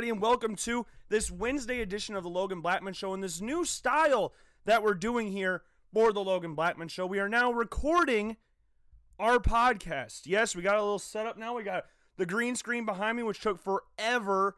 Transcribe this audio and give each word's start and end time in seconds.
everybody, 0.00 0.12
and 0.12 0.22
welcome 0.22 0.56
to 0.56 0.86
this 1.10 1.30
Wednesday 1.30 1.82
edition 1.82 2.16
of 2.16 2.22
the 2.22 2.30
Logan 2.30 2.62
Blackman 2.62 2.94
Show 2.94 3.12
and 3.12 3.22
this 3.22 3.42
new 3.42 3.66
style 3.66 4.32
that 4.64 4.82
we're 4.82 4.94
doing 4.94 5.30
here 5.30 5.60
for 5.92 6.10
the 6.10 6.24
Logan 6.24 6.54
Blackman 6.54 6.88
Show. 6.88 7.04
We 7.04 7.18
are 7.18 7.28
now 7.28 7.52
recording 7.52 8.38
our 9.18 9.38
podcast. 9.38 10.22
Yes, 10.24 10.56
we 10.56 10.62
got 10.62 10.76
a 10.76 10.82
little 10.82 10.98
setup 10.98 11.36
now. 11.36 11.54
We 11.54 11.64
got 11.64 11.84
the 12.16 12.24
green 12.24 12.56
screen 12.56 12.86
behind 12.86 13.18
me, 13.18 13.24
which 13.24 13.40
took 13.42 13.62
forever 13.62 14.56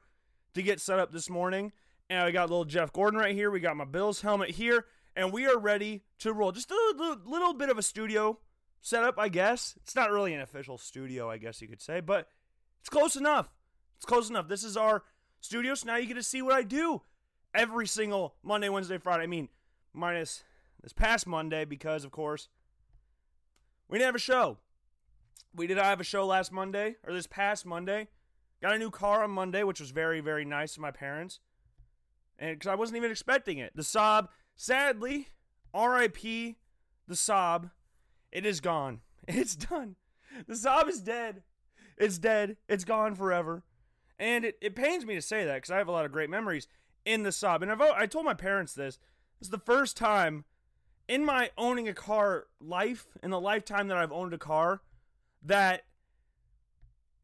to 0.55 0.63
get 0.63 0.81
set 0.81 1.01
up 1.01 1.11
this 1.11 1.29
morning. 1.29 1.73
And 2.09 2.25
we 2.25 2.31
got 2.31 2.49
little 2.49 2.65
Jeff 2.65 2.93
Gordon 2.93 3.19
right 3.19 3.35
here. 3.35 3.51
We 3.51 3.59
got 3.59 3.77
my 3.77 3.85
Bills 3.85 4.21
helmet 4.21 4.51
here, 4.51 4.85
and 5.17 5.33
we 5.33 5.47
are 5.47 5.59
ready 5.59 6.05
to 6.21 6.33
roll. 6.33 6.53
Just 6.53 6.71
a 6.71 6.95
little, 6.97 7.17
little 7.27 7.53
bit 7.53 7.69
of 7.69 7.79
a 7.79 7.83
studio 7.83 8.39
setup, 8.81 9.19
I 9.19 9.29
guess. 9.29 9.75
It's 9.83 9.97
not 9.97 10.13
really 10.13 10.35
an 10.35 10.41
official 10.41 10.79
studio, 10.79 11.29
I 11.29 11.39
guess 11.39 11.61
you 11.61 11.67
could 11.67 11.83
say, 11.83 11.99
but 11.99 12.29
it's 12.79 12.89
close 12.89 13.17
enough. 13.17 13.49
It's 13.97 14.07
close 14.07 14.31
enough. 14.31 14.47
This 14.47 14.63
is 14.63 14.77
our 14.77 15.03
studio, 15.43 15.75
so 15.75 15.87
now 15.87 15.97
you 15.97 16.07
get 16.07 16.15
to 16.15 16.23
see 16.23 16.41
what 16.41 16.55
I 16.55 16.63
do 16.63 17.03
every 17.55 17.87
single 17.87 18.37
Monday, 18.43 18.69
Wednesday, 18.69 18.97
Friday. 18.97 19.25
I 19.25 19.27
mean, 19.27 19.49
minus 19.93 20.45
this 20.83 20.93
past 20.93 21.27
Monday, 21.27 21.65
because, 21.65 22.05
of 22.05 22.11
course, 22.11 22.49
we 23.89 23.99
didn't 23.99 24.09
have 24.09 24.15
a 24.15 24.21
show. 24.21 24.59
We 25.55 25.67
did 25.67 25.77
have 25.77 26.01
a 26.01 26.05
show 26.05 26.25
last 26.25 26.51
Monday, 26.51 26.97
or 27.07 27.13
this 27.13 27.27
past 27.27 27.67
Monday. 27.67 28.09
Got 28.63 28.77
a 28.77 28.79
new 28.79 28.91
car 28.91 29.23
on 29.23 29.31
Monday, 29.31 29.65
which 29.65 29.81
was 29.81 29.91
very, 29.91 30.21
very 30.21 30.45
nice 30.45 30.77
of 30.77 30.83
my 30.83 30.93
parents. 30.93 31.41
And 32.39 32.59
because 32.59 32.71
I 32.71 32.77
wasn't 32.77 32.97
even 32.97 33.11
expecting 33.11 33.59
it. 33.59 33.73
The 33.75 33.83
Saab, 33.83 34.29
sadly, 34.57 35.29
RIP, 35.75 36.23
the 36.23 37.15
Saab, 37.15 37.71
it 38.31 38.47
is 38.47 38.61
gone. 38.61 39.01
It's 39.29 39.55
done. 39.55 39.95
The 40.49 40.55
Saab 40.55 40.89
is 40.89 41.01
dead. 41.01 41.43
It's 41.97 42.19
dead. 42.19 42.57
It's 42.69 42.83
gone 42.85 43.15
forever. 43.15 43.63
And 44.19 44.45
it, 44.45 44.59
it 44.61 44.77
pains 44.77 45.05
me 45.05 45.15
to 45.15 45.23
say 45.23 45.45
that 45.45 45.55
because 45.57 45.71
I 45.71 45.79
have 45.79 45.89
a 45.89 45.93
lot 45.93 46.05
of 46.05 46.13
great 46.13 46.31
memories 46.31 46.69
in 47.05 47.23
the 47.23 47.31
Saab. 47.31 47.63
And 47.63 47.71
I've, 47.71 47.81
I 47.81 48.07
told 48.07 48.25
my 48.25 48.35
parents 48.35 48.75
this. 48.75 48.99
Is 49.41 49.51
the 49.51 49.59
first 49.59 49.97
time 49.97 50.45
in 51.09 51.25
my 51.25 51.51
owning 51.59 51.89
a 51.89 51.95
car 51.95 52.47
life, 52.61 53.07
in 53.23 53.31
the 53.31 53.41
lifetime 53.41 53.89
that 53.89 53.97
I've 53.97 54.13
owned 54.13 54.33
a 54.33 54.39
car, 54.39 54.83
that 55.43 55.83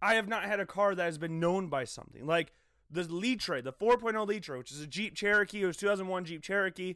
I 0.03 0.14
have 0.14 0.28
not 0.28 0.45
had 0.45 0.61
a 0.61 0.67
car 0.67 0.95
that 0.95 1.05
has 1.05 1.19
been 1.19 1.39
known 1.39 1.69
by 1.69 1.84
something. 1.84 2.27
Like 2.27 2.53
the 2.91 3.05
Litre, 3.05 3.62
the 3.62 3.73
4.0 3.73 4.27
Litre, 4.27 4.58
which 4.58 4.73
is 4.73 4.80
a 4.80 4.86
Jeep 4.86 5.14
Cherokee. 5.14 5.62
It 5.62 5.67
was 5.67 5.77
2001 5.77 6.25
Jeep 6.25 6.42
Cherokee. 6.42 6.95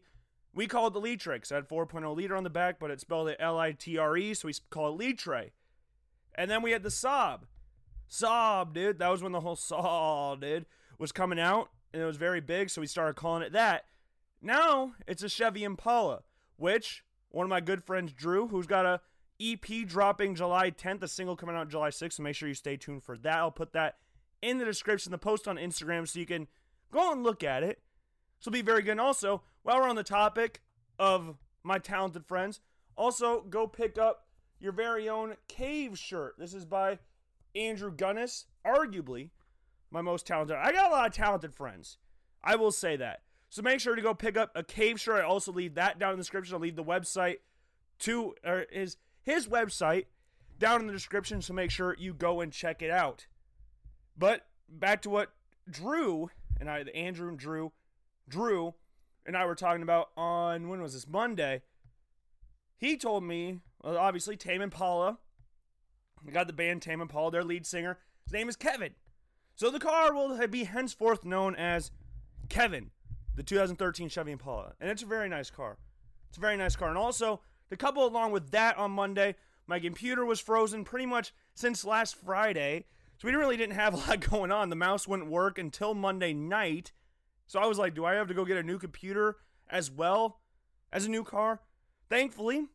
We 0.55 0.67
call 0.67 0.89
it 0.89 0.93
the 0.93 1.01
Litre 1.01 1.35
because 1.35 1.51
it 1.51 1.55
had 1.55 1.69
4.0 1.69 2.15
liter 2.15 2.37
on 2.37 2.45
the 2.45 2.51
back, 2.51 2.79
but 2.79 2.91
it 2.91 3.01
spelled 3.01 3.29
it 3.29 3.37
L 3.41 3.59
I 3.59 3.73
T 3.73 3.97
R 3.97 4.17
E, 4.17 4.35
so 4.35 4.49
we 4.49 4.55
call 4.71 4.89
it 4.89 5.03
Litre. 5.03 5.51
And 6.35 6.51
then 6.51 6.63
we 6.63 6.73
had 6.73 6.83
the 6.83 6.91
Saab. 6.91 7.41
Saab, 8.13 8.75
dude. 8.75 8.99
That 8.99 9.09
was 9.09 9.23
when 9.23 9.33
the 9.33 9.41
whole 9.41 9.57
Saab, 9.57 10.43
dude, 10.43 10.67
was 10.99 11.13
coming 11.13 11.41
out, 11.41 11.71
and 11.93 12.03
it 12.03 12.07
was 12.07 12.19
very 12.19 12.41
big, 12.41 12.69
so 12.69 12.83
we 12.83 12.87
started 12.87 13.17
calling 13.17 13.43
it 13.43 13.53
that. 13.53 13.85
Now 14.43 14.93
it's 15.07 15.23
a 15.23 15.29
Chevy 15.29 15.65
Impala, 15.65 16.23
which 16.57 17.05
one 17.31 17.45
of 17.45 17.51
my 17.51 17.61
good 17.61 17.83
friends, 17.83 18.13
Drew, 18.13 18.49
who's 18.49 18.67
got 18.67 18.85
a 18.85 19.01
EP 19.41 19.87
dropping 19.87 20.35
July 20.35 20.71
10th, 20.71 21.03
a 21.03 21.09
single 21.09 21.37
coming 21.37 21.57
out 21.57 21.71
July 21.71 21.89
6th, 21.89 22.13
so 22.13 22.23
make 22.23 22.37
sure 22.37 22.49
you 22.49 22.55
stay 22.55 22.77
tuned 22.77 23.03
for 23.03 23.17
that. 23.19 23.39
I'll 23.39 23.51
put 23.51 23.73
that 23.73 23.97
in 24.43 24.59
the 24.59 24.65
description, 24.65 25.11
the 25.11 25.19
post 25.19 25.49
on 25.49 25.57
Instagram, 25.57 26.07
so 26.07 26.19
you 26.19 26.27
can 26.27 26.49
go 26.93 27.13
and 27.13 27.23
look 27.23 27.43
at 27.43 27.63
it. 27.63 27.81
Will 28.45 28.53
be 28.53 28.61
very 28.61 28.83
good. 28.83 28.93
And 28.93 29.01
also, 29.01 29.43
while 29.63 29.79
we're 29.79 29.89
on 29.89 29.97
the 29.97 30.03
topic 30.03 30.61
of 30.99 31.37
my 31.63 31.79
talented 31.79 32.27
friends, 32.27 32.61
also 32.97 33.41
go 33.43 33.69
pick 33.69 33.97
up 33.97 34.27
your 34.59 34.73
very 34.73 35.09
own 35.09 35.37
cave 35.49 35.97
shirt. 35.97 36.35
This 36.39 36.53
is 36.53 36.65
by 36.65 36.99
Andrew 37.55 37.91
Gunnis, 37.91 38.47
arguably 38.65 39.31
my 39.91 40.01
most 40.01 40.27
talented. 40.27 40.57
I 40.57 40.73
got 40.73 40.91
a 40.91 40.93
lot 40.93 41.07
of 41.07 41.15
talented 41.15 41.55
friends. 41.55 41.99
I 42.43 42.57
will 42.57 42.73
say 42.73 42.97
that. 42.97 43.23
So 43.51 43.63
make 43.63 43.81
sure 43.81 43.95
to 43.95 44.03
go 44.03 44.15
pick 44.15 44.37
up 44.37 44.51
a 44.55 44.63
cave 44.63 44.99
shirt. 44.99 45.21
I 45.21 45.27
also 45.27 45.53
leave 45.53 45.75
that 45.75 45.99
down 45.99 46.13
in 46.13 46.17
the 46.17 46.23
description. 46.23 46.55
I'll 46.55 46.61
leave 46.61 46.77
the 46.77 46.83
website 46.83 47.39
to 48.01 48.35
or 48.45 48.67
his 48.71 48.97
his 49.23 49.47
website 49.47 50.07
down 50.59 50.81
in 50.81 50.87
the 50.87 50.93
description. 50.93 51.43
So 51.43 51.53
make 51.53 51.71
sure 51.71 51.95
you 51.99 52.15
go 52.15 52.41
and 52.41 52.51
check 52.51 52.81
it 52.81 52.91
out. 52.91 53.27
But 54.17 54.47
back 54.69 55.03
to 55.03 55.11
what 55.11 55.33
Drew 55.69 56.31
and 56.59 56.71
I, 56.71 56.81
Andrew 56.95 57.29
and 57.29 57.39
Drew, 57.39 57.73
Drew 58.29 58.75
and 59.27 59.37
I 59.37 59.45
were 59.45 59.55
talking 59.55 59.83
about 59.83 60.11
on 60.17 60.69
when 60.69 60.81
was 60.81 60.95
this 60.95 61.07
Monday. 61.07 61.63
He 62.79 62.97
told 62.97 63.23
me, 63.23 63.61
well, 63.83 63.99
obviously 63.99 64.37
Tame 64.37 64.63
Impala. 64.63 65.19
I 66.27 66.31
got 66.31 66.47
the 66.47 66.53
band 66.53 66.83
Tame 66.83 67.01
Impala, 67.01 67.31
their 67.31 67.45
lead 67.45 67.67
singer. 67.67 67.99
His 68.25 68.33
name 68.33 68.49
is 68.49 68.57
Kevin. 68.57 68.95
So 69.55 69.71
the 69.71 69.79
car 69.79 70.15
will 70.15 70.47
be 70.49 70.65
henceforth 70.65 71.25
known 71.25 71.55
as 71.57 71.91
Kevin, 72.49 72.91
the 73.35 73.43
2013 73.43 74.09
Chevy 74.09 74.33
Impala. 74.33 74.75
And 74.81 74.91
it's 74.91 75.03
a 75.03 75.07
very 75.07 75.29
nice 75.29 75.51
car. 75.51 75.79
It's 76.29 76.39
a 76.39 76.41
very 76.41 76.57
nice 76.57 76.77
car. 76.77 76.89
And 76.89 76.99
also, 76.99 77.41
to 77.71 77.77
couple 77.77 78.07
along 78.07 78.33
with 78.33 78.51
that 78.53 78.79
on 78.79 78.91
Monday, 78.91 79.35
my 79.67 79.79
computer 79.79 80.25
was 80.25 80.41
frozen 80.41 80.85
pretty 80.85 81.07
much 81.07 81.35
since 81.55 81.85
last 81.85 82.17
Friday. 82.17 82.87
So 83.19 83.29
we 83.29 83.35
really 83.35 83.57
didn't 83.57 83.77
have 83.77 83.95
a 83.95 83.99
lot 83.99 84.21
going 84.31 84.51
on. 84.51 84.71
The 84.71 84.77
mouse 84.77 85.07
wouldn't 85.07 85.31
work 85.31 85.59
until 85.59 85.95
Monday 85.95 86.33
night. 86.33 86.93
So 87.47 87.61
I 87.61 87.67
was 87.67 87.79
like, 87.79 87.95
do 87.95 88.05
I 88.05 88.15
have 88.15 88.29
to 88.29 88.35
go 88.35 88.45
get 88.45 88.57
a 88.57 88.63
new 88.63 88.79
computer 88.79 89.37
as 89.69 89.91
well 89.91 90.41
as 90.93 91.05
a 91.05 91.11
new 91.11 91.25
car? 91.25 91.61
Thankfully, 92.09 92.67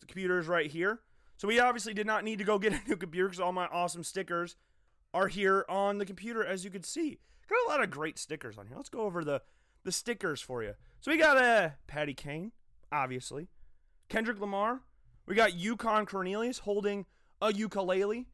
the 0.00 0.06
computer 0.06 0.38
is 0.38 0.46
right 0.46 0.70
here. 0.70 1.00
So 1.36 1.48
we 1.48 1.60
obviously 1.60 1.94
did 1.94 2.06
not 2.06 2.24
need 2.24 2.38
to 2.38 2.44
go 2.44 2.58
get 2.58 2.72
a 2.72 2.80
new 2.88 2.96
computer 2.96 3.28
because 3.28 3.40
all 3.40 3.52
my 3.52 3.66
awesome 3.66 4.04
stickers 4.04 4.56
are 5.12 5.28
here 5.28 5.64
on 5.68 5.98
the 5.98 6.06
computer, 6.06 6.44
as 6.44 6.64
you 6.64 6.70
can 6.70 6.82
see. 6.82 7.18
Got 7.48 7.66
a 7.66 7.70
lot 7.70 7.82
of 7.82 7.90
great 7.90 8.18
stickers 8.18 8.58
on 8.58 8.66
here. 8.66 8.76
Let's 8.76 8.88
go 8.88 9.00
over 9.00 9.22
the, 9.22 9.42
the 9.84 9.92
stickers 9.92 10.40
for 10.40 10.62
you. 10.62 10.74
So 11.00 11.10
we 11.10 11.18
got 11.18 11.36
a 11.36 11.40
uh, 11.40 11.70
Patty 11.86 12.14
Kane, 12.14 12.52
obviously. 12.90 13.48
Kendrick 14.08 14.40
Lamar. 14.40 14.80
We 15.26 15.34
got 15.34 15.54
Yukon 15.54 16.06
Cornelius 16.06 16.58
holding 16.58 17.06
a 17.40 17.52
ukulele. 17.52 18.26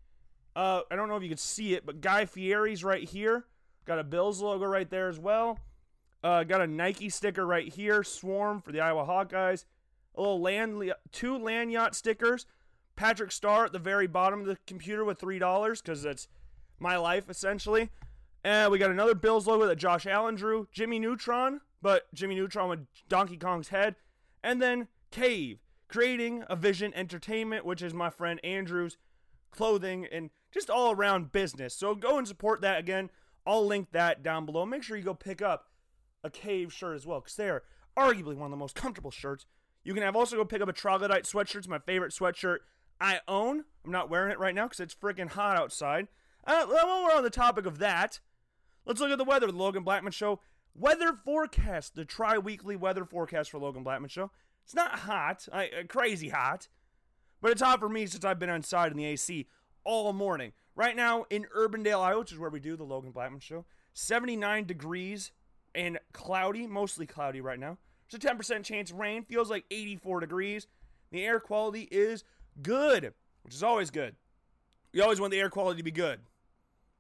Uh, 0.55 0.83
I 0.91 0.97
don't 0.97 1.09
know 1.09 1.17
if 1.17 1.23
you 1.23 1.29
can 1.29 1.39
see 1.39 1.75
it, 1.75 1.87
but 1.87 2.01
Guy 2.01 2.27
Fieri's 2.27 2.85
right 2.85 3.07
here. 3.07 3.47
Got 3.85 3.99
a 3.99 4.05
Bills 4.05 4.41
logo 4.41 4.67
right 4.67 4.89
there 4.89 5.09
as 5.09 5.19
well. 5.19 5.59
Uh, 6.23 6.45
got 6.45 6.61
a 6.61 6.67
Nike 6.67 7.09
sticker 7.09 7.47
right 7.47 7.73
here. 7.73 8.05
Swarm 8.05 8.61
for 8.61 8.71
the 8.71 8.81
Iowa 8.81 9.05
Hawkeyes. 9.05 9.65
A 10.15 10.21
little 10.21 10.41
land, 10.41 10.93
two 11.11 11.39
land 11.39 11.73
yacht 11.73 11.95
stickers. 11.95 12.47
Patrick 13.03 13.33
Star 13.33 13.65
at 13.65 13.73
the 13.73 13.81
very 13.81 14.07
bottom 14.07 14.43
of 14.43 14.47
the 14.47 14.57
computer 14.65 15.05
with 15.05 15.19
three 15.19 15.41
dollars 15.41 15.83
because 15.83 16.05
that's 16.05 16.29
my 16.79 16.97
life 16.97 17.29
essentially. 17.29 17.91
And 18.45 18.71
we 18.71 18.79
got 18.79 18.93
another 18.93 19.17
Bills 19.17 19.49
logo 19.49 19.67
that 19.67 19.75
Josh 19.75 20.07
Allen 20.07 20.37
drew. 20.37 20.69
Jimmy 20.71 21.01
Neutron, 21.01 21.63
but 21.83 22.07
Jimmy 22.15 22.37
Neutron 22.37 22.69
with 22.69 22.87
Donkey 23.09 23.37
Kong's 23.37 23.71
head. 23.71 23.97
And 24.45 24.63
then 24.63 24.87
Cave, 25.11 25.59
creating 25.89 26.45
a 26.49 26.55
Vision 26.55 26.95
Entertainment, 26.95 27.67
which 27.67 27.83
is 27.83 27.93
my 27.93 28.09
friend 28.09 28.39
Andrew's 28.45 28.99
clothing 29.51 30.07
and 30.13 30.31
just 30.53 30.71
all 30.71 30.93
around 30.93 31.33
business. 31.33 31.75
So 31.75 31.97
go 31.97 32.19
and 32.19 32.29
support 32.29 32.61
that 32.61 32.79
again. 32.79 33.11
I'll 33.45 33.67
link 33.67 33.89
that 33.91 34.23
down 34.23 34.47
below. 34.47 34.65
Make 34.65 34.85
sure 34.85 34.97
you 34.97 35.03
go 35.03 35.13
pick 35.13 35.43
up 35.43 35.71
a 36.23 36.31
Cave 36.31 36.73
shirt 36.73 36.95
as 36.95 37.05
well 37.05 37.19
because 37.19 37.35
they 37.35 37.49
are 37.49 37.65
arguably 37.97 38.37
one 38.37 38.47
of 38.47 38.53
the 38.53 38.57
most 38.57 38.77
comfortable 38.77 39.11
shirts. 39.11 39.45
You 39.83 39.93
can 39.93 40.05
have 40.05 40.15
also 40.15 40.37
go 40.37 40.45
pick 40.45 40.63
up 40.63 40.69
a 40.69 40.73
troglodyte 40.73 41.25
sweatshirt. 41.25 41.57
It's 41.57 41.67
my 41.67 41.81
favorite 41.81 42.13
sweatshirt 42.13 42.59
I 43.03 43.21
own. 43.27 43.65
I'm 43.85 43.91
not 43.91 44.09
wearing 44.09 44.31
it 44.31 44.39
right 44.39 44.55
now 44.55 44.67
because 44.67 44.81
it's 44.81 44.95
freaking 44.95 45.31
hot 45.31 45.59
outside. 45.59 46.07
Uh, 46.47 46.67
while 46.67 47.05
we're 47.05 47.17
on 47.17 47.25
the 47.25 47.31
topic 47.31 47.67
of 47.67 47.79
that, 47.79 48.21
let's 48.87 49.01
look 49.01 49.11
at 49.11 49.19
the 49.19 49.25
weather. 49.25 49.49
The 49.49 49.53
Logan 49.53 49.83
Blackman 49.83 50.13
Show 50.13 50.41
weather 50.75 51.13
forecast. 51.13 51.97
The 51.97 52.05
tri-weekly 52.05 52.77
weather 52.77 53.05
forecast 53.05 53.51
for 53.51 53.59
Logan 53.59 53.83
Blackman 53.83 54.09
Show. 54.09 54.31
It's 54.65 54.75
not 54.75 55.01
hot, 55.01 55.49
I, 55.53 55.67
uh, 55.67 55.83
crazy 55.89 56.29
hot, 56.29 56.69
but 57.41 57.51
it's 57.51 57.61
hot 57.61 57.81
for 57.81 57.89
me 57.89 58.07
since 58.07 58.25
I've 58.25 58.39
been 58.39 58.49
inside 58.49 58.93
in 58.93 58.97
the 58.97 59.07
AC 59.07 59.49
all 59.83 60.13
morning. 60.13 60.53
Right 60.77 60.95
now 60.95 61.27
in 61.29 61.47
Urbandale, 61.57 62.01
Iowa, 62.01 62.21
which 62.21 62.33
is 62.33 62.39
where 62.39 62.51
we 62.51 62.61
do 62.61 62.77
the 62.77 62.85
Logan 62.85 63.11
Blackman 63.11 63.41
Show, 63.41 63.67
79 63.95 64.65
degrees 64.65 65.33
and 65.75 65.99
cloudy, 66.13 66.69
mostly 66.69 67.07
cloudy 67.07 67.41
right 67.41 67.59
now. 67.59 67.79
There's 68.11 68.25
a 68.25 68.35
10% 68.35 68.63
chance 68.65 68.91
of 68.91 68.99
rain. 68.99 69.25
Feels 69.25 69.51
like 69.51 69.65
84 69.71 70.21
degrees. 70.21 70.67
The 71.11 71.25
air 71.25 71.41
quality 71.41 71.89
is 71.91 72.25
good, 72.61 73.15
which 73.43 73.55
is 73.55 73.63
always 73.63 73.91
good. 73.91 74.17
We 74.93 75.01
always 75.01 75.21
want 75.21 75.31
the 75.31 75.41
air 75.41 75.51
quality 75.51 75.79
to 75.79 75.85
be 75.85 75.91
good. 75.91 76.21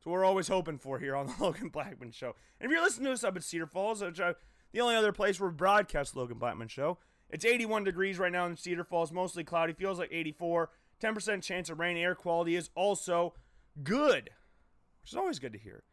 So 0.02 0.10
we're 0.10 0.24
always 0.24 0.48
hoping 0.48 0.78
for 0.78 0.98
here 0.98 1.14
on 1.14 1.26
the 1.26 1.34
Logan 1.40 1.68
Blackman 1.68 2.10
Show. 2.10 2.34
And 2.60 2.70
if 2.70 2.74
you're 2.74 2.82
listening 2.82 3.06
to 3.06 3.12
us 3.12 3.24
up 3.24 3.36
at 3.36 3.44
Cedar 3.44 3.66
Falls, 3.66 4.02
which 4.02 4.20
I, 4.20 4.34
the 4.72 4.80
only 4.80 4.96
other 4.96 5.12
place 5.12 5.38
where 5.38 5.50
we 5.50 5.54
broadcast 5.54 6.16
Logan 6.16 6.38
Blackman 6.38 6.68
Show, 6.68 6.98
it's 7.30 7.44
81 7.44 7.84
degrees 7.84 8.18
right 8.18 8.32
now 8.32 8.46
in 8.46 8.56
Cedar 8.56 8.84
Falls, 8.84 9.12
mostly 9.12 9.44
cloudy. 9.44 9.72
Feels 9.72 9.98
like 9.98 10.10
84. 10.12 10.70
10% 11.02 11.42
chance 11.42 11.70
of 11.70 11.78
rain. 11.78 11.96
Air 11.96 12.14
quality 12.14 12.56
is 12.56 12.70
also 12.74 13.34
good, 13.82 14.30
which 15.02 15.12
is 15.12 15.16
always 15.16 15.38
good 15.38 15.52
to 15.52 15.58
hear. 15.58 15.84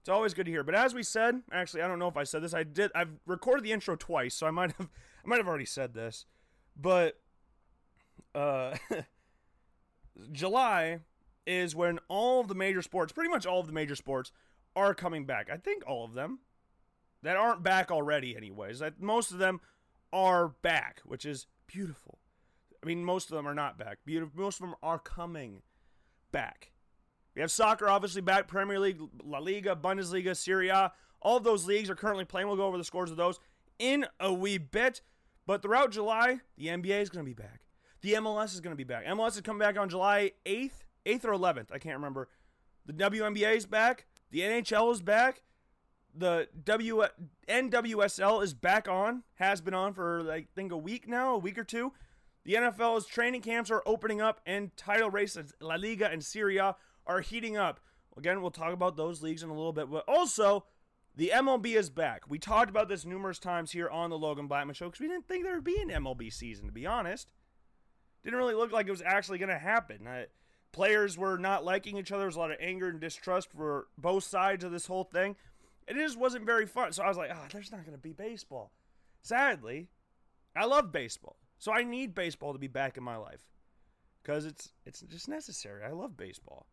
It's 0.00 0.08
always 0.08 0.34
good 0.34 0.46
to 0.46 0.52
hear. 0.52 0.64
But 0.64 0.74
as 0.74 0.94
we 0.94 1.02
said, 1.02 1.42
actually, 1.52 1.82
I 1.82 1.88
don't 1.88 1.98
know 1.98 2.08
if 2.08 2.16
I 2.16 2.24
said 2.24 2.42
this. 2.42 2.54
I 2.54 2.62
did. 2.62 2.90
I've 2.94 3.20
recorded 3.26 3.64
the 3.64 3.72
intro 3.72 3.96
twice, 3.96 4.34
so 4.34 4.46
I 4.46 4.50
might 4.50 4.72
have. 4.78 4.88
I 5.24 5.28
might 5.28 5.36
have 5.36 5.48
already 5.48 5.66
said 5.66 5.92
this. 5.92 6.24
But 6.74 7.20
uh, 8.34 8.76
July 10.32 11.00
is 11.46 11.74
when 11.74 11.98
all 12.08 12.40
of 12.40 12.48
the 12.48 12.54
major 12.54 12.82
sports, 12.82 13.12
pretty 13.12 13.30
much 13.30 13.46
all 13.46 13.60
of 13.60 13.66
the 13.66 13.72
major 13.72 13.96
sports, 13.96 14.32
are 14.76 14.94
coming 14.94 15.24
back. 15.24 15.48
I 15.52 15.56
think 15.56 15.82
all 15.86 16.04
of 16.04 16.14
them 16.14 16.40
that 17.22 17.36
aren't 17.36 17.62
back 17.62 17.90
already, 17.90 18.36
anyways. 18.36 18.82
most 18.98 19.32
of 19.32 19.38
them 19.38 19.60
are 20.12 20.48
back, 20.62 21.00
which 21.04 21.24
is 21.24 21.46
beautiful. 21.66 22.18
I 22.82 22.86
mean, 22.86 23.04
most 23.04 23.30
of 23.30 23.36
them 23.36 23.46
are 23.46 23.54
not 23.54 23.78
back. 23.78 23.98
Beautiful. 24.04 24.40
Most 24.40 24.60
of 24.60 24.66
them 24.66 24.76
are 24.82 24.98
coming 24.98 25.62
back. 26.32 26.72
We 27.34 27.42
have 27.42 27.50
soccer, 27.50 27.88
obviously, 27.88 28.22
back. 28.22 28.48
Premier 28.48 28.80
League, 28.80 29.00
La 29.22 29.38
Liga, 29.38 29.76
Bundesliga, 29.76 30.36
Serie 30.36 30.68
A. 30.68 30.92
All 31.20 31.36
of 31.36 31.44
those 31.44 31.66
leagues 31.66 31.90
are 31.90 31.94
currently 31.94 32.24
playing. 32.24 32.48
We'll 32.48 32.56
go 32.56 32.64
over 32.66 32.78
the 32.78 32.84
scores 32.84 33.10
of 33.10 33.16
those 33.16 33.38
in 33.78 34.06
a 34.18 34.32
wee 34.32 34.58
bit. 34.58 35.02
But 35.46 35.62
throughout 35.62 35.90
July, 35.90 36.40
the 36.56 36.68
NBA 36.68 37.02
is 37.02 37.10
going 37.10 37.24
to 37.24 37.28
be 37.28 37.34
back. 37.34 37.60
The 38.02 38.14
MLS 38.14 38.54
is 38.54 38.60
going 38.60 38.72
to 38.72 38.76
be 38.76 38.84
back. 38.84 39.04
MLS 39.06 39.34
is 39.34 39.40
coming 39.42 39.60
back 39.60 39.78
on 39.78 39.88
July 39.88 40.32
8th, 40.46 40.84
8th 41.04 41.24
or 41.24 41.32
11th. 41.32 41.72
I 41.72 41.78
can't 41.78 41.96
remember. 41.96 42.28
The 42.86 42.92
WNBA 42.92 43.56
is 43.56 43.66
back. 43.66 44.06
The 44.30 44.40
NHL 44.40 44.92
is 44.92 45.02
back. 45.02 45.42
The 46.14 46.48
W 46.64 47.04
NWSL 47.48 48.42
is 48.42 48.54
back 48.54 48.88
on. 48.88 49.22
Has 49.34 49.60
been 49.60 49.74
on 49.74 49.92
for 49.94 50.30
I 50.30 50.46
think 50.54 50.72
a 50.72 50.76
week 50.76 51.06
now, 51.06 51.34
a 51.34 51.38
week 51.38 51.58
or 51.58 51.64
two. 51.64 51.92
The 52.44 52.54
NFL's 52.54 53.06
training 53.06 53.42
camps 53.42 53.70
are 53.70 53.82
opening 53.84 54.20
up, 54.20 54.40
and 54.46 54.74
title 54.76 55.10
races, 55.10 55.52
La 55.60 55.74
Liga 55.74 56.10
and 56.10 56.24
Serie 56.24 56.56
A 56.56 56.74
are 57.06 57.20
heating 57.20 57.56
up. 57.56 57.80
Again, 58.16 58.40
we'll 58.40 58.50
talk 58.50 58.72
about 58.72 58.96
those 58.96 59.22
leagues 59.22 59.42
in 59.42 59.50
a 59.50 59.54
little 59.54 59.72
bit, 59.72 59.90
but 59.90 60.04
also 60.08 60.64
the 61.14 61.32
MLB 61.34 61.76
is 61.76 61.90
back. 61.90 62.22
We 62.28 62.38
talked 62.38 62.70
about 62.70 62.88
this 62.88 63.04
numerous 63.04 63.38
times 63.38 63.72
here 63.72 63.88
on 63.88 64.10
the 64.10 64.18
Logan 64.18 64.46
Blackman 64.46 64.74
Show 64.74 64.86
because 64.86 65.00
we 65.00 65.08
didn't 65.08 65.28
think 65.28 65.44
there 65.44 65.54
would 65.54 65.64
be 65.64 65.80
an 65.80 65.90
MLB 65.90 66.32
season, 66.32 66.66
to 66.66 66.72
be 66.72 66.86
honest. 66.86 67.28
Didn't 68.24 68.38
really 68.38 68.54
look 68.54 68.72
like 68.72 68.86
it 68.86 68.90
was 68.90 69.02
actually 69.04 69.38
going 69.38 69.48
to 69.48 69.58
happen. 69.58 70.06
Uh, 70.06 70.24
players 70.72 71.16
were 71.16 71.38
not 71.38 71.64
liking 71.64 71.96
each 71.96 72.12
other. 72.12 72.20
There 72.20 72.26
was 72.26 72.36
a 72.36 72.40
lot 72.40 72.50
of 72.50 72.58
anger 72.60 72.88
and 72.88 73.00
distrust 73.00 73.50
for 73.52 73.88
both 73.96 74.24
sides 74.24 74.64
of 74.64 74.72
this 74.72 74.86
whole 74.86 75.04
thing. 75.04 75.36
It 75.88 75.94
just 75.94 76.18
wasn't 76.18 76.46
very 76.46 76.66
fun. 76.66 76.92
So 76.92 77.02
I 77.02 77.08
was 77.08 77.16
like, 77.16 77.30
ah, 77.32 77.40
oh, 77.42 77.48
there's 77.52 77.72
not 77.72 77.84
going 77.84 77.96
to 77.96 78.02
be 78.02 78.12
baseball. 78.12 78.72
Sadly, 79.22 79.88
I 80.54 80.66
love 80.66 80.92
baseball. 80.92 81.36
So 81.58 81.72
I 81.72 81.82
need 81.84 82.14
baseball 82.14 82.52
to 82.52 82.58
be 82.58 82.68
back 82.68 82.96
in 82.96 83.02
my 83.02 83.16
life 83.16 83.44
because 84.22 84.46
it's 84.46 84.72
it's 84.86 85.00
just 85.00 85.28
necessary. 85.28 85.84
I 85.84 85.90
love 85.90 86.16
baseball. 86.16 86.66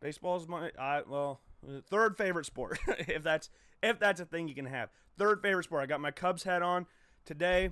Baseball 0.00 0.36
is 0.36 0.48
my 0.48 0.70
I 0.78 1.02
well 1.06 1.40
third 1.88 2.16
favorite 2.16 2.46
sport 2.46 2.78
if 2.88 3.22
that's 3.22 3.50
if 3.82 3.98
that's 3.98 4.20
a 4.20 4.24
thing 4.24 4.48
you 4.48 4.54
can 4.54 4.66
have. 4.66 4.90
Third 5.16 5.42
favorite 5.42 5.64
sport. 5.64 5.82
I 5.82 5.86
got 5.86 6.00
my 6.00 6.10
Cubs 6.10 6.42
hat 6.42 6.62
on 6.62 6.86
today. 7.24 7.70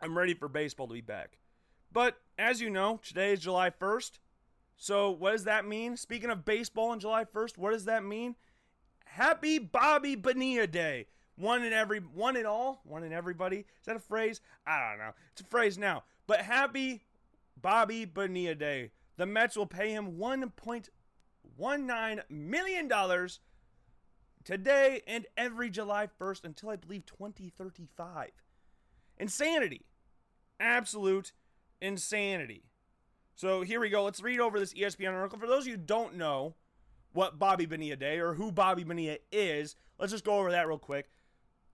I'm 0.00 0.16
ready 0.16 0.34
for 0.34 0.48
baseball 0.48 0.86
to 0.86 0.94
be 0.94 1.00
back. 1.00 1.39
But 1.92 2.18
as 2.38 2.60
you 2.60 2.70
know, 2.70 3.00
today 3.02 3.32
is 3.32 3.40
July 3.40 3.70
1st. 3.70 4.18
So 4.76 5.10
what 5.10 5.32
does 5.32 5.44
that 5.44 5.66
mean? 5.66 5.96
Speaking 5.96 6.30
of 6.30 6.44
baseball 6.44 6.90
on 6.90 7.00
July 7.00 7.24
1st, 7.24 7.58
what 7.58 7.72
does 7.72 7.84
that 7.84 8.04
mean? 8.04 8.36
Happy 9.04 9.58
Bobby 9.58 10.14
Bonilla 10.14 10.66
Day. 10.66 11.06
One 11.36 11.64
in 11.64 11.72
every 11.72 12.00
one 12.00 12.36
in 12.36 12.46
all, 12.46 12.80
one 12.84 13.02
in 13.02 13.12
everybody. 13.12 13.58
Is 13.58 13.86
that 13.86 13.96
a 13.96 14.00
phrase? 14.00 14.40
I 14.66 14.88
don't 14.88 14.98
know. 14.98 15.12
It's 15.32 15.40
a 15.40 15.44
phrase 15.44 15.78
now. 15.78 16.04
But 16.26 16.42
happy 16.42 17.02
Bobby 17.60 18.04
Bonilla 18.04 18.54
Day. 18.54 18.90
The 19.16 19.26
Mets 19.26 19.56
will 19.56 19.66
pay 19.66 19.90
him 19.90 20.18
1.19 20.18 22.30
million 22.30 22.88
dollars 22.88 23.40
today 24.44 25.02
and 25.06 25.26
every 25.36 25.70
July 25.70 26.08
1st 26.20 26.44
until 26.44 26.70
I 26.70 26.76
believe 26.76 27.06
2035. 27.06 28.30
Insanity. 29.18 29.86
Absolute 30.58 31.32
insanity. 31.80 32.64
So 33.34 33.62
here 33.62 33.80
we 33.80 33.88
go. 33.88 34.04
Let's 34.04 34.22
read 34.22 34.40
over 34.40 34.60
this 34.60 34.74
ESPN 34.74 35.14
article. 35.14 35.38
For 35.38 35.46
those 35.46 35.62
of 35.62 35.68
you 35.68 35.74
who 35.74 35.78
don't 35.78 36.16
know 36.16 36.54
what 37.12 37.38
Bobby 37.38 37.66
Bonilla 37.66 37.96
Day 37.96 38.18
or 38.18 38.34
who 38.34 38.52
Bobby 38.52 38.84
Bonilla 38.84 39.16
is, 39.32 39.76
let's 39.98 40.12
just 40.12 40.24
go 40.24 40.38
over 40.38 40.50
that 40.50 40.68
real 40.68 40.78
quick. 40.78 41.08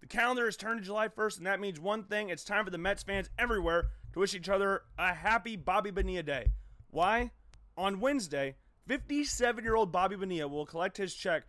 The 0.00 0.06
calendar 0.06 0.47
is 0.47 0.56
turned 0.56 0.81
to 0.81 0.87
July 0.87 1.08
1st, 1.08 1.38
and 1.38 1.47
that 1.47 1.61
means 1.61 1.81
one 1.81 2.05
thing 2.05 2.29
it's 2.29 2.44
time 2.44 2.64
for 2.64 2.70
the 2.70 2.79
Mets 2.79 3.03
fans 3.03 3.31
everywhere 3.38 3.87
to 4.12 4.20
wish 4.20 4.35
each 4.35 4.49
other 4.49 4.82
a 4.99 5.14
happy 5.14 5.56
Bobby 5.56 5.91
Bonilla 5.91 6.23
Day. 6.23 6.52
Why? 6.91 7.32
On 7.76 8.00
Wednesday, 8.00 8.56
57 8.87 9.64
year 9.64 9.75
old 9.75 9.91
Bobby 9.91 10.17
Bonilla 10.17 10.49
will 10.49 10.67
collect 10.67 10.97
his 10.97 11.14
check 11.14 11.44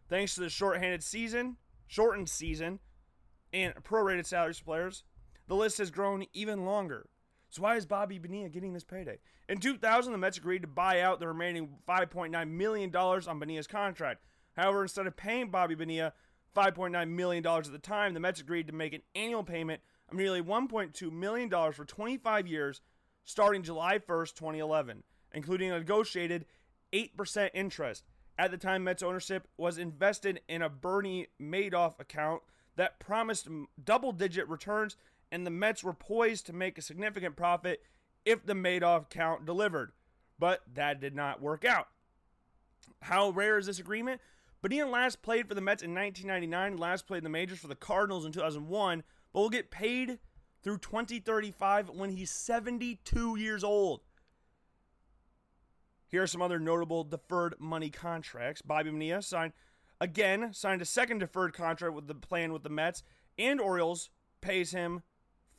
Thanks 0.10 0.36
to 0.36 0.42
the 0.42 0.50
short-handed 0.50 1.04
season, 1.04 1.56
shortened 1.88 2.30
season, 2.30 2.80
and 3.54 3.74
prorated 3.76 4.26
salaries 4.26 4.60
players, 4.60 5.04
the 5.48 5.56
list 5.56 5.78
has 5.78 5.90
grown 5.90 6.26
even 6.34 6.66
longer. 6.66 7.08
So 7.50 7.64
why 7.64 7.78
is 7.78 7.86
Bobby 7.86 8.20
Bonilla 8.20 8.50
getting 8.50 8.74
this 8.74 8.84
payday? 8.84 9.20
In 9.48 9.60
2000, 9.60 10.12
the 10.12 10.18
Mets 10.18 10.38
agreed 10.38 10.62
to 10.62 10.68
buy 10.68 11.02
out 11.02 11.20
the 11.20 11.28
remaining 11.28 11.70
5.9 11.88 12.50
million 12.50 12.90
dollars 12.90 13.28
on 13.28 13.40
Bonilla's 13.40 13.68
contract. 13.68 14.24
However, 14.56 14.84
instead 14.84 15.08
of 15.08 15.16
paying 15.16 15.50
Bobby 15.50 15.76
Bonilla 15.76 16.14
$5.9 16.56 17.10
million 17.10 17.46
at 17.46 17.72
the 17.72 17.80
time, 17.80 18.14
the 18.14 18.20
Mets 18.20 18.42
agreed 18.42 18.68
to 18.68 18.74
make 18.74 18.94
an 18.94 19.02
annual 19.16 19.44
payment 19.44 19.82
of 20.10 20.18
nearly 20.18 20.42
$1.2 20.42 21.12
million 21.12 21.50
for 21.50 21.86
25 21.86 22.48
years 22.48 22.82
starting 23.24 23.62
July 23.62 24.00
1st, 24.00 24.34
2011, 24.36 25.04
including 25.34 25.72
a 25.72 25.78
negotiated 25.78 26.46
8% 26.92 27.50
interest. 27.54 28.04
At 28.38 28.52
the 28.52 28.58
time, 28.58 28.84
Mets 28.84 29.04
ownership 29.04 29.48
was 29.58 29.78
invested 29.78 30.42
in 30.48 30.62
a 30.62 30.70
Bernie 30.70 31.28
Madoff 31.42 32.00
account 32.00 32.42
that 32.76 33.00
promised 33.00 33.48
double 33.84 34.14
digit 34.14 34.48
returns, 34.48 34.96
and 35.32 35.46
the 35.46 35.52
Mets 35.52 35.84
were 35.84 35.94
poised 35.94 36.46
to 36.48 36.54
make 36.54 36.78
a 36.78 36.82
significant 36.82 37.36
profit 37.36 37.82
if 38.26 38.46
the 38.46 38.54
Madoff 38.54 39.04
account 39.04 39.46
delivered. 39.46 39.92
But 40.40 40.62
that 40.74 41.02
did 41.02 41.16
not 41.16 41.42
work 41.42 41.66
out. 41.66 41.90
How 43.02 43.30
rare 43.30 43.58
is 43.58 43.66
this 43.66 43.80
agreement? 43.80 44.22
Ian 44.72 44.92
last 44.92 45.22
played 45.22 45.48
for 45.48 45.56
the 45.56 45.62
Mets 45.62 45.84
in 45.84 45.96
1999, 45.96 46.78
last 46.78 47.08
played 47.08 47.20
in 47.20 47.24
the 47.24 47.30
majors 47.30 47.60
for 47.60 47.68
the 47.68 47.76
Cardinals 47.76 48.26
in 48.26 48.32
2001, 48.32 49.04
but 49.34 49.40
will 49.40 49.50
get 49.50 49.72
paid 49.72 50.20
through 50.62 50.78
2035 50.80 51.90
when 51.90 52.10
he's 52.10 52.32
72 52.32 53.36
years 53.38 53.64
old. 53.64 54.02
Here 56.08 56.24
are 56.24 56.28
some 56.28 56.42
other 56.42 56.60
notable 56.60 57.04
deferred 57.04 57.56
money 57.60 57.90
contracts. 57.90 58.62
Bobby 58.62 58.90
Bonilla 58.90 59.22
signed 59.22 59.54
again, 60.02 60.54
signed 60.54 60.82
a 60.82 60.86
second 60.86 61.20
deferred 61.20 61.54
contract 61.54 61.94
with 61.94 62.08
the 62.08 62.16
plan 62.16 62.52
with 62.52 62.64
the 62.64 62.70
Mets, 62.70 63.04
and 63.38 63.62
Orioles 63.62 64.10
pays 64.42 64.72
him 64.72 65.04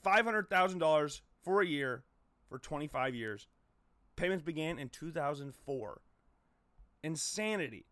$500,000 0.04 1.20
for 1.42 1.62
a 1.62 1.66
year 1.66 2.04
for 2.48 2.58
25 2.58 3.14
years. 3.14 3.46
Payments 4.16 4.44
began 4.44 4.78
in 4.78 4.88
2004. 4.88 6.00
Insanity 7.02 7.86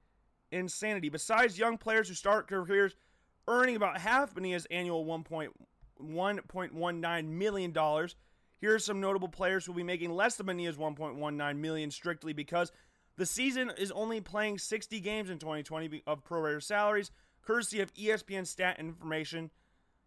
insanity. 0.52 1.08
Besides 1.08 1.58
young 1.58 1.78
players 1.78 2.08
who 2.08 2.14
start 2.14 2.48
careers 2.48 2.94
earning 3.46 3.76
about 3.76 3.98
half 3.98 4.34
Bonilla's 4.34 4.66
annual 4.70 5.04
$1.19 5.04 7.24
million, 7.26 7.72
here 8.60 8.74
are 8.74 8.78
some 8.78 9.00
notable 9.00 9.28
players 9.28 9.64
who 9.64 9.72
will 9.72 9.78
be 9.78 9.82
making 9.82 10.10
less 10.10 10.36
than 10.36 10.46
Bonilla's 10.46 10.76
1.19 10.76 11.56
million 11.56 11.90
strictly 11.90 12.32
because 12.32 12.72
the 13.16 13.26
season 13.26 13.72
is 13.76 13.90
only 13.92 14.20
playing 14.20 14.58
60 14.58 15.00
games 15.00 15.30
in 15.30 15.38
2020 15.38 16.02
of 16.06 16.24
prorated 16.24 16.62
salaries, 16.62 17.10
courtesy 17.42 17.80
of 17.80 17.92
ESPN 17.94 18.46
stat 18.46 18.78
information. 18.78 19.50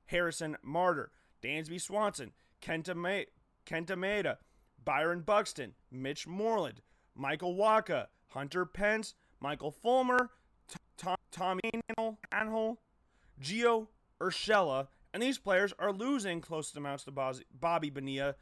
Harrison 0.06 0.58
Bader, 0.64 1.12
Dansby 1.42 1.80
Swanson, 1.80 2.32
Kenta, 2.62 2.96
Ma- 2.96 3.30
Kenta 3.66 3.96
Maeda, 3.96 4.38
Byron 4.84 5.22
Buxton, 5.22 5.74
Mitch 5.90 6.28
Moreland, 6.28 6.82
Michael 7.16 7.56
Wacha, 7.56 8.08
Hunter 8.28 8.66
Pence, 8.66 9.16
Michael 9.42 9.72
Fulmer, 9.72 10.30
Tom, 10.98 11.18
Tommy 11.32 11.62
Anhole, 11.98 12.78
Gio 13.42 13.88
Urshela, 14.22 14.88
and 15.14 15.22
these 15.22 15.40
players 15.40 15.74
are 15.80 15.92
losing 15.92 16.40
close 16.42 16.74
amounts 16.76 17.04
to 17.06 17.12
Bobby 17.12 17.90
Bonilla, 17.90 18.36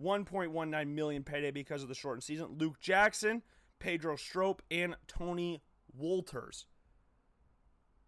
1.19 0.00 0.88
million 0.88 1.24
payday 1.24 1.50
because 1.50 1.82
of 1.82 1.88
the 1.88 1.94
shortened 1.94 2.22
season. 2.22 2.56
Luke 2.58 2.78
Jackson, 2.78 3.42
Pedro 3.78 4.16
Strop, 4.16 4.62
and 4.70 4.96
Tony 5.08 5.62
Wolters. 5.98 6.66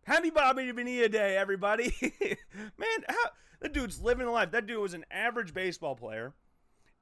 Happy 0.05 0.31
Bobby 0.31 0.71
Bonilla 0.71 1.09
Day, 1.09 1.37
everybody! 1.37 1.93
Man, 2.79 3.05
how, 3.09 3.31
that 3.61 3.73
dude's 3.73 4.01
living 4.01 4.27
life. 4.29 4.51
That 4.53 4.67
dude 4.67 4.79
was 4.79 4.95
an 4.95 5.05
average 5.11 5.55
baseball 5.55 5.97
player, 5.97 6.35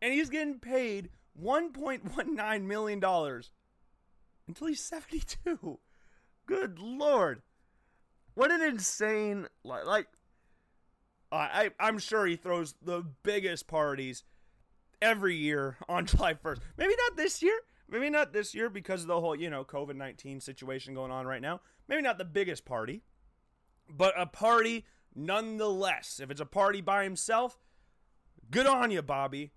and 0.00 0.14
he's 0.14 0.30
getting 0.30 0.58
paid 0.58 1.10
1.19 1.42 2.62
million 2.62 3.00
dollars 3.00 3.50
until 4.46 4.68
he's 4.68 4.80
72. 4.84 5.78
Good 6.46 6.78
lord. 6.78 7.42
What 8.34 8.50
an 8.50 8.62
insane 8.62 9.46
like, 9.62 9.86
like 9.86 10.08
I 11.32 11.70
I'm 11.80 11.98
sure 11.98 12.26
he 12.26 12.36
throws 12.36 12.74
the 12.82 13.04
biggest 13.22 13.66
parties 13.66 14.24
every 15.00 15.36
year 15.36 15.76
on 15.88 16.06
July 16.06 16.34
1st. 16.34 16.60
Maybe 16.76 16.94
not 17.08 17.16
this 17.16 17.42
year. 17.42 17.58
Maybe 17.88 18.08
not 18.08 18.32
this 18.32 18.54
year 18.54 18.70
because 18.70 19.02
of 19.02 19.08
the 19.08 19.20
whole, 19.20 19.36
you 19.36 19.50
know, 19.50 19.64
COVID 19.64 19.96
19 19.96 20.40
situation 20.40 20.94
going 20.94 21.12
on 21.12 21.26
right 21.26 21.42
now. 21.42 21.60
Maybe 21.88 22.02
not 22.02 22.18
the 22.18 22.24
biggest 22.24 22.64
party, 22.64 23.02
but 23.88 24.14
a 24.18 24.26
party 24.26 24.86
nonetheless. 25.14 26.20
If 26.22 26.30
it's 26.30 26.40
a 26.40 26.46
party 26.46 26.80
by 26.80 27.04
himself, 27.04 27.58
good 28.50 28.66
on 28.66 28.90
you, 28.90 29.02
Bobby. 29.02 29.52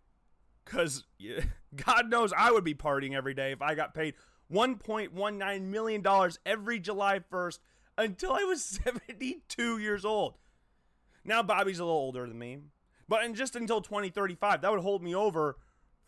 Because 0.65 1.05
God 1.75 2.09
knows 2.09 2.33
I 2.35 2.51
would 2.51 2.65
be 2.65 2.75
partying 2.75 3.15
every 3.15 3.33
day 3.33 3.51
if 3.53 3.61
I 3.61 3.75
got 3.75 3.93
paid 3.93 4.15
$1.19 4.51 5.61
million 5.63 6.31
every 6.45 6.79
July 6.79 7.19
1st 7.19 7.59
until 7.97 8.33
I 8.33 8.43
was 8.43 8.63
72 8.83 9.77
years 9.77 10.05
old. 10.05 10.35
Now 11.23 11.43
Bobby's 11.43 11.79
a 11.79 11.85
little 11.85 11.99
older 11.99 12.27
than 12.27 12.39
me, 12.39 12.59
but 13.07 13.33
just 13.33 13.55
until 13.55 13.81
2035, 13.81 14.61
that 14.61 14.71
would 14.71 14.81
hold 14.81 15.03
me 15.03 15.13
over 15.13 15.57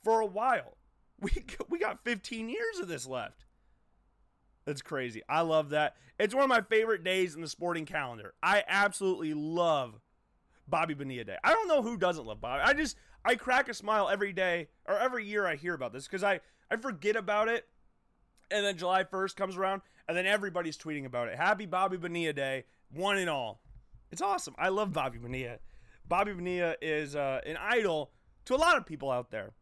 for 0.04 0.22
a 0.22 0.26
while. 0.26 0.76
We 1.22 1.32
we 1.68 1.80
got 1.80 2.06
15 2.06 2.48
years 2.48 2.80
of 2.80 2.88
this 2.88 3.06
left. 3.06 3.44
That's 4.66 4.82
crazy. 4.82 5.22
I 5.28 5.42
love 5.42 5.72
that. 5.72 5.98
It's 6.18 6.34
one 6.34 6.44
of 6.44 6.50
my 6.50 6.62
favorite 6.62 7.04
days 7.04 7.36
in 7.36 7.42
the 7.42 7.50
sporting 7.50 7.86
calendar. 7.86 8.36
I 8.42 8.64
absolutely 8.66 9.34
love 9.34 10.00
Bobby 10.66 10.94
Bonilla 10.94 11.26
Day. 11.26 11.38
I 11.44 11.52
don't 11.52 11.68
know 11.68 11.82
who 11.82 11.98
doesn't 11.98 12.26
love 12.26 12.40
Bobby. 12.40 12.62
I 12.64 12.74
just 12.74 12.96
I 13.26 13.36
crack 13.36 13.68
a 13.68 13.74
smile 13.74 14.08
every 14.08 14.32
day 14.32 14.70
or 14.86 14.98
every 14.98 15.26
year 15.26 15.46
I 15.46 15.56
hear 15.56 15.74
about 15.74 15.92
this 15.92 16.08
because 16.08 16.24
I 16.24 16.40
I 16.72 16.78
forget 16.78 17.18
about 17.18 17.50
it, 17.50 17.68
and 18.52 18.66
then 18.66 18.78
July 18.78 19.04
1st 19.04 19.36
comes 19.36 19.58
around, 19.58 19.82
and 20.08 20.18
then 20.18 20.26
everybody's 20.26 20.78
tweeting 20.78 21.06
about 21.06 21.28
it. 21.28 21.38
Happy 21.38 21.66
Bobby 21.66 21.98
Bonilla 21.98 22.34
Day, 22.34 22.66
one 22.92 23.18
and 23.18 23.30
all. 23.30 23.62
It's 24.12 24.22
awesome. 24.22 24.56
I 24.58 24.70
love 24.70 24.94
Bobby 24.94 25.20
Bonilla. 25.20 25.60
Bobby 26.08 26.34
Bonilla 26.34 26.76
is 26.82 27.16
uh, 27.16 27.42
an 27.46 27.58
idol 27.58 28.12
to 28.46 28.56
a 28.56 28.58
lot 28.58 28.78
of 28.78 28.86
people 28.86 29.12
out 29.12 29.30
there. 29.32 29.54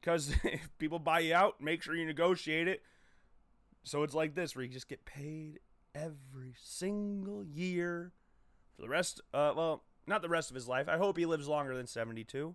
Because 0.00 0.34
if 0.44 0.76
people 0.78 0.98
buy 0.98 1.20
you 1.20 1.34
out, 1.34 1.60
make 1.60 1.82
sure 1.82 1.94
you 1.94 2.06
negotiate 2.06 2.68
it. 2.68 2.82
So 3.84 4.02
it's 4.02 4.14
like 4.14 4.34
this, 4.34 4.54
where 4.54 4.64
you 4.64 4.70
just 4.70 4.88
get 4.88 5.04
paid 5.04 5.60
every 5.94 6.54
single 6.60 7.44
year 7.44 8.12
for 8.74 8.82
the 8.82 8.88
rest. 8.88 9.20
Uh, 9.32 9.52
well, 9.56 9.84
not 10.06 10.22
the 10.22 10.28
rest 10.28 10.50
of 10.50 10.54
his 10.54 10.68
life. 10.68 10.88
I 10.88 10.96
hope 10.96 11.16
he 11.16 11.26
lives 11.26 11.48
longer 11.48 11.76
than 11.76 11.86
seventy-two. 11.86 12.54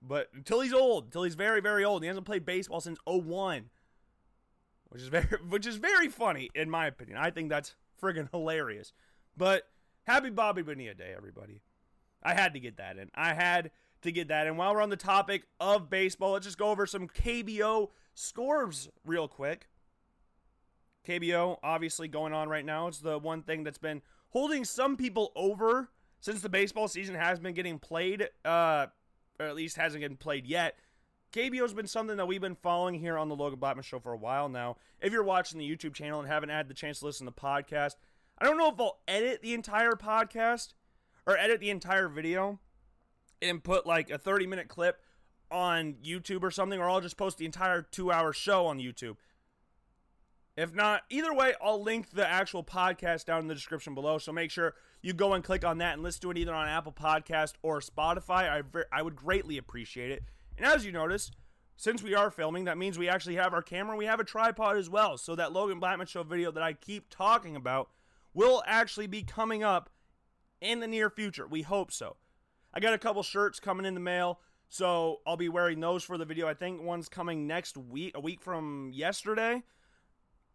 But 0.00 0.28
until 0.34 0.60
he's 0.60 0.72
old, 0.72 1.06
until 1.06 1.24
he's 1.24 1.34
very, 1.34 1.60
very 1.60 1.84
old, 1.84 2.02
he 2.02 2.08
hasn't 2.08 2.26
played 2.26 2.44
baseball 2.44 2.80
since 2.80 2.98
01. 3.06 3.70
Which 4.90 5.02
is 5.02 5.08
very 5.08 5.26
which 5.48 5.66
is 5.66 5.76
very 5.76 6.08
funny 6.08 6.48
in 6.54 6.70
my 6.70 6.86
opinion. 6.86 7.18
I 7.18 7.30
think 7.30 7.48
that's 7.48 7.74
friggin' 8.00 8.30
hilarious. 8.30 8.92
But 9.36 9.68
happy 10.04 10.30
Bobby 10.30 10.62
Bonilla 10.62 10.94
Day, 10.94 11.12
everybody. 11.16 11.60
I 12.22 12.34
had 12.34 12.54
to 12.54 12.60
get 12.60 12.76
that 12.78 12.98
in. 12.98 13.10
I 13.14 13.34
had 13.34 13.70
to 14.02 14.12
get 14.12 14.28
that 14.28 14.46
in. 14.46 14.56
While 14.56 14.74
we're 14.74 14.82
on 14.82 14.90
the 14.90 14.96
topic 14.96 15.44
of 15.60 15.90
baseball, 15.90 16.32
let's 16.32 16.46
just 16.46 16.58
go 16.58 16.70
over 16.70 16.86
some 16.86 17.08
KBO 17.08 17.90
scores 18.14 18.88
real 19.04 19.28
quick. 19.28 19.68
KBO, 21.06 21.58
obviously 21.62 22.08
going 22.08 22.32
on 22.32 22.48
right 22.48 22.64
now. 22.64 22.88
It's 22.88 22.98
the 22.98 23.18
one 23.18 23.42
thing 23.42 23.64
that's 23.64 23.78
been 23.78 24.02
holding 24.30 24.64
some 24.64 24.96
people 24.96 25.32
over 25.34 25.90
since 26.20 26.40
the 26.40 26.48
baseball 26.48 26.88
season 26.88 27.14
has 27.14 27.38
been 27.38 27.54
getting 27.54 27.78
played, 27.78 28.28
uh, 28.44 28.86
or 29.38 29.46
at 29.46 29.56
least 29.56 29.76
hasn't 29.76 30.02
been 30.02 30.16
played 30.16 30.46
yet. 30.46 30.76
KBO 31.32 31.60
has 31.60 31.74
been 31.74 31.86
something 31.86 32.16
that 32.16 32.26
we've 32.26 32.40
been 32.40 32.54
following 32.54 32.94
here 32.94 33.18
on 33.18 33.28
the 33.28 33.36
Logan 33.36 33.58
Blackman 33.58 33.82
Show 33.82 33.98
for 33.98 34.12
a 34.12 34.18
while 34.18 34.48
now. 34.48 34.76
If 35.00 35.12
you're 35.12 35.22
watching 35.22 35.58
the 35.58 35.68
YouTube 35.68 35.94
channel 35.94 36.20
and 36.20 36.28
haven't 36.28 36.48
had 36.48 36.68
the 36.68 36.74
chance 36.74 37.00
to 37.00 37.06
listen 37.06 37.26
to 37.26 37.32
the 37.34 37.40
podcast, 37.40 37.96
I 38.38 38.46
don't 38.46 38.56
know 38.56 38.70
if 38.70 38.80
I'll 38.80 39.00
edit 39.06 39.42
the 39.42 39.52
entire 39.52 39.92
podcast 39.92 40.72
or 41.26 41.36
edit 41.36 41.60
the 41.60 41.70
entire 41.70 42.08
video 42.08 42.60
and 43.42 43.62
put 43.62 43.86
like 43.86 44.10
a 44.10 44.18
30 44.18 44.46
minute 44.46 44.68
clip 44.68 45.02
on 45.50 45.96
YouTube 46.04 46.42
or 46.42 46.50
something, 46.50 46.80
or 46.80 46.88
I'll 46.88 47.00
just 47.00 47.16
post 47.16 47.38
the 47.38 47.46
entire 47.46 47.82
two 47.82 48.10
hour 48.10 48.32
show 48.32 48.66
on 48.66 48.78
YouTube. 48.78 49.16
If 50.58 50.74
not, 50.74 51.02
either 51.08 51.32
way, 51.32 51.54
I'll 51.62 51.80
link 51.80 52.10
the 52.10 52.28
actual 52.28 52.64
podcast 52.64 53.26
down 53.26 53.42
in 53.42 53.46
the 53.46 53.54
description 53.54 53.94
below. 53.94 54.18
So 54.18 54.32
make 54.32 54.50
sure 54.50 54.74
you 55.02 55.12
go 55.12 55.34
and 55.34 55.44
click 55.44 55.64
on 55.64 55.78
that 55.78 55.94
and 55.94 56.02
listen 56.02 56.22
to 56.22 56.32
it 56.32 56.36
either 56.36 56.52
on 56.52 56.66
Apple 56.66 56.90
Podcast 56.90 57.52
or 57.62 57.78
Spotify. 57.78 58.50
I, 58.50 58.62
I 58.90 59.02
would 59.02 59.14
greatly 59.14 59.56
appreciate 59.56 60.10
it. 60.10 60.24
And 60.56 60.66
as 60.66 60.84
you 60.84 60.90
notice, 60.90 61.30
since 61.76 62.02
we 62.02 62.12
are 62.16 62.28
filming, 62.28 62.64
that 62.64 62.76
means 62.76 62.98
we 62.98 63.08
actually 63.08 63.36
have 63.36 63.54
our 63.54 63.62
camera. 63.62 63.96
We 63.96 64.06
have 64.06 64.18
a 64.18 64.24
tripod 64.24 64.76
as 64.76 64.90
well. 64.90 65.16
So 65.16 65.36
that 65.36 65.52
Logan 65.52 65.78
Blackman 65.78 66.08
Show 66.08 66.24
video 66.24 66.50
that 66.50 66.62
I 66.64 66.72
keep 66.72 67.08
talking 67.08 67.54
about 67.54 67.90
will 68.34 68.64
actually 68.66 69.06
be 69.06 69.22
coming 69.22 69.62
up 69.62 69.90
in 70.60 70.80
the 70.80 70.88
near 70.88 71.08
future. 71.08 71.46
We 71.46 71.62
hope 71.62 71.92
so. 71.92 72.16
I 72.74 72.80
got 72.80 72.94
a 72.94 72.98
couple 72.98 73.22
shirts 73.22 73.60
coming 73.60 73.86
in 73.86 73.94
the 73.94 74.00
mail. 74.00 74.40
So 74.68 75.20
I'll 75.24 75.36
be 75.36 75.48
wearing 75.48 75.78
those 75.78 76.02
for 76.02 76.18
the 76.18 76.24
video. 76.24 76.48
I 76.48 76.54
think 76.54 76.82
one's 76.82 77.08
coming 77.08 77.46
next 77.46 77.76
week, 77.76 78.16
a 78.16 78.20
week 78.20 78.42
from 78.42 78.90
yesterday. 78.92 79.62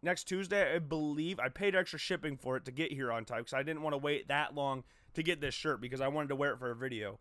Next 0.03 0.25
Tuesday, 0.25 0.75
I 0.75 0.79
believe. 0.79 1.39
I 1.39 1.47
paid 1.47 1.75
extra 1.75 1.97
shipping 1.97 2.35
for 2.35 2.57
it 2.57 2.65
to 2.65 2.71
get 2.71 2.91
here 2.91 3.09
on 3.09 3.23
time 3.23 3.39
because 3.39 3.53
I 3.53 3.63
didn't 3.63 3.83
want 3.83 3.93
to 3.93 3.97
wait 3.97 4.27
that 4.27 4.53
long 4.53 4.83
to 5.13 5.23
get 5.23 5.39
this 5.39 5.53
shirt 5.53 5.79
because 5.79 6.01
I 6.01 6.09
wanted 6.09 6.27
to 6.27 6.35
wear 6.35 6.51
it 6.51 6.59
for 6.59 6.71
a 6.71 6.75
video. 6.75 7.19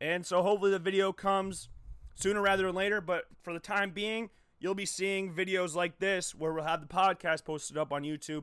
And 0.00 0.26
so 0.26 0.42
hopefully 0.42 0.72
the 0.72 0.80
video 0.80 1.12
comes 1.12 1.68
sooner 2.16 2.42
rather 2.42 2.64
than 2.64 2.74
later. 2.74 3.00
But 3.00 3.26
for 3.42 3.52
the 3.52 3.60
time 3.60 3.92
being, 3.92 4.30
you'll 4.58 4.74
be 4.74 4.86
seeing 4.86 5.32
videos 5.32 5.76
like 5.76 6.00
this 6.00 6.34
where 6.34 6.52
we'll 6.52 6.64
have 6.64 6.80
the 6.80 6.88
podcast 6.88 7.44
posted 7.44 7.78
up 7.78 7.92
on 7.92 8.02
YouTube. 8.02 8.42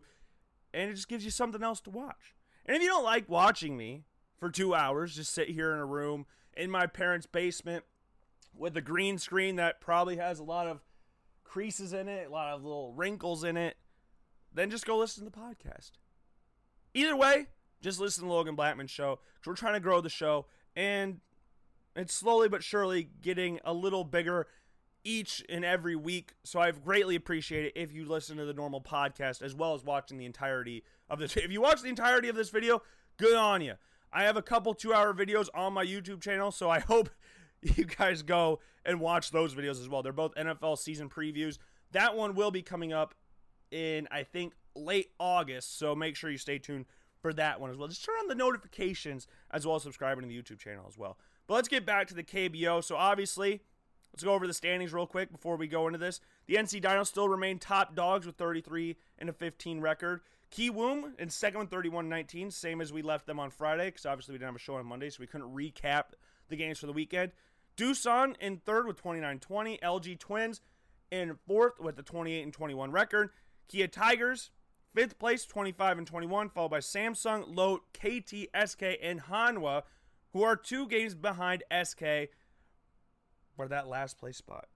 And 0.74 0.90
it 0.90 0.96
just 0.96 1.10
gives 1.10 1.26
you 1.26 1.32
something 1.32 1.62
else 1.62 1.82
to 1.82 1.90
watch. 1.90 2.36
And 2.66 2.78
if 2.78 2.82
you 2.82 2.88
don't 2.88 3.04
like 3.04 3.28
watching 3.28 3.76
me 3.76 4.06
for 4.40 4.50
two 4.50 4.74
hours, 4.74 5.18
just 5.18 5.34
sit 5.34 5.50
here 5.50 5.74
in 5.74 5.80
a 5.80 5.86
room 5.86 6.26
in 6.56 6.72
my 6.72 6.88
parents' 6.88 7.28
basement 7.28 7.84
with 8.56 8.78
a 8.78 8.82
green 8.82 9.18
screen 9.18 9.58
that 9.58 9.82
probably 9.82 10.16
has 10.16 10.40
a 10.40 10.44
lot 10.44 10.68
of 10.68 10.80
creases 11.54 11.94
in 11.94 12.10
it, 12.10 12.28
a 12.28 12.32
lot 12.32 12.52
of 12.52 12.64
little 12.64 12.92
wrinkles 12.94 13.44
in 13.44 13.58
it, 13.58 13.78
then 14.52 14.72
just 14.72 14.88
go 14.88 14.98
listen 14.98 15.24
to 15.24 15.30
the 15.30 15.38
podcast. 15.38 15.92
Either 16.96 17.16
way, 17.16 17.46
just 17.80 18.00
listen 18.00 18.24
to 18.24 18.30
Logan 18.32 18.56
Blackman 18.56 18.88
show 18.88 19.20
because 19.36 19.48
we're 19.48 19.56
trying 19.56 19.76
to 19.76 19.80
grow 19.80 20.02
the 20.02 20.10
show 20.10 20.48
and 20.76 21.20
it's 21.96 22.12
slowly 22.12 22.50
but 22.50 22.64
surely 22.64 23.08
getting 23.22 23.60
a 23.64 23.72
little 23.72 24.04
bigger 24.04 24.48
each 25.04 25.44
and 25.48 25.64
every 25.64 25.96
week. 25.96 26.34
So 26.44 26.60
I've 26.60 26.84
greatly 26.84 27.16
appreciated 27.16 27.74
if 27.76 27.94
you 27.94 28.06
listen 28.06 28.38
to 28.38 28.46
the 28.46 28.54
normal 28.54 28.82
podcast 28.82 29.44
as 29.44 29.54
well 29.54 29.76
as 29.76 29.84
watching 29.84 30.18
the 30.18 30.26
entirety 30.26 30.84
of 31.08 31.20
this. 31.20 31.36
If 31.38 31.52
you 31.52 31.62
watch 31.62 31.84
the 31.84 31.90
entirety 31.90 32.30
of 32.30 32.36
this 32.36 32.50
video, 32.50 32.82
good 33.18 33.36
on 33.36 33.62
you. 33.62 33.76
I 34.12 34.24
have 34.24 34.38
a 34.38 34.42
couple 34.42 34.74
two 34.74 34.92
hour 34.92 35.14
videos 35.14 35.50
on 35.54 35.74
my 35.74 35.86
YouTube 35.86 36.22
channel, 36.22 36.50
so 36.50 36.72
I 36.72 36.80
hope 36.80 37.12
you 37.76 37.86
guys 37.86 38.22
go 38.22 38.60
and 38.86 39.00
watch 39.00 39.32
those 39.32 39.56
videos 39.56 39.82
as 39.82 39.90
well. 39.90 40.04
They're 40.04 40.12
both 40.12 40.36
NFL 40.36 40.78
season 40.78 41.10
previews. 41.10 41.58
That 41.92 42.16
one 42.16 42.36
will 42.36 42.52
be 42.52 42.62
coming 42.62 42.92
up 42.92 43.16
in, 43.72 44.08
I 44.12 44.24
think, 44.24 44.54
late 44.76 45.12
August, 45.20 45.78
so 45.78 45.96
make 45.96 46.16
sure 46.16 46.30
you 46.30 46.38
stay 46.38 46.60
tuned 46.60 46.86
for 47.22 47.34
that 47.34 47.60
one 47.60 47.70
as 47.70 47.78
well. 47.78 47.88
Just 47.88 48.04
turn 48.04 48.16
on 48.22 48.28
the 48.28 48.36
notifications 48.36 49.28
as 49.52 49.66
well 49.66 49.78
as 49.78 49.84
subscribing 49.84 50.24
to 50.24 50.28
the 50.28 50.38
YouTube 50.38 50.60
channel 50.60 50.86
as 50.88 50.98
well. 50.98 51.18
But 51.48 51.56
let's 51.56 51.68
get 51.68 51.86
back 51.86 52.08
to 52.08 52.14
the 52.14 52.24
KBO. 52.24 52.84
So 52.84 52.96
obviously, 52.96 53.62
let's 54.12 54.24
go 54.24 54.34
over 54.34 54.48
the 54.48 54.54
standings 54.54 54.94
real 54.94 55.08
quick 55.08 55.32
before 55.32 55.56
we 55.56 55.68
go 55.68 55.88
into 55.88 56.00
this. 56.00 56.20
The 56.48 56.56
NC 56.56 56.82
Dinos 56.82 57.08
still 57.08 57.30
remain 57.30 57.60
top 57.60 57.96
dogs 57.96 58.26
with 58.26 58.36
33 58.36 58.98
and 59.20 59.30
a 59.30 59.34
15 59.34 59.80
record. 59.80 60.22
Kiwoom 60.52 61.20
in 61.20 61.30
second 61.30 61.62
with 61.62 61.70
31-19, 61.72 62.52
same 62.52 62.82
as 62.82 62.94
we 62.94 63.02
left 63.02 63.26
them 63.26 63.40
on 63.40 63.50
Friday, 63.50 63.86
because 63.86 64.06
obviously 64.06 64.34
we 64.34 64.38
didn't 64.38 64.50
have 64.50 64.56
a 64.56 64.60
show 64.60 64.76
on 64.76 64.86
Monday, 64.86 65.10
so 65.10 65.18
we 65.20 65.28
couldn't 65.28 65.52
recap 65.54 66.04
the 66.50 66.56
games 66.56 66.78
for 66.78 66.86
the 66.86 66.94
weekend. 66.94 67.32
Doosan 67.78 68.36
in 68.40 68.58
third 68.58 68.88
with 68.88 69.02
29-20. 69.02 69.80
LG 69.82 70.20
Twins 70.20 70.62
in 71.12 71.38
fourth 71.48 71.80
with 71.80 71.96
the 71.96 72.04
28 72.04 72.44
and 72.44 72.54
21 72.54 72.92
record. 72.92 73.30
Kia 73.68 73.88
Tigers 73.88 74.52
fifth 74.96 75.18
place, 75.18 75.46
25 75.46 75.98
and 75.98 76.06
21, 76.06 76.50
followed 76.50 76.70
by 76.70 76.78
Samsung, 76.78 77.46
Lotte, 77.48 77.82
KT, 77.94 78.48
SK, 78.68 78.84
and 79.02 79.24
Hanwha 79.24 79.82
who 80.34 80.44
are 80.44 80.56
two 80.56 80.88
games 80.88 81.16
behind 81.16 81.64
SK 81.72 82.30
for 83.56 83.68
that 83.68 83.88
last 83.88 84.18
place 84.18 84.38
spot. 84.38 84.68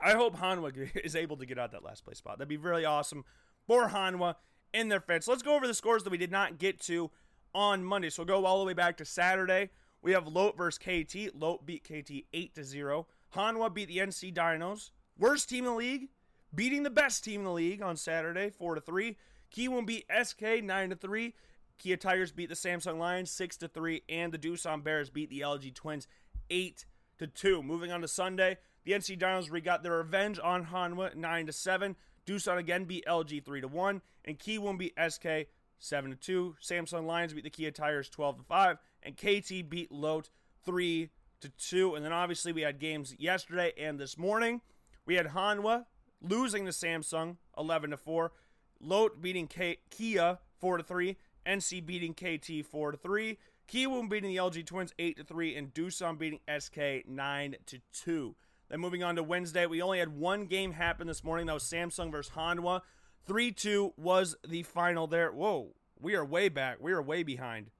I 0.00 0.12
hope 0.12 0.36
Hanwha 0.36 0.90
is 1.04 1.16
able 1.16 1.36
to 1.38 1.46
get 1.46 1.58
out 1.58 1.72
that 1.72 1.84
last 1.84 2.04
place 2.04 2.18
spot. 2.18 2.38
That'd 2.38 2.48
be 2.48 2.56
really 2.56 2.84
awesome 2.84 3.24
for 3.66 3.88
Hanwha 3.88 4.34
in 4.72 4.88
their 4.88 5.00
fence. 5.00 5.28
Let's 5.28 5.42
go 5.42 5.54
over 5.54 5.66
the 5.66 5.74
scores 5.74 6.02
that 6.02 6.10
we 6.10 6.18
did 6.18 6.32
not 6.32 6.58
get 6.58 6.80
to 6.82 7.10
on 7.54 7.84
Monday. 7.84 8.10
So 8.10 8.24
we'll 8.24 8.40
go 8.40 8.46
all 8.46 8.58
the 8.58 8.66
way 8.66 8.74
back 8.74 8.96
to 8.96 9.04
Saturday. 9.04 9.70
We 10.04 10.12
have 10.12 10.28
Lotte 10.28 10.58
versus 10.58 10.78
KT. 10.78 11.34
Lotte 11.34 11.64
beat 11.64 11.82
KT 11.82 12.26
8 12.32 12.54
to 12.54 12.62
0. 12.62 13.06
Hanwha 13.34 13.72
beat 13.72 13.88
the 13.88 13.98
NC 13.98 14.34
Dinos. 14.34 14.90
Worst 15.18 15.48
team 15.48 15.64
in 15.64 15.70
the 15.70 15.76
league, 15.76 16.08
beating 16.54 16.82
the 16.82 16.90
best 16.90 17.24
team 17.24 17.40
in 17.40 17.44
the 17.46 17.52
league 17.52 17.80
on 17.80 17.96
Saturday 17.96 18.50
4 18.50 18.74
to 18.74 18.80
3. 18.82 19.16
Kiwoom 19.56 19.86
beat 19.86 20.04
SK 20.22 20.62
9 20.62 20.90
to 20.90 20.96
3. 20.96 21.34
Kia 21.78 21.96
Tigers 21.96 22.32
beat 22.32 22.50
the 22.50 22.54
Samsung 22.54 22.98
Lions 22.98 23.30
6 23.30 23.56
to 23.56 23.68
3 23.68 24.02
and 24.10 24.30
the 24.30 24.38
Doosan 24.38 24.84
Bears 24.84 25.08
beat 25.08 25.30
the 25.30 25.40
LG 25.40 25.74
Twins 25.74 26.06
8 26.50 26.84
to 27.18 27.26
2. 27.26 27.62
Moving 27.62 27.90
on 27.90 28.02
to 28.02 28.08
Sunday, 28.08 28.58
the 28.84 28.92
NC 28.92 29.18
Dinos 29.18 29.64
got 29.64 29.82
their 29.82 29.96
revenge 29.96 30.38
on 30.42 30.66
Hanwha 30.66 31.14
9 31.14 31.46
to 31.46 31.52
7. 31.52 31.96
Doosan 32.26 32.58
again 32.58 32.84
beat 32.84 33.06
LG 33.06 33.42
3 33.42 33.60
to 33.62 33.68
1 33.68 34.02
and 34.26 34.38
Kiwoom 34.38 34.76
beat 34.76 34.94
SK 35.08 35.48
7 35.78 36.10
to 36.10 36.16
2. 36.16 36.56
Samsung 36.62 37.06
Lions 37.06 37.32
beat 37.32 37.44
the 37.44 37.50
Kia 37.50 37.70
Tigers 37.70 38.10
12 38.10 38.36
to 38.38 38.42
5 38.42 38.78
and 39.04 39.16
KT 39.16 39.68
beat 39.68 39.92
Lotte 39.92 40.30
3 40.64 41.10
to 41.40 41.48
2. 41.48 41.94
And 41.94 42.04
then 42.04 42.12
obviously 42.12 42.52
we 42.52 42.62
had 42.62 42.78
games 42.78 43.14
yesterday 43.18 43.72
and 43.78 43.98
this 43.98 44.16
morning. 44.16 44.60
We 45.06 45.16
had 45.16 45.28
Hanwha 45.28 45.84
losing 46.22 46.64
to 46.64 46.70
Samsung 46.70 47.36
11 47.58 47.90
to 47.90 47.96
4, 47.96 48.32
Lotte 48.80 49.20
beating 49.20 49.46
K- 49.46 49.78
Kia 49.90 50.38
4 50.58 50.78
to 50.78 50.82
3, 50.82 51.16
NC 51.46 51.84
beating 51.84 52.14
KT 52.14 52.66
4 52.66 52.92
to 52.92 52.96
3, 52.96 53.38
Kiwoom 53.68 54.08
beating 54.08 54.30
the 54.30 54.36
LG 54.36 54.66
Twins 54.66 54.94
8 54.98 55.16
to 55.18 55.24
3 55.24 55.56
and 55.56 55.74
Doosan 55.74 56.18
beating 56.18 56.40
SK 56.58 57.06
9 57.06 57.56
to 57.66 57.80
2. 57.92 58.34
Then 58.68 58.80
moving 58.80 59.02
on 59.02 59.16
to 59.16 59.22
Wednesday, 59.22 59.66
we 59.66 59.82
only 59.82 59.98
had 59.98 60.16
one 60.16 60.46
game 60.46 60.72
happen 60.72 61.06
this 61.06 61.22
morning. 61.22 61.46
That 61.46 61.54
was 61.54 61.64
Samsung 61.64 62.10
versus 62.10 62.32
Hanwha. 62.34 62.80
3 63.26 63.52
2 63.52 63.94
was 63.96 64.36
the 64.46 64.62
final 64.62 65.06
there. 65.06 65.30
Whoa, 65.32 65.74
we 66.00 66.14
are 66.14 66.24
way 66.24 66.48
back. 66.48 66.78
We 66.80 66.92
are 66.92 67.02
way 67.02 67.22
behind. 67.22 67.70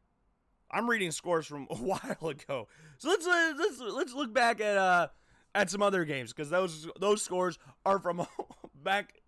I'm 0.75 0.91
reading 0.91 1.13
scores 1.13 1.47
from 1.47 1.67
a 1.71 1.77
while 1.77 2.29
ago. 2.29 2.69
So 2.99 3.09
let's 3.09 3.27
uh, 3.27 3.53
let's 3.59 3.81
let's 3.81 4.15
look 4.15 4.35
back 4.35 4.61
at 4.61 4.77
uh 4.77 5.09
at 5.55 5.71
some 5.71 5.83
other 5.83 6.05
games 6.05 6.33
because 6.33 6.51
those 6.51 6.89
those 7.01 7.23
scores 7.23 7.59
are 7.87 7.99
from 7.99 8.27
back. 8.83 9.23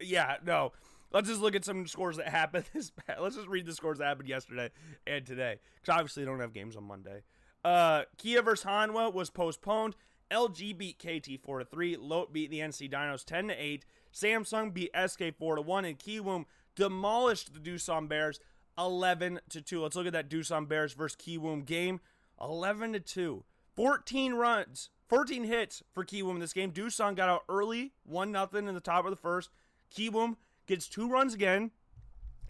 Yeah, 0.00 0.36
no. 0.44 0.72
Let's 1.10 1.28
just 1.28 1.40
look 1.40 1.56
at 1.56 1.64
some 1.64 1.86
scores 1.86 2.18
that 2.18 2.28
happened 2.28 2.64
this. 2.74 2.92
Let's 3.20 3.36
just 3.36 3.48
read 3.48 3.66
the 3.66 3.74
scores 3.74 3.98
that 3.98 4.06
happened 4.06 4.28
yesterday 4.28 4.70
and 5.06 5.24
today 5.24 5.58
because 5.76 5.94
obviously 5.94 6.24
they 6.24 6.30
don't 6.30 6.40
have 6.40 6.52
games 6.52 6.76
on 6.76 6.84
Monday. 6.84 7.22
Uh, 7.64 8.02
Kia 8.16 8.42
versus 8.42 8.64
Hanwha 8.64 9.12
was 9.12 9.30
postponed. 9.30 9.94
LG 10.30 10.76
beat 10.76 10.98
KT 10.98 11.42
4 11.42 11.60
to 11.60 11.64
3. 11.64 11.96
Lotte 11.96 12.32
beat 12.32 12.50
the 12.50 12.60
NC 12.60 12.90
Dinos 12.90 13.24
10 13.24 13.48
to 13.48 13.54
8. 13.54 13.84
Samsung 14.12 14.74
beat 14.74 14.90
SK 15.06 15.34
4 15.38 15.56
to 15.56 15.62
1. 15.62 15.84
And 15.86 15.98
Kiwoom 15.98 16.44
demolished 16.74 17.54
the 17.54 17.60
Doosan 17.60 18.08
Bears 18.08 18.38
11 18.78 19.40
to 19.50 19.60
2. 19.60 19.82
Let's 19.82 19.96
look 19.96 20.06
at 20.06 20.12
that 20.12 20.30
Doosan 20.30 20.68
Bears 20.68 20.92
versus 20.92 21.16
Kiwoom 21.16 21.64
game. 21.64 22.00
11 22.40 22.92
to 22.94 23.00
2. 23.00 23.44
14 23.74 24.34
runs, 24.34 24.90
14 25.08 25.44
hits 25.44 25.82
for 25.92 26.04
Kiwoom 26.04 26.34
in 26.34 26.40
this 26.40 26.52
game. 26.52 26.72
Doosan 26.72 27.14
got 27.14 27.28
out 27.28 27.44
early, 27.48 27.92
1 28.04 28.32
0 28.32 28.48
in 28.54 28.74
the 28.74 28.80
top 28.80 29.04
of 29.04 29.10
the 29.10 29.16
first. 29.16 29.50
Kiwoom 29.94 30.36
gets 30.66 30.88
two 30.88 31.08
runs 31.08 31.34
again 31.34 31.70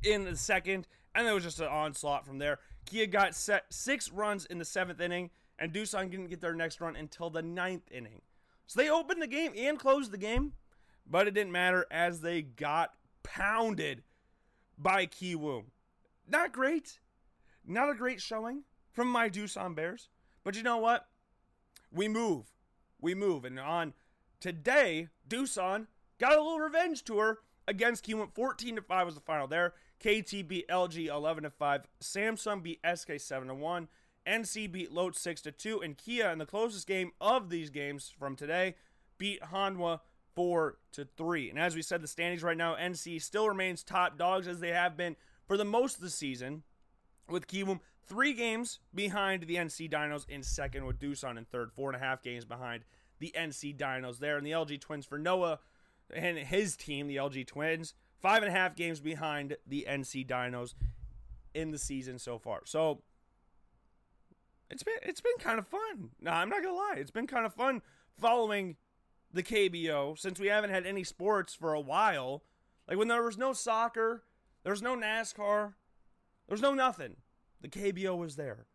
in 0.02 0.24
the 0.24 0.36
second, 0.36 0.86
and 1.14 1.26
it 1.26 1.32
was 1.32 1.44
just 1.44 1.60
an 1.60 1.66
onslaught 1.66 2.26
from 2.26 2.38
there. 2.38 2.58
Kia 2.86 3.06
got 3.06 3.34
set 3.34 3.66
six 3.70 4.10
runs 4.10 4.46
in 4.46 4.58
the 4.58 4.64
seventh 4.64 5.00
inning 5.00 5.30
and 5.58 5.72
Doosan 5.72 6.10
didn't 6.10 6.28
get 6.28 6.40
their 6.40 6.54
next 6.54 6.80
run 6.80 6.96
until 6.96 7.30
the 7.30 7.42
ninth 7.42 7.90
inning. 7.90 8.22
So 8.66 8.80
they 8.80 8.90
opened 8.90 9.20
the 9.20 9.26
game 9.26 9.52
and 9.56 9.78
closed 9.78 10.10
the 10.10 10.18
game, 10.18 10.52
but 11.06 11.26
it 11.26 11.34
didn't 11.34 11.52
matter 11.52 11.86
as 11.90 12.20
they 12.20 12.42
got 12.42 12.92
pounded 13.22 14.02
by 14.76 15.06
Kiwoom. 15.06 15.64
Not 16.28 16.52
great. 16.52 16.98
Not 17.66 17.90
a 17.90 17.94
great 17.94 18.20
showing 18.20 18.64
from 18.92 19.08
my 19.08 19.28
Doosan 19.28 19.74
Bears. 19.74 20.08
But 20.44 20.56
you 20.56 20.62
know 20.62 20.78
what? 20.78 21.06
We 21.92 22.08
move. 22.08 22.46
We 23.00 23.14
move. 23.14 23.44
And 23.44 23.58
on 23.58 23.94
today, 24.40 25.08
Doosan 25.28 25.86
got 26.18 26.32
a 26.32 26.42
little 26.42 26.60
revenge 26.60 27.04
tour 27.04 27.38
against 27.66 28.06
Kiwoom. 28.06 28.34
14 28.34 28.76
to 28.76 28.82
5 28.82 29.06
was 29.06 29.14
the 29.14 29.20
final 29.20 29.46
there. 29.46 29.74
KT 30.00 30.46
beat 30.46 30.68
LG 30.68 31.06
11 31.06 31.44
to 31.44 31.50
5. 31.50 31.82
Samsung 32.02 32.62
beat 32.62 32.80
SK 32.94 33.12
7 33.18 33.48
to 33.48 33.54
1. 33.54 33.88
NC 34.26 34.70
beat 34.70 34.92
Lotte 34.92 35.16
6 35.16 35.40
to 35.42 35.52
2, 35.52 35.80
and 35.80 35.96
Kia 35.96 36.28
in 36.28 36.38
the 36.38 36.44
closest 36.44 36.86
game 36.86 37.12
of 37.18 37.48
these 37.48 37.70
games 37.70 38.12
from 38.18 38.36
today 38.36 38.74
beat 39.16 39.40
Hanwha 39.40 40.00
4 40.34 40.76
to 40.92 41.08
3. 41.16 41.50
And 41.50 41.58
as 41.58 41.74
we 41.74 41.82
said, 41.82 42.02
the 42.02 42.08
standings 42.08 42.42
right 42.42 42.56
now, 42.56 42.76
NC 42.76 43.22
still 43.22 43.48
remains 43.48 43.82
top 43.82 44.18
dogs 44.18 44.46
as 44.46 44.60
they 44.60 44.70
have 44.70 44.96
been 44.96 45.16
for 45.48 45.56
the 45.56 45.64
most 45.64 45.96
of 45.96 46.02
the 46.02 46.10
season, 46.10 46.62
with 47.28 47.48
Kiwoom 47.48 47.80
three 48.06 48.34
games 48.34 48.78
behind 48.94 49.44
the 49.44 49.56
NC 49.56 49.90
Dinos 49.90 50.28
in 50.28 50.42
second, 50.42 50.84
with 50.84 51.00
Doosan 51.00 51.36
in 51.36 51.46
third, 51.46 51.72
four 51.72 51.90
and 51.90 51.96
a 51.96 52.04
half 52.04 52.22
games 52.22 52.44
behind 52.44 52.84
the 53.18 53.34
NC 53.36 53.76
Dinos 53.76 54.18
there, 54.18 54.36
and 54.36 54.46
the 54.46 54.52
LG 54.52 54.80
Twins 54.80 55.06
for 55.06 55.18
Noah 55.18 55.58
and 56.14 56.38
his 56.38 56.76
team, 56.76 57.06
the 57.06 57.16
LG 57.16 57.46
Twins, 57.46 57.94
five 58.20 58.42
and 58.42 58.54
a 58.54 58.56
half 58.56 58.76
games 58.76 59.00
behind 59.00 59.56
the 59.66 59.86
NC 59.88 60.26
Dinos 60.26 60.74
in 61.54 61.70
the 61.70 61.78
season 61.78 62.18
so 62.18 62.38
far. 62.38 62.60
So 62.64 63.02
it's 64.70 64.82
been 64.82 64.98
it's 65.02 65.20
been 65.20 65.38
kind 65.40 65.58
of 65.58 65.66
fun. 65.66 66.10
No, 66.20 66.30
I'm 66.30 66.48
not 66.48 66.62
gonna 66.62 66.76
lie, 66.76 66.96
it's 66.96 67.10
been 67.10 67.26
kind 67.26 67.46
of 67.46 67.54
fun 67.54 67.82
following 68.18 68.76
the 69.32 69.42
KBO 69.42 70.18
since 70.18 70.38
we 70.38 70.48
haven't 70.48 70.70
had 70.70 70.86
any 70.86 71.04
sports 71.04 71.54
for 71.54 71.74
a 71.74 71.80
while. 71.80 72.42
Like 72.88 72.98
when 72.98 73.08
there 73.08 73.22
was 73.22 73.36
no 73.36 73.52
soccer, 73.52 74.24
there 74.68 74.74
was 74.74 74.82
no 74.82 74.96
NASCAR, 74.96 75.72
There's 76.46 76.60
no 76.60 76.74
nothing. 76.74 77.16
The 77.62 77.68
KBO 77.68 78.18
was 78.18 78.36
there. 78.36 78.66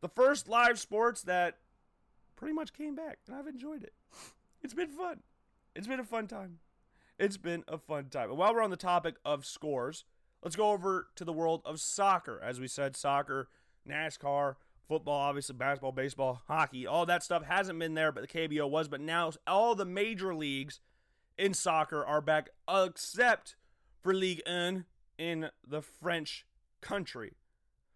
The 0.00 0.08
first 0.08 0.48
live 0.48 0.76
sports 0.76 1.22
that 1.22 1.58
pretty 2.34 2.52
much 2.52 2.72
came 2.72 2.96
back, 2.96 3.18
and 3.28 3.36
I've 3.36 3.46
enjoyed 3.46 3.84
it. 3.84 3.92
It's 4.60 4.74
been 4.74 4.88
fun. 4.88 5.20
It's 5.76 5.86
been 5.86 6.00
a 6.00 6.04
fun 6.04 6.26
time. 6.26 6.58
It's 7.16 7.36
been 7.36 7.62
a 7.68 7.78
fun 7.78 8.06
time. 8.06 8.30
And 8.30 8.38
while 8.38 8.52
we're 8.52 8.60
on 8.60 8.70
the 8.70 8.76
topic 8.76 9.18
of 9.24 9.46
scores, 9.46 10.04
let's 10.42 10.56
go 10.56 10.72
over 10.72 11.10
to 11.14 11.24
the 11.24 11.32
world 11.32 11.62
of 11.64 11.78
soccer. 11.78 12.40
As 12.42 12.58
we 12.58 12.66
said, 12.66 12.96
soccer, 12.96 13.48
NASCAR, 13.88 14.56
football, 14.88 15.20
obviously 15.20 15.54
basketball, 15.54 15.92
baseball, 15.92 16.42
hockey, 16.48 16.88
all 16.88 17.06
that 17.06 17.22
stuff 17.22 17.44
hasn't 17.44 17.78
been 17.78 17.94
there, 17.94 18.10
but 18.10 18.22
the 18.28 18.48
KBO 18.48 18.68
was. 18.68 18.88
But 18.88 19.00
now 19.00 19.30
all 19.46 19.76
the 19.76 19.84
major 19.84 20.34
leagues 20.34 20.80
in 21.38 21.54
soccer 21.54 22.04
are 22.04 22.20
back, 22.20 22.48
except 22.68 23.54
for 24.02 24.12
League 24.12 24.42
1 24.44 24.86
in 25.18 25.50
the 25.66 25.82
French 25.82 26.46
country. 26.80 27.34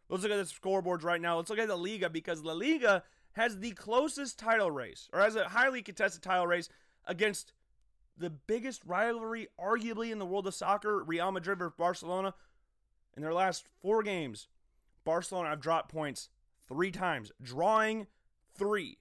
Let's 0.09 0.23
look 0.23 0.33
at 0.33 0.39
the 0.39 0.53
scoreboards 0.53 1.05
right 1.05 1.21
now. 1.21 1.37
Let's 1.37 1.51
look 1.51 1.59
at 1.59 1.69
the 1.69 1.77
Liga 1.77 2.11
because 2.11 2.43
La 2.43 2.53
Liga 2.53 3.05
has 3.33 3.59
the 3.59 3.73
closest 3.73 4.39
title 4.39 4.71
race, 4.71 5.09
or 5.13 5.21
has 5.21 5.37
a 5.37 5.49
highly 5.51 5.83
contested 5.83 6.23
title 6.23 6.47
race 6.47 6.69
against 7.07 7.53
the 8.19 8.31
biggest 8.31 8.83
rivalry, 8.85 9.49
arguably, 9.59 10.11
in 10.11 10.19
the 10.19 10.27
world 10.27 10.47
of 10.47 10.55
soccer 10.55 11.03
Real 11.05 11.31
Madrid 11.31 11.59
versus 11.59 11.75
Barcelona. 11.79 12.35
In 13.17 13.23
their 13.23 13.33
last 13.33 13.67
four 13.81 14.03
games, 14.03 14.49
Barcelona 15.05 15.51
have 15.51 15.61
dropped 15.61 15.91
points 15.91 16.29
three 16.69 16.91
times, 16.91 17.33
drawing 17.41 18.07
three. 18.55 18.99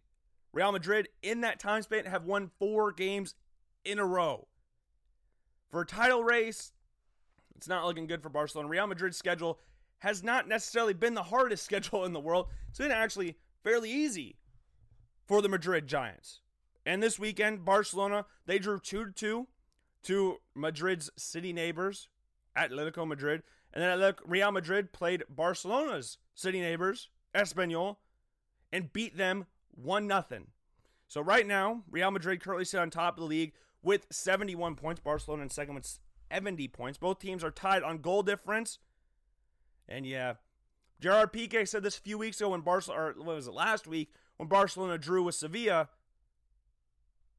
Real 0.53 0.71
Madrid, 0.71 1.09
in 1.21 1.41
that 1.41 1.59
time 1.59 1.81
span, 1.81 2.05
have 2.05 2.25
won 2.25 2.51
four 2.59 2.91
games 2.91 3.35
in 3.83 3.99
a 3.99 4.05
row. 4.05 4.47
For 5.69 5.81
a 5.81 5.85
title 5.85 6.23
race, 6.23 6.73
it's 7.59 7.67
not 7.67 7.85
looking 7.85 8.07
good 8.07 8.23
for 8.23 8.29
Barcelona. 8.29 8.69
Real 8.69 8.87
Madrid's 8.87 9.17
schedule 9.17 9.59
has 9.97 10.23
not 10.23 10.47
necessarily 10.47 10.93
been 10.93 11.13
the 11.13 11.23
hardest 11.23 11.65
schedule 11.65 12.05
in 12.05 12.13
the 12.13 12.19
world. 12.21 12.47
It's 12.69 12.79
been 12.79 12.89
actually 12.89 13.35
fairly 13.65 13.91
easy 13.91 14.37
for 15.27 15.41
the 15.41 15.49
Madrid 15.49 15.85
Giants. 15.85 16.39
And 16.85 17.03
this 17.03 17.19
weekend, 17.19 17.65
Barcelona, 17.65 18.25
they 18.45 18.59
drew 18.59 18.79
2 18.79 19.07
to 19.07 19.11
2 19.11 19.47
to 20.03 20.37
Madrid's 20.55 21.09
city 21.17 21.51
neighbors, 21.51 22.07
Atletico 22.57 23.05
Madrid. 23.05 23.43
And 23.73 23.83
then 23.83 24.13
Real 24.25 24.51
Madrid 24.53 24.93
played 24.93 25.25
Barcelona's 25.29 26.17
city 26.33 26.61
neighbors, 26.61 27.09
Espanyol 27.35 27.97
and 28.71 28.93
beat 28.93 29.17
them 29.17 29.47
1 29.75 30.07
0. 30.07 30.23
So 31.09 31.19
right 31.19 31.45
now, 31.45 31.83
Real 31.91 32.09
Madrid 32.09 32.41
currently 32.41 32.63
sit 32.63 32.79
on 32.79 32.89
top 32.89 33.17
of 33.17 33.21
the 33.21 33.27
league 33.27 33.51
with 33.83 34.07
71 34.09 34.75
points. 34.75 35.01
Barcelona 35.01 35.43
in 35.43 35.49
second 35.49 35.75
with 35.75 35.99
70 36.31 36.67
points. 36.69 36.97
Both 36.97 37.19
teams 37.19 37.43
are 37.43 37.51
tied 37.51 37.83
on 37.83 37.99
goal 37.99 38.23
difference. 38.23 38.79
And 39.87 40.05
yeah, 40.05 40.35
Gerard 40.99 41.33
Piqué 41.33 41.67
said 41.67 41.83
this 41.83 41.97
a 41.97 42.01
few 42.01 42.17
weeks 42.17 42.39
ago 42.39 42.49
when 42.49 42.61
Barcelona, 42.61 43.13
what 43.17 43.35
was 43.35 43.47
it, 43.47 43.53
last 43.53 43.87
week, 43.87 44.11
when 44.37 44.49
Barcelona 44.49 44.97
drew 44.97 45.23
with 45.23 45.35
Sevilla. 45.35 45.89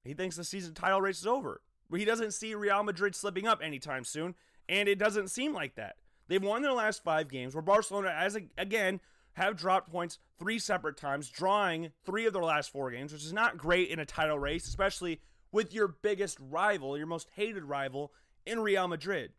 He 0.04 0.14
thinks 0.14 0.36
the 0.36 0.44
season 0.44 0.74
title 0.74 1.00
race 1.00 1.20
is 1.20 1.26
over. 1.26 1.60
But 1.90 2.00
he 2.00 2.06
doesn't 2.06 2.32
see 2.32 2.54
Real 2.54 2.82
Madrid 2.82 3.14
slipping 3.14 3.46
up 3.46 3.60
anytime 3.62 4.04
soon, 4.04 4.34
and 4.68 4.88
it 4.88 4.98
doesn't 4.98 5.28
seem 5.28 5.52
like 5.52 5.74
that. 5.74 5.96
They've 6.28 6.42
won 6.42 6.62
their 6.62 6.72
last 6.72 7.02
five 7.02 7.28
games, 7.28 7.54
where 7.54 7.62
Barcelona, 7.62 8.14
as 8.16 8.36
a, 8.36 8.42
again, 8.56 9.00
have 9.32 9.56
dropped 9.56 9.90
points 9.90 10.18
three 10.38 10.58
separate 10.60 10.96
times, 10.96 11.28
drawing 11.28 11.90
three 12.04 12.26
of 12.26 12.32
their 12.32 12.44
last 12.44 12.70
four 12.70 12.90
games, 12.90 13.12
which 13.12 13.24
is 13.24 13.32
not 13.32 13.58
great 13.58 13.90
in 13.90 13.98
a 13.98 14.06
title 14.06 14.38
race, 14.38 14.68
especially 14.68 15.20
with 15.50 15.74
your 15.74 15.88
biggest 15.88 16.38
rival, 16.40 16.96
your 16.96 17.08
most 17.08 17.28
hated 17.34 17.64
rival 17.64 18.12
in 18.46 18.60
Real 18.60 18.88
Madrid. 18.88 19.32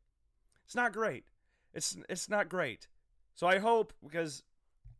It's 0.65 0.75
not 0.75 0.93
great. 0.93 1.25
It's 1.73 1.97
it's 2.09 2.29
not 2.29 2.49
great. 2.49 2.87
So 3.35 3.47
I 3.47 3.59
hope 3.59 3.93
because 4.03 4.43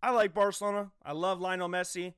I 0.02 0.12
like 0.12 0.34
Barcelona. 0.34 0.92
I 1.04 1.14
love 1.14 1.40
Lionel 1.40 1.70
Messi. 1.70 2.14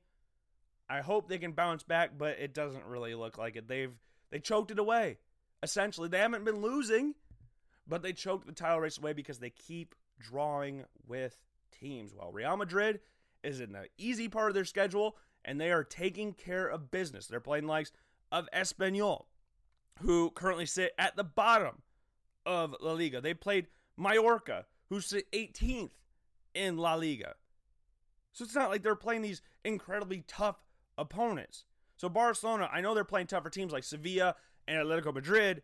I 0.88 1.00
hope 1.00 1.28
they 1.28 1.38
can 1.38 1.52
bounce 1.52 1.82
back, 1.82 2.18
but 2.18 2.38
it 2.38 2.54
doesn't 2.54 2.84
really 2.84 3.14
look 3.14 3.38
like 3.38 3.56
it. 3.56 3.68
They've 3.68 3.94
they 4.30 4.38
choked 4.38 4.70
it 4.70 4.78
away. 4.78 5.18
Essentially, 5.62 6.08
they 6.08 6.18
haven't 6.18 6.44
been 6.44 6.60
losing, 6.60 7.14
but 7.86 8.02
they 8.02 8.12
choked 8.12 8.46
the 8.46 8.52
title 8.52 8.80
race 8.80 8.98
away 8.98 9.12
because 9.12 9.38
they 9.38 9.50
keep 9.50 9.94
drawing 10.20 10.84
with 11.06 11.36
teams. 11.72 12.12
While 12.14 12.32
Real 12.32 12.56
Madrid 12.56 13.00
is 13.42 13.60
in 13.60 13.72
the 13.72 13.86
easy 13.98 14.28
part 14.28 14.48
of 14.48 14.54
their 14.54 14.64
schedule 14.64 15.16
and 15.44 15.60
they 15.60 15.70
are 15.70 15.84
taking 15.84 16.32
care 16.32 16.66
of 16.66 16.90
business. 16.90 17.26
They're 17.26 17.40
playing 17.40 17.66
likes 17.66 17.92
of 18.32 18.48
Espanyol, 18.54 19.24
who 20.00 20.30
currently 20.30 20.66
sit 20.66 20.92
at 20.98 21.16
the 21.16 21.24
bottom 21.24 21.82
of 22.46 22.74
La 22.80 22.92
Liga. 22.92 23.20
They 23.20 23.34
played 23.34 23.68
Mallorca, 23.96 24.66
who 24.88 25.00
sit 25.00 25.30
18th 25.32 25.90
in 26.54 26.76
La 26.76 26.94
Liga. 26.94 27.34
So 28.32 28.44
it's 28.44 28.54
not 28.54 28.70
like 28.70 28.82
they're 28.82 28.96
playing 28.96 29.22
these 29.22 29.42
incredibly 29.64 30.24
tough 30.26 30.56
opponents. 30.98 31.64
So 31.96 32.08
Barcelona, 32.08 32.68
I 32.72 32.80
know 32.80 32.94
they're 32.94 33.04
playing 33.04 33.28
tougher 33.28 33.50
teams 33.50 33.72
like 33.72 33.84
Sevilla 33.84 34.34
and 34.66 34.76
Atletico 34.76 35.14
Madrid. 35.14 35.62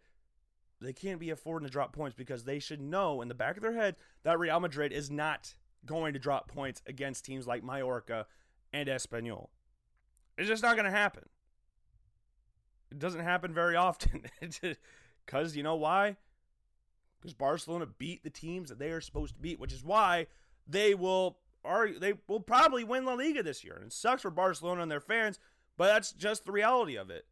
They 0.81 0.93
can't 0.93 1.21
be 1.21 1.31
affording 1.31 1.67
to 1.67 1.73
drop 1.73 1.93
points 1.93 2.15
because 2.17 2.45
they 2.45 2.59
should 2.59 2.81
know 2.81 3.21
in 3.21 3.29
the 3.29 3.35
back 3.35 3.57
of 3.57 3.63
their 3.63 3.75
head 3.75 3.97
that 4.23 4.39
Real 4.39 4.61
Madrid 4.61 4.93
is 4.93 5.11
not 5.11 5.55
going 5.85 6.13
to 6.13 6.19
drop 6.19 6.49
points 6.49 6.81
against 6.87 7.25
teams 7.25 7.47
like 7.47 7.65
Mallorca 7.65 8.27
and 8.73 8.89
Espanyol. 8.89 9.49
It's 10.39 10.49
just 10.49 10.63
not 10.63 10.77
going 10.77 10.87
to 10.87 10.91
happen. 10.91 11.25
It 12.91 12.99
doesn't 12.99 13.21
happen 13.21 13.53
very 13.53 13.77
often. 13.77 14.25
Because 15.27 15.55
you 15.55 15.63
know 15.63 15.77
why? 15.77 16.17
Because 17.21 17.35
Barcelona 17.35 17.87
beat 17.87 18.25
the 18.25 18.31
teams 18.31 18.69
that 18.69 18.81
they 18.81 18.91
are 18.91 19.01
supposed 19.01 19.35
to 19.35 19.41
beat, 19.41 19.61
which 19.61 19.73
is 19.73 19.85
why 19.85 20.27
they 20.67 20.93
will 20.93 21.39
are 21.65 21.91
they 21.93 22.15
will 22.27 22.41
probably 22.41 22.83
win 22.83 23.05
La 23.05 23.15
Liga 23.15 23.43
this 23.43 23.63
year. 23.63 23.75
And 23.77 23.85
it 23.87 23.93
sucks 23.93 24.23
for 24.23 24.31
Barcelona 24.31 24.83
and 24.83 24.91
their 24.91 25.01
fans, 25.01 25.39
but 25.77 25.87
that's 25.87 26.13
just 26.13 26.47
the 26.47 26.53
reality 26.53 26.97
of 26.97 27.11
it. 27.11 27.27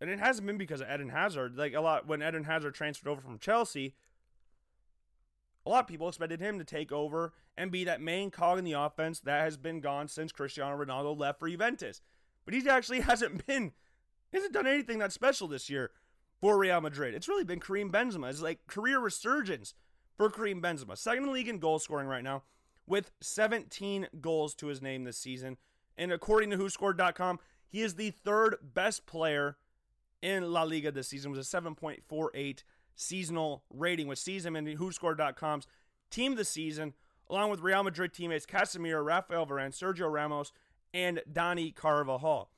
And 0.00 0.08
it 0.08 0.18
hasn't 0.18 0.46
been 0.46 0.56
because 0.56 0.80
of 0.80 0.88
Eden 0.88 1.10
Hazard. 1.10 1.58
Like 1.58 1.74
a 1.74 1.80
lot 1.80 2.06
when 2.06 2.22
Eden 2.22 2.44
Hazard 2.44 2.74
transferred 2.74 3.10
over 3.10 3.20
from 3.20 3.38
Chelsea, 3.38 3.94
a 5.66 5.70
lot 5.70 5.80
of 5.80 5.86
people 5.88 6.08
expected 6.08 6.40
him 6.40 6.58
to 6.58 6.64
take 6.64 6.90
over 6.90 7.32
and 7.56 7.70
be 7.70 7.84
that 7.84 8.00
main 8.00 8.30
cog 8.30 8.58
in 8.58 8.64
the 8.64 8.72
offense 8.72 9.20
that 9.20 9.42
has 9.42 9.56
been 9.56 9.80
gone 9.80 10.08
since 10.08 10.32
Cristiano 10.32 10.82
Ronaldo 10.82 11.18
left 11.18 11.38
for 11.38 11.48
Juventus. 11.48 12.00
But 12.44 12.54
he 12.54 12.68
actually 12.68 13.00
hasn't 13.02 13.46
been, 13.46 13.72
hasn't 14.38 14.54
done 14.54 14.66
anything 14.66 14.98
that 14.98 15.12
special 15.12 15.48
this 15.48 15.68
year 15.68 15.90
for 16.40 16.58
Real 16.58 16.80
Madrid. 16.80 17.14
It's 17.14 17.28
really 17.28 17.44
been 17.44 17.60
Karim 17.60 17.90
Benzema. 17.90 18.30
It's 18.30 18.42
like 18.42 18.66
career 18.66 18.98
resurgence 18.98 19.74
for 20.16 20.30
Karim 20.30 20.60
Benzema. 20.60 20.96
Second 20.98 21.24
in 21.24 21.28
the 21.28 21.32
league 21.32 21.48
in 21.48 21.58
goal 21.58 21.78
scoring 21.78 22.08
right 22.08 22.24
now 22.24 22.42
with 22.86 23.10
17 23.20 24.08
goals 24.20 24.54
to 24.56 24.66
his 24.66 24.82
name 24.82 25.04
this 25.04 25.18
season. 25.18 25.56
And 25.96 26.12
according 26.12 26.50
to 26.50 26.56
WhoScored.com, 26.56 27.38
he 27.68 27.82
is 27.82 27.94
the 27.94 28.10
third 28.10 28.56
best 28.62 29.06
player 29.06 29.56
in 30.20 30.52
La 30.52 30.62
Liga 30.62 30.90
this 30.90 31.08
season 31.08 31.30
with 31.30 31.40
a 31.40 31.42
7.48 31.42 32.62
seasonal 32.94 33.64
rating, 33.70 34.08
which 34.08 34.18
sees 34.18 34.44
him 34.44 34.56
in 34.56 34.66
WhoScored.com's 34.66 35.66
team 36.10 36.34
the 36.34 36.44
season, 36.44 36.94
along 37.28 37.50
with 37.50 37.60
Real 37.60 37.82
Madrid 37.82 38.12
teammates 38.12 38.46
Casemiro, 38.46 39.04
Rafael 39.04 39.46
Varane, 39.46 39.70
Sergio 39.70 40.10
Ramos, 40.10 40.52
and 40.92 41.20
Dani 41.30 41.74
Carvajal. 41.74 42.50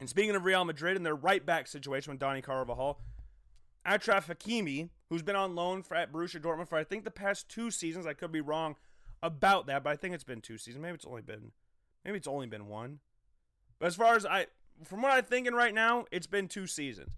And 0.00 0.08
speaking 0.08 0.34
of 0.34 0.44
Real 0.44 0.64
Madrid 0.64 0.96
and 0.96 1.04
their 1.04 1.14
right 1.14 1.44
back 1.44 1.66
situation 1.66 2.12
with 2.12 2.20
Dani 2.20 2.42
Carvajal, 2.42 2.98
Achraf 3.86 4.26
Hakimi, 4.26 4.88
who's 5.10 5.22
been 5.22 5.36
on 5.36 5.54
loan 5.54 5.82
for, 5.82 5.94
at 5.94 6.10
Borussia 6.10 6.40
Dortmund 6.40 6.68
for 6.68 6.78
I 6.78 6.84
think 6.84 7.04
the 7.04 7.10
past 7.10 7.50
two 7.50 7.70
seasons, 7.70 8.06
I 8.06 8.14
could 8.14 8.32
be 8.32 8.40
wrong 8.40 8.76
about 9.22 9.66
that, 9.66 9.84
but 9.84 9.90
I 9.90 9.96
think 9.96 10.14
it's 10.14 10.24
been 10.24 10.40
two 10.40 10.56
seasons. 10.56 10.82
Maybe 10.82 10.94
it's 10.94 11.04
only 11.04 11.22
been, 11.22 11.52
maybe 12.04 12.16
it's 12.16 12.26
only 12.26 12.46
been 12.46 12.66
one. 12.66 13.00
But 13.78 13.86
as 13.86 13.96
far 13.96 14.14
as 14.14 14.24
I, 14.24 14.46
from 14.84 15.02
what 15.02 15.12
I'm 15.12 15.24
thinking 15.24 15.54
right 15.54 15.74
now, 15.74 16.06
it's 16.10 16.26
been 16.26 16.48
two 16.48 16.66
seasons. 16.66 17.12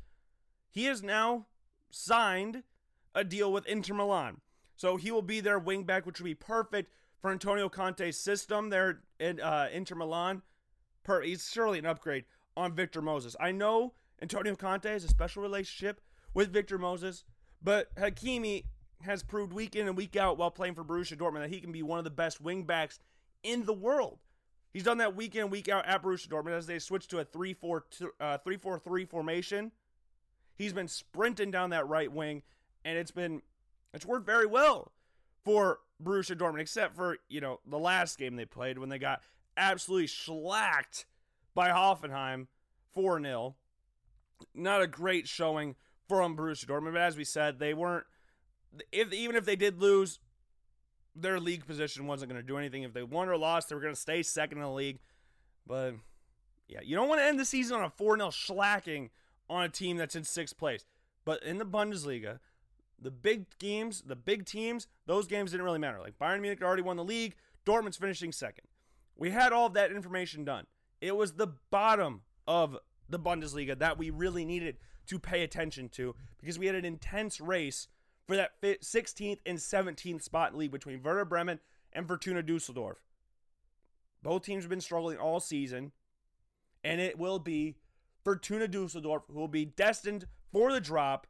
He 0.69 0.85
has 0.85 1.03
now 1.03 1.47
signed 1.91 2.65
a 3.15 3.23
deal 3.23 3.53
with 3.53 3.67
Inter 3.67 3.95
Milan. 3.95 4.41
So 4.77 4.97
he 4.97 5.13
will 5.13 5.23
be 5.23 5.41
their 5.41 5.61
wingback, 5.61 6.05
which 6.05 6.19
would 6.19 6.25
be 6.25 6.35
perfect 6.35 6.91
for 7.21 7.31
Antonio 7.31 7.69
Conte's 7.69 8.19
system 8.19 8.71
there 8.71 9.03
in 9.21 9.41
uh, 9.41 9.69
Inter 9.73 9.95
Milan. 9.95 10.43
Per, 11.05 11.23
he's 11.23 11.49
surely 11.49 11.79
an 11.79 11.87
upgrade 11.87 12.25
on 12.57 12.75
Victor 12.75 13.03
Moses. 13.03 13.37
I 13.41 13.53
know 13.53 13.95
Antonio 14.21 14.55
Conte 14.55 14.89
has 14.89 15.05
a 15.05 15.09
special 15.09 15.43
relationship 15.43 16.01
with 16.35 16.53
Victor 16.53 16.79
Moses, 16.79 17.25
but 17.63 17.95
Hakimi 17.97 18.65
has 19.03 19.23
proved 19.23 19.53
week 19.53 19.75
in 19.75 19.89
and 19.89 19.97
week 19.97 20.17
out 20.17 20.39
while 20.39 20.51
playing 20.51 20.75
for 20.75 20.85
Borussia 20.85 21.17
Dortmund 21.17 21.41
that 21.41 21.51
he 21.51 21.61
can 21.61 21.73
be 21.73 21.83
one 21.83 21.99
of 21.99 22.05
the 22.05 22.11
best 22.11 22.43
wingbacks 22.43 22.99
in 23.43 23.65
the 23.65 23.73
world. 23.73 24.19
He's 24.73 24.85
done 24.85 24.99
that 24.99 25.15
week 25.17 25.35
in 25.35 25.51
week 25.51 25.69
out 25.69 25.87
at 25.87 26.03
Borussia 26.03 26.29
Dortmund 26.29 26.57
as 26.57 26.67
they 26.67 26.79
switched 26.79 27.11
to 27.11 27.19
a 27.19 27.25
3 27.25 27.55
4 27.55 27.85
uh, 28.21 28.39
3 28.39 29.05
formation. 29.05 29.73
He's 30.57 30.73
been 30.73 30.89
sprinting 30.89 31.51
down 31.51 31.71
that 31.71 31.89
right 31.89 32.11
wing, 32.11 32.43
and 32.85 32.97
it's 32.97 33.11
been 33.11 33.43
it's 33.93 34.07
worked 34.07 34.27
very 34.27 34.47
well 34.47 34.93
for 35.45 35.81
Borussia 36.03 36.37
Dortmund, 36.37 36.61
except 36.61 36.95
for 36.95 37.19
you 37.29 37.41
know 37.41 37.61
the 37.67 37.79
last 37.79 38.19
game 38.19 38.37
they 38.37 38.45
played 38.45 38.79
when 38.79 38.89
they 38.89 38.99
got 38.99 39.21
absolutely 39.57 40.07
slacked 40.07 41.05
by 41.55 41.71
Hoffenheim 41.71 42.47
4 42.93 43.21
0. 43.23 43.57
Not 44.55 44.83
a 44.83 44.87
great 44.87 45.29
showing 45.29 45.77
from 46.09 46.37
Borussia 46.37 46.67
Dortmund, 46.67 46.93
but 46.93 47.03
as 47.03 47.17
we 47.17 47.25
said, 47.25 47.59
they 47.59 47.75
weren't. 47.75 48.05
If 48.91 49.13
even 49.13 49.37
if 49.37 49.45
they 49.45 49.57
did 49.57 49.81
lose, 49.81 50.19
their 51.15 51.39
league 51.39 51.67
position 51.67 52.07
wasn't 52.07 52.31
going 52.31 52.41
to 52.41 52.47
do 52.47 52.59
anything. 52.59 52.83
If 52.83 52.93
they 52.93 53.03
won 53.03 53.29
or 53.29 53.37
lost, 53.37 53.69
they 53.69 53.75
were 53.75 53.81
going 53.81 53.95
to 53.95 54.01
stay 54.01 54.23
second 54.23 54.59
in 54.59 54.65
the 54.65 54.71
league. 54.71 54.99
But 55.67 55.95
yeah, 56.69 56.81
you 56.83 56.97
don't 56.97 57.09
want 57.09 57.21
to 57.21 57.27
end 57.27 57.39
the 57.39 57.45
season 57.45 57.77
on 57.77 57.85
a 57.85 57.91
4 57.91 58.17
0 58.17 58.31
slacking 58.31 59.11
on 59.49 59.65
a 59.65 59.69
team 59.69 59.97
that's 59.97 60.17
in 60.17 60.25
sixth 60.25 60.57
place. 60.57 60.87
But 61.25 61.43
in 61.45 61.59
the 61.59 61.67
Bundesliga, 61.67 62.39
the 63.01 63.11
big 63.11 63.47
games, 63.59 64.03
the 64.07 64.17
big 64.17 64.45
teams, 64.47 64.89
those 65.07 65.27
games 65.27 65.51
didn't 65.51 65.65
really 65.65 65.79
matter. 65.79 66.01
Like 66.01 66.19
Bayern 66.19 66.41
Munich 66.41 66.63
already 66.63 66.83
won 66.83 66.97
the 66.97 67.05
league, 67.05 67.37
Dortmund's 67.67 67.97
finishing 67.97 68.33
second. 68.33 68.67
We 69.17 69.31
had 69.31 69.53
all 69.53 69.67
of 69.67 69.75
that 69.75 69.93
information 69.93 70.45
done. 70.45 70.67
It 71.03 71.17
was 71.17 71.33
the 71.33 71.49
bottom 71.71 72.23
of 72.47 72.79
the 73.09 73.19
Bundesliga 73.19 73.77
that 73.81 73.99
we 73.99 74.11
really 74.11 74.45
needed 74.45 74.79
to 75.09 75.19
pay 75.19 75.43
attention 75.43 75.89
to 75.91 76.15
because 76.39 76.61
we 76.61 76.67
had 76.67 76.77
an 76.77 76.85
intense 76.85 77.41
race 77.41 77.89
for 78.29 78.37
that 78.37 78.53
16th 78.63 79.41
and 79.45 79.59
17th 79.59 80.23
spot 80.23 80.53
in 80.53 80.59
league 80.61 80.71
between 80.71 81.03
Werder 81.03 81.25
Bremen 81.25 81.59
and 81.93 82.07
Fortuna 82.07 82.41
Dusseldorf. 82.41 82.99
Both 84.23 84.45
teams 84.45 84.63
have 84.63 84.71
been 84.71 84.81
struggling 84.81 85.19
all 85.19 85.41
season, 85.41 85.91
and 86.85 87.01
it 87.01 87.19
will 87.19 87.41
be 87.41 87.79
Fortuna 88.23 88.69
Dusseldorf, 88.69 89.25
who 89.27 89.41
will 89.41 89.49
be 89.49 89.65
destined 89.65 90.29
for 90.53 90.73
the 90.73 90.81
drop 90.81 91.27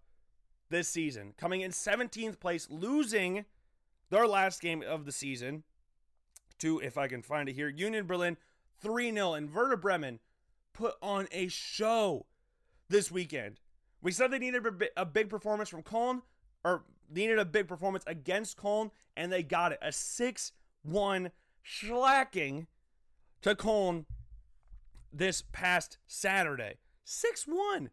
this 0.68 0.88
season, 0.88 1.32
coming 1.38 1.62
in 1.62 1.70
17th 1.70 2.38
place, 2.38 2.68
losing 2.70 3.46
their 4.10 4.26
last 4.26 4.60
game 4.60 4.82
of 4.86 5.06
the 5.06 5.12
season 5.12 5.62
to, 6.58 6.78
if 6.80 6.98
I 6.98 7.08
can 7.08 7.22
find 7.22 7.48
it 7.48 7.54
here, 7.54 7.70
Union 7.70 8.06
Berlin 8.06 8.36
3 8.82 9.12
0. 9.12 9.34
And 9.34 9.54
Werder 9.54 9.76
Bremen 9.76 10.20
put 10.72 10.94
on 11.02 11.28
a 11.32 11.48
show 11.48 12.26
this 12.88 13.10
weekend. 13.10 13.60
We 14.00 14.12
said 14.12 14.30
they 14.30 14.38
needed 14.38 14.64
a 14.96 15.06
big 15.06 15.30
performance 15.30 15.68
from 15.68 15.82
Köln, 15.82 16.22
or 16.64 16.82
needed 17.08 17.38
a 17.38 17.44
big 17.44 17.68
performance 17.68 18.04
against 18.06 18.58
Köln, 18.58 18.90
and 19.16 19.32
they 19.32 19.42
got 19.42 19.72
it. 19.72 19.78
A 19.80 19.92
6 19.92 20.52
1 20.82 21.30
slacking 21.64 22.66
to 23.42 23.54
Köln 23.54 24.06
this 25.12 25.42
past 25.52 25.98
Saturday. 26.06 26.78
6 27.04 27.44
1. 27.46 27.90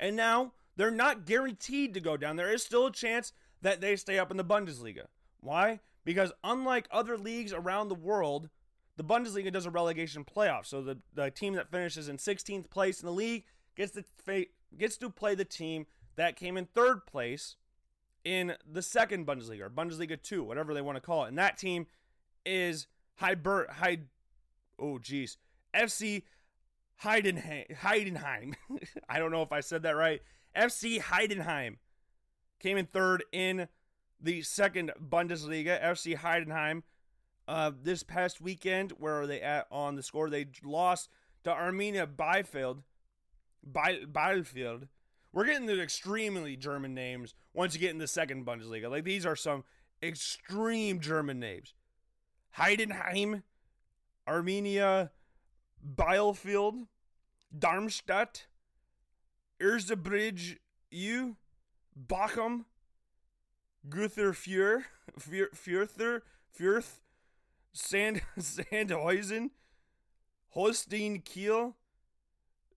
And 0.00 0.16
now 0.16 0.52
they're 0.76 0.90
not 0.90 1.26
guaranteed 1.26 1.94
to 1.94 2.00
go 2.00 2.16
down. 2.16 2.36
There 2.36 2.52
is 2.52 2.62
still 2.62 2.86
a 2.86 2.92
chance 2.92 3.32
that 3.60 3.80
they 3.80 3.94
stay 3.96 4.18
up 4.18 4.30
in 4.30 4.36
the 4.36 4.44
Bundesliga. 4.44 5.06
Why? 5.40 5.80
Because 6.04 6.32
unlike 6.42 6.88
other 6.90 7.16
leagues 7.16 7.52
around 7.52 7.88
the 7.88 7.94
world, 7.94 8.48
the 8.96 9.04
Bundesliga 9.04 9.52
does 9.52 9.66
a 9.66 9.70
relegation 9.70 10.24
playoff. 10.24 10.66
So 10.66 10.82
the, 10.82 10.98
the 11.14 11.30
team 11.30 11.54
that 11.54 11.70
finishes 11.70 12.08
in 12.08 12.18
16th 12.18 12.70
place 12.70 13.00
in 13.00 13.06
the 13.06 13.12
league 13.12 13.44
gets 13.76 13.92
to, 13.92 14.44
gets 14.76 14.96
to 14.98 15.10
play 15.10 15.34
the 15.34 15.44
team 15.44 15.86
that 16.16 16.36
came 16.36 16.56
in 16.56 16.66
third 16.66 17.06
place 17.06 17.56
in 18.24 18.54
the 18.70 18.82
second 18.82 19.26
Bundesliga 19.26 19.62
or 19.62 19.70
Bundesliga 19.70 20.20
2, 20.20 20.44
whatever 20.44 20.74
they 20.74 20.82
want 20.82 20.96
to 20.96 21.00
call 21.00 21.24
it. 21.24 21.28
And 21.28 21.38
that 21.38 21.56
team 21.56 21.86
is 22.44 22.86
Heiber, 23.20 23.68
Heid, 23.70 24.04
oh 24.78 24.98
geez, 24.98 25.38
FC 25.74 26.22
Heidenheim. 27.02 27.76
Heidenheim. 27.78 28.54
I 29.08 29.18
don't 29.18 29.32
know 29.32 29.42
if 29.42 29.52
I 29.52 29.60
said 29.60 29.82
that 29.82 29.96
right. 29.96 30.20
FC 30.56 31.00
Heidenheim 31.00 31.76
came 32.60 32.76
in 32.76 32.86
third 32.86 33.24
in 33.32 33.68
the 34.20 34.42
second 34.42 34.92
Bundesliga. 35.02 35.82
FC 35.82 36.16
Heidenheim 36.16 36.82
uh, 37.48 37.70
this 37.82 38.02
past 38.02 38.40
weekend, 38.40 38.92
where 38.98 39.20
are 39.20 39.26
they 39.26 39.40
at 39.40 39.66
on 39.70 39.96
the 39.96 40.02
score? 40.02 40.30
They 40.30 40.46
lost 40.62 41.08
to 41.44 41.50
Arminia 41.50 42.06
Bielefeld. 42.06 42.82
Bielefeld. 43.70 44.88
We're 45.32 45.46
getting 45.46 45.66
the 45.66 45.80
extremely 45.80 46.56
German 46.56 46.94
names 46.94 47.34
once 47.54 47.74
you 47.74 47.80
get 47.80 47.90
in 47.90 47.98
the 47.98 48.06
second 48.06 48.44
Bundesliga. 48.44 48.90
Like 48.90 49.04
these 49.04 49.24
are 49.24 49.36
some 49.36 49.64
extreme 50.02 51.00
German 51.00 51.40
names. 51.40 51.74
Heidenheim, 52.58 53.42
Arminia, 54.28 55.10
Bielefeld, 55.96 56.86
Darmstadt, 57.56 58.46
Erzgebirge 59.60 60.58
U, 60.90 61.36
Bochum, 61.98 62.64
Guther 63.88 64.32
Fjör, 64.32 64.84
Fürther, 65.18 66.22
Fürth, 66.56 67.01
Sand, 67.72 68.22
Sandhausen, 68.38 69.50
Holstein 70.50 71.20
Kiel, 71.20 71.76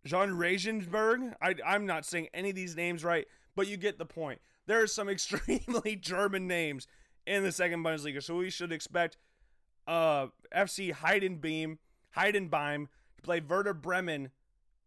Jahn 0.06 0.38
Regensburg. 0.38 1.36
I, 1.42 1.56
I'm 1.66 1.86
not 1.86 2.06
saying 2.06 2.30
any 2.34 2.50
of 2.50 2.56
these 2.56 2.76
names 2.76 3.04
right, 3.04 3.26
but 3.56 3.68
you 3.68 3.78
get 3.78 3.98
the 3.98 4.06
point. 4.06 4.40
There 4.68 4.82
are 4.82 4.88
some 4.88 5.10
extremely 5.10 5.96
German 5.96 6.48
names 6.48 6.88
in 7.26 7.44
the 7.44 7.52
second 7.52 7.84
Bundesliga, 7.84 8.22
so 8.22 8.36
we 8.36 8.50
should 8.50 8.72
expect 8.72 9.18
uh, 9.88 10.28
FC 10.56 10.94
Heidenbeam, 10.94 11.78
Heidenbeim 12.16 12.88
to 13.18 13.22
play 13.24 13.42
Werder 13.42 13.74
Bremen 13.74 14.32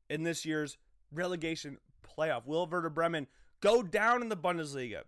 in 0.08 0.22
this 0.22 0.44
year's 0.44 0.78
relegation 1.12 1.78
playoff. 2.02 2.46
Will 2.46 2.66
Werder 2.66 2.90
Bremen 2.90 3.26
go 3.60 3.82
down 3.82 4.22
in 4.22 4.28
the 4.28 4.36
Bundesliga? 4.36 5.02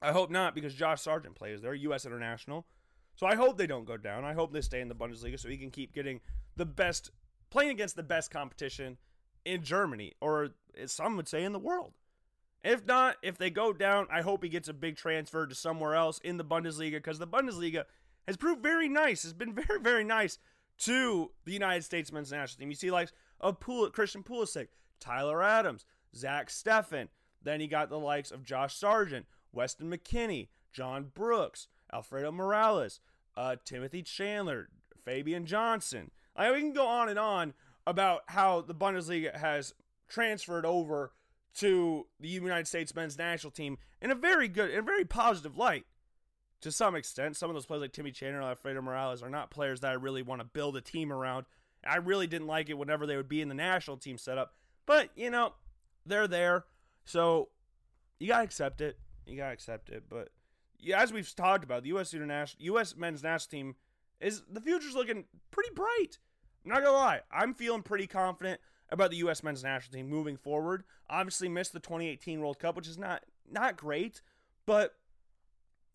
I 0.00 0.12
hope 0.12 0.30
not 0.30 0.54
because 0.54 0.74
Josh 0.74 1.02
Sargent 1.02 1.34
plays 1.34 1.60
there, 1.60 1.74
U.S. 1.74 2.04
international. 2.04 2.66
So 3.18 3.26
I 3.26 3.34
hope 3.34 3.58
they 3.58 3.66
don't 3.66 3.84
go 3.84 3.96
down. 3.96 4.24
I 4.24 4.32
hope 4.32 4.52
they 4.52 4.60
stay 4.60 4.80
in 4.80 4.88
the 4.88 4.94
Bundesliga 4.94 5.40
so 5.40 5.48
he 5.48 5.56
can 5.56 5.72
keep 5.72 5.92
getting 5.92 6.20
the 6.54 6.64
best, 6.64 7.10
playing 7.50 7.70
against 7.70 7.96
the 7.96 8.04
best 8.04 8.30
competition 8.30 8.96
in 9.44 9.64
Germany, 9.64 10.12
or 10.20 10.50
some 10.86 11.16
would 11.16 11.26
say 11.26 11.42
in 11.42 11.52
the 11.52 11.58
world. 11.58 11.94
If 12.62 12.86
not, 12.86 13.16
if 13.20 13.36
they 13.36 13.50
go 13.50 13.72
down, 13.72 14.06
I 14.08 14.20
hope 14.22 14.44
he 14.44 14.48
gets 14.48 14.68
a 14.68 14.72
big 14.72 14.96
transfer 14.96 15.48
to 15.48 15.54
somewhere 15.54 15.96
else 15.96 16.20
in 16.20 16.36
the 16.36 16.44
Bundesliga 16.44 16.92
because 16.92 17.18
the 17.18 17.26
Bundesliga 17.26 17.86
has 18.28 18.36
proved 18.36 18.62
very 18.62 18.88
nice. 18.88 19.24
Has 19.24 19.32
been 19.32 19.52
very, 19.54 19.80
very 19.80 20.04
nice 20.04 20.38
to 20.78 21.32
the 21.44 21.52
United 21.52 21.82
States 21.82 22.12
men's 22.12 22.30
national 22.30 22.60
team. 22.60 22.70
You 22.70 22.76
see, 22.76 22.92
likes 22.92 23.12
of 23.40 23.58
Pul- 23.58 23.90
Christian 23.90 24.22
Pulisic, 24.22 24.68
Tyler 25.00 25.42
Adams, 25.42 25.84
Zach 26.14 26.50
Steffen. 26.50 27.08
Then 27.42 27.58
he 27.58 27.66
got 27.66 27.90
the 27.90 27.98
likes 27.98 28.30
of 28.30 28.44
Josh 28.44 28.76
Sargent, 28.76 29.26
Weston 29.52 29.90
McKennie, 29.90 30.48
John 30.72 31.10
Brooks, 31.14 31.66
Alfredo 31.92 32.32
Morales, 32.32 33.00
uh, 33.36 33.56
Timothy 33.64 34.02
Chandler, 34.02 34.68
Fabian 35.04 35.46
Johnson. 35.46 36.10
I 36.36 36.46
mean, 36.46 36.54
we 36.54 36.60
can 36.60 36.72
go 36.72 36.86
on 36.86 37.08
and 37.08 37.18
on 37.18 37.54
about 37.86 38.22
how 38.28 38.60
the 38.60 38.74
Bundesliga 38.74 39.36
has 39.36 39.74
transferred 40.08 40.66
over 40.66 41.12
to 41.54 42.06
the 42.20 42.28
United 42.28 42.68
States 42.68 42.94
men's 42.94 43.18
national 43.18 43.50
team 43.50 43.78
in 44.00 44.10
a 44.10 44.14
very 44.14 44.48
good 44.48 44.70
and 44.70 44.86
very 44.86 45.04
positive 45.04 45.56
light. 45.56 45.86
To 46.62 46.72
some 46.72 46.94
extent, 46.94 47.36
some 47.36 47.50
of 47.50 47.54
those 47.54 47.66
players 47.66 47.82
like 47.82 47.92
Timmy 47.92 48.10
Chandler 48.10 48.40
and 48.40 48.48
Alfredo 48.48 48.82
Morales 48.82 49.22
are 49.22 49.30
not 49.30 49.50
players 49.50 49.80
that 49.80 49.90
I 49.90 49.94
really 49.94 50.22
want 50.22 50.40
to 50.40 50.44
build 50.44 50.76
a 50.76 50.80
team 50.80 51.12
around. 51.12 51.46
I 51.86 51.96
really 51.96 52.26
didn't 52.26 52.48
like 52.48 52.68
it 52.68 52.76
whenever 52.78 53.06
they 53.06 53.16
would 53.16 53.28
be 53.28 53.40
in 53.40 53.48
the 53.48 53.54
national 53.54 53.96
team 53.96 54.18
setup. 54.18 54.54
But, 54.84 55.10
you 55.14 55.30
know, 55.30 55.54
they're 56.04 56.26
there. 56.26 56.64
So 57.04 57.48
you 58.18 58.26
got 58.28 58.38
to 58.38 58.44
accept 58.44 58.80
it. 58.80 58.98
You 59.26 59.36
got 59.36 59.48
to 59.48 59.52
accept 59.52 59.88
it. 59.88 60.04
But 60.08 60.30
yeah, 60.80 61.00
as 61.02 61.12
we've 61.12 61.34
talked 61.34 61.64
about, 61.64 61.82
the 61.82 61.88
U.S. 61.90 62.14
international, 62.14 62.64
U.S. 62.64 62.96
men's 62.96 63.22
national 63.22 63.50
team 63.50 63.74
is 64.20 64.42
the 64.50 64.60
future's 64.60 64.94
looking 64.94 65.24
pretty 65.50 65.70
bright. 65.74 66.18
I'm 66.64 66.72
not 66.72 66.84
gonna 66.84 66.96
lie, 66.96 67.20
I'm 67.32 67.54
feeling 67.54 67.82
pretty 67.82 68.06
confident 68.06 68.60
about 68.90 69.10
the 69.10 69.18
U.S. 69.18 69.42
men's 69.42 69.62
national 69.62 69.96
team 69.96 70.08
moving 70.08 70.36
forward. 70.36 70.84
Obviously, 71.10 71.48
missed 71.48 71.72
the 71.72 71.80
2018 71.80 72.40
World 72.40 72.58
Cup, 72.58 72.76
which 72.76 72.88
is 72.88 72.98
not 72.98 73.24
not 73.50 73.76
great, 73.76 74.20
but 74.66 74.94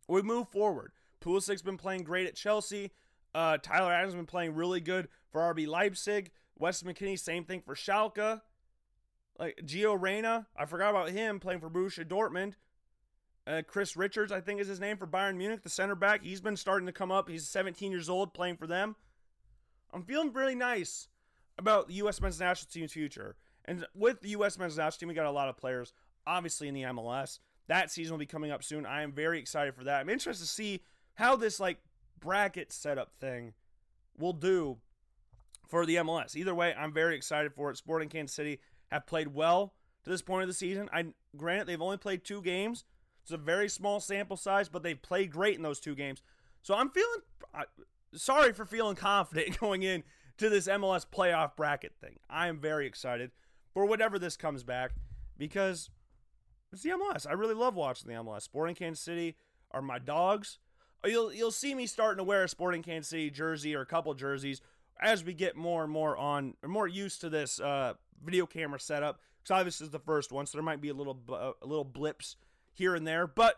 we 0.07 0.21
move 0.21 0.49
forward. 0.49 0.91
Pulisic's 1.23 1.61
been 1.61 1.77
playing 1.77 2.03
great 2.03 2.27
at 2.27 2.35
Chelsea. 2.35 2.91
Uh, 3.33 3.57
Tyler 3.57 3.91
Adams 3.91 4.13
has 4.13 4.17
been 4.17 4.25
playing 4.25 4.53
really 4.53 4.81
good 4.81 5.07
for 5.31 5.41
RB 5.41 5.67
Leipzig. 5.67 6.31
Weston 6.57 6.93
McKennie, 6.93 7.17
same 7.17 7.45
thing 7.45 7.61
for 7.61 7.75
Schalke. 7.75 8.41
Like 9.39 9.59
Gio 9.65 9.99
Reyna, 9.99 10.47
I 10.55 10.65
forgot 10.65 10.91
about 10.91 11.09
him 11.09 11.39
playing 11.39 11.59
for 11.59 11.69
Borussia 11.69 12.05
Dortmund. 12.05 12.53
Uh, 13.45 13.61
Chris 13.67 13.97
Richards, 13.97 14.31
I 14.31 14.39
think 14.39 14.61
is 14.61 14.67
his 14.67 14.79
name 14.79 14.97
for 14.97 15.05
Bayern 15.05 15.35
Munich, 15.35 15.63
the 15.63 15.69
center 15.69 15.95
back. 15.95 16.23
He's 16.23 16.41
been 16.41 16.55
starting 16.55 16.85
to 16.85 16.93
come 16.93 17.11
up. 17.11 17.27
He's 17.27 17.47
17 17.47 17.91
years 17.91 18.09
old 18.09 18.33
playing 18.33 18.57
for 18.57 18.67
them. 18.67 18.95
I'm 19.93 20.03
feeling 20.03 20.31
really 20.31 20.55
nice 20.55 21.09
about 21.57 21.87
the 21.87 21.95
U.S. 21.95 22.21
men's 22.21 22.39
national 22.39 22.69
team's 22.71 22.93
future. 22.93 23.35
And 23.65 23.85
with 23.93 24.21
the 24.21 24.29
U.S. 24.29 24.57
men's 24.57 24.77
national 24.77 24.99
team, 24.99 25.09
we 25.09 25.13
got 25.13 25.25
a 25.25 25.31
lot 25.31 25.49
of 25.49 25.57
players, 25.57 25.93
obviously, 26.25 26.67
in 26.67 26.73
the 26.73 26.83
MLS. 26.83 27.39
That 27.67 27.91
season 27.91 28.13
will 28.13 28.19
be 28.19 28.25
coming 28.25 28.51
up 28.51 28.63
soon. 28.63 28.85
I 28.85 29.03
am 29.03 29.11
very 29.11 29.39
excited 29.39 29.75
for 29.75 29.83
that. 29.83 29.99
I'm 29.99 30.09
interested 30.09 30.45
to 30.45 30.51
see 30.51 30.81
how 31.15 31.35
this 31.35 31.59
like 31.59 31.79
bracket 32.19 32.71
setup 32.71 33.13
thing 33.13 33.53
will 34.17 34.33
do 34.33 34.77
for 35.67 35.85
the 35.85 35.95
MLS. 35.97 36.35
Either 36.35 36.55
way, 36.55 36.73
I'm 36.77 36.93
very 36.93 37.15
excited 37.15 37.53
for 37.53 37.71
it. 37.71 37.77
Sporting 37.77 38.09
Kansas 38.09 38.35
City 38.35 38.59
have 38.91 39.05
played 39.05 39.29
well 39.29 39.73
to 40.03 40.09
this 40.09 40.21
point 40.21 40.43
of 40.43 40.47
the 40.47 40.53
season. 40.53 40.89
I 40.91 41.05
granted 41.35 41.67
they've 41.67 41.81
only 41.81 41.97
played 41.97 42.23
two 42.23 42.41
games, 42.41 42.83
it's 43.23 43.31
a 43.31 43.37
very 43.37 43.69
small 43.69 43.99
sample 43.99 44.37
size, 44.37 44.69
but 44.69 44.83
they've 44.83 45.01
played 45.01 45.31
great 45.31 45.55
in 45.55 45.63
those 45.63 45.79
two 45.79 45.95
games. 45.95 46.21
So 46.61 46.75
I'm 46.75 46.89
feeling 46.89 47.21
sorry 48.15 48.53
for 48.53 48.65
feeling 48.65 48.95
confident 48.95 49.59
going 49.59 49.83
in 49.83 50.03
to 50.37 50.49
this 50.49 50.67
MLS 50.67 51.05
playoff 51.05 51.55
bracket 51.55 51.93
thing. 52.01 52.19
I 52.29 52.47
am 52.47 52.59
very 52.59 52.85
excited 52.85 53.31
for 53.73 53.85
whatever 53.85 54.19
this 54.19 54.37
comes 54.37 54.63
back 54.63 54.91
because 55.37 55.89
it's 56.71 56.83
the 56.83 56.91
MLS. 56.91 57.27
I 57.27 57.33
really 57.33 57.53
love 57.53 57.75
watching 57.75 58.09
the 58.09 58.15
MLS. 58.15 58.43
Sporting 58.43 58.75
Kansas 58.75 59.03
City 59.03 59.35
are 59.71 59.81
my 59.81 59.99
dogs. 59.99 60.59
You'll 61.05 61.33
you'll 61.33 61.51
see 61.51 61.75
me 61.75 61.85
starting 61.85 62.17
to 62.17 62.23
wear 62.23 62.43
a 62.43 62.49
Sporting 62.49 62.81
Kansas 62.81 63.09
City 63.09 63.29
jersey 63.29 63.75
or 63.75 63.81
a 63.81 63.85
couple 63.85 64.13
jerseys 64.13 64.61
as 65.01 65.23
we 65.23 65.33
get 65.33 65.55
more 65.55 65.83
and 65.83 65.91
more 65.91 66.15
on 66.17 66.53
or 66.63 66.69
more 66.69 66.87
used 66.87 67.21
to 67.21 67.29
this 67.29 67.59
uh, 67.59 67.93
video 68.23 68.45
camera 68.45 68.79
setup. 68.79 69.19
Because 69.41 69.59
obviously 69.59 69.85
this 69.85 69.89
is 69.89 69.91
the 69.91 69.99
first 69.99 70.31
one, 70.31 70.45
so 70.45 70.57
there 70.57 70.63
might 70.63 70.79
be 70.79 70.89
a 70.89 70.93
little 70.93 71.19
uh, 71.29 71.51
a 71.61 71.67
little 71.67 71.83
blips 71.83 72.37
here 72.73 72.95
and 72.95 73.07
there. 73.07 73.27
But 73.27 73.55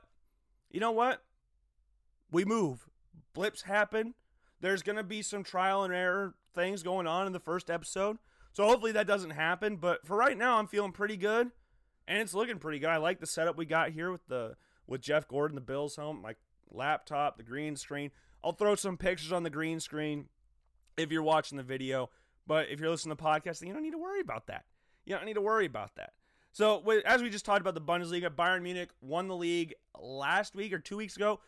you 0.70 0.80
know 0.80 0.92
what? 0.92 1.24
We 2.32 2.46
move. 2.46 2.88
Blips 3.34 3.64
happen. 3.64 4.14
There's 4.62 4.84
going 4.84 4.98
to 4.98 5.04
be 5.04 5.22
some 5.22 5.44
trial 5.44 5.84
and 5.84 5.94
error 5.94 6.36
things 6.54 6.84
going 6.84 7.08
on 7.08 7.28
in 7.28 7.34
the 7.34 7.40
first 7.40 7.70
episode. 7.70 8.18
So 8.54 8.66
hopefully 8.66 8.94
that 8.94 9.08
doesn't 9.08 9.32
happen. 9.32 9.78
But 9.78 10.06
for 10.06 10.16
right 10.16 10.38
now, 10.38 10.58
I'm 10.58 10.68
feeling 10.68 10.92
pretty 10.92 11.18
good. 11.18 11.52
And 12.08 12.20
it's 12.20 12.34
looking 12.34 12.60
pretty 12.60 12.80
good. 12.80 12.90
I 12.90 12.98
like 12.98 13.20
the 13.20 13.28
setup 13.28 13.58
we 13.58 13.66
got 13.66 13.92
here 13.92 14.12
with 14.12 14.28
the 14.28 14.56
with 14.88 15.02
Jeff 15.02 15.28
Gordon, 15.28 15.56
the 15.56 15.62
Bills 15.62 15.96
home, 15.96 16.22
my 16.22 16.36
laptop, 16.72 17.38
the 17.38 17.44
green 17.44 17.76
screen. 17.76 18.12
I'll 18.44 18.52
throw 18.52 18.76
some 18.76 18.98
pictures 18.98 19.32
on 19.32 19.44
the 19.44 19.50
green 19.50 19.80
screen 19.80 20.30
if 20.98 21.12
you're 21.12 21.24
watching 21.24 21.58
the 21.58 21.64
video. 21.64 22.10
But 22.46 22.70
if 22.70 22.80
you're 22.80 22.92
listening 22.92 23.16
to 23.16 23.24
the 23.24 23.28
podcast, 23.28 23.60
then 23.60 23.68
you 23.68 23.74
don't 23.74 23.84
need 23.84 23.92
to 23.92 23.98
worry 23.98 24.22
about 24.22 24.48
that. 24.48 24.66
You 25.06 25.16
don't 25.16 25.26
need 25.26 25.34
to 25.34 25.42
worry 25.42 25.66
about 25.66 25.96
that. 25.96 26.14
So, 26.56 26.82
as 27.06 27.22
we 27.22 27.30
just 27.30 27.44
talked 27.44 27.60
about 27.60 27.74
the 27.74 27.82
Bundesliga, 27.82 28.30
Bayern 28.30 28.62
Munich 28.62 28.88
won 29.02 29.28
the 29.28 29.36
league 29.36 29.74
last 30.00 30.56
week 30.56 30.72
or 30.72 30.80
two 30.80 30.96
weeks 30.96 31.18
ago. 31.18 31.42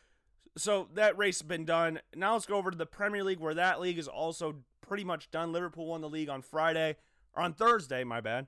So, 0.58 0.90
that 0.96 1.18
race 1.18 1.40
has 1.40 1.48
been 1.48 1.64
done. 1.64 2.02
Now, 2.14 2.34
let's 2.34 2.46
go 2.46 2.58
over 2.58 2.72
to 2.72 2.78
the 2.78 2.86
Premier 2.86 3.24
League, 3.24 3.40
where 3.40 3.54
that 3.54 3.80
league 3.80 3.98
is 3.98 4.10
also 4.10 4.56
pretty 4.82 5.06
much 5.06 5.32
done. 5.32 5.54
Liverpool 5.54 5.86
won 5.86 6.02
the 6.02 6.10
league 6.10 6.28
on 6.28 6.42
Friday, 6.42 6.98
or 7.34 7.42
on 7.42 7.54
Thursday, 7.54 8.04
my 8.04 8.20
bad. 8.20 8.48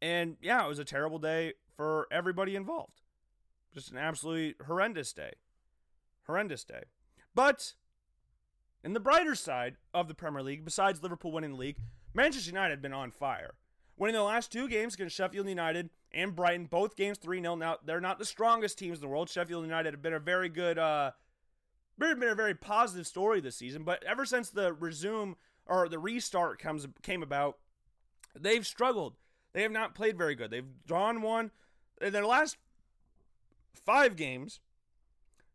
And 0.00 0.38
yeah, 0.42 0.64
it 0.64 0.68
was 0.68 0.80
a 0.80 0.84
terrible 0.84 1.20
day 1.20 1.52
for 1.76 2.08
everybody 2.10 2.56
involved. 2.56 3.00
Just 3.72 3.92
an 3.92 3.98
absolutely 3.98 4.56
horrendous 4.66 5.12
day. 5.12 5.34
Horrendous 6.26 6.64
day. 6.64 6.82
But 7.32 7.74
in 8.82 8.92
the 8.92 8.98
brighter 8.98 9.36
side 9.36 9.76
of 9.94 10.08
the 10.08 10.14
Premier 10.14 10.42
League, 10.42 10.64
besides 10.64 11.00
Liverpool 11.00 11.30
winning 11.30 11.52
the 11.52 11.58
league, 11.58 11.78
Manchester 12.12 12.50
United 12.50 12.72
have 12.72 12.82
been 12.82 12.92
on 12.92 13.12
fire 13.12 13.54
winning 13.96 14.16
the 14.16 14.22
last 14.22 14.52
two 14.52 14.68
games 14.68 14.94
against 14.94 15.16
Sheffield 15.16 15.48
United 15.48 15.90
and 16.12 16.34
Brighton, 16.34 16.66
both 16.66 16.96
games 16.96 17.18
3 17.18 17.40
0. 17.40 17.54
Now, 17.56 17.78
they're 17.84 18.00
not 18.00 18.18
the 18.18 18.24
strongest 18.24 18.78
teams 18.78 18.98
in 18.98 19.02
the 19.02 19.08
world. 19.08 19.28
Sheffield 19.28 19.64
United 19.64 19.94
have 19.94 20.02
been 20.02 20.12
a 20.12 20.18
very 20.18 20.48
good, 20.48 20.78
uh, 20.78 21.12
been 21.98 22.22
a 22.22 22.34
very 22.34 22.54
positive 22.54 23.06
story 23.06 23.40
this 23.40 23.56
season. 23.56 23.84
But 23.84 24.02
ever 24.04 24.24
since 24.24 24.50
the 24.50 24.72
resume 24.72 25.36
or 25.66 25.88
the 25.88 25.98
restart 25.98 26.58
comes 26.58 26.86
came 27.02 27.22
about, 27.22 27.58
they've 28.38 28.66
struggled. 28.66 29.14
They 29.52 29.62
have 29.62 29.72
not 29.72 29.94
played 29.94 30.16
very 30.16 30.34
good. 30.34 30.50
They've 30.50 30.84
drawn 30.86 31.22
one 31.22 31.50
in 32.00 32.12
their 32.12 32.26
last 32.26 32.56
five 33.74 34.16
games. 34.16 34.60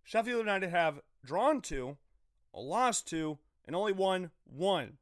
Sheffield 0.03 0.39
United 0.39 0.69
have 0.69 1.01
drawn 1.25 1.61
two, 1.61 1.97
lost 2.53 3.07
two, 3.07 3.37
and 3.65 3.75
only 3.75 3.91
won 3.91 4.31
one. 4.45 4.97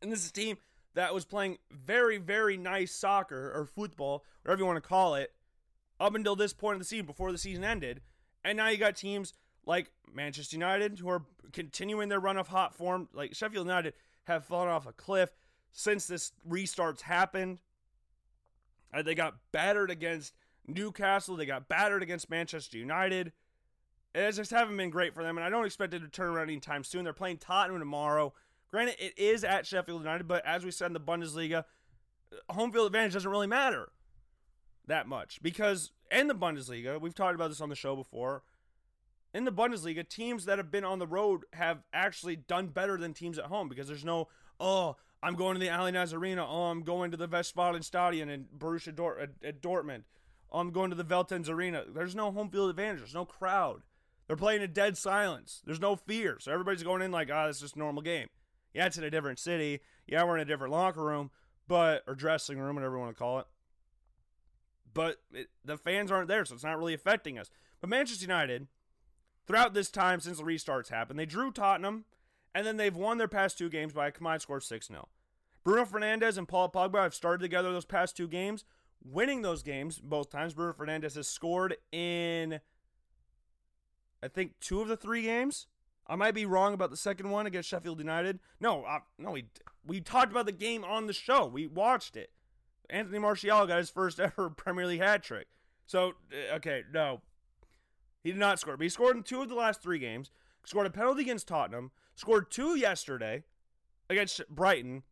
And 0.00 0.10
this 0.10 0.24
is 0.24 0.30
a 0.30 0.32
team 0.32 0.56
that 0.94 1.14
was 1.14 1.24
playing 1.24 1.58
very, 1.70 2.18
very 2.18 2.56
nice 2.56 2.92
soccer 2.92 3.52
or 3.54 3.66
football, 3.66 4.24
whatever 4.42 4.60
you 4.60 4.66
want 4.66 4.82
to 4.82 4.88
call 4.88 5.14
it, 5.14 5.32
up 6.00 6.14
until 6.14 6.36
this 6.36 6.52
point 6.52 6.74
of 6.74 6.80
the 6.80 6.86
season, 6.86 7.06
before 7.06 7.32
the 7.32 7.38
season 7.38 7.64
ended. 7.64 8.00
And 8.44 8.56
now 8.56 8.68
you 8.68 8.76
got 8.76 8.96
teams 8.96 9.32
like 9.66 9.90
Manchester 10.12 10.56
United 10.56 10.98
who 10.98 11.08
are 11.08 11.24
continuing 11.52 12.08
their 12.08 12.20
run 12.20 12.36
of 12.36 12.48
hot 12.48 12.74
form. 12.74 13.08
Like 13.12 13.34
Sheffield 13.34 13.66
United 13.66 13.94
have 14.24 14.44
fallen 14.44 14.68
off 14.68 14.86
a 14.86 14.92
cliff 14.92 15.30
since 15.72 16.06
this 16.06 16.32
restarts 16.48 17.02
happened. 17.02 17.58
Uh, 18.92 19.02
they 19.02 19.14
got 19.14 19.34
battered 19.52 19.90
against 19.90 20.34
Newcastle. 20.66 21.36
They 21.36 21.46
got 21.46 21.68
battered 21.68 22.02
against 22.02 22.30
Manchester 22.30 22.78
United. 22.78 23.32
It 24.14 24.30
just 24.32 24.52
haven't 24.52 24.76
been 24.76 24.90
great 24.90 25.12
for 25.12 25.24
them, 25.24 25.36
and 25.36 25.44
I 25.44 25.50
don't 25.50 25.66
expect 25.66 25.92
it 25.92 25.98
to 26.00 26.08
turn 26.08 26.28
around 26.28 26.48
anytime 26.48 26.84
soon. 26.84 27.02
They're 27.02 27.12
playing 27.12 27.38
Tottenham 27.38 27.80
tomorrow. 27.80 28.32
Granted, 28.74 28.96
it 28.98 29.16
is 29.16 29.44
at 29.44 29.68
Sheffield 29.68 30.00
United, 30.00 30.26
but 30.26 30.44
as 30.44 30.64
we 30.64 30.72
said 30.72 30.86
in 30.86 30.94
the 30.94 30.98
Bundesliga, 30.98 31.64
home 32.50 32.72
field 32.72 32.86
advantage 32.86 33.12
doesn't 33.12 33.30
really 33.30 33.46
matter 33.46 33.92
that 34.88 35.06
much 35.06 35.40
because 35.42 35.92
in 36.10 36.26
the 36.26 36.34
Bundesliga, 36.34 37.00
we've 37.00 37.14
talked 37.14 37.36
about 37.36 37.50
this 37.50 37.60
on 37.60 37.68
the 37.68 37.76
show 37.76 37.94
before. 37.94 38.42
In 39.32 39.44
the 39.44 39.52
Bundesliga, 39.52 40.08
teams 40.08 40.44
that 40.46 40.58
have 40.58 40.72
been 40.72 40.82
on 40.82 40.98
the 40.98 41.06
road 41.06 41.42
have 41.52 41.84
actually 41.92 42.34
done 42.34 42.66
better 42.66 42.98
than 42.98 43.14
teams 43.14 43.38
at 43.38 43.44
home 43.44 43.68
because 43.68 43.86
there's 43.86 44.04
no, 44.04 44.26
oh, 44.58 44.96
I'm 45.22 45.34
going 45.36 45.54
to 45.54 45.60
the 45.60 45.68
Allianz 45.68 46.12
Arena. 46.12 46.44
Oh, 46.44 46.64
I'm 46.64 46.82
going 46.82 47.12
to 47.12 47.16
the 47.16 47.28
Westfalenstadion 47.28 48.28
in 48.28 48.46
Borussia 48.58 49.28
at, 49.44 49.62
Dortmund. 49.62 50.02
Oh, 50.50 50.58
I'm 50.58 50.72
going 50.72 50.90
to 50.90 50.96
the 50.96 51.04
Veltins 51.04 51.48
Arena. 51.48 51.84
There's 51.88 52.16
no 52.16 52.32
home 52.32 52.50
field 52.50 52.70
advantage. 52.70 52.98
There's 52.98 53.14
no 53.14 53.24
crowd. 53.24 53.82
They're 54.26 54.34
playing 54.34 54.62
in 54.62 54.72
dead 54.72 54.98
silence. 54.98 55.62
There's 55.64 55.78
no 55.78 55.94
fear. 55.94 56.38
So 56.40 56.50
everybody's 56.50 56.82
going 56.82 57.02
in 57.02 57.12
like, 57.12 57.30
ah, 57.32 57.44
oh, 57.44 57.46
this 57.46 57.58
is 57.58 57.62
just 57.62 57.76
normal 57.76 58.02
game. 58.02 58.26
Yeah, 58.74 58.86
it's 58.86 58.98
in 58.98 59.04
a 59.04 59.10
different 59.10 59.38
city. 59.38 59.80
Yeah, 60.06 60.24
we're 60.24 60.36
in 60.36 60.42
a 60.42 60.44
different 60.44 60.72
locker 60.72 61.02
room, 61.02 61.30
but 61.68 62.02
or 62.06 62.14
dressing 62.14 62.58
room, 62.58 62.74
whatever 62.74 62.96
you 62.96 63.00
want 63.00 63.14
to 63.14 63.18
call 63.18 63.38
it. 63.38 63.46
But 64.92 65.20
it, 65.32 65.48
the 65.64 65.78
fans 65.78 66.10
aren't 66.10 66.28
there, 66.28 66.44
so 66.44 66.54
it's 66.54 66.64
not 66.64 66.78
really 66.78 66.94
affecting 66.94 67.38
us. 67.38 67.50
But 67.80 67.90
Manchester 67.90 68.24
United, 68.24 68.66
throughout 69.46 69.74
this 69.74 69.90
time 69.90 70.20
since 70.20 70.38
the 70.38 70.44
restarts 70.44 70.88
happened, 70.88 71.18
they 71.18 71.26
drew 71.26 71.50
Tottenham, 71.52 72.04
and 72.54 72.66
then 72.66 72.76
they've 72.76 72.94
won 72.94 73.18
their 73.18 73.28
past 73.28 73.58
two 73.58 73.68
games 73.68 73.92
by 73.92 74.08
a 74.08 74.12
combined 74.12 74.42
score 74.42 74.58
of 74.58 74.64
6 74.64 74.88
0. 74.88 75.08
Bruno 75.64 75.84
Fernandes 75.84 76.36
and 76.36 76.46
Paul 76.46 76.70
Pogba 76.70 77.02
have 77.02 77.14
started 77.14 77.42
together 77.42 77.72
those 77.72 77.86
past 77.86 78.16
two 78.16 78.28
games, 78.28 78.64
winning 79.02 79.42
those 79.42 79.62
games 79.62 79.98
both 79.98 80.30
times. 80.30 80.54
Bruno 80.54 80.74
Fernandes 80.74 81.14
has 81.14 81.26
scored 81.26 81.76
in, 81.90 82.60
I 84.22 84.28
think, 84.28 84.60
two 84.60 84.80
of 84.80 84.88
the 84.88 84.96
three 84.96 85.22
games. 85.22 85.66
I 86.06 86.16
might 86.16 86.34
be 86.34 86.46
wrong 86.46 86.74
about 86.74 86.90
the 86.90 86.96
second 86.96 87.30
one 87.30 87.46
against 87.46 87.68
Sheffield 87.68 87.98
United. 87.98 88.40
No, 88.60 88.84
uh, 88.84 89.00
no, 89.18 89.30
we 89.30 89.46
we 89.86 90.00
talked 90.00 90.30
about 90.30 90.46
the 90.46 90.52
game 90.52 90.84
on 90.84 91.06
the 91.06 91.12
show. 91.12 91.46
We 91.46 91.66
watched 91.66 92.16
it. 92.16 92.30
Anthony 92.90 93.18
Martial 93.18 93.66
got 93.66 93.78
his 93.78 93.90
first 93.90 94.20
ever 94.20 94.50
Premier 94.50 94.86
League 94.86 95.00
hat 95.00 95.22
trick. 95.22 95.48
So 95.86 96.14
uh, 96.32 96.56
okay, 96.56 96.82
no, 96.92 97.22
he 98.22 98.30
did 98.30 98.38
not 98.38 98.58
score. 98.58 98.76
But 98.76 98.84
he 98.84 98.88
scored 98.88 99.16
in 99.16 99.22
two 99.22 99.42
of 99.42 99.48
the 99.48 99.54
last 99.54 99.82
three 99.82 99.98
games. 99.98 100.30
Scored 100.64 100.86
a 100.86 100.90
penalty 100.90 101.22
against 101.22 101.48
Tottenham. 101.48 101.90
Scored 102.14 102.50
two 102.50 102.76
yesterday 102.76 103.44
against 104.08 104.46
Brighton. 104.48 105.02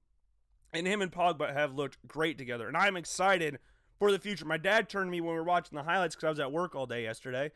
And 0.72 0.86
him 0.86 1.02
and 1.02 1.12
Pogba 1.12 1.52
have 1.52 1.74
looked 1.74 1.98
great 2.06 2.38
together. 2.38 2.66
And 2.66 2.76
I'm 2.76 2.96
excited 2.96 3.58
for 3.98 4.10
the 4.10 4.18
future. 4.18 4.46
My 4.46 4.56
dad 4.56 4.88
turned 4.88 5.08
to 5.08 5.10
me 5.10 5.20
when 5.20 5.34
we 5.34 5.38
were 5.38 5.44
watching 5.44 5.76
the 5.76 5.84
highlights 5.84 6.14
because 6.14 6.26
I 6.26 6.30
was 6.30 6.40
at 6.40 6.52
work 6.52 6.74
all 6.74 6.86
day 6.86 7.02
yesterday. 7.02 7.52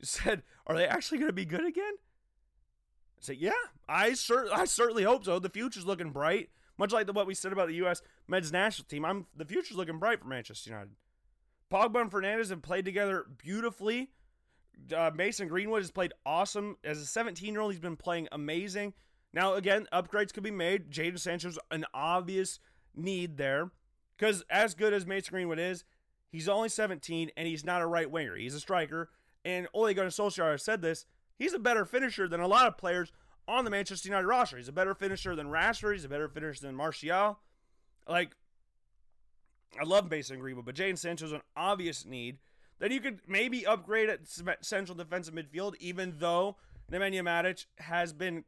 He 0.00 0.06
said, 0.06 0.42
Are 0.66 0.74
they 0.74 0.86
actually 0.86 1.18
going 1.18 1.28
to 1.28 1.32
be 1.32 1.44
good 1.44 1.64
again? 1.64 1.94
I 3.18 3.20
said, 3.20 3.36
Yeah, 3.38 3.52
I, 3.88 4.14
cer- 4.14 4.48
I 4.52 4.64
certainly 4.64 5.04
hope 5.04 5.24
so. 5.24 5.38
The 5.38 5.48
future's 5.48 5.86
looking 5.86 6.10
bright. 6.10 6.50
Much 6.78 6.92
like 6.92 7.06
the, 7.06 7.12
what 7.12 7.26
we 7.26 7.34
said 7.34 7.52
about 7.52 7.68
the 7.68 7.74
U.S. 7.76 8.02
men's 8.28 8.52
national 8.52 8.86
team, 8.86 9.04
I'm 9.04 9.26
the 9.34 9.46
future's 9.46 9.76
looking 9.76 9.98
bright 9.98 10.20
for 10.20 10.26
Manchester 10.26 10.70
United. 10.70 10.90
Pogba 11.70 12.02
and 12.02 12.10
Fernandes 12.10 12.50
have 12.50 12.62
played 12.62 12.84
together 12.84 13.26
beautifully. 13.38 14.10
Uh, 14.94 15.10
Mason 15.14 15.48
Greenwood 15.48 15.80
has 15.80 15.90
played 15.90 16.12
awesome. 16.24 16.76
As 16.84 16.98
a 16.98 17.06
17 17.06 17.52
year 17.52 17.62
old, 17.62 17.72
he's 17.72 17.80
been 17.80 17.96
playing 17.96 18.28
amazing. 18.30 18.92
Now, 19.32 19.54
again, 19.54 19.86
upgrades 19.92 20.32
could 20.32 20.42
be 20.42 20.50
made. 20.50 20.90
Jadon 20.90 21.18
Sancho's 21.18 21.58
an 21.70 21.84
obvious 21.92 22.58
need 22.94 23.36
there 23.36 23.70
because, 24.16 24.44
as 24.48 24.74
good 24.74 24.92
as 24.92 25.06
Mason 25.06 25.32
Greenwood 25.32 25.58
is, 25.58 25.84
he's 26.30 26.48
only 26.48 26.68
17 26.68 27.30
and 27.36 27.48
he's 27.48 27.64
not 27.64 27.82
a 27.82 27.86
right 27.86 28.10
winger. 28.10 28.36
He's 28.36 28.54
a 28.54 28.60
striker. 28.60 29.10
And 29.44 29.68
Ole 29.72 29.94
Gunnar 29.94 30.10
Solskjaer 30.10 30.60
said 30.60 30.82
this. 30.82 31.06
He's 31.38 31.52
a 31.52 31.58
better 31.58 31.84
finisher 31.84 32.28
than 32.28 32.40
a 32.40 32.46
lot 32.46 32.66
of 32.66 32.76
players 32.78 33.12
on 33.48 33.64
the 33.64 33.70
Manchester 33.70 34.08
United 34.08 34.26
roster. 34.26 34.56
He's 34.56 34.68
a 34.68 34.72
better 34.72 34.94
finisher 34.94 35.36
than 35.36 35.48
Rashford. 35.48 35.92
He's 35.92 36.04
a 36.04 36.08
better 36.08 36.28
finisher 36.28 36.66
than 36.66 36.74
Martial. 36.74 37.38
Like, 38.08 38.36
I 39.80 39.84
love 39.84 40.10
Mason 40.10 40.38
Greenwood, 40.38 40.64
but 40.64 40.74
Jadon 40.74 40.98
Sancho's 40.98 41.32
an 41.32 41.42
obvious 41.56 42.04
need. 42.06 42.38
Then 42.78 42.92
you 42.92 43.00
could 43.00 43.20
maybe 43.26 43.66
upgrade 43.66 44.08
at 44.08 44.20
central 44.60 44.96
defensive 44.96 45.34
midfield, 45.34 45.74
even 45.80 46.14
though 46.18 46.56
Nemanja 46.90 47.22
Matic 47.22 47.66
has 47.78 48.12
been. 48.12 48.44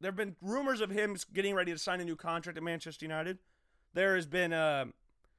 There 0.00 0.10
have 0.10 0.16
been 0.16 0.36
rumors 0.40 0.80
of 0.80 0.90
him 0.90 1.16
getting 1.32 1.56
ready 1.56 1.72
to 1.72 1.78
sign 1.78 2.00
a 2.00 2.04
new 2.04 2.14
contract 2.14 2.56
at 2.56 2.62
Manchester 2.62 3.04
United. 3.04 3.38
There 3.94 4.14
has 4.14 4.26
been 4.26 4.52
uh, 4.52 4.86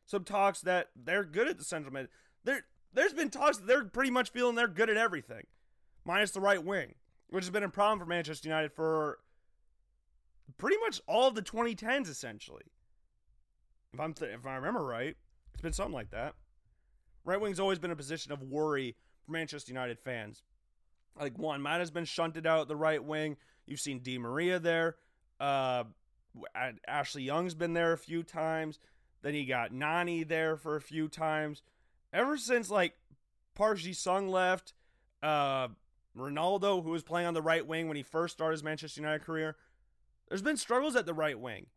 some 0.05 0.25
talks 0.25 0.59
that 0.62 0.89
they're 0.95 1.23
good 1.23 1.47
at 1.47 1.57
the 1.57 1.63
central 1.63 1.93
mid. 1.93 2.09
There, 2.43 2.65
there's 2.93 3.13
been 3.13 3.29
talks 3.29 3.57
that 3.57 3.67
they're 3.67 3.85
pretty 3.85 4.12
much 4.12 4.31
feeling 4.31 4.55
they're 4.55 4.67
good 4.67 4.89
at 4.89 4.97
everything, 4.97 5.45
minus 6.10 6.32
the 6.32 6.41
right 6.41 6.63
wing, 6.65 6.95
which 7.30 7.43
has 7.43 7.52
been 7.52 7.62
a 7.62 7.69
problem 7.69 8.00
for 8.00 8.06
Manchester 8.08 8.50
United 8.50 8.74
for 8.74 9.19
pretty 10.58 10.78
much 10.84 11.00
all 11.08 11.28
of 11.28 11.36
the 11.36 11.41
2010s, 11.43 12.10
essentially. 12.10 12.63
If 13.93 14.00
I'm 14.00 14.13
th- 14.13 14.32
if 14.34 14.48
I 14.48 14.56
remember 14.56 14.84
right, 14.84 15.15
it's 15.54 15.62
been 15.62 15.72
something 15.72 15.93
like 15.93 16.10
that. 16.10 16.34
Right 17.26 17.39
wing's 17.39 17.60
always 17.60 17.78
been 17.78 17.91
a 17.91 17.95
position 17.95 18.32
of 18.32 18.41
worry 18.41 18.95
for 19.24 19.34
Manchester 19.34 19.72
United 19.72 20.00
fans. 20.00 20.41
Like 21.19 21.38
Juan 21.38 21.62
Mata 21.62 21.80
has 21.80 21.91
been 21.91 22.06
shunted 22.06 22.48
out 22.48 22.67
the 22.67 22.76
right 22.76 23.04
wing. 23.04 23.38
You've 23.67 23.80
seen 23.80 24.00
Di 24.00 24.17
Maria 24.17 24.58
there. 24.58 24.95
Uh, 25.39 25.84
Ashley 26.88 27.22
Young's 27.22 27.54
been 27.54 27.74
there 27.74 27.93
a 27.93 27.98
few 28.00 28.24
times. 28.24 28.80
Then 29.22 29.36
you 29.36 29.48
got 29.48 29.72
Nani 29.72 30.24
there 30.24 30.58
for 30.58 30.76
a 30.76 30.82
few 30.82 31.08
times. 31.08 31.62
Ever 32.12 32.36
since 32.36 32.72
like 32.72 32.93
Park 33.54 33.78
Ji-sung 33.78 34.28
left, 34.28 34.74
uh, 35.22 35.67
Ronaldo, 36.17 36.84
who 36.84 36.91
was 36.91 37.04
playing 37.04 37.28
on 37.28 37.34
the 37.34 37.41
right 37.41 37.65
wing 37.65 37.88
when 37.88 37.98
he 37.98 38.04
first 38.04 38.34
started 38.34 38.54
his 38.54 38.63
Manchester 38.63 39.02
United 39.02 39.24
career, 39.24 39.56
there's 40.28 40.41
been 40.41 40.58
struggles 40.58 40.95
at 40.95 41.06
the 41.06 41.13
right 41.13 41.39
wing. 41.39 41.67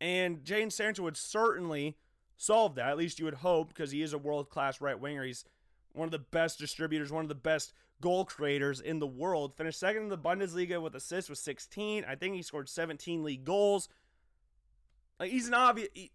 And 0.00 0.44
Jadon 0.44 0.72
Sancho 0.72 1.02
would 1.04 1.16
certainly 1.16 1.96
solve 2.36 2.74
that. 2.74 2.88
At 2.88 2.98
least 2.98 3.18
you 3.18 3.24
would 3.24 3.34
hope, 3.34 3.68
because 3.68 3.92
he 3.92 4.02
is 4.02 4.12
a 4.12 4.18
world 4.18 4.50
class 4.50 4.80
right 4.80 4.98
winger. 4.98 5.24
He's 5.24 5.44
one 5.92 6.06
of 6.06 6.12
the 6.12 6.18
best 6.18 6.58
distributors, 6.58 7.12
one 7.12 7.24
of 7.24 7.28
the 7.28 7.34
best 7.34 7.72
goal 8.00 8.24
creators 8.24 8.80
in 8.80 8.98
the 8.98 9.06
world. 9.06 9.56
Finished 9.56 9.78
second 9.78 10.02
in 10.02 10.08
the 10.08 10.18
Bundesliga 10.18 10.82
with 10.82 10.94
assists 10.94 11.30
with 11.30 11.38
16. 11.38 12.04
I 12.06 12.14
think 12.14 12.34
he 12.34 12.42
scored 12.42 12.68
17 12.68 13.22
league 13.22 13.44
goals. 13.44 13.88
Like 15.20 15.30
he's 15.30 15.48
an 15.48 15.54
obvious. 15.54 15.88
He, 15.94 16.10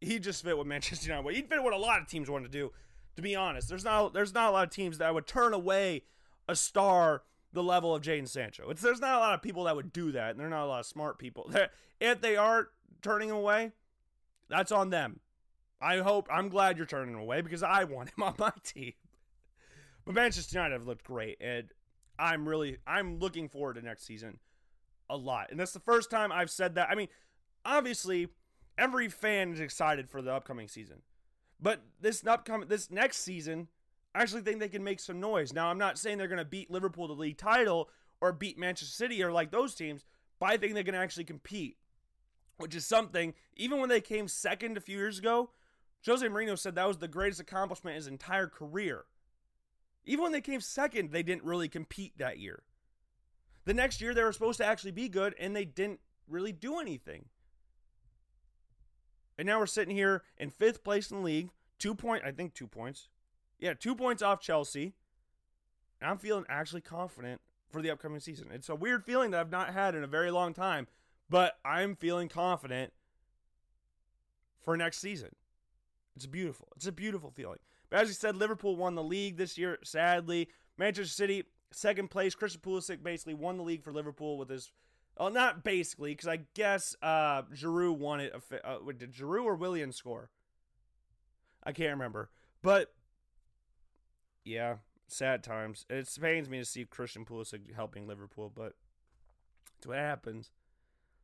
he 0.00 0.18
just 0.18 0.44
fit 0.44 0.56
what 0.56 0.66
Manchester 0.66 1.10
United. 1.10 1.34
He'd 1.34 1.48
fit 1.48 1.62
what 1.62 1.72
a 1.72 1.78
lot 1.78 2.00
of 2.00 2.08
teams 2.08 2.30
want 2.30 2.44
to 2.44 2.50
do. 2.50 2.72
To 3.16 3.22
be 3.22 3.36
honest, 3.36 3.68
there's 3.68 3.84
not 3.84 4.14
there's 4.14 4.34
not 4.34 4.50
a 4.50 4.52
lot 4.52 4.64
of 4.64 4.70
teams 4.70 4.98
that 4.98 5.12
would 5.12 5.26
turn 5.26 5.52
away 5.52 6.04
a 6.48 6.56
star 6.56 7.22
the 7.52 7.62
level 7.62 7.94
of 7.94 8.02
Jadon 8.02 8.28
Sancho. 8.28 8.70
It's 8.70 8.80
there's 8.80 9.00
not 9.00 9.16
a 9.16 9.18
lot 9.18 9.34
of 9.34 9.42
people 9.42 9.64
that 9.64 9.76
would 9.76 9.92
do 9.92 10.12
that, 10.12 10.30
and 10.30 10.40
there're 10.40 10.48
not 10.48 10.64
a 10.64 10.66
lot 10.66 10.80
of 10.80 10.86
smart 10.86 11.18
people. 11.18 11.50
if 12.00 12.20
they 12.20 12.36
are 12.36 12.68
turning 13.02 13.30
away, 13.30 13.72
that's 14.48 14.72
on 14.72 14.90
them. 14.90 15.20
I 15.80 15.98
hope 15.98 16.28
I'm 16.30 16.48
glad 16.48 16.76
you're 16.76 16.86
turning 16.86 17.14
away 17.14 17.40
because 17.40 17.62
I 17.62 17.84
want 17.84 18.10
him 18.10 18.22
on 18.22 18.34
my 18.38 18.52
team. 18.62 18.92
But 20.04 20.14
Manchester 20.14 20.58
United 20.58 20.72
have 20.72 20.86
looked 20.86 21.04
great, 21.04 21.38
and 21.40 21.68
I'm 22.18 22.48
really 22.48 22.78
I'm 22.86 23.18
looking 23.18 23.48
forward 23.48 23.74
to 23.74 23.82
next 23.82 24.04
season 24.04 24.38
a 25.10 25.16
lot. 25.16 25.50
And 25.50 25.60
that's 25.60 25.72
the 25.72 25.80
first 25.80 26.10
time 26.10 26.32
I've 26.32 26.50
said 26.50 26.76
that. 26.76 26.88
I 26.90 26.94
mean, 26.94 27.08
obviously, 27.64 28.28
every 28.78 29.08
fan 29.08 29.52
is 29.52 29.60
excited 29.60 30.08
for 30.08 30.22
the 30.22 30.32
upcoming 30.32 30.68
season. 30.68 31.02
But 31.62 31.80
this 32.00 32.26
upcoming 32.26 32.68
this 32.68 32.90
next 32.90 33.18
season, 33.18 33.68
I 34.14 34.22
actually 34.22 34.42
think 34.42 34.58
they 34.58 34.68
can 34.68 34.82
make 34.82 34.98
some 35.00 35.20
noise. 35.20 35.52
Now, 35.52 35.68
I'm 35.68 35.78
not 35.78 35.96
saying 35.96 36.18
they're 36.18 36.26
going 36.26 36.38
to 36.38 36.44
beat 36.44 36.70
Liverpool 36.70 37.06
the 37.06 37.14
league 37.14 37.38
title 37.38 37.88
or 38.20 38.32
beat 38.32 38.58
Manchester 38.58 38.92
City 38.92 39.22
or 39.22 39.30
like 39.30 39.52
those 39.52 39.74
teams, 39.74 40.04
but 40.40 40.50
I 40.50 40.56
think 40.56 40.74
they 40.74 40.84
can 40.84 40.96
actually 40.96 41.24
compete, 41.24 41.76
which 42.58 42.74
is 42.74 42.84
something. 42.84 43.32
Even 43.56 43.78
when 43.78 43.88
they 43.88 44.00
came 44.00 44.26
second 44.26 44.76
a 44.76 44.80
few 44.80 44.98
years 44.98 45.20
ago, 45.20 45.50
Jose 46.04 46.26
Mourinho 46.26 46.58
said 46.58 46.74
that 46.74 46.88
was 46.88 46.98
the 46.98 47.06
greatest 47.06 47.40
accomplishment 47.40 47.94
in 47.94 47.98
his 47.98 48.08
entire 48.08 48.48
career. 48.48 49.04
Even 50.04 50.24
when 50.24 50.32
they 50.32 50.40
came 50.40 50.60
second, 50.60 51.12
they 51.12 51.22
didn't 51.22 51.44
really 51.44 51.68
compete 51.68 52.18
that 52.18 52.38
year. 52.38 52.64
The 53.64 53.74
next 53.74 54.00
year, 54.00 54.12
they 54.12 54.24
were 54.24 54.32
supposed 54.32 54.58
to 54.58 54.66
actually 54.66 54.90
be 54.90 55.08
good, 55.08 55.36
and 55.38 55.54
they 55.54 55.64
didn't 55.64 56.00
really 56.26 56.50
do 56.50 56.80
anything. 56.80 57.26
And 59.42 59.48
now 59.48 59.58
we're 59.58 59.66
sitting 59.66 59.96
here 59.96 60.22
in 60.38 60.50
fifth 60.50 60.84
place 60.84 61.10
in 61.10 61.16
the 61.16 61.22
league, 61.24 61.50
two 61.80 61.96
point, 61.96 62.22
I 62.24 62.30
think 62.30 62.54
two 62.54 62.68
points. 62.68 63.08
Yeah, 63.58 63.74
two 63.74 63.96
points 63.96 64.22
off 64.22 64.40
Chelsea. 64.40 64.94
And 66.00 66.08
I'm 66.08 66.18
feeling 66.18 66.44
actually 66.48 66.82
confident 66.82 67.40
for 67.68 67.82
the 67.82 67.90
upcoming 67.90 68.20
season. 68.20 68.50
It's 68.52 68.68
a 68.68 68.76
weird 68.76 69.04
feeling 69.04 69.32
that 69.32 69.40
I've 69.40 69.50
not 69.50 69.74
had 69.74 69.96
in 69.96 70.04
a 70.04 70.06
very 70.06 70.30
long 70.30 70.54
time, 70.54 70.86
but 71.28 71.58
I'm 71.64 71.96
feeling 71.96 72.28
confident 72.28 72.92
for 74.60 74.76
next 74.76 74.98
season. 74.98 75.30
It's 76.14 76.26
beautiful. 76.26 76.68
It's 76.76 76.86
a 76.86 76.92
beautiful 76.92 77.32
feeling. 77.32 77.58
But 77.90 77.98
as 77.98 78.06
you 78.06 78.14
said, 78.14 78.36
Liverpool 78.36 78.76
won 78.76 78.94
the 78.94 79.02
league 79.02 79.38
this 79.38 79.58
year, 79.58 79.76
sadly. 79.82 80.50
Manchester 80.78 81.12
City, 81.12 81.42
second 81.72 82.12
place. 82.12 82.36
Christian 82.36 82.60
Pulisic 82.60 83.02
basically 83.02 83.34
won 83.34 83.56
the 83.56 83.64
league 83.64 83.82
for 83.82 83.92
Liverpool 83.92 84.38
with 84.38 84.50
his 84.50 84.70
well, 85.18 85.30
not 85.30 85.62
basically, 85.62 86.12
because 86.12 86.28
I 86.28 86.40
guess 86.54 86.96
uh, 87.02 87.42
Giroud 87.54 87.98
won 87.98 88.20
it. 88.20 88.34
Uh, 88.64 88.78
did 88.96 89.12
Giroud 89.12 89.44
or 89.44 89.54
Willian 89.54 89.92
score? 89.92 90.30
I 91.64 91.72
can't 91.72 91.90
remember. 91.90 92.30
But 92.62 92.92
yeah, 94.44 94.76
sad 95.08 95.42
times. 95.42 95.86
It 95.88 96.08
pains 96.20 96.48
me 96.48 96.58
to 96.58 96.64
see 96.64 96.84
Christian 96.84 97.24
Pulisic 97.24 97.74
helping 97.74 98.06
Liverpool, 98.06 98.50
but 98.54 98.74
it's 99.78 99.86
what 99.86 99.98
happens. 99.98 100.50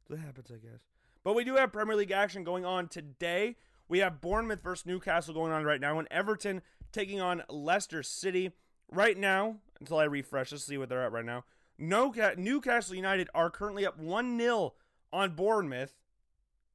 It's 0.03 0.11
what 0.11 0.20
happens, 0.20 0.51
I 0.51 0.57
guess. 0.57 0.80
But 1.24 1.34
we 1.34 1.45
do 1.45 1.57
have 1.57 1.72
Premier 1.72 1.97
League 1.97 2.11
action 2.12 2.45
going 2.45 2.64
on 2.64 2.89
today. 2.89 3.57
We 3.89 3.99
have 4.01 4.20
Bournemouth 4.20 4.62
versus 4.62 4.86
Newcastle 4.86 5.34
going 5.34 5.53
on 5.53 5.64
right 5.64 5.80
now, 5.80 5.99
and 5.99 6.09
Everton 6.11 6.62
taking 6.93 7.20
on 7.20 7.43
Leicester 7.49 8.03
City. 8.03 8.53
Right 8.91 9.18
now, 9.18 9.57
until 9.80 9.99
I 9.99 10.05
refresh, 10.05 10.51
let's 10.51 10.64
see 10.64 10.78
what 10.78 10.89
they're 10.89 11.05
at 11.05 11.12
right 11.12 11.24
now. 11.24 11.45
No, 11.79 12.12
Newcastle 12.37 12.97
United 12.97 13.29
are 13.35 13.51
currently 13.51 13.87
up 13.87 13.99
1 13.99 14.39
0 14.39 14.74
on 15.12 15.35
Bournemouth. 15.35 15.95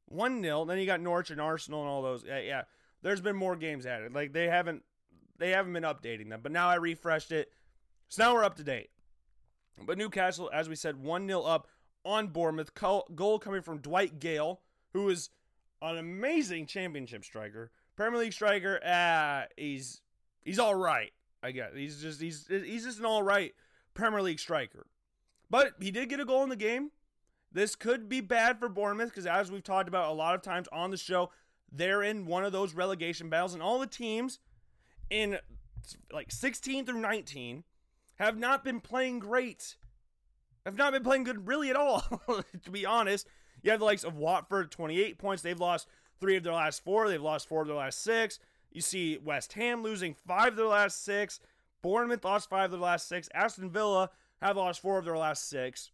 1 0.08 0.41
0. 0.41 0.66
Then 0.66 0.80
you 0.80 0.86
got 0.86 1.01
Norwich 1.01 1.30
and 1.30 1.41
Arsenal 1.41 1.82
and 1.82 1.89
all 1.89 2.01
those. 2.01 2.24
Yeah, 2.26 2.39
yeah. 2.39 2.62
There's 3.01 3.22
been 3.22 3.36
more 3.36 3.56
games 3.56 3.86
added. 3.86 4.14
Like 4.14 4.32
they 4.32 4.47
haven't 4.47 4.84
they 5.38 5.49
haven't 5.49 5.74
been 5.74 5.84
updating 5.84 6.30
them. 6.30 6.39
But 6.41 6.54
now 6.54 6.70
I 6.70 6.76
refreshed 6.76 7.32
it. 7.32 7.51
So 8.08 8.24
now 8.24 8.34
we're 8.34 8.45
up 8.45 8.56
to 8.58 8.64
date. 8.64 8.91
But 9.86 9.97
Newcastle, 9.97 10.49
as 10.54 10.70
we 10.70 10.76
said, 10.76 11.01
1 11.01 11.28
0 11.28 11.41
up 11.41 11.68
on 12.06 12.28
Bournemouth. 12.28 12.74
Goal 12.74 13.39
coming 13.39 13.62
from 13.62 13.80
Dwight 13.80 14.20
Gayle, 14.20 14.62
who 14.93 15.10
is 15.10 15.30
an 15.82 15.97
amazing 15.97 16.66
championship 16.66 17.26
striker. 17.26 17.72
Premier 17.95 18.20
League 18.20 18.34
striker, 18.34 18.80
ah, 18.86 19.45
he's 19.58 20.01
he's 20.43 20.60
all 20.60 20.76
right. 20.76 21.12
I 21.41 21.51
guess 21.51 21.72
he's 21.76 22.01
just 22.01 22.22
he's 22.22 22.47
he's 22.47 22.86
just 22.86 22.99
an 22.99 23.06
all 23.06 23.22
right 23.22 23.54
Premier 23.93 24.22
League 24.22 24.39
striker. 24.39 24.88
But 25.54 25.76
he 25.80 25.91
did 25.91 26.10
get 26.10 26.20
a 26.20 26.26
goal 26.26 26.41
in 26.41 26.49
the 26.49 26.56
game. 26.56 26.89
This 27.51 27.76
could 27.76 28.10
be 28.10 28.22
bad 28.22 28.58
for 28.58 28.68
Bournemouth 28.68 29.10
because, 29.10 29.28
as 29.28 29.51
we've 29.51 29.64
talked 29.64 29.88
about 29.88 30.10
a 30.10 30.14
lot 30.14 30.34
of 30.34 30.41
times 30.41 30.68
on 30.74 30.89
the 30.89 30.97
show, 30.97 31.30
they're 31.72 32.01
in 32.01 32.26
one 32.26 32.43
of 32.43 32.51
those 32.51 32.74
relegation 32.74 33.30
battles, 33.30 33.54
and 33.54 33.62
all 33.62 33.78
the 33.78 33.86
teams 33.86 34.39
in 35.12 35.38
like 36.12 36.32
16 36.32 36.88
through 36.88 37.01
19 37.01 37.66
have 38.16 38.36
not 38.36 38.64
been 38.64 38.80
playing 38.80 39.20
great. 39.20 39.76
Have 40.66 40.76
not 40.76 40.91
been 40.91 41.04
playing 41.04 41.24
good 41.24 41.47
really 41.47 41.70
at 41.70 41.76
all, 41.76 42.01
to 42.64 42.72
be 42.72 42.88
honest. 42.88 43.28
You 43.62 43.70
have 43.70 43.80
the 43.80 43.86
likes 43.86 44.04
of 44.04 44.18
Watford, 44.18 44.72
28 44.72 45.20
points. 45.20 45.43
They've 45.43 45.60
lost 45.60 45.88
three 46.20 46.36
of 46.36 46.41
their 46.41 46.54
last 46.54 46.84
four. 46.84 47.08
They've 47.08 47.22
lost 47.22 47.47
four 47.47 47.62
of 47.62 47.68
their 47.68 47.78
last 47.78 48.01
six. 48.01 48.39
You 48.72 48.82
see 48.82 49.20
West 49.24 49.54
Ham 49.54 49.84
losing 49.84 50.16
five 50.16 50.54
of 50.54 50.56
their 50.56 50.66
last 50.66 51.06
six. 51.06 51.39
Bournemouth 51.84 52.26
lost 52.26 52.49
five 52.49 52.66
of 52.66 52.72
their 52.72 52.80
last 52.80 53.08
six. 53.08 53.30
Aston 53.36 53.70
Villa 53.70 54.10
have 54.43 54.57
lost 54.57 54.81
four 54.81 54.97
of 54.97 55.05
their 55.05 55.17
last 55.17 55.49
six. 55.49 55.91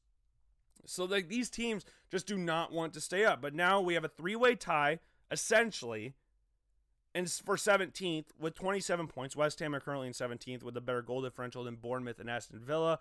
So 0.85 1.05
like 1.05 1.29
these 1.29 1.49
teams 1.49 1.85
just 2.09 2.27
do 2.27 2.37
not 2.37 2.71
want 2.71 2.93
to 2.93 3.01
stay 3.01 3.25
up. 3.25 3.41
But 3.41 3.53
now 3.53 3.81
we 3.81 3.93
have 3.93 4.03
a 4.03 4.09
three-way 4.09 4.55
tie 4.55 4.99
essentially 5.31 6.15
and 7.13 7.29
for 7.29 7.55
17th 7.55 8.25
with 8.39 8.55
27 8.55 9.07
points. 9.07 9.35
West 9.35 9.59
Ham 9.59 9.75
are 9.75 9.79
currently 9.79 10.07
in 10.07 10.13
17th 10.13 10.63
with 10.63 10.77
a 10.77 10.81
better 10.81 11.01
goal 11.01 11.21
differential 11.21 11.63
than 11.63 11.75
Bournemouth 11.75 12.19
and 12.19 12.29
Aston 12.29 12.59
Villa. 12.59 12.99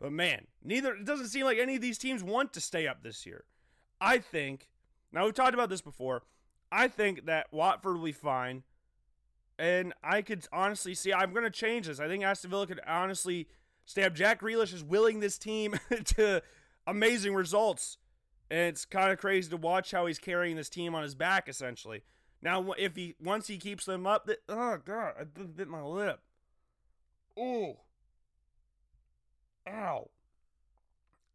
But 0.00 0.12
man, 0.12 0.46
neither 0.62 0.94
it 0.94 1.04
doesn't 1.04 1.28
seem 1.28 1.44
like 1.44 1.58
any 1.58 1.76
of 1.76 1.80
these 1.80 1.98
teams 1.98 2.24
want 2.24 2.52
to 2.54 2.60
stay 2.60 2.86
up 2.86 3.02
this 3.02 3.24
year. 3.24 3.44
I 4.00 4.18
think 4.18 4.68
now 5.12 5.24
we've 5.24 5.34
talked 5.34 5.54
about 5.54 5.68
this 5.68 5.80
before. 5.80 6.22
I 6.72 6.88
think 6.88 7.26
that 7.26 7.52
Watford 7.52 7.96
will 7.96 8.04
be 8.04 8.12
fine. 8.12 8.64
And 9.58 9.92
I 10.02 10.22
could 10.22 10.46
honestly 10.52 10.94
see 10.94 11.12
I'm 11.12 11.32
gonna 11.32 11.50
change 11.50 11.86
this. 11.86 12.00
I 12.00 12.08
think 12.08 12.24
Aston 12.24 12.50
Villa 12.50 12.66
could 12.66 12.80
honestly 12.86 13.46
stay 13.84 14.04
up. 14.04 14.14
Jack 14.14 14.40
Grealish 14.40 14.72
is 14.72 14.84
willing 14.84 15.20
this 15.20 15.38
team 15.38 15.78
to 16.04 16.42
amazing 16.86 17.34
results. 17.34 17.98
And 18.50 18.68
it's 18.68 18.84
kind 18.84 19.12
of 19.12 19.18
crazy 19.18 19.48
to 19.50 19.56
watch 19.56 19.92
how 19.92 20.06
he's 20.06 20.18
carrying 20.18 20.56
this 20.56 20.68
team 20.68 20.94
on 20.94 21.02
his 21.02 21.14
back, 21.14 21.48
essentially. 21.48 22.02
Now, 22.42 22.72
if 22.72 22.96
he 22.96 23.14
once 23.22 23.46
he 23.46 23.56
keeps 23.56 23.84
them 23.86 24.06
up, 24.06 24.26
that, 24.26 24.38
oh 24.48 24.78
god, 24.84 25.14
I 25.18 25.24
bit 25.24 25.68
my 25.68 25.82
lip. 25.82 26.20
Oh, 27.38 27.78
ow, 29.66 30.10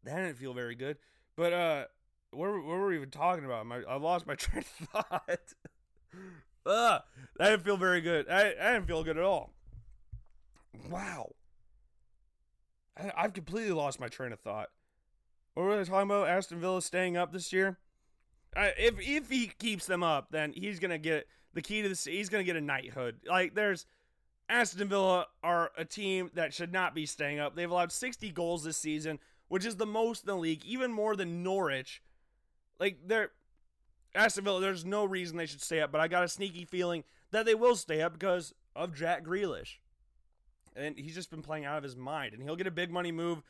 that 0.04 0.16
didn't 0.16 0.38
feel 0.38 0.54
very 0.54 0.76
good. 0.76 0.98
But 1.36 1.54
uh, 1.54 1.86
what, 2.32 2.52
what 2.52 2.66
were 2.66 2.88
we 2.88 2.98
even 2.98 3.10
talking 3.10 3.46
about? 3.46 3.66
My, 3.66 3.82
I 3.88 3.96
lost 3.96 4.28
my 4.28 4.36
train 4.36 4.64
of 4.82 4.88
thought. 4.88 5.40
Ugh, 6.66 7.02
that 7.38 7.50
didn't 7.50 7.64
feel 7.64 7.78
very 7.78 8.02
good. 8.02 8.30
I, 8.30 8.50
I 8.50 8.74
didn't 8.74 8.88
feel 8.88 9.04
good 9.04 9.18
at 9.18 9.24
all. 9.24 9.54
Wow, 10.90 11.32
I, 12.98 13.12
I've 13.16 13.34
completely 13.34 13.72
lost 13.72 14.00
my 14.00 14.08
train 14.08 14.32
of 14.32 14.40
thought. 14.40 14.70
What 15.54 15.64
were 15.64 15.78
they 15.78 15.84
talking 15.84 16.10
about? 16.10 16.28
Aston 16.28 16.60
Villa 16.60 16.82
staying 16.82 17.18
up 17.18 17.32
this 17.32 17.52
year 17.52 17.80
if 18.56 19.00
if 19.00 19.30
he 19.30 19.48
keeps 19.48 19.86
them 19.86 20.04
up, 20.04 20.28
then 20.32 20.54
he's 20.54 20.80
gonna 20.80 20.98
get 20.98 21.28
the 21.54 21.62
key 21.62 21.82
to 21.82 21.90
the. 21.90 22.12
He's 22.12 22.30
gonna 22.30 22.44
get 22.44 22.56
a 22.56 22.62
knighthood. 22.62 23.18
Like 23.28 23.56
there's 23.56 23.86
Aston 24.50 24.88
Villa 24.88 25.28
are 25.44 25.72
a 25.78 25.86
team 25.86 26.32
that 26.34 26.54
should 26.54 26.72
not 26.72 26.96
be 26.96 27.06
staying 27.06 27.40
up. 27.40 27.56
They've 27.56 27.70
allowed 27.70 27.92
60 27.92 28.32
goals 28.32 28.64
this 28.64 28.78
season, 28.78 29.20
which 29.48 29.66
is 29.66 29.76
the 29.76 29.86
most 29.86 30.24
in 30.24 30.28
the 30.28 30.38
league, 30.38 30.64
even 30.66 30.92
more 30.92 31.16
than 31.16 31.44
Norwich. 31.44 32.02
Like 32.80 33.00
they're 33.06 33.32
Aston 34.16 34.44
Villa, 34.44 34.62
there's 34.62 34.86
no 34.86 35.06
reason 35.06 35.38
they 35.38 35.46
should 35.46 35.62
stay 35.62 35.82
up, 35.82 35.92
but 35.92 36.02
I 36.02 36.08
got 36.08 36.24
a 36.24 36.30
sneaky 36.30 36.66
feeling 36.66 37.04
that 37.32 37.46
they 37.46 37.56
will 37.56 37.76
stay 37.76 38.02
up 38.02 38.14
because 38.14 38.54
of 38.76 38.96
Jack 38.96 39.26
Grealish. 39.26 39.78
And 40.78 40.98
he's 40.98 41.16
just 41.16 41.32
been 41.32 41.42
playing 41.42 41.66
out 41.66 41.78
of 41.78 41.84
his 41.84 41.96
mind. 41.96 42.34
And 42.34 42.44
he'll 42.44 42.56
get 42.56 42.68
a 42.68 42.72
big 42.72 42.92
money 42.92 43.12
move 43.12 43.42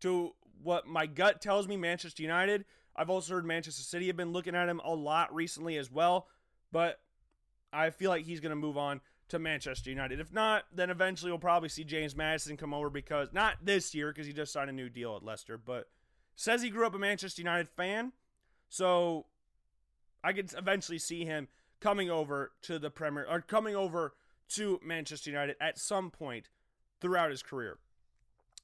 to 0.00 0.34
what 0.62 0.86
my 0.86 1.06
gut 1.06 1.42
tells 1.42 1.66
me 1.66 1.76
Manchester 1.76 2.22
United 2.22 2.64
I've 2.96 3.10
also 3.10 3.34
heard 3.34 3.44
Manchester 3.44 3.82
City 3.82 4.06
have 4.06 4.16
been 4.16 4.32
looking 4.32 4.56
at 4.56 4.68
him 4.68 4.80
a 4.82 4.94
lot 4.94 5.32
recently 5.34 5.76
as 5.76 5.92
well, 5.92 6.26
but 6.72 6.98
I 7.72 7.90
feel 7.90 8.10
like 8.10 8.24
he's 8.24 8.40
going 8.40 8.50
to 8.50 8.56
move 8.56 8.78
on 8.78 9.02
to 9.28 9.38
Manchester 9.38 9.90
United. 9.90 10.18
If 10.18 10.32
not, 10.32 10.64
then 10.72 10.88
eventually 10.88 11.30
we'll 11.30 11.38
probably 11.38 11.68
see 11.68 11.84
James 11.84 12.16
Maddison 12.16 12.56
come 12.56 12.72
over 12.72 12.88
because 12.88 13.28
not 13.32 13.56
this 13.62 13.94
year 13.94 14.12
because 14.12 14.26
he 14.26 14.32
just 14.32 14.52
signed 14.52 14.70
a 14.70 14.72
new 14.72 14.88
deal 14.88 15.14
at 15.14 15.22
Leicester, 15.22 15.58
but 15.58 15.88
says 16.36 16.62
he 16.62 16.70
grew 16.70 16.86
up 16.86 16.94
a 16.94 16.98
Manchester 16.98 17.42
United 17.42 17.68
fan. 17.68 18.12
So 18.68 19.26
I 20.24 20.32
could 20.32 20.52
eventually 20.56 20.98
see 20.98 21.24
him 21.24 21.48
coming 21.80 22.10
over 22.10 22.52
to 22.62 22.78
the 22.78 22.90
Premier 22.90 23.26
or 23.28 23.42
coming 23.42 23.76
over 23.76 24.14
to 24.50 24.80
Manchester 24.82 25.30
United 25.30 25.56
at 25.60 25.78
some 25.78 26.10
point 26.10 26.48
throughout 27.00 27.30
his 27.30 27.42
career. 27.42 27.78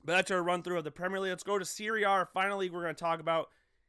But 0.04 0.14
that's 0.14 0.30
our 0.30 0.42
run 0.42 0.62
through 0.62 0.78
of 0.78 0.84
the 0.84 0.90
Premier 0.90 1.20
League. 1.20 1.30
Let's 1.30 1.42
go 1.42 1.58
to 1.58 1.64
Serie 1.64 2.02
A, 2.02 2.08
our 2.08 2.26
final 2.26 2.58
league 2.58 2.72
we're 2.72 2.82
going 2.82 2.94
to 2.94 3.00
talk 3.00 3.20
about 3.20 3.48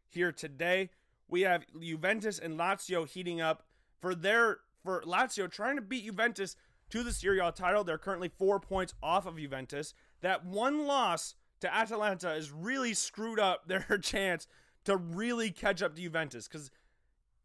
here 0.10 0.32
today. 0.32 0.90
We 1.28 1.42
have 1.42 1.66
Juventus 1.80 2.38
and 2.40 2.60
Lazio 2.60 3.08
heating 3.08 3.42
up 3.42 3.64
for 4.00 4.14
their 4.14 4.60
for 4.84 5.02
Lazio 5.02 5.50
trying 5.50 5.78
to 5.78 5.82
beat 5.82 6.06
Juventus 6.06 6.56
to 6.90 7.04
the 7.04 7.12
Serie 7.12 7.40
A 7.40 7.52
title. 7.52 7.84
They're 7.84 7.98
currently 7.98 8.30
four 8.30 8.60
points 8.60 8.94
off 9.02 9.26
of 9.26 9.38
Juventus. 9.38 9.94
That 10.22 10.46
one 10.46 10.86
loss 10.86 11.36
to 11.62 11.74
Atalanta 11.74 12.28
has 12.30 12.52
really 12.52 12.94
screwed 12.94 13.40
up 13.40 13.68
their 13.68 13.98
chance 14.02 14.48
to 14.86 14.98
really 14.98 15.50
catch 15.50 15.82
up 15.82 15.96
to 15.96 16.02
Juventus 16.02 16.48
because 16.48 16.70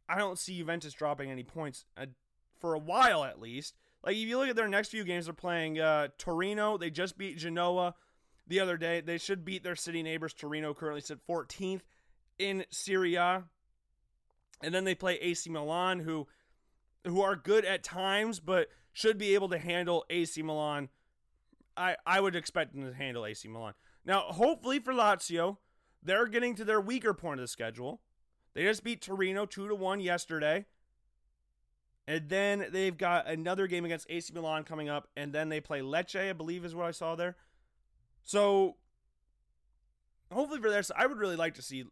I 0.09 0.19
don't 0.19 0.39
see 0.39 0.59
Juventus 0.59 0.93
dropping 0.93 1.31
any 1.31 1.45
points 1.45 1.87
uh, 1.97 2.07
for 2.59 2.75
a 2.75 2.79
while 2.79 3.25
at 3.25 3.41
least. 3.41 3.77
Like 4.05 4.17
if 4.17 4.23
you 4.23 4.39
look 4.39 4.49
at 4.49 4.57
their 4.57 4.69
next 4.69 4.89
few 4.89 5.05
games, 5.05 5.27
they're 5.27 5.35
playing 5.35 5.79
uh, 5.81 6.09
Torino. 6.19 6.79
They 6.79 6.91
just 6.91 7.19
beat 7.19 7.39
Genoa 7.39 7.95
the 8.47 8.61
other 8.61 8.77
day. 8.77 9.01
They 9.01 9.19
should 9.19 9.45
beat 9.45 9.63
their 9.63 9.77
city 9.77 10.03
neighbors. 10.03 10.33
Torino 10.33 10.75
currently 10.75 11.01
sit 11.01 11.27
14th 11.27 11.81
in 12.39 12.65
Serie 12.71 13.17
A. 13.17 13.45
And 14.63 14.75
then 14.75 14.85
they 14.85 14.95
play 14.95 15.15
AC 15.17 15.49
Milan, 15.51 16.01
who 16.01 16.27
who 17.05 17.21
are 17.21 17.37
good 17.37 17.65
at 17.65 17.85
times, 17.85 18.41
but 18.41 18.69
should 18.93 19.19
be 19.19 19.35
able 19.35 19.49
to 19.51 19.59
handle 19.59 20.05
AC 20.11 20.43
Milan. 20.43 20.89
I, 21.77 21.97
I 22.05 22.21
would 22.21 22.35
expect 22.35 22.75
them 22.75 22.85
to 22.85 22.93
handle 22.93 23.25
AC 23.25 23.47
Milan. 23.47 23.75
Now, 24.05 24.23
hopefully 24.23 24.81
for 24.81 24.93
Lazio, 24.93 25.59
they're 26.03 26.27
getting 26.27 26.57
to 26.57 26.65
their 26.65 26.81
weaker 26.81 27.15
point 27.15 27.39
of 27.39 27.45
the 27.45 27.49
schedule. 27.49 28.01
They 28.55 28.65
just 28.65 28.83
beat 28.83 29.01
Torino 29.01 29.47
2 29.47 29.69
to 29.69 29.75
1 29.77 30.01
yesterday. 30.01 30.67
And 32.09 32.29
then 32.31 32.67
they've 32.73 32.97
got 32.97 33.29
another 33.29 33.67
game 33.67 33.85
against 33.85 34.07
AC 34.09 34.33
Milan 34.33 34.65
coming 34.65 34.89
up, 34.89 35.09
and 35.15 35.31
then 35.31 35.51
they 35.51 35.61
play 35.61 35.81
Lecce, 35.81 36.31
I 36.31 36.33
believe 36.33 36.65
is 36.65 36.75
what 36.75 36.87
I 36.87 36.91
saw 36.91 37.15
there. 37.15 37.37
So 38.25 38.77
hopefully 40.33 40.59
for 40.59 40.71
this, 40.71 40.91
I 40.97 41.05
would 41.05 41.19
really 41.19 41.37
like 41.37 41.53
to 41.57 41.63
see 41.63 41.85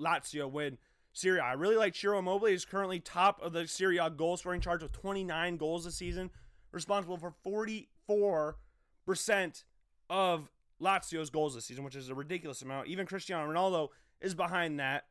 Lazio 0.00 0.48
win 0.48 0.78
Serie. 1.12 1.40
I 1.40 1.54
really 1.54 1.74
like 1.74 1.96
Ciro 1.96 2.20
Immobile. 2.20 2.46
He's 2.46 2.64
currently 2.64 3.00
top 3.00 3.42
of 3.42 3.52
the 3.52 3.66
Serie 3.66 3.98
A 3.98 4.08
goal 4.08 4.36
scoring 4.36 4.60
charge 4.60 4.84
with 4.84 4.92
29 4.92 5.56
goals 5.56 5.84
this 5.84 5.96
season, 5.96 6.30
responsible 6.70 7.16
for 7.16 7.34
44% 7.44 9.64
of 10.08 10.48
Lazio's 10.80 11.30
goals 11.30 11.56
this 11.56 11.64
season, 11.64 11.82
which 11.82 11.96
is 11.96 12.08
a 12.08 12.14
ridiculous 12.14 12.62
amount. 12.62 12.86
Even 12.86 13.04
Cristiano 13.04 13.52
Ronaldo 13.52 13.88
is 14.20 14.36
behind 14.36 14.78
that, 14.78 15.06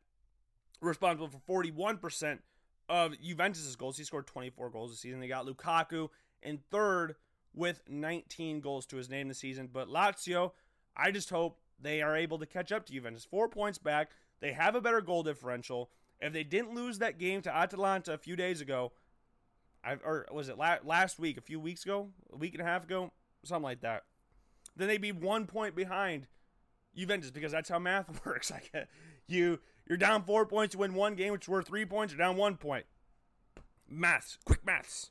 responsible 0.80 1.28
for 1.28 1.62
41% 1.62 2.38
of 2.88 3.20
Juventus' 3.20 3.74
goals. 3.76 3.98
He 3.98 4.04
scored 4.04 4.26
24 4.26 4.70
goals 4.70 4.90
this 4.90 5.00
season. 5.00 5.20
They 5.20 5.28
got 5.28 5.46
Lukaku 5.46 6.08
in 6.42 6.58
third 6.70 7.16
with 7.54 7.80
19 7.88 8.60
goals 8.60 8.86
to 8.86 8.96
his 8.96 9.08
name 9.08 9.28
this 9.28 9.38
season. 9.38 9.68
But 9.72 9.88
Lazio, 9.88 10.52
I 10.96 11.10
just 11.10 11.30
hope 11.30 11.58
they 11.80 12.02
are 12.02 12.16
able 12.16 12.38
to 12.38 12.46
catch 12.46 12.72
up 12.72 12.86
to 12.86 12.92
Juventus. 12.92 13.24
Four 13.24 13.48
points 13.48 13.78
back. 13.78 14.10
They 14.40 14.52
have 14.52 14.74
a 14.74 14.80
better 14.80 15.00
goal 15.00 15.22
differential. 15.22 15.90
If 16.20 16.32
they 16.32 16.44
didn't 16.44 16.74
lose 16.74 16.98
that 16.98 17.18
game 17.18 17.42
to 17.42 17.54
Atalanta 17.54 18.12
a 18.12 18.18
few 18.18 18.36
days 18.36 18.60
ago, 18.60 18.92
I, 19.84 19.94
or 20.04 20.26
was 20.32 20.48
it 20.48 20.58
la- 20.58 20.78
last 20.84 21.18
week, 21.18 21.38
a 21.38 21.42
few 21.42 21.60
weeks 21.60 21.84
ago, 21.84 22.08
a 22.32 22.36
week 22.36 22.54
and 22.54 22.62
a 22.62 22.64
half 22.64 22.84
ago, 22.84 23.12
something 23.44 23.62
like 23.62 23.82
that, 23.82 24.04
then 24.76 24.88
they'd 24.88 25.00
be 25.00 25.12
one 25.12 25.46
point 25.46 25.74
behind 25.74 26.26
Juventus 26.94 27.30
because 27.30 27.52
that's 27.52 27.68
how 27.68 27.78
math 27.78 28.20
works. 28.26 28.50
Like 28.50 28.72
you, 29.26 29.60
you're 29.86 29.98
down 29.98 30.24
four 30.24 30.46
points 30.46 30.72
to 30.72 30.78
win 30.78 30.94
one 30.94 31.14
game, 31.14 31.32
which 31.32 31.48
were 31.48 31.62
three 31.62 31.84
points. 31.84 32.12
You're 32.12 32.18
down 32.18 32.36
one 32.36 32.56
point. 32.56 32.86
Maths, 33.88 34.38
quick 34.44 34.64
maths. 34.66 35.10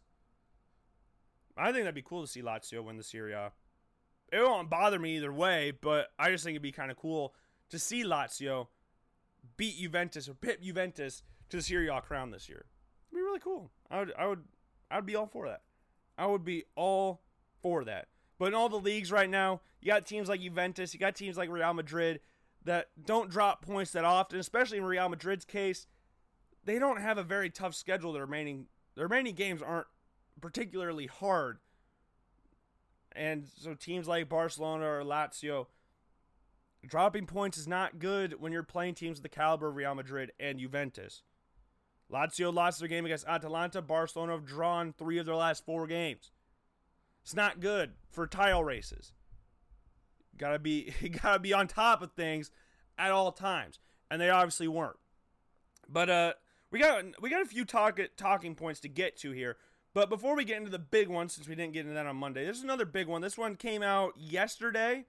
I 1.58 1.72
think 1.72 1.84
that'd 1.84 1.96
be 1.96 2.02
cool 2.02 2.22
to 2.22 2.28
see 2.28 2.42
Lazio 2.42 2.84
win 2.84 2.98
the 2.98 3.04
Serie 3.04 3.34
A. 3.34 3.52
It 4.32 4.42
won't 4.42 4.70
bother 4.70 5.00
me 5.00 5.16
either 5.16 5.32
way, 5.32 5.72
but 5.80 6.08
I 6.20 6.30
just 6.30 6.44
think 6.44 6.56
it'd 6.56 6.62
be 6.62 6.72
kind 6.72 6.92
of 6.92 6.98
cool 6.98 7.34
to 7.70 7.80
see 7.80 8.04
Lazio 8.04 8.68
beat 9.56 9.78
Juventus 9.78 10.28
or 10.28 10.34
pit 10.34 10.62
Juventus 10.62 11.24
to 11.50 11.58
the 11.58 11.64
Serie 11.64 11.88
A 11.88 12.02
crown 12.02 12.32
this 12.32 12.50
year. 12.50 12.66
It'd 13.12 13.18
be 13.18 13.22
really 13.22 13.40
cool. 13.40 13.72
I 13.90 14.00
would, 14.00 14.14
I 14.18 14.28
would, 14.28 14.44
I 14.92 14.96
would 14.98 15.06
be 15.06 15.16
all 15.16 15.28
for 15.28 15.48
that. 15.48 15.62
I 16.18 16.26
would 16.26 16.44
be 16.44 16.66
all 16.76 17.22
for 17.62 17.86
that. 17.86 18.08
But 18.38 18.50
in 18.50 18.54
all 18.54 18.68
the 18.68 18.76
leagues 18.76 19.12
right 19.12 19.30
now, 19.30 19.62
you 19.82 19.92
got 19.92 20.06
teams 20.06 20.28
like 20.28 20.42
Juventus, 20.42 20.94
you 20.94 21.00
got 21.00 21.16
teams 21.16 21.38
like 21.38 21.50
Real 21.50 21.74
Madrid. 21.74 22.20
That 22.66 22.90
don't 23.06 23.30
drop 23.30 23.66
points 23.66 23.92
that 23.92 24.04
often, 24.04 24.40
especially 24.40 24.78
in 24.78 24.86
Real 24.86 25.08
Madrid's 25.08 25.46
case. 25.46 25.88
They 26.64 26.80
don't 26.80 27.00
have 27.00 27.18
a 27.18 27.24
very 27.24 27.50
tough 27.50 27.76
schedule. 27.76 28.12
The 28.12 28.22
remaining 28.22 28.66
the 28.96 29.04
remaining 29.04 29.36
games 29.36 29.62
aren't 29.62 29.88
particularly 30.42 31.08
hard. 31.08 31.60
And 33.12 33.48
so 33.58 33.74
teams 33.74 34.08
like 34.08 34.28
Barcelona 34.28 34.86
or 34.86 35.04
Lazio, 35.04 35.68
dropping 36.86 37.28
points 37.28 37.58
is 37.58 37.68
not 37.68 38.00
good 38.00 38.42
when 38.42 38.52
you're 38.52 38.64
playing 38.64 38.96
teams 38.96 39.20
of 39.20 39.24
the 39.24 39.30
caliber 39.30 39.70
of 39.70 39.76
Real 39.76 39.96
Madrid 39.96 40.32
and 40.40 40.60
Juventus. 40.60 41.22
Lazio 42.12 42.54
lost 42.54 42.80
their 42.80 42.88
game 42.88 43.06
against 43.06 43.28
Atalanta. 43.28 43.82
Barcelona 43.82 44.34
have 44.34 44.46
drawn 44.46 44.94
three 44.94 45.18
of 45.18 45.26
their 45.26 45.36
last 45.36 45.66
four 45.66 45.88
games. 45.88 46.32
It's 47.24 47.36
not 47.36 47.60
good 47.60 47.94
for 48.12 48.28
tile 48.28 48.64
races. 48.64 49.14
Gotta 50.38 50.60
be 50.60 50.94
gotta 51.22 51.40
be 51.40 51.54
on 51.54 51.68
top 51.68 52.02
of 52.02 52.12
things 52.14 52.52
at 52.98 53.12
all 53.12 53.32
times, 53.32 53.80
and 54.10 54.22
they 54.22 54.30
obviously 54.30 54.68
weren't. 54.68 54.98
But 55.90 56.10
uh, 56.10 56.34
we 56.72 56.80
got 56.80 57.04
we 57.22 57.30
got 57.30 57.42
a 57.42 57.46
few 57.46 57.66
talk, 57.66 58.00
talking 58.18 58.56
points 58.56 58.80
to 58.82 58.90
get 58.90 59.18
to 59.18 59.32
here. 59.32 59.58
But 59.94 60.10
before 60.10 60.36
we 60.36 60.44
get 60.44 60.58
into 60.58 60.72
the 60.72 60.80
big 60.80 61.08
one, 61.08 61.30
since 61.30 61.48
we 61.48 61.56
didn't 61.56 61.74
get 61.74 61.82
into 61.82 61.94
that 61.94 62.06
on 62.06 62.18
Monday, 62.18 62.44
there's 62.44 62.64
another 62.64 62.86
big 62.86 63.08
one. 63.08 63.22
This 63.22 63.38
one 63.38 63.56
came 63.56 63.82
out 63.82 64.14
yesterday, 64.18 65.06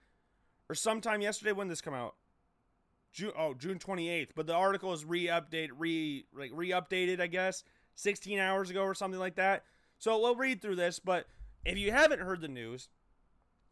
or 0.69 0.75
sometime 0.75 1.21
yesterday. 1.21 1.53
When 1.53 1.69
this 1.69 1.81
come 1.81 1.95
out? 1.95 2.15
June 3.13 3.33
oh 3.37 3.55
June 3.55 3.79
28th. 3.79 4.31
But 4.37 4.47
the 4.47 4.55
article 4.55 4.93
is 4.93 5.05
re-update 5.05 5.71
re 5.77 6.27
like 6.37 6.51
re-updated, 6.55 7.21
I 7.21 7.27
guess, 7.27 7.65
16 7.97 8.39
hours 8.39 8.71
ago 8.71 8.83
or 8.83 8.95
something 8.95 9.21
like 9.21 9.37
that. 9.37 9.65
So 9.99 10.19
we'll 10.19 10.37
read 10.37 10.61
through 10.61 10.77
this. 10.77 10.99
But 10.99 11.27
if 11.65 11.79
you 11.79 11.91
haven't 11.91 12.21
heard 12.21 12.41
the 12.41 12.49
news, 12.49 12.89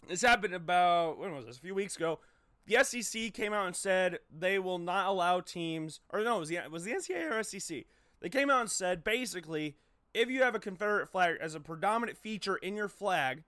this 0.08 0.22
happened 0.22 0.54
about 0.54 1.18
when 1.18 1.34
was 1.34 1.46
this? 1.46 1.56
A 1.56 1.60
few 1.60 1.74
weeks 1.74 1.96
ago. 1.96 2.20
The 2.66 2.82
SEC 2.82 3.34
came 3.34 3.52
out 3.52 3.66
and 3.66 3.76
said 3.76 4.20
they 4.34 4.58
will 4.58 4.78
not 4.78 5.06
allow 5.06 5.40
teams, 5.40 6.00
or 6.10 6.20
no, 6.20 6.36
it 6.36 6.40
was 6.40 6.48
the 6.48 6.58
was 6.70 6.84
the 6.84 6.92
NCAA 6.92 7.30
or 7.30 7.42
SEC. 7.42 7.84
They 8.20 8.28
came 8.30 8.48
out 8.48 8.62
and 8.62 8.70
said 8.70 9.04
basically, 9.04 9.76
if 10.14 10.30
you 10.30 10.42
have 10.42 10.54
a 10.54 10.58
Confederate 10.60 11.10
flag 11.10 11.36
as 11.40 11.54
a 11.54 11.60
predominant 11.60 12.16
feature 12.16 12.56
in 12.56 12.74
your 12.74 12.88
flag, 12.88 13.42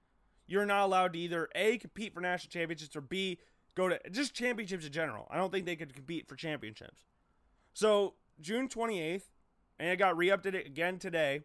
you're 0.47 0.67
not 0.67 0.85
allowed 0.85 1.15
to 1.15 1.19
either 1.19 1.49
a 1.55 1.79
compete 1.79 2.13
for 2.13 2.21
national 2.21 2.51
championships 2.51 2.95
or 2.95 3.01
b 3.01 3.39
go 3.75 3.89
to 3.89 3.99
just 4.11 4.35
championships 4.35 4.85
in 4.85 4.93
general. 4.93 5.27
I 5.31 5.37
don't 5.37 5.53
think 5.53 5.67
they 5.67 5.77
could 5.77 5.95
compete 5.95 6.29
for 6.29 6.37
championships. 6.37 7.05
So 7.73 8.15
June 8.41 8.69
28th, 8.69 9.23
and 9.79 9.89
it 9.89 9.97
got 9.97 10.17
re-updated 10.17 10.67
again 10.67 10.99
today, 10.99 11.41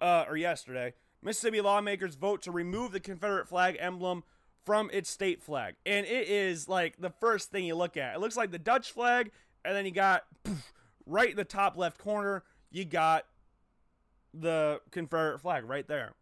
uh, 0.00 0.24
or 0.28 0.36
yesterday. 0.36 0.94
Mississippi 1.24 1.60
lawmakers 1.60 2.14
vote 2.14 2.42
to 2.42 2.52
remove 2.52 2.92
the 2.92 3.00
Confederate 3.00 3.48
flag 3.48 3.76
emblem 3.80 4.22
from 4.64 4.90
its 4.92 5.10
state 5.10 5.42
flag. 5.42 5.74
And 5.84 6.06
it 6.06 6.28
is 6.28 6.68
like 6.68 7.00
the 7.00 7.10
first 7.10 7.50
thing 7.50 7.64
you 7.64 7.74
look 7.74 7.96
at. 7.96 8.14
It 8.14 8.20
looks 8.20 8.36
like 8.36 8.50
the 8.50 8.58
Dutch 8.58 8.92
flag, 8.92 9.30
and 9.64 9.74
then 9.74 9.86
you 9.86 9.90
got 9.90 10.24
poof, 10.42 10.72
right 11.06 11.30
in 11.30 11.36
the 11.36 11.44
top 11.44 11.76
left 11.76 11.98
corner, 11.98 12.44
you 12.70 12.84
got 12.84 13.24
the 14.32 14.80
Confederate 14.90 15.40
flag 15.40 15.64
right 15.64 15.86
there. 15.86 16.14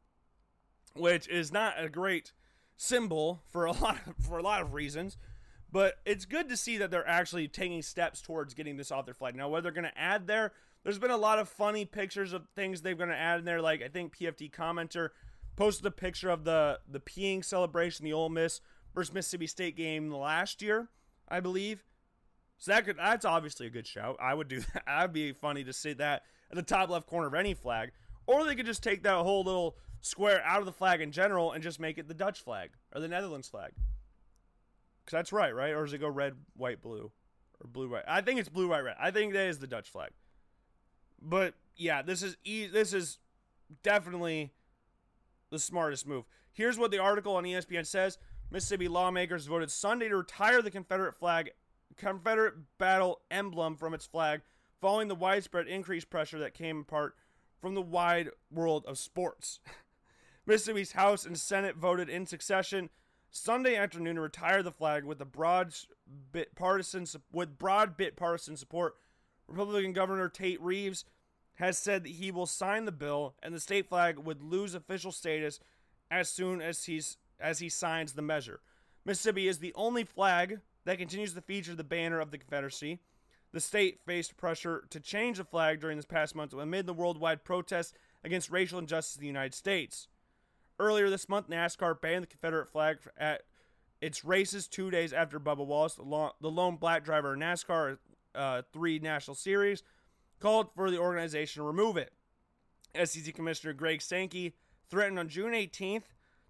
Which 0.94 1.28
is 1.28 1.52
not 1.52 1.74
a 1.82 1.88
great 1.88 2.32
symbol 2.76 3.42
for 3.50 3.64
a 3.64 3.72
lot 3.80 3.98
of, 4.06 4.24
for 4.24 4.38
a 4.38 4.42
lot 4.42 4.62
of 4.62 4.74
reasons. 4.74 5.16
But 5.70 5.94
it's 6.04 6.26
good 6.26 6.48
to 6.50 6.56
see 6.56 6.76
that 6.78 6.90
they're 6.90 7.08
actually 7.08 7.48
taking 7.48 7.80
steps 7.80 8.20
towards 8.20 8.54
getting 8.54 8.76
this 8.76 8.92
off 8.92 9.06
their 9.06 9.14
flag. 9.14 9.34
Now, 9.34 9.48
whether 9.48 9.62
they're 9.62 9.72
going 9.72 9.90
to 9.90 9.98
add 9.98 10.26
there 10.26 10.52
there's 10.84 10.98
been 10.98 11.10
a 11.10 11.16
lot 11.16 11.38
of 11.38 11.48
funny 11.48 11.84
pictures 11.84 12.32
of 12.32 12.46
things 12.56 12.82
they're 12.82 12.94
going 12.94 13.08
to 13.08 13.16
add 13.16 13.40
in 13.40 13.44
there. 13.44 13.60
Like 13.60 13.82
I 13.82 13.88
think 13.88 14.16
PFT 14.16 14.50
commenter 14.50 15.10
posted 15.56 15.86
a 15.86 15.90
picture 15.90 16.30
of 16.30 16.44
the 16.44 16.80
the 16.88 17.00
peeing 17.00 17.44
celebration, 17.44 18.04
the 18.04 18.12
Ole 18.12 18.28
Miss 18.28 18.60
versus 18.94 19.14
Mississippi 19.14 19.46
State 19.46 19.76
game 19.76 20.10
last 20.10 20.62
year, 20.62 20.88
I 21.28 21.40
believe. 21.40 21.84
So 22.58 22.72
that 22.72 22.84
could 22.84 22.96
that's 22.96 23.24
obviously 23.24 23.66
a 23.66 23.70
good 23.70 23.86
shout. 23.86 24.16
I 24.20 24.34
would 24.34 24.48
do 24.48 24.60
that. 24.74 24.84
That'd 24.86 25.12
be 25.12 25.32
funny 25.32 25.64
to 25.64 25.72
see 25.72 25.92
that 25.94 26.22
at 26.50 26.56
the 26.56 26.62
top 26.62 26.90
left 26.90 27.06
corner 27.06 27.28
of 27.28 27.34
any 27.34 27.54
flag. 27.54 27.92
Or 28.26 28.44
they 28.44 28.54
could 28.54 28.66
just 28.66 28.82
take 28.82 29.02
that 29.02 29.16
whole 29.16 29.42
little 29.42 29.76
square 30.00 30.42
out 30.44 30.60
of 30.60 30.66
the 30.66 30.72
flag 30.72 31.00
in 31.00 31.12
general 31.12 31.52
and 31.52 31.62
just 31.62 31.80
make 31.80 31.98
it 31.98 32.08
the 32.08 32.14
Dutch 32.14 32.40
flag 32.40 32.70
or 32.94 33.00
the 33.00 33.08
Netherlands 33.08 33.48
flag. 33.48 33.72
Cause 35.06 35.12
that's 35.12 35.32
right, 35.32 35.54
right? 35.54 35.74
Or 35.74 35.84
does 35.84 35.92
it 35.92 35.98
go 35.98 36.08
red, 36.08 36.34
white, 36.56 36.80
blue, 36.80 37.10
or 37.60 37.68
blue, 37.68 37.88
white? 37.88 38.04
I 38.06 38.20
think 38.20 38.38
it's 38.38 38.48
blue, 38.48 38.68
white, 38.68 38.84
red. 38.84 38.94
I 39.00 39.10
think 39.10 39.32
that 39.32 39.46
is 39.48 39.58
the 39.58 39.66
Dutch 39.66 39.88
flag. 39.90 40.10
But 41.22 41.54
yeah, 41.76 42.02
this 42.02 42.22
is 42.22 42.36
e- 42.44 42.66
this 42.66 42.92
is 42.92 43.18
definitely 43.82 44.52
the 45.50 45.58
smartest 45.58 46.06
move. 46.06 46.24
Here's 46.52 46.78
what 46.78 46.90
the 46.90 46.98
article 46.98 47.36
on 47.36 47.44
ESPN 47.44 47.86
says: 47.86 48.18
Mississippi 48.50 48.88
lawmakers 48.88 49.46
voted 49.46 49.70
Sunday 49.70 50.08
to 50.08 50.16
retire 50.16 50.60
the 50.60 50.70
Confederate 50.70 51.14
flag, 51.14 51.52
Confederate 51.96 52.54
battle 52.78 53.20
emblem 53.30 53.76
from 53.76 53.94
its 53.94 54.06
flag, 54.06 54.42
following 54.80 55.08
the 55.08 55.14
widespread 55.14 55.68
increased 55.68 56.10
pressure 56.10 56.38
that 56.40 56.54
came 56.54 56.80
apart 56.80 57.14
from 57.60 57.74
the 57.74 57.82
wide 57.82 58.30
world 58.50 58.84
of 58.86 58.98
sports. 58.98 59.60
Mississippi's 60.46 60.92
House 60.92 61.24
and 61.24 61.38
Senate 61.38 61.76
voted 61.76 62.08
in 62.08 62.26
succession 62.26 62.90
Sunday 63.30 63.76
afternoon 63.76 64.16
to 64.16 64.20
retire 64.20 64.62
the 64.62 64.72
flag 64.72 65.04
with 65.04 65.18
the 65.18 65.24
broad 65.24 65.72
bit 66.32 66.54
partisan 66.54 67.06
with 67.32 67.58
broad 67.58 67.96
bit 67.96 68.16
partisan 68.16 68.56
support 68.56 68.96
Republican 69.52 69.92
Governor 69.92 70.28
Tate 70.28 70.60
Reeves 70.60 71.04
has 71.54 71.78
said 71.78 72.04
that 72.04 72.12
he 72.12 72.30
will 72.30 72.46
sign 72.46 72.84
the 72.84 72.92
bill 72.92 73.34
and 73.42 73.54
the 73.54 73.60
state 73.60 73.88
flag 73.88 74.18
would 74.18 74.42
lose 74.42 74.74
official 74.74 75.12
status 75.12 75.60
as 76.10 76.28
soon 76.28 76.60
as 76.60 76.84
he's 76.84 77.18
as 77.38 77.58
he 77.58 77.68
signs 77.68 78.12
the 78.12 78.22
measure. 78.22 78.60
Mississippi 79.04 79.48
is 79.48 79.58
the 79.58 79.74
only 79.74 80.04
flag 80.04 80.60
that 80.84 80.98
continues 80.98 81.34
to 81.34 81.40
feature 81.40 81.74
the 81.74 81.84
banner 81.84 82.20
of 82.20 82.30
the 82.30 82.38
Confederacy. 82.38 83.00
The 83.52 83.60
state 83.60 84.00
faced 84.06 84.36
pressure 84.36 84.84
to 84.90 85.00
change 85.00 85.38
the 85.38 85.44
flag 85.44 85.80
during 85.80 85.96
this 85.96 86.06
past 86.06 86.34
month 86.34 86.52
amid 86.54 86.86
the 86.86 86.94
worldwide 86.94 87.44
protests 87.44 87.92
against 88.24 88.50
racial 88.50 88.78
injustice 88.78 89.16
in 89.16 89.20
the 89.20 89.26
United 89.26 89.54
States. 89.54 90.08
Earlier 90.78 91.10
this 91.10 91.28
month, 91.28 91.50
NASCAR 91.50 92.00
banned 92.00 92.22
the 92.22 92.28
Confederate 92.28 92.68
flag 92.68 92.98
at 93.18 93.42
its 94.00 94.24
races 94.24 94.66
two 94.66 94.90
days 94.90 95.12
after 95.12 95.38
Bubba 95.38 95.66
Wallace, 95.66 95.94
the 95.94 96.50
lone 96.50 96.76
black 96.76 97.04
driver 97.04 97.34
in 97.34 97.40
NASCAR, 97.40 97.98
uh, 98.34 98.62
three 98.72 98.98
national 98.98 99.34
series, 99.34 99.82
called 100.40 100.68
for 100.74 100.90
the 100.90 100.98
organization 100.98 101.62
to 101.62 101.66
remove 101.66 101.96
it. 101.96 102.12
SEC 103.04 103.34
Commissioner 103.34 103.72
Greg 103.72 104.02
Sankey 104.02 104.54
threatened 104.90 105.18
on 105.18 105.28
June 105.28 105.52
18th 105.52 106.04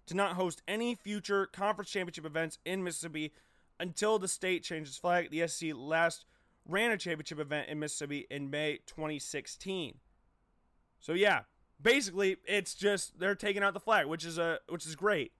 to 0.07 0.15
not 0.15 0.33
host 0.33 0.61
any 0.67 0.95
future 0.95 1.45
conference 1.45 1.89
championship 1.89 2.25
events 2.25 2.57
in 2.65 2.83
Mississippi 2.83 3.33
until 3.79 4.19
the 4.19 4.27
state 4.27 4.63
changes 4.63 4.97
flag. 4.97 5.29
The 5.29 5.47
SEC 5.47 5.71
last 5.75 6.25
ran 6.67 6.91
a 6.91 6.97
championship 6.97 7.39
event 7.39 7.69
in 7.69 7.79
Mississippi 7.79 8.25
in 8.29 8.49
May 8.49 8.79
2016. 8.85 9.95
So 10.99 11.13
yeah, 11.13 11.41
basically 11.81 12.37
it's 12.45 12.73
just 12.73 13.19
they're 13.19 13.35
taking 13.35 13.63
out 13.63 13.73
the 13.73 13.79
flag, 13.79 14.07
which 14.07 14.25
is 14.25 14.37
a 14.37 14.59
which 14.69 14.85
is 14.85 14.95
great, 14.95 15.33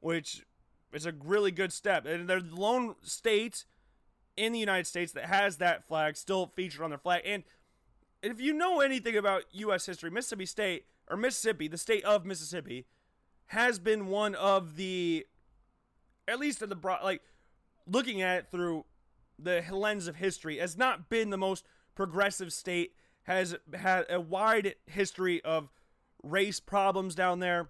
which 0.00 0.44
is 0.92 1.06
a 1.06 1.12
really 1.24 1.50
good 1.50 1.72
step. 1.72 2.06
And 2.06 2.28
they're 2.28 2.40
the 2.40 2.54
lone 2.54 2.94
state 3.02 3.64
in 4.36 4.52
the 4.52 4.58
United 4.58 4.86
States 4.86 5.12
that 5.12 5.26
has 5.26 5.58
that 5.58 5.86
flag 5.86 6.16
still 6.16 6.46
featured 6.46 6.82
on 6.82 6.90
their 6.90 6.98
flag. 6.98 7.22
And 7.24 7.44
if 8.22 8.40
you 8.40 8.52
know 8.52 8.80
anything 8.80 9.16
about 9.16 9.44
U.S. 9.52 9.86
history, 9.86 10.10
Mississippi 10.10 10.46
State, 10.46 10.86
or 11.10 11.16
Mississippi, 11.16 11.68
the 11.68 11.78
state 11.78 12.04
of 12.04 12.24
Mississippi, 12.24 12.86
has 13.46 13.78
been 13.78 14.06
one 14.06 14.34
of 14.34 14.76
the, 14.76 15.26
at 16.26 16.38
least 16.38 16.62
in 16.62 16.68
the 16.68 16.76
broad, 16.76 17.02
like, 17.02 17.22
looking 17.86 18.22
at 18.22 18.38
it 18.38 18.46
through 18.50 18.84
the 19.38 19.62
lens 19.70 20.06
of 20.06 20.16
history, 20.16 20.58
has 20.58 20.78
not 20.78 21.10
been 21.10 21.30
the 21.30 21.36
most 21.36 21.64
progressive 21.94 22.52
state, 22.52 22.92
has 23.24 23.56
had 23.74 24.06
a 24.08 24.20
wide 24.20 24.76
history 24.86 25.42
of 25.44 25.68
race 26.22 26.60
problems 26.60 27.14
down 27.14 27.40
there. 27.40 27.68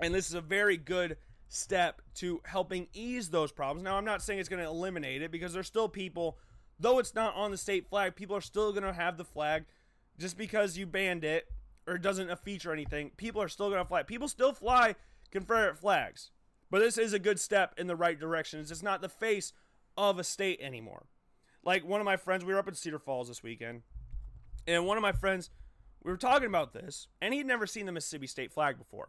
And 0.00 0.14
this 0.14 0.28
is 0.28 0.34
a 0.34 0.40
very 0.40 0.76
good 0.76 1.16
step 1.54 2.02
to 2.16 2.40
helping 2.44 2.88
ease 2.92 3.30
those 3.30 3.52
problems. 3.52 3.84
Now, 3.84 3.96
I'm 3.96 4.04
not 4.04 4.22
saying 4.22 4.38
it's 4.38 4.48
going 4.48 4.62
to 4.62 4.68
eliminate 4.68 5.22
it 5.22 5.30
because 5.30 5.52
there's 5.52 5.66
still 5.66 5.88
people, 5.88 6.38
though 6.78 6.98
it's 6.98 7.14
not 7.14 7.34
on 7.34 7.50
the 7.50 7.56
state 7.56 7.88
flag, 7.88 8.16
people 8.16 8.36
are 8.36 8.40
still 8.40 8.72
going 8.72 8.84
to 8.84 8.92
have 8.92 9.16
the 9.16 9.24
flag 9.24 9.64
just 10.18 10.36
because 10.36 10.76
you 10.76 10.86
banned 10.86 11.24
it 11.24 11.46
or 11.86 11.94
it 11.94 12.02
doesn't 12.02 12.36
feature 12.40 12.72
anything. 12.72 13.10
People 13.16 13.40
are 13.40 13.48
still 13.48 13.68
going 13.68 13.82
to 13.82 13.88
fly. 13.88 14.02
People 14.02 14.28
still 14.28 14.52
fly 14.52 14.96
Confederate 15.30 15.78
flags. 15.78 16.30
But 16.70 16.80
this 16.80 16.98
is 16.98 17.12
a 17.12 17.18
good 17.18 17.38
step 17.38 17.74
in 17.76 17.86
the 17.86 17.96
right 17.96 18.18
direction. 18.18 18.58
It's 18.58 18.70
just 18.70 18.82
not 18.82 19.00
the 19.00 19.08
face 19.08 19.52
of 19.96 20.18
a 20.18 20.24
state 20.24 20.60
anymore. 20.60 21.06
Like 21.62 21.84
one 21.86 22.00
of 22.00 22.04
my 22.04 22.16
friends, 22.16 22.44
we 22.44 22.52
were 22.52 22.58
up 22.58 22.68
in 22.68 22.74
Cedar 22.74 22.98
Falls 22.98 23.28
this 23.28 23.42
weekend, 23.42 23.82
and 24.66 24.86
one 24.86 24.98
of 24.98 25.02
my 25.02 25.12
friends, 25.12 25.50
we 26.02 26.10
were 26.10 26.16
talking 26.16 26.48
about 26.48 26.72
this, 26.72 27.08
and 27.22 27.32
he'd 27.32 27.46
never 27.46 27.66
seen 27.66 27.86
the 27.86 27.92
Mississippi 27.92 28.26
state 28.26 28.52
flag 28.52 28.76
before. 28.76 29.08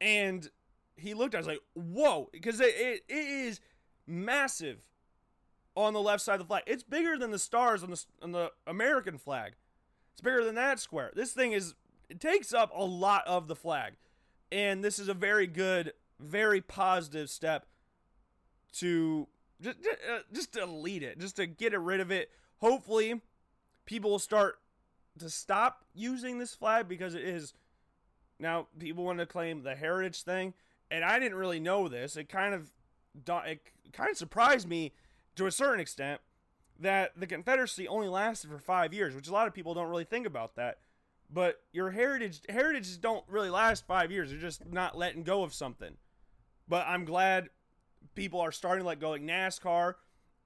And 0.00 0.50
he 0.96 1.14
looked 1.14 1.34
at 1.34 1.38
was 1.38 1.46
like, 1.46 1.60
whoa, 1.74 2.28
because 2.32 2.60
it, 2.60 2.74
it, 2.76 3.04
it 3.08 3.14
is 3.14 3.60
massive 4.06 4.78
on 5.76 5.92
the 5.92 6.00
left 6.00 6.22
side 6.22 6.34
of 6.34 6.40
the 6.40 6.46
flag. 6.46 6.62
It's 6.66 6.82
bigger 6.82 7.16
than 7.16 7.30
the 7.30 7.38
stars 7.38 7.82
on 7.82 7.90
the, 7.90 8.04
on 8.22 8.32
the 8.32 8.50
American 8.66 9.18
flag. 9.18 9.52
It's 10.12 10.20
bigger 10.20 10.44
than 10.44 10.56
that 10.56 10.80
square. 10.80 11.10
This 11.14 11.32
thing 11.32 11.52
is, 11.52 11.74
it 12.08 12.20
takes 12.20 12.52
up 12.52 12.70
a 12.74 12.84
lot 12.84 13.26
of 13.26 13.48
the 13.48 13.56
flag. 13.56 13.94
And 14.52 14.82
this 14.82 14.98
is 14.98 15.08
a 15.08 15.14
very 15.14 15.46
good, 15.46 15.92
very 16.18 16.60
positive 16.60 17.30
step 17.30 17.66
to 18.74 19.28
just 19.60 19.78
uh, 20.10 20.18
just 20.32 20.52
delete 20.52 21.02
it, 21.02 21.18
just 21.18 21.36
to 21.36 21.46
get 21.46 21.78
rid 21.78 22.00
of 22.00 22.10
it. 22.10 22.30
Hopefully, 22.58 23.20
people 23.84 24.10
will 24.10 24.18
start 24.18 24.58
to 25.18 25.30
stop 25.30 25.84
using 25.94 26.38
this 26.38 26.54
flag 26.54 26.88
because 26.88 27.14
it 27.14 27.22
is 27.22 27.52
now 28.38 28.68
people 28.78 29.04
want 29.04 29.18
to 29.18 29.26
claim 29.26 29.62
the 29.62 29.74
heritage 29.74 30.22
thing, 30.22 30.54
and 30.90 31.04
I 31.04 31.18
didn't 31.18 31.38
really 31.38 31.60
know 31.60 31.88
this. 31.88 32.16
It 32.16 32.28
kind 32.28 32.54
of 32.54 32.70
it 33.46 33.60
kind 33.92 34.10
of 34.10 34.16
surprised 34.16 34.68
me 34.68 34.92
to 35.36 35.46
a 35.46 35.50
certain 35.52 35.80
extent 35.80 36.20
that 36.78 37.12
the 37.16 37.26
Confederacy 37.26 37.86
only 37.86 38.08
lasted 38.08 38.50
for 38.50 38.58
five 38.58 38.94
years, 38.94 39.14
which 39.14 39.28
a 39.28 39.32
lot 39.32 39.46
of 39.46 39.54
people 39.54 39.74
don't 39.74 39.88
really 39.88 40.04
think 40.04 40.26
about 40.26 40.56
that. 40.56 40.78
But 41.32 41.60
your 41.72 41.90
heritage 41.90 42.40
heritages 42.48 42.96
don't 42.96 43.24
really 43.28 43.50
last 43.50 43.86
five 43.86 44.10
years. 44.10 44.30
They're 44.30 44.38
just 44.38 44.66
not 44.66 44.96
letting 44.96 45.22
go 45.22 45.42
of 45.42 45.54
something. 45.54 45.96
But 46.68 46.86
I'm 46.86 47.04
glad 47.04 47.50
people 48.14 48.40
are 48.40 48.52
starting 48.52 48.82
to 48.82 48.88
let 48.88 49.00
go. 49.00 49.10
Like 49.10 49.22
NASCAR, 49.22 49.94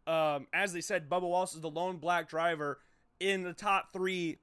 um, 0.07 0.47
as 0.53 0.72
they 0.72 0.80
said, 0.80 1.09
Bubba 1.09 1.22
Wallace 1.22 1.55
is 1.55 1.61
the 1.61 1.70
lone 1.70 1.97
black 1.97 2.28
driver 2.28 2.80
in 3.20 3.42
the 3.42 3.53
top 3.55 3.92
three 3.92 4.38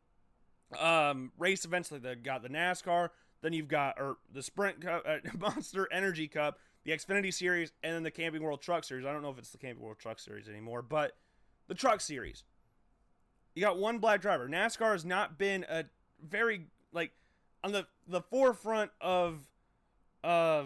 um, 0.79 1.31
race 1.37 1.65
events. 1.65 1.91
Like 1.91 2.01
they 2.01 2.15
got 2.15 2.41
the 2.41 2.49
NASCAR, 2.49 3.09
then 3.41 3.53
you've 3.53 3.67
got 3.67 3.99
or 3.99 4.17
the 4.31 4.43
Sprint 4.43 4.81
Cup, 4.81 5.03
uh, 5.05 5.17
Monster 5.39 5.87
Energy 5.91 6.27
Cup, 6.27 6.59
the 6.83 6.91
Xfinity 6.91 7.33
Series, 7.33 7.71
and 7.83 7.93
then 7.93 8.03
the 8.03 8.11
Camping 8.11 8.43
World 8.43 8.61
Truck 8.61 8.83
Series. 8.83 9.05
I 9.05 9.11
don't 9.11 9.21
know 9.21 9.29
if 9.29 9.37
it's 9.37 9.51
the 9.51 9.57
Camping 9.57 9.83
World 9.83 9.99
Truck 9.99 10.19
Series 10.19 10.47
anymore, 10.47 10.81
but 10.81 11.13
the 11.67 11.75
Truck 11.75 12.01
Series. 12.01 12.43
You 13.55 13.61
got 13.61 13.77
one 13.77 13.99
black 13.99 14.21
driver. 14.21 14.47
NASCAR 14.47 14.93
has 14.93 15.03
not 15.03 15.37
been 15.37 15.65
a 15.69 15.85
very 16.25 16.67
like 16.93 17.11
on 17.63 17.71
the 17.71 17.85
the 18.07 18.21
forefront 18.21 18.91
of 19.01 19.39
uh 20.23 20.63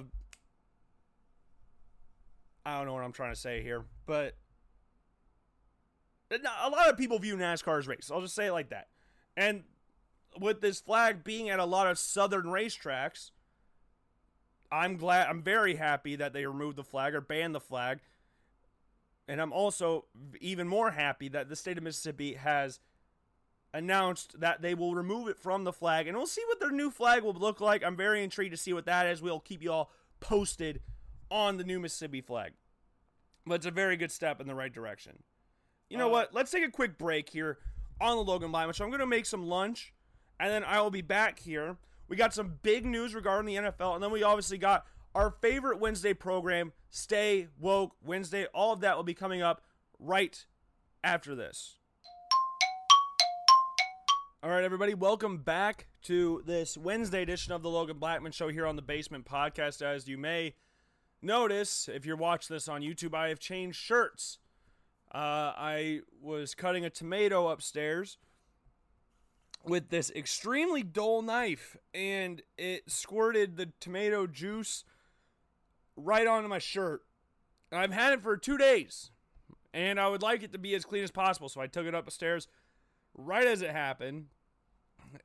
I 2.65 2.78
don't 2.78 2.86
know 2.88 2.93
what 2.93 3.03
I'm 3.03 3.11
trying 3.11 3.34
to 3.34 3.39
say 3.39 3.61
here, 3.61 3.86
but 4.05 4.36
a 6.32 6.69
lot 6.69 6.89
of 6.89 6.97
people 6.97 7.19
view 7.19 7.38
NASCAR 7.38 7.78
as 7.78 7.88
race. 7.88 8.09
I'll 8.11 8.21
just 8.21 8.36
say 8.36 8.47
it 8.47 8.51
like 8.51 8.69
that. 8.69 8.88
And 9.38 9.63
with 10.39 10.61
this 10.61 10.79
flag 10.79 11.23
being 11.23 11.49
at 11.49 11.59
a 11.59 11.65
lot 11.65 11.88
of 11.88 11.97
southern 11.97 12.45
racetracks, 12.45 13.31
I'm 14.71 14.97
glad, 14.97 15.27
I'm 15.27 15.41
very 15.41 15.75
happy 15.75 16.15
that 16.15 16.33
they 16.33 16.45
removed 16.45 16.75
the 16.75 16.83
flag 16.83 17.15
or 17.15 17.21
banned 17.21 17.55
the 17.55 17.59
flag. 17.59 17.99
And 19.27 19.41
I'm 19.41 19.53
also 19.53 20.05
even 20.39 20.67
more 20.67 20.91
happy 20.91 21.29
that 21.29 21.49
the 21.49 21.55
state 21.55 21.77
of 21.77 21.83
Mississippi 21.83 22.33
has 22.33 22.79
announced 23.73 24.39
that 24.39 24.61
they 24.61 24.73
will 24.73 24.95
remove 24.95 25.27
it 25.27 25.38
from 25.38 25.63
the 25.63 25.73
flag. 25.73 26.07
And 26.07 26.15
we'll 26.15 26.27
see 26.27 26.43
what 26.47 26.59
their 26.59 26.71
new 26.71 26.91
flag 26.91 27.23
will 27.23 27.33
look 27.33 27.59
like. 27.59 27.83
I'm 27.83 27.97
very 27.97 28.23
intrigued 28.23 28.51
to 28.51 28.57
see 28.57 28.73
what 28.73 28.86
that 28.86 29.07
is. 29.07 29.21
We'll 29.21 29.39
keep 29.39 29.63
you 29.63 29.71
all 29.71 29.91
posted 30.19 30.81
on 31.31 31.57
the 31.57 31.63
new 31.63 31.79
Mississippi 31.79 32.21
flag. 32.21 32.53
But 33.45 33.55
it's 33.55 33.65
a 33.65 33.71
very 33.71 33.97
good 33.97 34.11
step 34.11 34.39
in 34.39 34.47
the 34.47 34.55
right 34.55 34.73
direction. 34.73 35.23
You 35.89 35.97
know 35.97 36.07
uh, 36.07 36.11
what? 36.11 36.33
Let's 36.33 36.51
take 36.51 36.65
a 36.65 36.71
quick 36.71 36.97
break 36.97 37.29
here 37.29 37.59
on 38.01 38.17
the 38.17 38.23
Logan 38.23 38.51
Blind 38.51 38.75
So 38.75 38.83
I'm 38.83 38.89
going 38.89 38.99
to 38.99 39.05
make 39.05 39.25
some 39.25 39.45
lunch, 39.45 39.93
and 40.39 40.51
then 40.51 40.63
I 40.63 40.81
will 40.81 40.91
be 40.91 41.01
back 41.01 41.39
here. 41.39 41.77
We 42.07 42.15
got 42.15 42.33
some 42.33 42.59
big 42.61 42.86
news 42.86 43.15
regarding 43.15 43.45
the 43.45 43.61
NFL, 43.61 43.95
and 43.95 44.03
then 44.03 44.11
we 44.11 44.23
obviously 44.23 44.57
got 44.57 44.86
our 45.13 45.31
favorite 45.31 45.79
Wednesday 45.79 46.13
program, 46.13 46.73
Stay 46.89 47.47
Woke 47.59 47.95
Wednesday. 48.03 48.45
All 48.53 48.73
of 48.73 48.81
that 48.81 48.95
will 48.95 49.03
be 49.03 49.13
coming 49.13 49.41
up 49.41 49.61
right 49.99 50.45
after 51.03 51.36
this. 51.36 51.77
All 54.43 54.51
right, 54.51 54.63
everybody, 54.63 54.93
welcome 54.93 55.39
back 55.39 55.88
to 56.03 56.43
this 56.45 56.77
Wednesday 56.77 57.23
edition 57.23 57.51
of 57.53 57.63
the 57.63 57.69
Logan 57.69 57.97
Blackman 57.97 58.31
Show 58.31 58.49
here 58.49 58.67
on 58.67 58.75
the 58.75 58.81
Basement 58.83 59.25
Podcast. 59.25 59.81
As 59.81 60.07
you 60.07 60.19
may 60.19 60.53
notice, 61.21 61.89
if 61.91 62.05
you're 62.05 62.15
watching 62.15 62.53
this 62.53 62.67
on 62.67 62.81
YouTube, 62.81 63.15
I 63.15 63.29
have 63.29 63.39
changed 63.39 63.77
shirts. 63.77 64.38
Uh, 65.11 65.53
I 65.57 66.01
was 66.21 66.53
cutting 66.53 66.86
a 66.86 66.91
tomato 66.91 67.47
upstairs 67.47 68.17
with 69.68 69.89
this 69.89 70.11
extremely 70.11 70.84
dull 70.84 71.22
knife, 71.22 71.76
and 71.93 72.41
it 72.57 72.89
squirted 72.89 73.57
the 73.57 73.72
tomato 73.80 74.28
juice 74.28 74.84
right 75.95 76.28
onto 76.28 76.47
my 76.47 76.59
shirt. 76.59 77.01
I've 77.72 77.91
had 77.91 78.13
it 78.13 78.22
for 78.22 78.38
two 78.38 78.57
days, 78.57 79.11
and 79.74 79.99
I 79.99 80.07
would 80.07 80.22
like 80.22 80.43
it 80.43 80.51
to 80.53 80.59
be 80.59 80.76
as 80.76 80.86
clean 80.86 81.03
as 81.03 81.11
possible, 81.11 81.49
so 81.49 81.61
I 81.61 81.68
took 81.68 81.86
it 81.86 81.93
upstairs 81.93 82.47
right 83.18 83.47
as 83.47 83.61
it 83.61 83.72
happened 83.72 84.28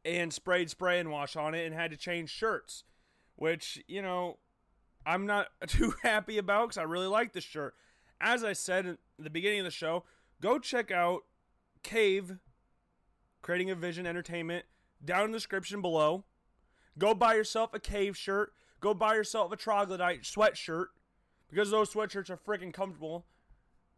and 0.05 0.33
sprayed 0.33 0.71
spray 0.71 0.99
and 0.99 1.11
wash 1.11 1.37
on 1.37 1.55
it 1.55 1.67
and 1.67 1.75
had 1.75 1.91
to 1.91 1.97
change 1.97 2.31
shirts, 2.31 2.85
which, 3.37 3.83
you 3.89 4.03
know, 4.03 4.39
I'm 5.07 5.27
not 5.27 5.49
too 5.67 5.95
happy 6.03 6.39
about 6.39 6.69
because 6.69 6.79
I 6.79 6.83
really 6.83 7.07
like 7.07 7.33
this 7.33 7.45
shirt. 7.45 7.75
As 8.21 8.45
I 8.45 8.53
said 8.53 8.87
at 8.87 8.99
the 9.19 9.31
beginning 9.31 9.61
of 9.61 9.65
the 9.65 9.71
show, 9.71 10.05
go 10.41 10.59
check 10.59 10.91
out 10.91 11.23
Cave, 11.83 12.37
Creating 13.43 13.71
a 13.71 13.75
Vision 13.75 14.07
Entertainment, 14.07 14.65
down 15.05 15.27
in 15.27 15.31
the 15.33 15.39
description 15.39 15.81
below. 15.81 16.25
Go 16.99 17.15
buy 17.15 17.35
yourself 17.35 17.73
a 17.73 17.81
Cave 17.81 18.17
shirt. 18.17 18.53
Go 18.81 18.95
buy 18.95 19.15
yourself 19.15 19.53
a 19.53 19.57
Troglodyte 19.57 20.23
sweatshirt 20.23 20.87
because 21.49 21.71
those 21.71 21.93
sweatshirts 21.93 22.31
are 22.31 22.37
freaking 22.37 22.73
comfortable. 22.73 23.27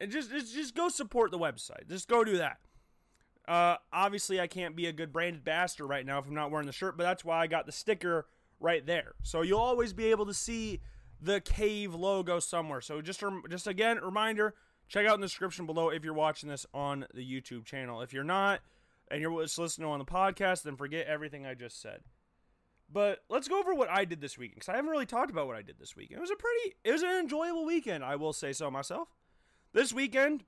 And 0.01 0.11
just, 0.11 0.31
just, 0.31 0.55
just 0.55 0.75
go 0.75 0.89
support 0.89 1.31
the 1.31 1.39
website. 1.39 1.89
Just 1.89 2.09
go 2.09 2.25
do 2.25 2.39
that. 2.39 2.59
Uh, 3.47 3.77
obviously, 3.93 4.41
I 4.41 4.47
can't 4.47 4.77
be 4.77 4.87
a 4.87 4.93
good 4.93 5.13
branded 5.13 5.45
bastard 5.45 5.89
right 5.89 6.07
now 6.07 6.19
if 6.19 6.27
I'm 6.27 6.35
not 6.35 6.51
wearing 6.51 6.67
the 6.67 6.73
shirt, 6.73 6.97
but 6.97 7.05
that's 7.05 7.25
why 7.25 7.41
I 7.41 7.47
got 7.47 7.67
the 7.67 7.73
sticker 7.73 8.27
right 8.61 8.85
there. 8.87 9.15
So 9.23 9.43
you'll 9.43 9.61
always 9.61 9.93
be 9.93 10.07
able 10.07 10.27
to 10.27 10.35
see 10.35 10.81
the 11.21 11.41
cave 11.41 11.95
logo 11.95 12.39
somewhere. 12.41 12.81
So 12.81 13.01
just 13.01 13.23
just 13.49 13.67
again, 13.67 13.99
reminder, 14.03 14.55
check 14.89 15.07
out 15.07 15.15
in 15.15 15.21
the 15.21 15.27
description 15.27 15.67
below 15.67 15.89
if 15.89 16.05
you're 16.05 16.15
watching 16.15 16.49
this 16.49 16.67
on 16.73 17.07
the 17.15 17.23
YouTube 17.23 17.65
channel. 17.65 18.01
If 18.01 18.13
you're 18.13 18.25
not 18.25 18.61
and 19.13 19.21
you're 19.21 19.43
just 19.43 19.59
listening 19.59 19.89
on 19.89 20.01
the 20.01 20.05
podcast, 20.05 20.63
then 20.63 20.75
forget 20.75 21.07
everything 21.07 21.47
I 21.47 21.55
just 21.55 21.81
said. 21.81 22.01
But 22.93 23.21
let's 23.29 23.49
go 23.49 23.61
over 23.61 23.75
what 23.75 23.89
I 23.89 24.05
did 24.05 24.21
this 24.21 24.37
weekend 24.37 24.57
because 24.57 24.69
I 24.69 24.77
haven't 24.77 24.91
really 24.91 25.07
talked 25.07 25.31
about 25.31 25.47
what 25.47 25.57
I 25.57 25.63
did 25.63 25.79
this 25.79 25.95
weekend. 25.95 26.19
It 26.19 26.23
was 26.23 26.31
a 26.31 26.37
pretty, 26.37 26.75
it 26.83 26.93
was 26.93 27.03
an 27.03 27.11
enjoyable 27.11 27.65
weekend. 27.65 28.05
I 28.05 28.17
will 28.17 28.33
say 28.33 28.53
so 28.53 28.71
myself. 28.71 29.09
This 29.73 29.93
weekend 29.93 30.45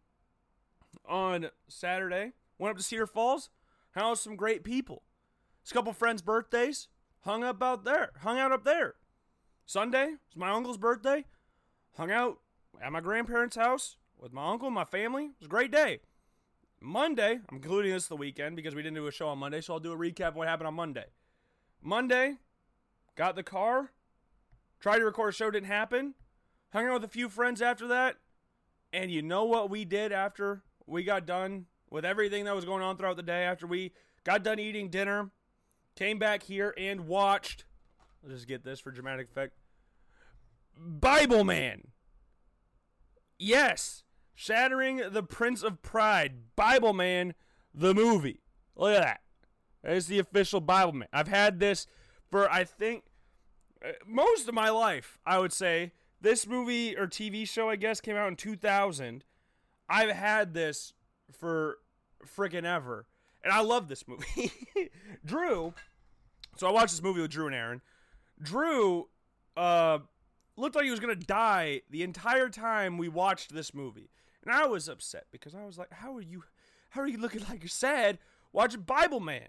on 1.09 1.51
Saturday, 1.69 2.33
Went 2.59 2.71
up 2.71 2.77
to 2.77 2.83
Cedar 2.83 3.07
Falls, 3.07 3.51
hung 3.95 4.05
out 4.05 4.11
with 4.11 4.21
some 4.21 4.37
great 4.37 4.63
people. 4.65 5.03
It's 5.63 5.71
a 5.71 5.75
couple 5.75 5.93
friends' 5.93 6.23
birthdays, 6.23 6.89
hung 7.21 7.43
up 7.43 7.63
out 7.63 7.85
there, 7.85 8.13
hung 8.21 8.39
out 8.39 8.53
up 8.53 8.65
there. 8.65 8.95
Sunday 9.67 10.07
was 10.07 10.37
my 10.37 10.51
uncle's 10.51 10.79
birthday, 10.79 11.25
hung 11.97 12.11
out 12.11 12.39
at 12.81 12.93
my 12.93 13.01
grandparents' 13.01 13.57
house 13.57 13.97
with 14.19 14.33
my 14.33 14.51
uncle 14.51 14.69
and 14.69 14.75
my 14.75 14.85
family. 14.85 15.25
It 15.25 15.41
was 15.41 15.47
a 15.47 15.51
great 15.51 15.73
day. 15.73 16.01
Monday, 16.81 17.41
I'm 17.49 17.57
including 17.57 17.93
this 17.93 18.07
the 18.07 18.17
weekend 18.17 18.57
because 18.57 18.75
we 18.75 18.83
didn't 18.83 18.97
do 18.97 19.07
a 19.07 19.13
show 19.13 19.29
on 19.29 19.39
Monday, 19.39 19.61
so 19.61 19.75
I'll 19.75 19.81
do 19.81 19.93
a 19.93 19.97
recap 19.97 20.29
of 20.29 20.37
what 20.37 20.49
happened 20.49 20.69
on 20.69 20.75
Monday. 20.75 21.07
Monday, 21.83 22.37
got 23.17 23.37
the 23.37 23.43
car, 23.43 23.93
tried 24.81 24.99
to 24.99 25.05
record 25.05 25.31
a 25.31 25.37
show, 25.37 25.51
didn't 25.51 25.67
happen. 25.67 26.15
Hung 26.73 26.87
out 26.87 26.95
with 26.95 27.05
a 27.05 27.09
few 27.09 27.29
friends 27.29 27.63
after 27.63 27.87
that. 27.89 28.17
And 28.93 29.11
you 29.11 29.23
know 29.23 29.45
what 29.45 29.71
we 29.71 29.85
did 29.85 30.13
after 30.13 30.63
we 30.87 31.05
got 31.05 31.27
done 31.27 31.67
with 31.91 32.05
everything 32.05 32.45
that 32.45 32.55
was 32.55 32.65
going 32.65 32.83
on 32.83 32.97
throughout 32.97 33.17
the 33.17 33.23
day 33.23 33.45
after 33.45 33.67
we 33.67 33.93
got 34.25 34.43
done 34.43 34.59
eating 34.59 34.89
dinner, 34.89 35.31
came 35.97 36.19
back 36.19 36.43
here 36.45 36.75
and 36.77 37.07
watched. 37.07 37.65
Let's 38.23 38.37
just 38.37 38.49
get 38.49 38.65
this 38.65 38.81
for 38.81 38.91
dramatic 38.91 39.29
effect. 39.31 39.55
Bible 40.77 41.45
Man. 41.45 41.89
Yes, 43.39 44.04
Shattering 44.35 45.03
the 45.11 45.23
Prince 45.23 45.63
of 45.63 45.83
Pride. 45.83 46.57
Bible 46.57 46.93
Man, 46.93 47.35
the 47.73 47.95
movie. 47.95 48.41
Look 48.77 48.95
at 48.95 49.03
that. 49.03 49.21
There's 49.83 50.07
the 50.07 50.19
official 50.19 50.61
Bible 50.61 50.93
Man. 50.93 51.09
I've 51.13 51.29
had 51.29 51.61
this 51.61 51.87
for, 52.31 52.51
I 52.51 52.65
think, 52.65 53.05
uh, 53.85 53.93
most 54.07 54.49
of 54.49 54.55
my 54.55 54.71
life, 54.71 55.19
I 55.27 55.39
would 55.39 55.53
say. 55.53 55.93
This 56.21 56.47
movie 56.47 56.97
or 56.97 57.07
TV 57.07 57.47
show, 57.47 57.69
I 57.69 57.77
guess, 57.77 58.01
came 58.01 58.17
out 58.17 58.29
in 58.29 58.37
2000. 58.37 59.25
I've 59.89 60.11
had 60.11 60.55
this 60.55 60.95
for 61.31 61.79
freaking 62.27 62.65
ever. 62.65 63.07
And 63.43 63.53
I 63.53 63.61
love 63.61 63.89
this 63.89 64.09
movie. 64.09 64.51
Drew, 65.25 65.75
so 66.57 66.67
I 66.67 66.73
watched 66.73 66.93
this 66.93 67.03
movie 67.03 67.21
with 67.21 67.31
Drew 67.31 67.47
and 67.47 67.55
Aaron. 67.55 67.83
Drew 68.41 69.09
uh, 69.57 69.99
looked 70.57 70.77
like 70.77 70.85
he 70.85 70.91
was 70.91 71.01
going 71.01 71.19
to 71.19 71.27
die 71.27 71.83
the 71.91 72.03
entire 72.03 72.49
time 72.49 72.97
we 72.97 73.09
watched 73.09 73.55
this 73.55 73.75
movie. 73.75 74.11
And 74.45 74.55
I 74.55 74.67
was 74.67 74.89
upset 74.89 75.27
because 75.31 75.55
I 75.55 75.65
was 75.65 75.79
like, 75.79 75.93
how 75.93 76.15
are 76.15 76.21
you 76.21 76.45
how 76.91 77.01
are 77.01 77.09
you 77.09 77.19
looking 77.19 77.43
like 77.49 77.63
you're 77.63 77.69
sad 77.69 78.19
watching 78.53 78.83
Bible 78.83 79.21
Man? 79.21 79.49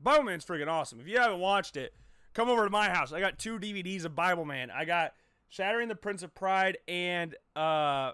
Bible 0.00 0.24
Man's 0.24 0.44
freaking 0.44 0.68
awesome. 0.68 1.00
If 1.00 1.08
you 1.08 1.18
haven't 1.18 1.40
watched 1.40 1.76
it, 1.76 1.94
come 2.34 2.48
over 2.48 2.64
to 2.64 2.70
my 2.70 2.90
house. 2.90 3.12
I 3.12 3.20
got 3.20 3.38
two 3.38 3.58
DVDs 3.58 4.04
of 4.04 4.14
Bible 4.14 4.44
Man. 4.44 4.70
I 4.70 4.84
got 4.84 5.14
Shattering 5.48 5.88
the 5.88 5.94
Prince 5.94 6.22
of 6.22 6.34
Pride 6.34 6.78
and 6.86 7.34
uh 7.56 8.12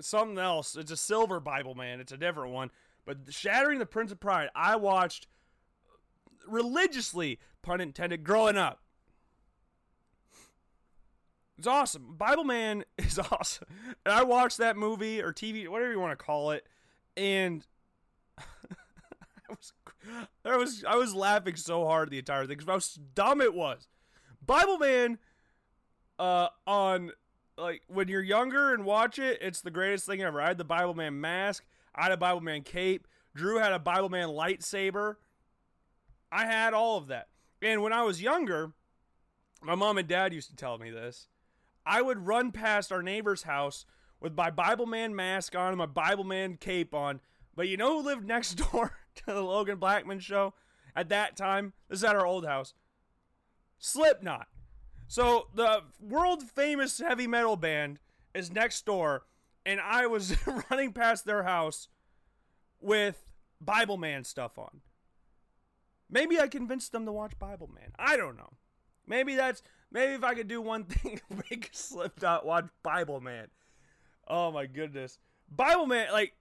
something 0.00 0.38
else. 0.38 0.76
It's 0.76 0.90
a 0.90 0.96
silver 0.96 1.40
Bible 1.40 1.74
Man. 1.74 2.00
It's 2.00 2.12
a 2.12 2.16
different 2.16 2.52
one. 2.52 2.70
But 3.04 3.18
Shattering 3.30 3.78
the 3.78 3.86
Prince 3.86 4.12
of 4.12 4.20
Pride, 4.20 4.48
I 4.54 4.76
watched 4.76 5.26
religiously, 6.46 7.38
pun 7.62 7.80
intended, 7.80 8.24
growing 8.24 8.56
up. 8.56 8.80
It's 11.58 11.66
awesome. 11.66 12.14
Bible 12.16 12.44
Man 12.44 12.84
is 12.98 13.18
awesome. 13.18 13.66
And 14.06 14.14
I 14.14 14.22
watched 14.22 14.58
that 14.58 14.76
movie 14.76 15.20
or 15.20 15.32
TV, 15.32 15.68
whatever 15.68 15.90
you 15.90 16.00
want 16.00 16.16
to 16.16 16.24
call 16.24 16.52
it, 16.52 16.66
and 17.16 17.66
I 18.38 18.44
was 19.48 19.72
I 20.44 20.56
was 20.56 20.84
I 20.86 20.94
was 20.94 21.14
laughing 21.14 21.56
so 21.56 21.84
hard 21.84 22.10
the 22.10 22.18
entire 22.18 22.46
thing 22.46 22.56
because 22.56 22.96
how 22.96 23.02
dumb 23.14 23.40
it 23.40 23.52
was. 23.52 23.88
Bible 24.44 24.78
Man 24.78 25.18
uh 26.18 26.48
on 26.66 27.10
like 27.56 27.82
when 27.88 28.08
you're 28.08 28.22
younger 28.22 28.72
and 28.72 28.84
watch 28.84 29.18
it, 29.18 29.38
it's 29.42 29.60
the 29.60 29.70
greatest 29.70 30.06
thing 30.06 30.22
ever. 30.22 30.40
I 30.40 30.48
had 30.48 30.58
the 30.58 30.64
Bible 30.64 30.94
Man 30.94 31.20
mask, 31.20 31.64
I 31.94 32.04
had 32.04 32.12
a 32.12 32.16
Bible 32.16 32.40
Man 32.40 32.62
cape, 32.62 33.08
Drew 33.34 33.58
had 33.58 33.72
a 33.72 33.78
Bible 33.80 34.08
Man 34.08 34.28
lightsaber. 34.28 35.16
I 36.30 36.44
had 36.44 36.74
all 36.74 36.98
of 36.98 37.08
that. 37.08 37.28
And 37.62 37.82
when 37.82 37.92
I 37.92 38.02
was 38.02 38.20
younger, 38.22 38.72
my 39.62 39.74
mom 39.74 39.98
and 39.98 40.06
dad 40.06 40.34
used 40.34 40.50
to 40.50 40.56
tell 40.56 40.76
me 40.76 40.90
this. 40.90 41.26
I 41.88 42.02
would 42.02 42.26
run 42.26 42.52
past 42.52 42.92
our 42.92 43.02
neighbor's 43.02 43.44
house 43.44 43.86
with 44.20 44.36
my 44.36 44.50
Bible 44.50 44.84
Man 44.84 45.16
mask 45.16 45.56
on 45.56 45.68
and 45.68 45.78
my 45.78 45.86
Bible 45.86 46.22
Man 46.22 46.58
cape 46.58 46.94
on. 46.94 47.20
But 47.56 47.68
you 47.68 47.78
know 47.78 47.98
who 47.98 48.06
lived 48.06 48.24
next 48.28 48.54
door 48.54 48.98
to 49.16 49.24
the 49.26 49.40
Logan 49.40 49.78
Blackman 49.78 50.20
show 50.20 50.52
at 50.94 51.08
that 51.08 51.34
time? 51.34 51.72
This 51.88 52.00
is 52.00 52.04
at 52.04 52.14
our 52.14 52.26
old 52.26 52.46
house. 52.46 52.74
Slipknot. 53.78 54.48
So 55.06 55.48
the 55.54 55.84
world 55.98 56.42
famous 56.42 56.98
heavy 56.98 57.26
metal 57.26 57.56
band 57.56 58.00
is 58.34 58.52
next 58.52 58.84
door, 58.84 59.22
and 59.64 59.80
I 59.80 60.06
was 60.06 60.36
running 60.70 60.92
past 60.92 61.24
their 61.24 61.44
house 61.44 61.88
with 62.80 63.24
Bible 63.62 63.96
Man 63.96 64.24
stuff 64.24 64.58
on. 64.58 64.82
Maybe 66.10 66.38
I 66.38 66.48
convinced 66.48 66.92
them 66.92 67.06
to 67.06 67.12
watch 67.12 67.38
Bible 67.38 67.70
Man. 67.74 67.92
I 67.98 68.18
don't 68.18 68.36
know. 68.36 68.52
Maybe 69.06 69.34
that's 69.34 69.62
maybe 69.90 70.12
if 70.14 70.24
I 70.24 70.34
could 70.34 70.48
do 70.48 70.60
one 70.60 70.84
thing, 70.84 71.20
make 71.50 71.70
Slipknot 71.72 72.46
watch 72.46 72.66
Bible 72.82 73.20
Man. 73.20 73.48
Oh 74.26 74.50
my 74.50 74.66
goodness, 74.66 75.18
Bible 75.50 75.86
Man! 75.86 76.08
Like 76.12 76.34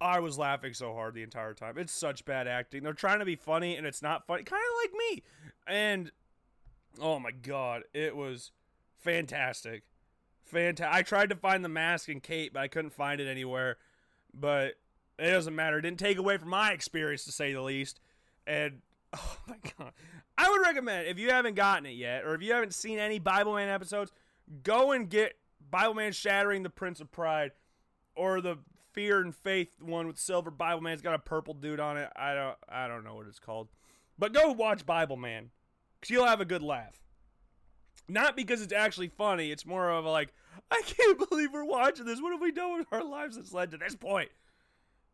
I 0.00 0.20
was 0.20 0.38
laughing 0.38 0.74
so 0.74 0.92
hard 0.92 1.14
the 1.14 1.22
entire 1.22 1.54
time. 1.54 1.78
It's 1.78 1.92
such 1.92 2.24
bad 2.24 2.46
acting. 2.46 2.82
They're 2.82 2.92
trying 2.92 3.20
to 3.20 3.24
be 3.24 3.36
funny 3.36 3.76
and 3.76 3.86
it's 3.86 4.02
not 4.02 4.26
funny. 4.26 4.42
Kind 4.42 4.62
of 4.62 4.90
like 4.90 4.98
me. 5.10 5.22
And 5.66 6.12
oh 7.00 7.18
my 7.18 7.30
god, 7.30 7.84
it 7.94 8.14
was 8.14 8.52
fantastic. 8.98 9.84
Fantastic. 10.44 10.94
I 10.94 11.02
tried 11.02 11.30
to 11.30 11.36
find 11.36 11.64
the 11.64 11.68
mask 11.68 12.08
and 12.08 12.22
cape, 12.22 12.52
but 12.52 12.60
I 12.60 12.68
couldn't 12.68 12.92
find 12.92 13.20
it 13.20 13.28
anywhere. 13.28 13.78
But 14.32 14.74
it 15.18 15.30
doesn't 15.30 15.54
matter. 15.54 15.78
It 15.78 15.82
didn't 15.82 15.98
take 15.98 16.18
away 16.18 16.36
from 16.36 16.50
my 16.50 16.72
experience 16.72 17.24
to 17.24 17.32
say 17.32 17.52
the 17.52 17.62
least. 17.62 18.00
And 18.46 18.82
oh 19.18 19.36
my 19.46 19.56
god. 19.78 19.92
I 20.38 20.50
would 20.50 20.60
recommend 20.60 21.08
if 21.08 21.18
you 21.18 21.30
haven't 21.30 21.54
gotten 21.54 21.86
it 21.86 21.96
yet, 21.96 22.24
or 22.24 22.34
if 22.34 22.42
you 22.42 22.52
haven't 22.52 22.74
seen 22.74 22.98
any 22.98 23.18
Bible 23.18 23.54
Man 23.54 23.68
episodes, 23.68 24.12
go 24.62 24.92
and 24.92 25.08
get 25.08 25.36
Bible 25.70 25.94
Man 25.94 26.12
Shattering 26.12 26.62
the 26.62 26.70
Prince 26.70 27.00
of 27.00 27.10
Pride, 27.10 27.52
or 28.14 28.40
the 28.40 28.58
Fear 28.92 29.20
and 29.20 29.34
Faith 29.34 29.68
one 29.80 30.06
with 30.06 30.18
Silver 30.18 30.50
Bible 30.50 30.82
Man. 30.82 30.92
It's 30.92 31.02
got 31.02 31.14
a 31.14 31.18
purple 31.18 31.54
dude 31.54 31.80
on 31.80 31.96
it. 31.96 32.10
I 32.16 32.34
don't 32.34 32.56
I 32.68 32.88
don't 32.88 33.04
know 33.04 33.14
what 33.14 33.26
it's 33.26 33.38
called. 33.38 33.68
But 34.18 34.32
go 34.32 34.52
watch 34.52 34.86
Bible 34.86 35.16
Man. 35.16 35.50
Cause 36.02 36.10
you'll 36.10 36.26
have 36.26 36.40
a 36.40 36.46
good 36.46 36.62
laugh. 36.62 37.00
Not 38.08 38.36
because 38.36 38.62
it's 38.62 38.72
actually 38.72 39.08
funny, 39.08 39.50
it's 39.50 39.66
more 39.66 39.90
of 39.90 40.04
like, 40.04 40.32
I 40.70 40.82
can't 40.86 41.28
believe 41.28 41.52
we're 41.52 41.64
watching 41.64 42.06
this. 42.06 42.22
What 42.22 42.32
have 42.32 42.40
we 42.40 42.52
done 42.52 42.78
with 42.78 42.86
our 42.92 43.04
lives 43.04 43.36
that's 43.36 43.52
led 43.52 43.70
to 43.72 43.78
this 43.78 43.96
point? 43.96 44.30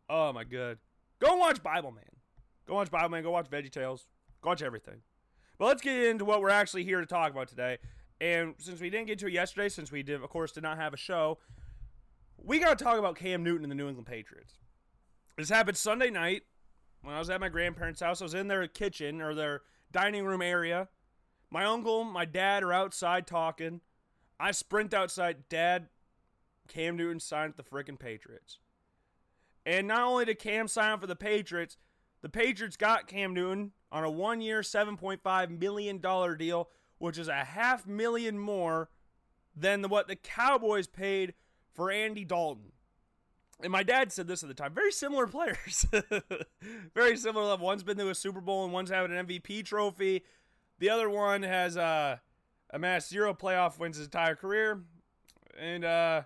Oh 0.09 0.31
my 0.33 0.43
god. 0.43 0.77
Go 1.19 1.37
watch 1.37 1.63
Bible 1.63 1.91
Man. 1.91 2.03
Go 2.67 2.75
watch 2.75 2.91
Bible 2.91 3.09
Man. 3.09 3.23
Go 3.23 3.31
watch 3.31 3.49
Veggie 3.49 3.71
Tales. 3.71 4.07
Go 4.41 4.49
watch 4.49 4.61
everything. 4.61 5.01
But 5.57 5.65
let's 5.65 5.81
get 5.81 5.95
into 6.03 6.25
what 6.25 6.41
we're 6.41 6.49
actually 6.49 6.83
here 6.83 6.99
to 6.99 7.05
talk 7.05 7.31
about 7.31 7.47
today. 7.47 7.77
And 8.19 8.55
since 8.57 8.79
we 8.79 8.89
didn't 8.89 9.07
get 9.07 9.19
to 9.19 9.27
it 9.27 9.33
yesterday, 9.33 9.69
since 9.69 9.91
we 9.91 10.03
did, 10.03 10.21
of 10.21 10.29
course, 10.29 10.51
did 10.51 10.63
not 10.63 10.77
have 10.77 10.93
a 10.93 10.97
show, 10.97 11.39
we 12.37 12.59
got 12.59 12.77
to 12.77 12.83
talk 12.83 12.97
about 12.97 13.15
Cam 13.15 13.43
Newton 13.43 13.63
and 13.63 13.71
the 13.71 13.75
New 13.75 13.87
England 13.87 14.07
Patriots. 14.07 14.53
This 15.37 15.49
happened 15.49 15.77
Sunday 15.77 16.09
night 16.09 16.43
when 17.01 17.15
I 17.15 17.19
was 17.19 17.29
at 17.29 17.41
my 17.41 17.49
grandparents' 17.49 18.01
house. 18.01 18.21
I 18.21 18.25
was 18.25 18.33
in 18.33 18.47
their 18.47 18.67
kitchen 18.67 19.21
or 19.21 19.33
their 19.33 19.61
dining 19.91 20.25
room 20.25 20.41
area. 20.41 20.87
My 21.49 21.65
uncle, 21.65 22.03
my 22.03 22.25
dad 22.25 22.63
are 22.63 22.73
outside 22.73 23.27
talking. 23.27 23.81
I 24.39 24.51
sprint 24.51 24.93
outside. 24.93 25.49
Dad, 25.49 25.87
Cam 26.67 26.97
Newton 26.97 27.19
signed 27.19 27.53
with 27.55 27.65
the 27.65 27.75
freaking 27.75 27.99
Patriots. 27.99 28.59
And 29.65 29.87
not 29.87 30.01
only 30.01 30.25
did 30.25 30.39
Cam 30.39 30.67
sign 30.67 30.99
for 30.99 31.07
the 31.07 31.15
Patriots, 31.15 31.77
the 32.23 32.29
Patriots 32.29 32.77
got 32.77 33.05
Cam 33.05 33.33
Newton 33.33 33.73
on 33.91 34.03
a 34.03 34.09
one 34.09 34.41
year, 34.41 34.61
$7.5 34.61 35.59
million 35.59 36.37
deal, 36.37 36.69
which 36.97 37.17
is 37.17 37.27
a 37.27 37.43
half 37.43 37.85
million 37.85 38.39
more 38.39 38.89
than 39.55 39.81
the, 39.81 39.89
what 39.89 40.07
the 40.07 40.15
Cowboys 40.15 40.87
paid 40.87 41.33
for 41.73 41.91
Andy 41.91 42.23
Dalton. 42.23 42.71
And 43.61 43.71
my 43.71 43.83
dad 43.83 44.11
said 44.11 44.27
this 44.27 44.41
at 44.41 44.47
the 44.47 44.55
time. 44.55 44.73
Very 44.73 44.91
similar 44.91 45.27
players. 45.27 45.85
Very 46.95 47.17
similar. 47.17 47.45
Level. 47.45 47.65
One's 47.65 47.83
been 47.83 47.97
to 47.97 48.09
a 48.09 48.15
Super 48.15 48.41
Bowl 48.41 48.63
and 48.63 48.73
one's 48.73 48.89
having 48.89 49.15
an 49.15 49.27
MVP 49.27 49.65
trophy. 49.65 50.23
The 50.79 50.89
other 50.89 51.09
one 51.09 51.43
has 51.43 51.77
uh, 51.77 52.17
amassed 52.71 53.09
zero 53.09 53.33
playoff 53.33 53.79
wins 53.79 53.97
his 53.97 54.07
entire 54.07 54.35
career. 54.35 54.81
And 55.59 55.83
uh, 55.83 56.21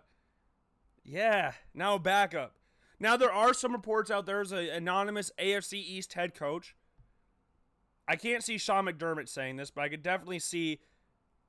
yeah, 1.03 1.53
now 1.73 1.95
a 1.95 1.99
backup. 1.99 2.56
Now 2.99 3.15
there 3.17 3.31
are 3.31 3.53
some 3.53 3.71
reports 3.71 4.09
out 4.09 4.25
there. 4.25 4.41
as 4.41 4.51
an 4.51 4.67
anonymous 4.69 5.31
AFC 5.39 5.73
East 5.73 6.13
head 6.13 6.33
coach. 6.33 6.75
I 8.07 8.15
can't 8.15 8.43
see 8.43 8.57
Sean 8.57 8.85
McDermott 8.85 9.27
saying 9.27 9.57
this, 9.57 9.69
but 9.69 9.81
I 9.81 9.89
could 9.89 10.01
definitely 10.01 10.39
see. 10.39 10.79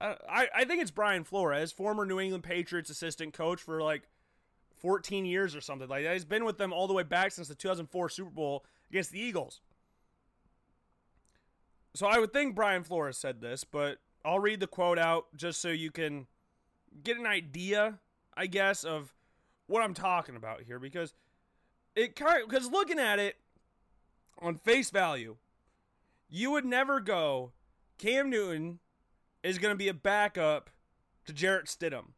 Uh, 0.00 0.14
I 0.28 0.48
I 0.54 0.64
think 0.64 0.82
it's 0.82 0.90
Brian 0.90 1.24
Flores, 1.24 1.72
former 1.72 2.04
New 2.04 2.20
England 2.20 2.44
Patriots 2.44 2.90
assistant 2.90 3.32
coach 3.32 3.60
for 3.62 3.80
like 3.80 4.08
14 4.80 5.24
years 5.24 5.54
or 5.56 5.60
something 5.60 5.88
like 5.88 6.04
that. 6.04 6.12
He's 6.12 6.24
been 6.24 6.44
with 6.44 6.58
them 6.58 6.72
all 6.72 6.86
the 6.86 6.94
way 6.94 7.02
back 7.02 7.32
since 7.32 7.48
the 7.48 7.54
2004 7.54 8.08
Super 8.08 8.30
Bowl 8.30 8.64
against 8.90 9.10
the 9.10 9.20
Eagles. 9.20 9.60
So 11.94 12.06
I 12.06 12.18
would 12.18 12.32
think 12.32 12.54
Brian 12.54 12.84
Flores 12.84 13.16
said 13.16 13.40
this, 13.40 13.64
but 13.64 13.98
I'll 14.24 14.38
read 14.38 14.60
the 14.60 14.66
quote 14.66 14.98
out 14.98 15.26
just 15.34 15.60
so 15.60 15.68
you 15.68 15.90
can 15.90 16.26
get 17.02 17.16
an 17.16 17.26
idea, 17.26 17.98
I 18.36 18.46
guess, 18.46 18.84
of 18.84 19.14
what 19.66 19.82
I'm 19.82 19.94
talking 19.94 20.36
about 20.36 20.62
here 20.62 20.78
because 20.78 21.12
it 21.98 22.16
kind 22.16 22.44
because 22.48 22.70
looking 22.70 22.98
at 22.98 23.18
it 23.18 23.36
on 24.40 24.54
face 24.54 24.90
value, 24.90 25.36
you 26.28 26.50
would 26.52 26.64
never 26.64 27.00
go 27.00 27.52
Cam 27.98 28.30
Newton 28.30 28.78
is 29.42 29.58
going 29.58 29.72
to 29.72 29.78
be 29.78 29.88
a 29.88 29.94
backup 29.94 30.70
to 31.26 31.32
Jarrett 31.32 31.66
Stidham. 31.66 32.12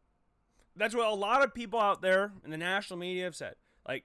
That's 0.77 0.95
what 0.95 1.09
a 1.09 1.15
lot 1.15 1.43
of 1.43 1.55
people 1.55 1.81
out 1.81 2.03
there 2.03 2.33
in 2.45 2.51
the 2.51 2.57
national 2.57 2.99
media 2.99 3.25
have 3.25 3.35
said. 3.35 3.55
Like, 3.87 4.05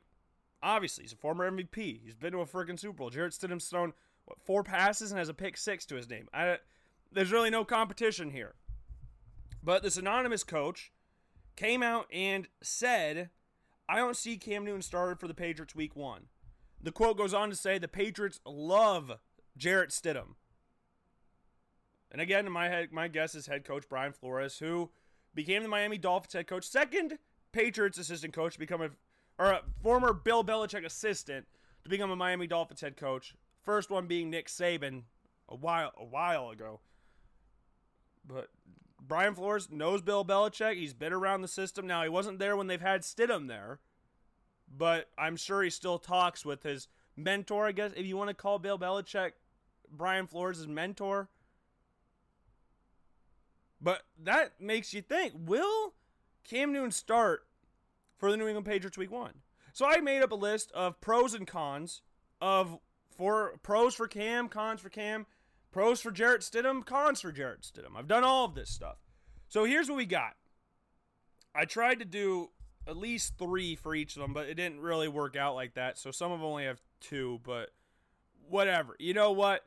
obviously, 0.64 1.04
he's 1.04 1.14
a 1.14 1.18
former 1.18 1.50
MVP. 1.50 2.02
He's 2.04 2.16
been 2.16 2.32
to 2.32 2.40
a 2.40 2.46
freaking 2.46 2.80
Super 2.80 2.98
Bowl. 2.98 3.10
Jarrett 3.10 3.34
Stidham's 3.34 3.68
thrown 3.68 3.94
what, 4.26 4.42
four 4.42 4.64
passes 4.64 5.12
and 5.12 5.20
has 5.20 5.30
a 5.30 5.34
pick 5.34 5.58
six 5.58 5.86
to 5.86 5.96
his 5.96 6.10
name. 6.10 6.28
I, 6.34 6.58
there's 7.12 7.32
really 7.32 7.50
no 7.50 7.64
competition 7.64 8.32
here. 8.32 8.56
But 9.64 9.84
this 9.84 9.98
anonymous 9.98 10.44
coach 10.44 10.92
came 11.56 11.84
out 11.84 12.08
and 12.12 12.48
said, 12.62 13.30
I 13.88 13.98
don't 13.98 14.18
see 14.18 14.38
Cam 14.38 14.66
Newton 14.66 14.82
started 14.82 15.20
for 15.20 15.28
the 15.28 15.34
Patriots 15.34 15.76
week 15.76 15.96
one. 15.96 16.24
The 16.82 16.92
quote 16.92 17.18
goes 17.18 17.34
on 17.34 17.50
to 17.50 17.56
say 17.56 17.78
the 17.78 17.88
Patriots 17.88 18.40
love 18.46 19.20
Jarrett 19.58 19.92
Stidham. 19.92 20.36
And 22.12 22.22
again, 22.22 22.50
my 22.52 22.70
head, 22.70 22.92
my 22.92 23.08
guess 23.08 23.36
is 23.36 23.48
head 23.48 23.66
coach 23.66 23.86
Brian 23.90 24.14
Flores, 24.14 24.60
who 24.60 24.90
became 25.34 25.64
the 25.64 25.70
Miami 25.70 25.98
Dolphins 25.98 26.34
head 26.34 26.48
coach, 26.48 26.68
second 26.68 27.18
Patriots 27.52 27.98
assistant 27.98 28.34
coach 28.34 28.54
to 28.54 28.60
become 28.60 28.82
a, 28.82 28.90
or 29.38 29.52
a 29.52 29.62
former 29.82 30.14
Bill 30.14 30.44
Belichick 30.44 30.86
assistant 30.86 31.46
to 31.84 31.90
become 31.90 32.12
a 32.12 32.16
Miami 32.16 32.48
Dolphins 32.48 32.82
head 32.82 32.98
coach. 32.98 33.36
First 33.62 33.90
one 33.90 34.08
being 34.08 34.30
Nick 34.30 34.48
Saban 34.48 35.04
a 35.50 35.56
while 35.56 35.92
a 35.98 36.06
while 36.06 36.50
ago. 36.50 36.80
But 38.28 38.50
Brian 39.08 39.36
Flores 39.36 39.70
knows 39.72 40.02
Bill 40.02 40.26
Belichick. 40.26 40.76
He's 40.76 40.94
been 40.94 41.14
around 41.14 41.42
the 41.42 41.48
system. 41.48 41.86
Now 41.88 42.04
he 42.04 42.10
wasn't 42.10 42.40
there 42.40 42.56
when 42.56 42.68
they've 42.68 42.82
had 42.82 43.02
Stidham 43.02 43.48
there, 43.48 43.80
but 44.76 45.10
I'm 45.18 45.36
sure 45.36 45.62
he 45.62 45.70
still 45.70 46.00
talks 46.00 46.46
with 46.46 46.64
his 46.64 46.88
mentor. 47.16 47.68
I 47.68 47.72
guess 47.72 47.92
if 47.96 48.06
you 48.06 48.18
want 48.18 48.30
to 48.30 48.34
call 48.36 48.60
Bill 48.60 48.80
Belichick 48.80 49.34
Brian 49.92 50.28
Flores' 50.28 50.68
mentor. 50.68 51.30
But 53.82 54.04
that 54.24 54.60
makes 54.60 54.94
you 54.94 55.02
think: 55.02 55.34
Will 55.36 55.94
Cam 56.44 56.74
Newton 56.74 56.92
start 56.92 57.46
for 58.18 58.32
the 58.32 58.38
New 58.38 58.48
England 58.48 58.66
Patriots 58.66 58.98
Week 58.98 59.12
One? 59.12 59.34
So 59.74 59.86
I 59.86 60.00
made 60.00 60.22
up 60.22 60.32
a 60.32 60.36
list 60.36 60.72
of 60.72 61.00
pros 61.02 61.34
and 61.34 61.46
cons 61.46 62.02
of 62.42 62.80
for 63.16 63.60
pros 63.62 63.94
for 63.94 64.08
Cam, 64.08 64.48
cons 64.48 64.82
for 64.82 64.90
Cam, 64.90 65.26
pros 65.76 66.00
for 66.00 66.10
Jarrett 66.10 66.40
Stidham, 66.40 66.86
cons 66.86 67.20
for 67.20 67.34
Jarrett 67.34 67.64
Stidham. 67.64 67.98
I've 67.98 68.08
done 68.08 68.24
all 68.24 68.46
of 68.46 68.56
this 68.56 68.70
stuff. 68.70 68.96
So 69.50 69.66
here's 69.66 69.90
what 69.90 69.98
we 69.98 70.06
got. 70.06 70.38
I 71.54 71.66
tried 71.66 72.00
to 72.00 72.06
do 72.06 72.52
at 72.88 72.96
least 72.96 73.34
three 73.38 73.76
for 73.76 73.94
each 73.94 74.16
of 74.16 74.22
them, 74.22 74.32
but 74.32 74.48
it 74.48 74.54
didn't 74.54 74.80
really 74.80 75.10
work 75.10 75.36
out 75.36 75.54
like 75.54 75.74
that. 75.74 75.98
So 75.98 76.12
some 76.12 76.32
of 76.32 76.40
them 76.40 76.48
only 76.48 76.64
have 76.64 76.80
two, 77.02 77.42
but 77.44 77.72
whatever. 78.48 78.96
You 79.00 79.14
know 79.14 79.34
what? 79.34 79.66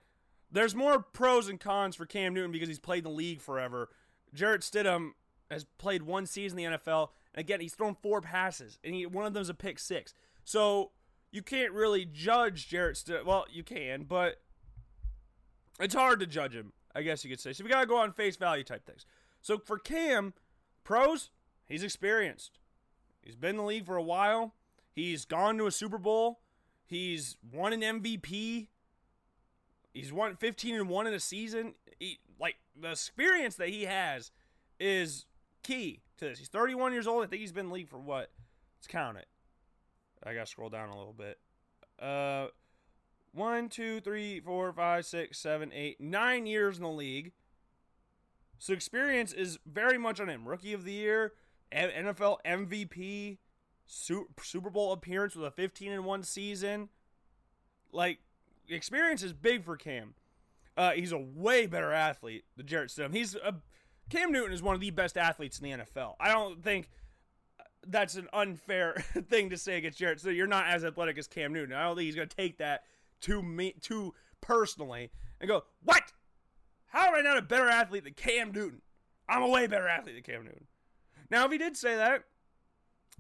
There's 0.51 0.75
more 0.75 0.99
pros 0.99 1.47
and 1.47 1.61
cons 1.61 1.95
for 1.95 2.07
Cam 2.07 2.33
Newton 2.33 2.53
because 2.53 2.69
he's 2.69 2.79
played 2.79 3.05
in 3.05 3.05
the 3.05 3.11
league 3.11 3.43
forever. 3.43 3.91
Jarrett 4.33 4.63
Stidham, 4.63 5.11
has 5.51 5.67
played 5.77 6.05
one 6.05 6.25
season 6.25 6.59
in 6.59 6.73
the 6.73 6.79
NFL. 6.79 7.09
And 7.35 7.41
again, 7.41 7.61
he's 7.61 7.75
thrown 7.75 7.95
four 8.03 8.23
passes, 8.23 8.79
and 8.83 8.95
he, 8.95 9.05
one 9.05 9.27
of 9.27 9.35
them 9.35 9.43
is 9.43 9.51
a 9.51 9.55
pick 9.55 9.79
six. 9.79 10.15
So 10.43 10.93
you 11.31 11.43
can't 11.43 11.73
really 11.73 12.07
judge 12.07 12.67
Jarrett 12.67 12.97
Stidham. 12.97 13.27
Well, 13.27 13.45
you 13.51 13.63
can, 13.63 14.05
but 14.05 14.41
it's 15.79 15.95
hard 15.95 16.21
to 16.21 16.27
judge 16.27 16.55
him, 16.55 16.73
I 16.95 17.03
guess 17.03 17.25
you 17.25 17.31
could 17.31 17.41
say. 17.41 17.53
So 17.53 17.65
we 17.65 17.71
got 17.71 17.81
to 17.81 17.87
go 17.87 17.97
on 17.97 18.13
face 18.13 18.37
value 18.37 18.65
type 18.65 18.85
things. 18.85 19.07
So 19.41 19.59
for 19.59 19.79
Cam, 19.79 20.35
pros, 20.85 21.31
he's 21.67 21.83
experienced. 21.83 22.59
He's 23.23 23.37
been 23.37 23.51
in 23.51 23.57
the 23.57 23.63
league 23.63 23.87
for 23.87 23.97
a 23.97 24.03
while. 24.03 24.55
He's 24.91 25.25
gone 25.25 25.59
to 25.59 25.67
a 25.67 25.71
Super 25.71 25.99
Bowl. 25.99 26.41
He's 26.87 27.37
won 27.53 27.73
an 27.73 27.83
MVP. 27.83 28.69
He's 29.93 30.13
won 30.13 30.37
15 30.37 30.75
and 30.75 30.89
1 30.89 31.07
in 31.07 31.15
a 31.15 31.21
season. 31.21 31.75
He, 31.99 32.19
like 32.41 32.57
the 32.81 32.93
experience 32.93 33.57
that 33.57 33.69
he 33.69 33.85
has 33.85 34.31
is 34.81 35.27
key 35.63 36.03
to 36.19 36.27
this. 36.27 36.39
He's 36.39 36.49
31 36.49 36.93
years 36.93 37.07
old. 37.07 37.25
I 37.25 37.27
think 37.27 37.41
he's 37.41 37.53
been 37.53 37.67
in 37.67 37.73
league 37.73 37.89
for 37.89 37.99
what? 37.99 38.31
Let's 38.79 38.87
count 38.87 39.19
it. 39.19 39.27
I 40.25 40.35
gotta 40.35 40.47
scroll 40.47 40.69
down 40.69 40.89
a 40.89 40.97
little 40.97 41.13
bit. 41.13 41.39
Uh, 42.01 42.49
one, 43.39 43.69
two, 43.69 44.01
three, 44.01 44.41
four, 44.41 44.73
five, 44.73 45.07
six, 45.07 45.39
seven, 45.39 45.73
eight, 45.73 46.01
nine 46.01 46.47
years 46.47 46.77
in 46.77 46.83
the 46.83 46.91
league. 46.91 47.33
So 48.59 48.73
experience 48.73 49.33
is 49.33 49.59
very 49.65 49.99
much 49.99 50.21
on 50.21 50.29
him. 50.29 50.47
Rookie 50.47 50.73
of 50.73 50.85
the 50.85 50.93
year, 50.93 51.33
NFL 51.73 52.39
MVP, 52.45 53.39
Super 53.87 54.71
Bowl 54.71 54.93
appearance 54.93 55.37
with 55.37 55.47
a 55.47 55.51
15 55.51 55.93
and 55.93 56.05
one 56.05 56.23
season. 56.23 56.89
Like 57.93 58.19
experience 58.69 59.23
is 59.23 59.33
big 59.33 59.65
for 59.65 59.77
Cam. 59.77 60.15
Uh, 60.77 60.93
he's 60.93 61.13
a 61.13 61.19
way 61.19 61.67
better 61.67 61.93
athlete 61.93 62.45
than 62.57 62.67
Jarrett 62.67 62.91
Stidham. 62.91 63.15
He's 63.15 63.35
a, 63.35 63.55
Cam 64.11 64.33
Newton 64.33 64.53
is 64.53 64.63
one 64.63 64.75
of 64.75 64.81
the 64.81 64.91
best 64.91 65.17
athletes 65.17 65.59
in 65.59 65.65
the 65.65 65.85
NFL. 65.85 66.15
I 66.21 66.33
don't 66.33 66.63
think 66.63 66.91
that's 67.87 68.17
an 68.17 68.29
unfair 68.33 68.95
thing 69.29 69.51
to 69.51 69.57
say 69.57 69.79
against 69.79 69.99
Jarrett. 69.99 70.21
So 70.21 70.31
you're 70.31 70.47
not 70.47 70.67
as 70.67 70.85
athletic 70.85 71.19
as 71.19 71.27
Cam 71.27 71.53
Newton. 71.53 71.75
I 71.75 71.85
don't 71.85 71.97
think 71.97 72.07
he's 72.07 72.15
going 72.15 72.29
to 72.29 72.37
take 72.37 72.59
that 72.59 72.85
to 73.23 73.43
me 73.43 73.75
to 73.83 74.15
personally 74.41 75.11
and 75.41 75.49
go, 75.49 75.65
"What? 75.83 76.13
How 76.87 77.09
am 77.09 77.15
I 77.15 77.21
not 77.21 77.39
a 77.39 77.43
better 77.43 77.69
athlete 77.69 78.05
than 78.05 78.15
Cam 78.15 78.53
Newton? 78.53 78.83
I'm 79.29 79.43
a 79.43 79.49
way 79.49 79.67
better 79.67 79.89
athlete 79.89 80.15
than 80.15 80.35
Cam 80.35 80.45
Newton." 80.45 80.67
Now, 81.31 81.45
if 81.45 81.53
he 81.53 81.59
did 81.59 81.77
say 81.77 81.97
that, 81.97 82.25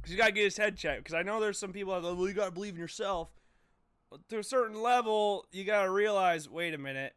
he's 0.06 0.16
got 0.16 0.26
to 0.26 0.32
get 0.32 0.44
his 0.44 0.56
head 0.56 0.76
checked 0.76 1.04
because 1.04 1.14
I 1.14 1.22
know 1.22 1.40
there's 1.40 1.58
some 1.58 1.72
people 1.72 1.94
that 1.94 2.02
go, 2.02 2.14
"Well, 2.14 2.28
you 2.28 2.34
got 2.34 2.46
to 2.46 2.50
believe 2.50 2.74
in 2.74 2.80
yourself." 2.80 3.30
But 4.10 4.28
to 4.30 4.38
a 4.38 4.44
certain 4.44 4.80
level, 4.80 5.46
you 5.52 5.64
got 5.64 5.82
to 5.82 5.90
realize, 5.90 6.48
wait 6.48 6.72
a 6.72 6.78
minute, 6.78 7.14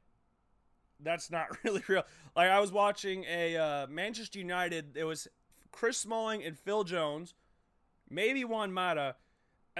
that's 1.00 1.32
not 1.32 1.48
really 1.64 1.84
real. 1.88 2.04
Like 2.36 2.50
I 2.50 2.60
was 2.60 2.72
watching 2.72 3.26
a 3.30 3.58
uh, 3.58 3.88
Manchester 3.88 4.40
United. 4.40 4.98
It 4.98 5.04
was 5.04 5.28
Chris 5.72 5.98
Smalling 5.98 6.44
and 6.44 6.58
Phil 6.58 6.84
Jones, 6.84 7.34
maybe 8.10 8.44
Juan 8.44 8.74
Mata, 8.74 9.16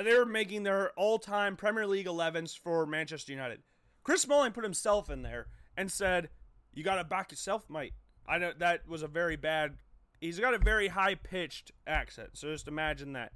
and 0.02 0.08
they 0.08 0.18
were 0.18 0.26
making 0.26 0.64
their 0.64 0.90
all-time 0.98 1.56
Premier 1.56 1.86
League 1.86 2.08
11s 2.08 2.58
for 2.58 2.88
Manchester 2.88 3.32
United. 3.32 3.62
Chris 4.04 4.24
Smalling 4.24 4.52
put 4.52 4.64
himself 4.64 5.12
in 5.12 5.22
there 5.22 5.46
and 5.78 5.92
said, 5.92 6.30
"You 6.74 6.84
got 6.84 6.96
to 6.96 7.04
back 7.04 7.30
yourself, 7.30 7.70
mate." 7.70 7.94
I 8.28 8.40
know 8.40 8.52
that 8.58 8.88
was 8.88 9.04
a 9.04 9.08
very 9.08 9.36
bad. 9.36 9.78
He's 10.20 10.40
got 10.40 10.56
a 10.56 10.58
very 10.58 10.88
high-pitched 10.88 11.72
accent, 11.86 12.32
so 12.34 12.52
just 12.52 12.68
imagine 12.68 13.14
that. 13.14 13.32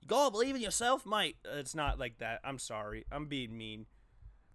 You 0.00 0.08
gotta 0.08 0.32
believe 0.32 0.56
in 0.56 0.60
yourself, 0.60 1.06
mate. 1.06 1.36
It's 1.44 1.76
not 1.76 2.00
like 2.00 2.18
that. 2.18 2.40
I'm 2.42 2.58
sorry. 2.58 3.04
I'm 3.12 3.26
being 3.26 3.56
mean. 3.56 3.86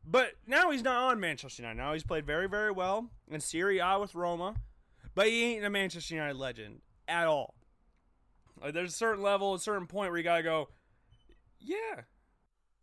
But 0.03 0.33
now 0.45 0.71
he's 0.71 0.83
not 0.83 1.09
on 1.09 1.21
Manchester 1.21 1.61
United. 1.61 1.77
Now 1.77 1.93
he's 1.93 2.03
played 2.03 2.25
very, 2.25 2.49
very 2.49 2.71
well 2.71 3.11
in 3.29 3.39
Serie 3.39 3.79
A 3.79 3.97
with 3.97 4.13
Roma. 4.13 4.55
But 5.15 5.27
he 5.27 5.55
ain't 5.55 5.63
a 5.63 5.69
Manchester 5.69 6.15
United 6.15 6.35
legend 6.35 6.81
at 7.07 7.27
all. 7.27 7.55
Like, 8.61 8.73
there's 8.73 8.93
a 8.93 8.97
certain 8.97 9.23
level, 9.23 9.53
a 9.53 9.59
certain 9.59 9.87
point 9.87 10.11
where 10.11 10.17
you 10.17 10.23
gotta 10.23 10.43
go, 10.43 10.69
yeah, 11.59 12.01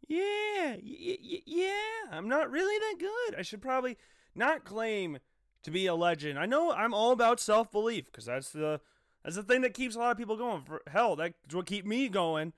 yeah, 0.07 0.77
y- 0.77 1.19
y- 1.23 1.43
yeah. 1.47 1.71
I'm 2.11 2.29
not 2.29 2.51
really 2.51 2.79
that 2.79 2.97
good. 2.99 3.39
I 3.39 3.43
should 3.43 3.63
probably 3.63 3.97
not 4.35 4.65
claim 4.65 5.19
to 5.63 5.71
be 5.71 5.87
a 5.87 5.95
legend. 5.95 6.39
I 6.39 6.47
know 6.47 6.73
I'm 6.73 6.93
all 6.95 7.13
about 7.13 7.41
self 7.41 7.71
belief 7.73 8.07
because 8.07 8.27
that's 8.27 8.51
the 8.51 8.81
that's 9.23 9.37
the 9.37 9.43
thing 9.43 9.63
that 9.63 9.73
keeps 9.75 9.95
a 9.95 9.99
lot 9.99 10.11
of 10.11 10.19
people 10.19 10.37
going. 10.37 10.63
For 10.63 10.83
hell, 10.89 11.17
that's 11.17 11.35
what 11.53 11.67
keep 11.67 11.87
me 11.87 12.09
going 12.09 12.53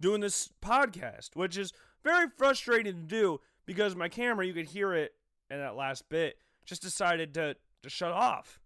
doing 0.00 0.20
this 0.20 0.48
podcast, 0.62 1.30
which 1.34 1.56
is 1.58 1.72
very 2.02 2.28
frustrating 2.28 2.94
to 2.94 3.00
do 3.02 3.40
because 3.66 3.94
my 3.94 4.08
camera, 4.08 4.46
you 4.46 4.54
could 4.54 4.66
hear 4.66 4.94
it 4.94 5.12
in 5.50 5.58
that 5.58 5.76
last 5.76 6.08
bit, 6.08 6.36
just 6.64 6.82
decided 6.82 7.34
to 7.34 7.56
to 7.82 7.90
shut 7.90 8.12
off 8.12 8.58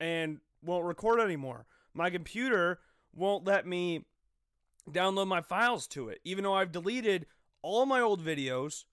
and 0.00 0.38
won't 0.62 0.84
record 0.86 1.20
anymore. 1.20 1.66
My 1.92 2.08
computer 2.10 2.78
won't 3.14 3.44
let 3.44 3.66
me 3.66 4.04
download 4.90 5.28
my 5.28 5.40
files 5.40 5.86
to 5.88 6.08
it, 6.08 6.20
even 6.24 6.44
though 6.44 6.54
I've 6.54 6.72
deleted 6.72 7.26
all 7.62 7.86
my 7.86 8.00
old 8.00 8.24
videos, 8.24 8.84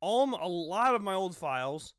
all 0.00 0.34
a 0.34 0.48
lot 0.48 0.94
of 0.94 1.02
my 1.02 1.14
old 1.14 1.36
files, 1.36 1.94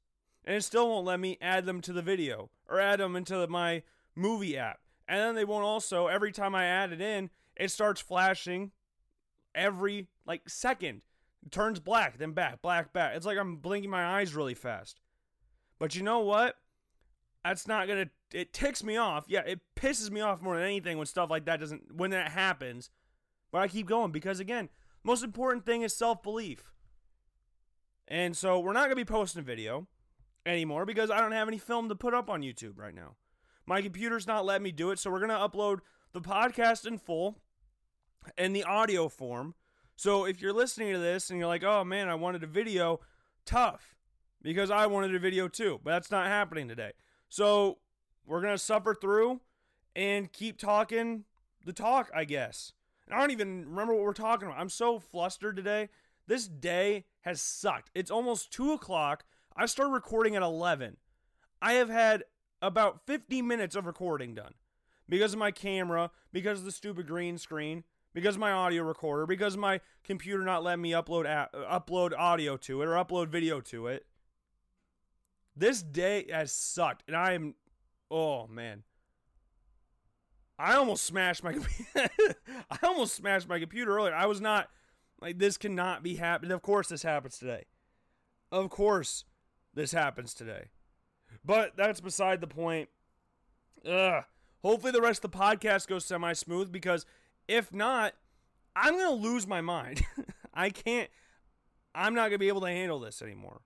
and 0.46 0.56
it 0.56 0.64
still 0.64 0.90
won't 0.90 1.06
let 1.06 1.20
me 1.20 1.38
add 1.42 1.66
them 1.66 1.82
to 1.82 1.94
the 1.94 2.02
video 2.02 2.50
or 2.68 2.80
add 2.80 3.00
them 3.00 3.16
into 3.16 3.46
my 3.48 3.84
movie 4.16 4.58
app. 4.58 4.80
And 5.08 5.20
then 5.20 5.36
they 5.36 5.46
won't 5.46 5.66
also 5.66 6.08
every 6.08 6.32
time 6.32 6.56
I 6.56 6.66
add 6.66 6.92
it 6.92 7.02
in, 7.02 7.30
it 7.56 7.72
starts 7.72 8.02
flashing 8.02 8.72
every 9.54 10.08
like 10.26 10.50
second. 10.50 11.02
It 11.46 11.52
turns 11.52 11.80
black, 11.80 12.18
then 12.18 12.34
back, 12.34 12.62
black, 12.62 12.94
back. 12.94 13.16
It's 13.16 13.26
like 13.26 13.38
I'm 13.38 13.58
blinking 13.58 13.90
my 13.90 14.20
eyes 14.20 14.36
really 14.36 14.54
fast. 14.54 15.00
But 15.80 15.96
you 15.96 16.04
know 16.04 16.20
what? 16.20 16.56
That's 17.44 17.68
not 17.68 17.88
gonna 17.88 18.10
it 18.34 18.54
ticks 18.54 18.84
me 18.84 18.98
off. 18.98 19.26
Yeah, 19.28 19.42
it 19.42 19.60
pisses 19.76 20.12
me 20.12 20.22
off 20.22 20.42
more 20.42 20.56
than 20.56 20.66
anything 20.66 20.98
when 20.98 21.08
stuff 21.08 21.30
like 21.30 21.46
that 21.46 21.60
doesn't 21.60 21.96
when 21.96 22.12
that 22.12 22.32
happens. 22.32 22.90
But 23.52 23.62
I 23.62 23.68
keep 23.68 23.88
going 23.88 24.12
because 24.12 24.40
again, 24.40 24.70
most 25.04 25.24
important 25.24 25.66
thing 25.66 25.82
is 25.82 25.96
self-belief. 25.96 26.72
And 28.08 28.36
so 28.36 28.60
we're 28.60 28.74
not 28.74 28.82
going 28.82 28.92
to 28.92 28.96
be 28.96 29.06
posting 29.06 29.42
a 29.42 29.44
video 29.44 29.88
anymore 30.46 30.86
because 30.86 31.10
I 31.10 31.20
don't 31.20 31.32
have 31.32 31.48
any 31.48 31.58
film 31.58 31.90
to 31.90 31.96
put 31.96 32.14
up 32.14 32.30
on 32.30 32.42
YouTube 32.42 32.78
right 32.78 32.94
now. 32.94 33.16
My 33.66 33.82
computer's 33.82 34.28
not 34.28 34.46
letting 34.46 34.64
me 34.64 34.72
do 34.72 34.92
it, 34.92 35.00
so 35.00 35.12
we're 35.12 35.26
going 35.26 35.30
to 35.30 35.36
upload 35.36 35.80
the 36.14 36.22
podcast 36.22 36.86
in 36.86 36.98
full 36.98 37.40
and 38.38 38.56
the 38.56 38.64
audio 38.64 39.08
form. 39.08 39.56
So 39.96 40.26
if 40.26 40.42
you're 40.42 40.54
listening 40.54 40.94
to 40.94 41.00
this 41.00 41.30
and 41.30 41.40
you're 41.40 41.48
like, 41.48 41.64
"Oh 41.64 41.84
man, 41.84 42.10
I 42.10 42.16
wanted 42.16 42.44
a 42.44 42.48
video," 42.48 43.00
tough 43.46 43.96
because 44.42 44.72
I 44.72 44.88
wanted 44.88 45.16
a 45.16 45.20
video 45.20 45.48
too, 45.48 45.80
but 45.84 45.92
that's 45.92 46.12
not 46.12 46.28
happening 46.28 46.68
today. 46.68 46.92
So 47.30 47.78
we're 48.26 48.42
going 48.42 48.54
to 48.54 48.58
suffer 48.58 48.94
through 48.94 49.42
and 49.96 50.32
keep 50.32 50.58
talking 50.58 51.26
the 51.66 51.74
talk, 51.74 52.10
I 52.14 52.26
guess. 52.26 52.74
And 53.06 53.16
I 53.16 53.20
don't 53.20 53.32
even 53.32 53.66
remember 53.70 53.94
what 53.94 54.04
we're 54.04 54.14
talking 54.14 54.48
about. 54.48 54.60
I'm 54.60 54.70
so 54.70 55.00
flustered 55.00 55.56
today. 55.56 55.90
This 56.28 56.48
day 56.48 57.06
has 57.22 57.42
sucked. 57.42 57.90
It's 57.94 58.12
almost 58.12 58.54
2 58.54 58.72
o'clock. 58.72 59.26
I 59.56 59.66
started 59.66 59.92
recording 59.92 60.36
at 60.36 60.42
11. 60.42 60.98
I 61.62 61.74
have 61.74 61.90
had 61.90 62.24
about 62.62 63.06
50 63.06 63.42
minutes 63.42 63.76
of 63.76 63.86
recording 63.86 64.34
done 64.34 64.54
because 65.10 65.34
of 65.34 65.40
my 65.40 65.52
camera, 65.52 66.12
because 66.32 66.60
of 66.60 66.66
the 66.66 66.72
stupid 66.72 67.08
green 67.08 67.38
screen, 67.38 67.84
because 68.14 68.36
of 68.36 68.42
my 68.42 68.52
audio 68.52 68.84
recorder, 68.84 69.26
because 69.26 69.58
my 69.58 69.82
computer 70.04 70.44
not 70.44 70.64
letting 70.64 70.82
me 70.82 70.92
upload 70.92 71.26
upload 71.54 72.14
audio 72.18 72.58
to 72.58 72.82
it 72.82 72.86
or 72.86 72.92
upload 72.92 73.28
video 73.28 73.60
to 73.62 73.88
it. 73.88 74.06
This 75.56 75.82
day 75.82 76.26
has 76.32 76.52
sucked, 76.52 77.04
and 77.08 77.16
I 77.16 77.34
am 77.34 77.56
Oh 78.12 78.46
man. 78.46 78.84
I 80.60 80.76
almost 80.76 81.06
smashed 81.06 81.44
my 81.44 81.56
I 81.96 82.78
almost 82.84 83.16
smashed 83.16 83.48
my 83.48 83.58
computer 83.58 83.98
earlier. 83.98 84.14
I 84.14 84.26
was 84.26 84.42
not 84.42 84.70
like 85.22 85.40
this 85.40 85.58
cannot 85.58 86.04
be 86.04 86.16
happening. 86.16 86.52
Of 86.52 86.62
course 86.62 86.90
this 86.90 87.04
happens 87.04 87.40
today. 87.40 87.64
Of 88.52 88.70
course 88.70 89.24
this 89.74 89.94
happens 89.94 90.34
today. 90.34 90.66
But 91.44 91.78
that's 91.78 92.02
beside 92.02 92.42
the 92.42 92.48
point. 92.48 92.90
Ugh. 93.88 94.24
Hopefully 94.62 94.92
the 94.92 95.02
rest 95.02 95.24
of 95.24 95.32
the 95.32 95.38
podcast 95.38 95.88
goes 95.88 96.06
semi 96.06 96.34
smooth 96.34 96.72
because 96.72 97.06
if 97.48 97.74
not, 97.74 98.14
I'm 98.76 98.98
gonna 98.98 99.12
lose 99.12 99.48
my 99.48 99.62
mind. 99.62 100.04
I 100.54 100.70
can't 100.70 101.10
I'm 101.96 102.14
not 102.14 102.26
gonna 102.28 102.40
be 102.40 102.50
able 102.50 102.62
to 102.62 102.68
handle 102.68 103.00
this 103.00 103.22
anymore. 103.22 103.62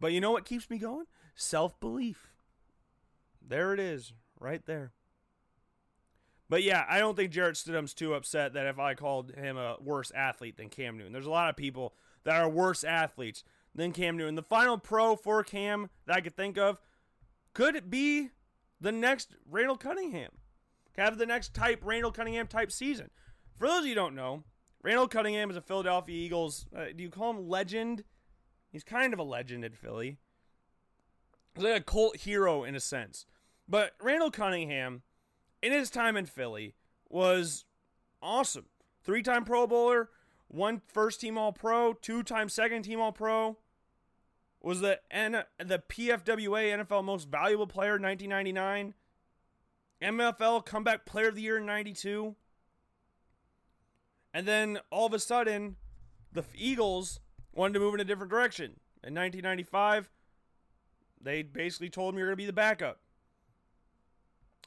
But 0.00 0.12
you 0.12 0.20
know 0.20 0.32
what 0.32 0.44
keeps 0.44 0.68
me 0.68 0.78
going? 0.78 1.06
Self 1.36 1.78
belief. 1.78 2.32
There 3.48 3.72
it 3.72 3.80
is, 3.80 4.12
right 4.38 4.64
there. 4.66 4.92
But 6.50 6.62
yeah, 6.62 6.84
I 6.88 6.98
don't 6.98 7.16
think 7.16 7.32
Jarrett 7.32 7.56
Stidham's 7.56 7.94
too 7.94 8.14
upset 8.14 8.54
that 8.54 8.66
if 8.66 8.78
I 8.78 8.94
called 8.94 9.34
him 9.34 9.56
a 9.56 9.76
worse 9.80 10.12
athlete 10.14 10.56
than 10.56 10.68
Cam 10.68 10.96
Newton. 10.96 11.12
There's 11.12 11.26
a 11.26 11.30
lot 11.30 11.50
of 11.50 11.56
people 11.56 11.94
that 12.24 12.40
are 12.40 12.48
worse 12.48 12.84
athletes 12.84 13.44
than 13.74 13.92
Cam 13.92 14.16
Newton. 14.16 14.34
The 14.34 14.42
final 14.42 14.78
pro 14.78 15.16
for 15.16 15.42
Cam 15.42 15.90
that 16.06 16.16
I 16.16 16.20
could 16.20 16.36
think 16.36 16.56
of 16.56 16.78
could 17.54 17.74
it 17.74 17.90
be 17.90 18.30
the 18.80 18.92
next 18.92 19.34
Randall 19.50 19.76
Cunningham. 19.76 20.30
Could 20.94 21.04
Have 21.04 21.18
the 21.18 21.26
next 21.26 21.54
type 21.54 21.80
Randall 21.82 22.12
Cunningham 22.12 22.46
type 22.46 22.70
season. 22.70 23.10
For 23.56 23.66
those 23.66 23.80
of 23.80 23.86
you 23.86 23.90
who 23.90 23.96
don't 23.96 24.14
know, 24.14 24.44
Randall 24.82 25.08
Cunningham 25.08 25.50
is 25.50 25.56
a 25.56 25.60
Philadelphia 25.60 26.16
Eagles. 26.16 26.66
Uh, 26.74 26.86
do 26.96 27.02
you 27.02 27.10
call 27.10 27.30
him 27.30 27.48
legend? 27.48 28.04
He's 28.70 28.84
kind 28.84 29.12
of 29.12 29.18
a 29.18 29.24
legend 29.24 29.64
in 29.64 29.72
Philly. 29.72 30.18
He's 31.54 31.64
like 31.64 31.80
a 31.80 31.84
cult 31.84 32.18
hero 32.18 32.64
in 32.64 32.74
a 32.74 32.80
sense. 32.80 33.26
But 33.68 33.92
Randall 34.00 34.30
Cunningham, 34.30 35.02
in 35.62 35.72
his 35.72 35.90
time 35.90 36.16
in 36.16 36.26
Philly, 36.26 36.74
was 37.08 37.64
awesome. 38.22 38.66
Three 39.04 39.22
time 39.22 39.44
Pro 39.44 39.66
Bowler, 39.66 40.10
one 40.48 40.80
first 40.86 41.20
team 41.20 41.36
All 41.36 41.52
Pro, 41.52 41.92
two 41.92 42.22
time 42.22 42.48
second 42.48 42.82
team 42.82 43.00
All 43.00 43.12
Pro. 43.12 43.58
Was 44.60 44.80
the 44.80 45.00
N- 45.10 45.44
the 45.58 45.78
PFWA 45.78 46.84
NFL 46.84 47.04
Most 47.04 47.28
Valuable 47.28 47.66
Player 47.66 47.96
in 47.96 48.02
1999. 48.02 48.94
NFL 50.02 50.64
Comeback 50.64 51.04
Player 51.04 51.28
of 51.28 51.34
the 51.34 51.42
Year 51.42 51.58
in 51.58 51.66
92. 51.66 52.34
And 54.34 54.46
then 54.46 54.80
all 54.90 55.06
of 55.06 55.14
a 55.14 55.18
sudden, 55.18 55.76
the 56.32 56.44
Eagles 56.54 57.20
wanted 57.52 57.74
to 57.74 57.80
move 57.80 57.94
in 57.94 58.00
a 58.00 58.04
different 58.04 58.30
direction. 58.30 58.80
In 59.04 59.14
1995, 59.14 60.10
they 61.20 61.42
basically 61.42 61.88
told 61.88 62.14
him 62.14 62.18
you're 62.18 62.28
going 62.28 62.36
to 62.36 62.42
be 62.42 62.46
the 62.46 62.52
backup. 62.52 63.00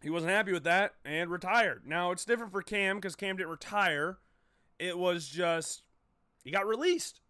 He 0.01 0.09
wasn't 0.09 0.31
happy 0.31 0.51
with 0.51 0.63
that 0.63 0.95
and 1.05 1.29
retired. 1.29 1.83
Now, 1.85 2.11
it's 2.11 2.25
different 2.25 2.51
for 2.51 2.61
Cam 2.61 2.97
because 2.97 3.15
Cam 3.15 3.37
didn't 3.37 3.49
retire. 3.49 4.17
It 4.79 4.97
was 4.97 5.27
just, 5.27 5.83
he 6.43 6.51
got 6.51 6.67
released. 6.67 7.21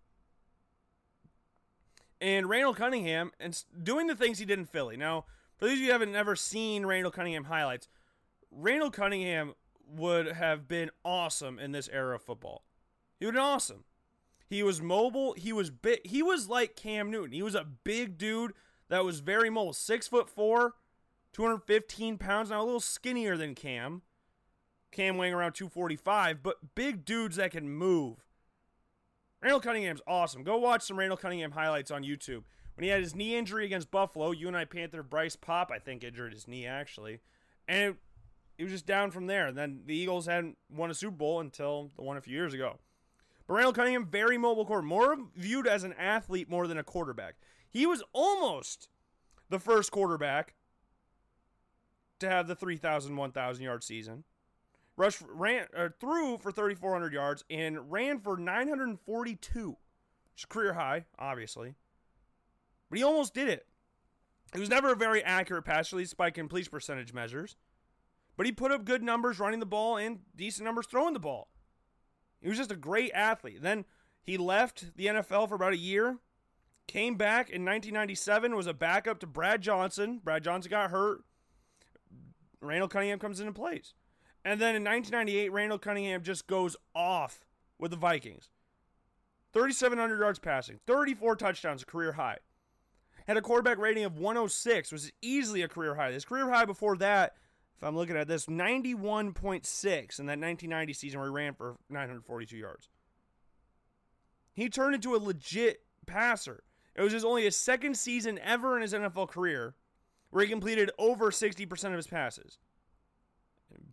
And 2.22 2.48
Randall 2.48 2.74
Cunningham, 2.74 3.32
and 3.40 3.62
doing 3.84 4.08
the 4.08 4.16
things 4.16 4.40
he 4.40 4.46
did 4.46 4.60
in 4.60 4.66
Philly. 4.66 4.96
Now, 4.96 5.26
for 5.58 5.66
those 5.66 5.74
of 5.74 5.80
you 5.80 5.88
who 5.88 5.92
haven't 5.92 6.16
ever 6.16 6.36
seen 6.36 6.86
Randall 6.86 7.12
Cunningham 7.12 7.46
highlights, 7.46 7.90
Randall 8.52 8.92
Cunningham 8.92 9.54
would 9.88 10.28
have 10.28 10.68
been 10.68 10.92
awesome 11.04 11.60
in 11.60 11.72
this 11.72 11.90
era 11.92 12.16
of 12.16 12.22
football. 12.22 12.64
He 13.20 13.26
would 13.26 13.36
have 13.36 13.44
been 13.44 13.54
awesome. 13.54 13.84
He 14.48 14.64
was 14.64 14.82
mobile. 14.82 15.34
He 15.38 15.54
was 15.54 15.70
big. 15.70 16.06
He 16.06 16.22
was 16.22 16.48
like 16.48 16.76
Cam 16.76 17.10
Newton. 17.10 17.32
He 17.32 17.42
was 17.42 17.56
a 17.56 17.66
big 17.84 18.18
dude 18.18 18.54
that 18.90 19.04
was 19.04 19.20
very 19.20 19.50
mobile. 19.50 19.74
Six 19.74 20.08
foot 20.08 20.30
four, 20.30 20.76
215 21.34 22.18
pounds. 22.18 22.50
Now 22.50 22.62
a 22.62 22.66
little 22.66 22.80
skinnier 22.80 23.38
than 23.38 23.56
Cam. 23.56 24.02
Cam 24.92 25.18
weighing 25.18 25.34
around 25.34 25.54
245, 25.54 26.44
but 26.44 26.76
big 26.76 27.06
dudes 27.06 27.38
that 27.38 27.52
can 27.52 27.70
move. 27.70 28.26
Randall 29.42 29.62
Cunningham's 29.62 30.02
awesome. 30.06 30.44
Go 30.44 30.58
watch 30.58 30.84
some 30.84 31.00
Randall 31.00 31.18
Cunningham 31.18 31.52
highlights 31.52 31.92
on 31.92 32.04
YouTube. 32.04 32.44
When 32.76 32.84
he 32.84 32.90
had 32.90 33.02
his 33.02 33.16
knee 33.16 33.36
injury 33.36 33.66
against 33.66 33.92
Buffalo, 33.92 34.32
UNI 34.32 34.66
Panther 34.66 35.04
Bryce 35.04 35.36
Paup, 35.36 35.72
I 35.72 35.80
think, 35.80 36.04
injured 36.04 36.34
his 36.34 36.48
knee 36.48 36.66
actually. 36.66 37.20
And 37.68 37.92
it, 37.92 37.96
he 38.58 38.64
was 38.64 38.74
just 38.74 38.86
down 38.86 39.12
from 39.12 39.28
there. 39.28 39.48
And 39.48 39.58
then 39.58 39.82
the 39.86 39.96
Eagles 39.96 40.26
hadn't 40.26 40.58
won 40.70 40.92
a 40.92 40.94
Super 40.94 41.16
Bowl 41.16 41.40
until 41.40 41.92
the 41.96 42.04
one 42.04 42.18
a 42.18 42.22
few 42.22 42.36
years 42.36 42.54
ago. 42.54 42.80
But 43.48 43.56
Randall 43.56 43.74
Cunningham, 43.74 44.08
very 44.08 44.38
mobile 44.38 44.66
core, 44.66 44.82
more 44.82 45.18
viewed 45.36 45.68
as 45.68 45.84
an 45.84 45.94
athlete 45.94 46.50
more 46.50 46.68
than 46.68 46.78
a 46.78 46.84
quarterback. 46.84 47.36
He 47.70 47.86
was 47.86 48.04
almost 48.14 48.90
the 49.50 49.60
first 49.60 49.92
quarterback 49.92 50.54
to 52.22 52.30
have 52.30 52.48
the 52.48 52.56
3,000, 52.56 53.16
1,000 53.16 53.64
yard 53.64 53.84
season. 53.84 54.24
Rush 54.98 55.22
ran 55.22 55.66
threw 56.00 56.38
for 56.38 56.52
3,400 56.52 57.14
yards 57.14 57.44
and 57.50 57.92
ran 57.92 58.20
for 58.20 58.38
942, 58.38 59.78
which 60.34 60.50
career 60.50 60.74
high, 60.74 61.06
obviously. 61.18 61.76
But 62.90 63.00
he 63.00 63.04
almost 63.04 63.34
did 63.34 63.48
it. 63.48 63.66
He 64.54 64.60
was 64.60 64.70
never 64.70 64.92
a 64.92 64.98
very 64.98 65.24
accurate 65.24 65.66
passer, 65.66 65.96
at 65.96 66.00
least 66.00 66.18
by 66.18 66.30
completion 66.30 66.72
percentage 66.72 67.14
measures. 67.14 67.56
But 68.36 68.46
he 68.46 68.52
put 68.52 68.72
up 68.72 68.86
good 68.86 69.02
numbers 69.02 69.40
running 69.40 69.60
the 69.60 69.66
ball 69.66 69.98
and 69.98 70.20
decent 70.36 70.66
numbers 70.66 70.88
throwing 70.88 71.14
the 71.14 71.20
ball. 71.20 71.48
He 72.42 72.50
was 72.50 72.58
just 72.58 72.72
a 72.72 72.76
great 72.76 73.12
athlete. 73.14 73.62
Then 73.62 73.86
he 74.22 74.38
left 74.38 74.98
the 74.98 75.08
NFL 75.08 75.50
for 75.50 75.56
about 75.56 75.74
a 75.74 75.78
year, 75.78 76.18
came 76.88 77.16
back 77.16 77.50
in 77.50 77.64
1997, 77.64 78.56
was 78.56 78.68
a 78.68 78.74
backup 78.74 79.20
to 79.20 79.28
Brad 79.28 79.62
Johnson. 79.62 80.20
Brad 80.24 80.44
Johnson 80.44 80.70
got 80.70 80.92
hurt. 80.92 81.24
Randall 82.62 82.88
Cunningham 82.88 83.20
comes 83.20 83.40
in 83.40 83.48
and 83.48 83.56
plays. 83.56 83.94
And 84.44 84.60
then 84.60 84.76
in 84.76 84.84
1998, 84.84 85.52
Randall 85.52 85.80
Cunningham 85.80 86.24
just 86.24 86.48
goes 86.48 86.76
off 86.96 87.46
with 87.78 87.92
the 87.92 87.98
Vikings. 87.98 88.50
3,700 89.54 90.20
yards 90.20 90.40
passing, 90.40 90.80
34 90.88 91.36
touchdowns, 91.36 91.84
a 91.84 91.86
career 91.86 92.14
high. 92.14 92.38
Had 93.28 93.38
a 93.38 93.42
quarterback 93.42 93.78
rating 93.78 94.04
of 94.04 94.18
106, 94.18 94.92
was 94.92 95.12
easily 95.22 95.62
a 95.62 95.68
career 95.68 95.96
high. 95.96 96.12
His 96.12 96.26
career 96.26 96.50
high 96.50 96.66
before 96.66 96.98
that 96.98 97.36
if 97.82 97.88
I'm 97.88 97.96
looking 97.96 98.16
at 98.16 98.28
this, 98.28 98.46
91.6 98.46 100.20
in 100.20 100.28
that 100.28 100.38
1990 100.38 100.94
season 100.94 101.20
where 101.20 101.30
he 101.30 101.34
ran 101.34 101.56
for 101.56 101.78
942 101.90 102.56
yards. 102.56 102.90
He 104.54 104.70
turned 104.70 104.94
into 104.94 105.16
a 105.16 105.18
legit 105.18 105.82
passer. 106.06 106.62
It 106.96 107.02
was 107.02 107.12
his 107.12 107.26
only 107.26 107.44
his 107.44 107.58
second 107.58 107.98
season 107.98 108.38
ever 108.44 108.76
in 108.76 108.84
his 108.84 108.94
NFL 108.94 109.30
career 109.30 109.74
where 110.32 110.44
he 110.44 110.50
completed 110.50 110.90
over 110.98 111.30
60% 111.30 111.86
of 111.86 111.94
his 111.94 112.08
passes. 112.08 112.58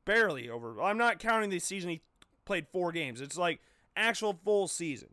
Barely 0.05 0.49
over. 0.49 0.81
I'm 0.81 0.99
not 0.99 1.19
counting 1.19 1.51
the 1.51 1.59
season 1.59 1.91
he 1.91 2.01
played 2.45 2.67
four 2.73 2.91
games. 2.91 3.21
It's 3.21 3.37
like 3.37 3.61
actual 3.95 4.33
full 4.45 4.67
season. 4.67 5.11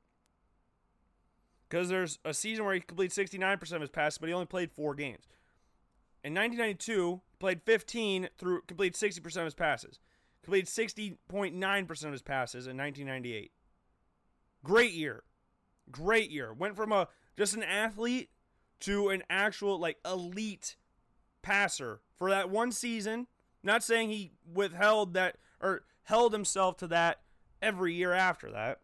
Because 1.67 1.89
there's 1.89 2.19
a 2.23 2.33
season 2.33 2.63
where 2.63 2.75
he 2.75 2.79
completed 2.79 3.29
69% 3.29 3.71
of 3.73 3.81
his 3.81 3.89
passes, 3.89 4.17
but 4.17 4.29
he 4.29 4.33
only 4.33 4.45
played 4.45 4.71
four 4.71 4.95
games. 4.95 5.27
In 6.23 6.33
1992, 6.33 7.21
played 7.39 7.61
15 7.63 8.29
through 8.37 8.61
completed 8.63 8.95
60% 8.95 9.37
of 9.37 9.45
his 9.45 9.53
passes. 9.53 9.99
Completed 10.43 10.67
60.9% 10.67 12.05
of 12.05 12.11
his 12.11 12.21
passes 12.21 12.67
in 12.67 12.77
1998. 12.77 13.51
Great 14.63 14.93
year. 14.93 15.23
Great 15.91 16.31
year. 16.31 16.53
Went 16.53 16.75
from 16.75 16.91
a 16.91 17.07
just 17.37 17.55
an 17.55 17.63
athlete 17.63 18.29
to 18.81 19.09
an 19.09 19.23
actual 19.29 19.79
like 19.79 19.97
elite 20.05 20.77
passer 21.45 22.01
for 22.17 22.31
that 22.31 22.49
one 22.49 22.71
season. 22.71 23.27
Not 23.63 23.83
saying 23.83 24.09
he 24.09 24.31
withheld 24.51 25.13
that 25.13 25.37
or 25.61 25.83
held 26.03 26.33
himself 26.33 26.77
to 26.77 26.87
that 26.87 27.21
every 27.61 27.93
year 27.93 28.11
after 28.11 28.51
that. 28.51 28.79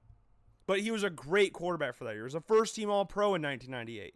But 0.68 0.82
he 0.82 0.92
was 0.92 1.04
a 1.04 1.10
great 1.10 1.54
quarterback 1.54 1.96
for 1.96 2.04
that 2.06 2.12
year. 2.12 2.22
He 2.22 2.26
was 2.26 2.36
a 2.36 2.42
first 2.42 2.76
team 2.76 2.90
All 2.90 3.06
Pro 3.06 3.36
in 3.36 3.42
1998. 3.42 4.14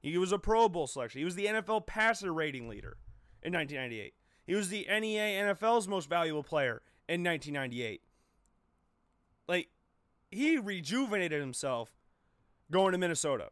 He 0.00 0.16
was 0.16 0.32
a 0.32 0.38
Pro 0.38 0.68
Bowl 0.68 0.86
selection. 0.86 1.18
He 1.18 1.24
was 1.24 1.34
the 1.34 1.46
NFL 1.46 1.86
passer 1.86 2.32
rating 2.32 2.68
leader 2.68 2.96
in 3.42 3.52
1998. 3.52 4.14
He 4.46 4.54
was 4.54 4.68
the 4.68 4.86
NEA 4.88 5.42
NFL's 5.42 5.88
most 5.88 6.08
valuable 6.08 6.44
player 6.44 6.82
in 7.08 7.22
1998. 7.22 8.00
Like, 9.48 9.68
he 10.30 10.58
rejuvenated 10.58 11.40
himself 11.40 11.92
going 12.70 12.92
to 12.92 12.98
Minnesota. 12.98 13.48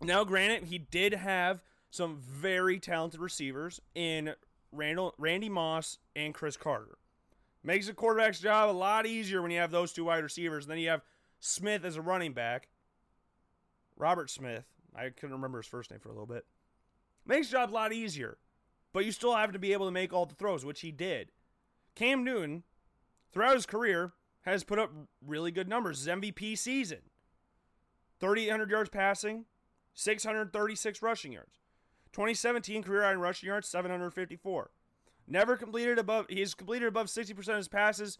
Now, 0.00 0.24
granted, 0.24 0.68
he 0.68 0.78
did 0.78 1.12
have 1.12 1.62
some 1.90 2.18
very 2.20 2.78
talented 2.78 3.20
receivers 3.20 3.80
in 3.94 4.34
Randall, 4.72 5.14
Randy 5.18 5.48
Moss 5.48 5.98
and 6.14 6.34
Cris 6.34 6.56
Carter. 6.56 6.98
Makes 7.62 7.88
a 7.88 7.94
quarterback's 7.94 8.40
job 8.40 8.70
a 8.70 8.72
lot 8.72 9.06
easier 9.06 9.42
when 9.42 9.50
you 9.50 9.58
have 9.58 9.70
those 9.70 9.92
two 9.92 10.04
wide 10.04 10.22
receivers. 10.22 10.64
And 10.64 10.72
then 10.72 10.78
you 10.78 10.90
have 10.90 11.02
Smith 11.40 11.84
as 11.84 11.96
a 11.96 12.02
running 12.02 12.32
back. 12.32 12.68
Robert 13.96 14.30
Smith. 14.30 14.64
I 14.94 15.10
couldn't 15.10 15.34
remember 15.34 15.58
his 15.58 15.66
first 15.66 15.90
name 15.90 16.00
for 16.00 16.08
a 16.08 16.12
little 16.12 16.26
bit. 16.26 16.44
Makes 17.26 17.50
job 17.50 17.70
a 17.70 17.74
lot 17.74 17.92
easier 17.92 18.38
but 18.92 19.04
you 19.04 19.12
still 19.12 19.34
have 19.36 19.52
to 19.52 19.58
be 19.58 19.72
able 19.72 19.86
to 19.86 19.92
make 19.92 20.12
all 20.12 20.26
the 20.26 20.34
throws, 20.34 20.64
which 20.64 20.80
he 20.80 20.90
did. 20.90 21.30
Cam 21.94 22.24
Newton, 22.24 22.62
throughout 23.32 23.54
his 23.54 23.66
career, 23.66 24.12
has 24.42 24.64
put 24.64 24.78
up 24.78 24.90
really 25.24 25.50
good 25.50 25.68
numbers. 25.68 25.98
His 25.98 26.08
MVP 26.08 26.56
season 26.56 27.00
3,800 28.20 28.70
yards 28.70 28.90
passing, 28.90 29.44
636 29.94 31.02
rushing 31.02 31.32
yards. 31.32 31.60
2017 32.18 32.82
career 32.82 33.04
high 33.04 33.12
in 33.12 33.20
rushing 33.20 33.46
yards, 33.46 33.68
754. 33.68 34.72
Never 35.28 35.56
completed 35.56 36.00
above, 36.00 36.26
he's 36.28 36.52
completed 36.52 36.88
above 36.88 37.06
60% 37.06 37.30
of 37.48 37.56
his 37.58 37.68
passes 37.68 38.18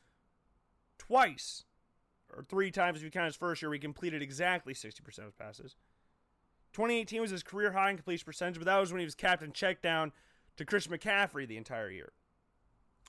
twice, 0.99 1.65
or 2.33 2.45
three 2.45 2.71
times 2.71 2.99
if 2.99 3.05
you 3.05 3.11
count 3.11 3.27
his 3.27 3.35
first 3.35 3.61
year, 3.61 3.73
he 3.73 3.81
completed 3.81 4.23
exactly 4.23 4.73
60% 4.73 5.01
of 5.19 5.25
his 5.25 5.35
passes. 5.35 5.75
2018 6.75 7.23
was 7.23 7.33
his 7.33 7.43
career 7.43 7.73
high 7.73 7.91
in 7.91 7.97
completion 7.97 8.25
percentage, 8.25 8.61
but 8.61 8.67
that 8.67 8.79
was 8.79 8.93
when 8.93 9.01
he 9.01 9.05
was 9.05 9.17
captain 9.17 9.51
check 9.51 9.83
down 9.83 10.13
to 10.57 10.65
Chris 10.65 10.87
McCaffrey 10.87 11.49
the 11.49 11.57
entire 11.57 11.91
year, 11.91 12.13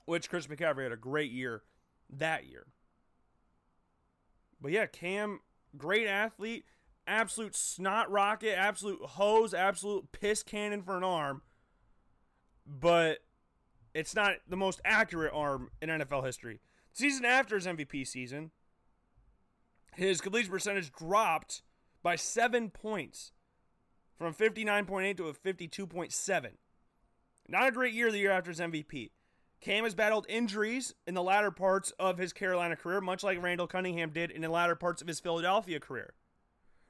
which 0.06 0.28
Chris 0.28 0.48
McCaffrey 0.48 0.82
had 0.82 0.92
a 0.92 0.98
great 0.98 1.30
year 1.30 1.62
that 2.10 2.48
year. 2.48 2.66
But 4.60 4.72
yeah, 4.72 4.88
Cam, 4.88 5.42
great 5.78 6.08
athlete, 6.08 6.66
absolute 7.10 7.56
snot 7.56 8.10
rocket, 8.12 8.58
absolute 8.58 9.02
hose, 9.02 9.54
absolute 9.54 10.12
piss 10.12 10.44
cannon 10.44 10.82
for 10.82 10.98
an 10.98 11.04
arm. 11.04 11.42
But 12.66 13.20
it's 13.94 14.16
not 14.16 14.36
the 14.48 14.58
most 14.58 14.80
accurate 14.86 15.34
arm 15.34 15.72
in 15.82 15.90
NFL 15.90 16.26
history. 16.26 16.60
season 16.94 17.26
after 17.26 17.56
his 17.56 17.66
MVP 17.66 18.08
season, 18.08 18.52
his 19.96 20.22
completion 20.22 20.52
percentage 20.52 20.92
dropped 20.92 21.64
by 22.04 22.16
seven 22.16 22.70
points 22.70 23.32
from 24.18 24.34
59.8 24.34 25.18
to 25.18 25.28
a 25.28 25.34
52.7. 25.34 26.52
Not 27.48 27.68
a 27.68 27.72
great 27.72 27.94
year 27.94 28.12
the 28.12 28.20
year 28.20 28.32
after 28.32 28.52
his 28.52 28.60
MVP. 28.60 29.12
Cam 29.62 29.84
has 29.84 29.96
battled 29.96 30.26
injuries 30.30 30.94
in 31.06 31.16
the 31.16 31.24
latter 31.24 31.52
parts 31.52 31.92
of 32.00 32.18
his 32.18 32.32
Carolina 32.32 32.76
career, 32.76 33.02
much 33.02 33.24
like 33.24 33.42
Randall 33.42 33.68
Cunningham 33.68 34.12
did 34.12 34.32
in 34.32 34.42
the 34.42 34.50
latter 34.50 34.76
parts 34.76 35.02
of 35.02 35.08
his 35.08 35.20
Philadelphia 35.20 35.80
career. 35.80 36.14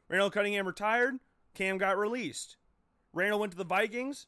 Randall 0.09 0.31
Cunningham 0.31 0.65
retired, 0.65 1.15
Cam 1.53 1.77
got 1.77 1.97
released. 1.97 2.57
Randall 3.13 3.39
went 3.39 3.51
to 3.51 3.57
the 3.57 3.63
Vikings. 3.63 4.27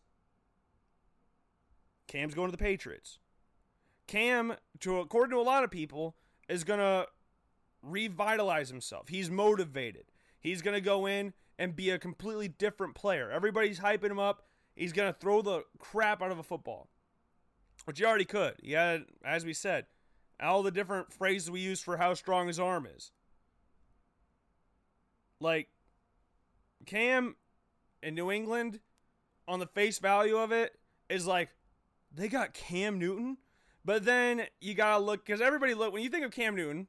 Cam's 2.08 2.34
going 2.34 2.50
to 2.50 2.58
the 2.58 2.64
Patriots. 2.64 3.20
Cam, 4.08 4.56
to 4.80 5.00
according 5.00 5.32
to 5.32 5.42
a 5.42 5.44
lot 5.44 5.64
of 5.64 5.72
people, 5.72 6.16
is 6.50 6.64
gonna 6.64 7.06
revitalize 7.82 8.70
himself. 8.70 9.08
He's 9.08 9.30
motivated. 9.30 10.06
He's 10.40 10.62
gonna 10.62 10.82
go 10.82 11.06
in 11.06 11.34
and 11.58 11.76
be 11.76 11.90
a 11.90 11.98
completely 11.98 12.48
different 12.48 12.96
player. 12.96 13.32
Everybody's 13.32 13.80
hyping 13.80 14.12
him 14.12 14.20
up. 14.20 14.48
He's 14.76 14.94
gonna 14.94 15.14
throw 15.14 15.42
the 15.42 15.64
crap 15.80 16.22
out 16.22 16.32
of 16.32 16.40
a 16.40 16.44
football, 16.44 16.90
which 17.86 18.00
he 18.00 18.06
already 18.06 18.26
could. 18.26 18.56
He 18.62 18.74
had, 18.74 19.06
as 19.24 19.46
we 19.46 19.54
said, 19.54 19.86
all 20.40 20.64
the 20.64 20.72
different 20.72 21.14
phrases 21.14 21.50
we 21.50 21.62
use 21.62 21.82
for 21.82 21.98
how 21.98 22.14
strong 22.14 22.48
his 22.48 22.60
arm 22.60 22.86
is. 22.86 23.12
Like 25.42 25.70
Cam 26.86 27.36
in 28.02 28.16
New 28.16 28.32
England, 28.32 28.80
on 29.48 29.60
the 29.60 29.68
face 29.68 30.00
value 30.00 30.38
of 30.38 30.52
it, 30.52 30.78
is 31.10 31.28
like 31.28 31.50
they 32.14 32.28
got 32.28 32.54
Cam 32.54 33.00
Newton, 33.00 33.38
but 33.84 34.06
then 34.06 34.46
you 34.60 34.74
gotta 34.74 35.04
look 35.04 35.26
because 35.26 35.42
everybody 35.42 35.74
look 35.74 35.92
when 35.92 36.04
you 36.04 36.10
think 36.10 36.26
of 36.26 36.32
Cam 36.32 36.56
Newton, 36.56 36.88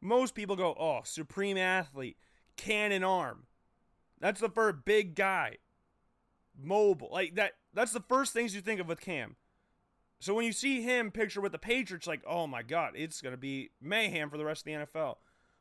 most 0.00 0.34
people 0.34 0.56
go, 0.56 0.74
"Oh, 0.78 1.00
supreme 1.04 1.58
athlete, 1.58 2.16
cannon 2.56 3.02
arm." 3.02 3.46
That's 4.20 4.40
the 4.40 4.48
first 4.48 4.84
big 4.84 5.14
guy, 5.14 5.58
mobile 6.56 7.10
like 7.12 7.34
that. 7.34 7.54
That's 7.74 7.92
the 7.92 8.00
first 8.00 8.32
things 8.32 8.54
you 8.54 8.60
think 8.60 8.80
of 8.80 8.88
with 8.88 9.00
Cam. 9.00 9.36
So 10.20 10.34
when 10.34 10.44
you 10.44 10.52
see 10.52 10.82
him 10.82 11.12
picture 11.12 11.40
with 11.40 11.52
the 11.52 11.58
Patriots, 11.58 12.06
like, 12.06 12.22
oh 12.26 12.46
my 12.46 12.62
God, 12.62 12.94
it's 12.96 13.20
gonna 13.20 13.36
be 13.36 13.70
mayhem 13.80 14.30
for 14.30 14.36
the 14.36 14.44
rest 14.44 14.62
of 14.62 14.64
the 14.66 14.72
NFL. 14.72 15.18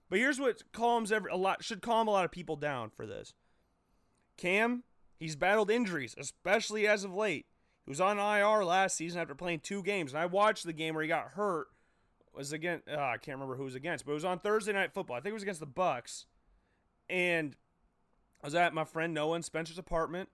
But 0.09 0.19
here's 0.19 0.39
what 0.39 0.71
calms 0.71 1.11
every 1.11 1.31
a 1.31 1.35
lot 1.35 1.63
should 1.63 1.81
calm 1.81 2.07
a 2.07 2.11
lot 2.11 2.25
of 2.25 2.31
people 2.31 2.55
down 2.55 2.89
for 2.89 3.05
this. 3.05 3.33
Cam, 4.37 4.83
he's 5.19 5.35
battled 5.35 5.69
injuries, 5.69 6.15
especially 6.17 6.87
as 6.87 7.03
of 7.03 7.13
late. 7.13 7.45
He 7.85 7.89
was 7.89 8.01
on 8.01 8.19
IR 8.19 8.63
last 8.63 8.95
season 8.95 9.21
after 9.21 9.35
playing 9.35 9.61
two 9.61 9.81
games, 9.81 10.13
and 10.13 10.21
I 10.21 10.25
watched 10.25 10.65
the 10.65 10.73
game 10.73 10.93
where 10.93 11.03
he 11.03 11.09
got 11.09 11.29
hurt. 11.31 11.67
Was 12.33 12.53
against 12.53 12.87
uh, 12.87 12.99
I 12.99 13.17
can't 13.17 13.37
remember 13.37 13.55
who 13.55 13.63
was 13.63 13.73
against, 13.73 14.05
but 14.05 14.11
it 14.11 14.15
was 14.15 14.25
on 14.25 14.39
Thursday 14.39 14.71
night 14.71 14.93
football. 14.93 15.17
I 15.17 15.21
think 15.21 15.31
it 15.31 15.33
was 15.33 15.43
against 15.43 15.59
the 15.59 15.65
Bucs, 15.65 16.25
and 17.09 17.55
I 18.43 18.47
was 18.47 18.53
at 18.53 18.75
my 18.75 18.83
friend 18.83 19.11
Noah 19.11 19.35
and 19.35 19.45
Spencer's 19.45 19.79
apartment, 19.79 20.29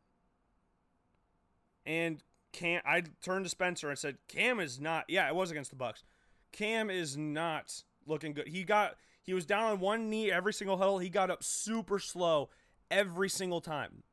and 1.85 2.21
Cam. 2.51 2.81
I 2.85 3.03
turned 3.21 3.45
to 3.45 3.49
Spencer 3.49 3.89
and 3.89 3.97
said, 3.97 4.17
"Cam 4.27 4.59
is 4.59 4.81
not. 4.81 5.05
Yeah, 5.07 5.29
it 5.29 5.35
was 5.35 5.49
against 5.49 5.69
the 5.69 5.77
Bucs. 5.77 6.03
Cam 6.51 6.89
is 6.89 7.15
not 7.15 7.83
looking 8.05 8.33
good. 8.33 8.49
He 8.49 8.65
got 8.65 8.95
he 9.23 9.33
was 9.33 9.45
down 9.45 9.63
on 9.63 9.79
one 9.79 10.09
knee 10.09 10.31
every 10.31 10.53
single 10.53 10.77
huddle. 10.77 10.99
He 10.99 11.09
got 11.09 11.31
up 11.31 11.43
super 11.43 11.97
slow 11.97 12.49
every 12.91 13.29
single 13.29 13.61
time. 13.61 14.03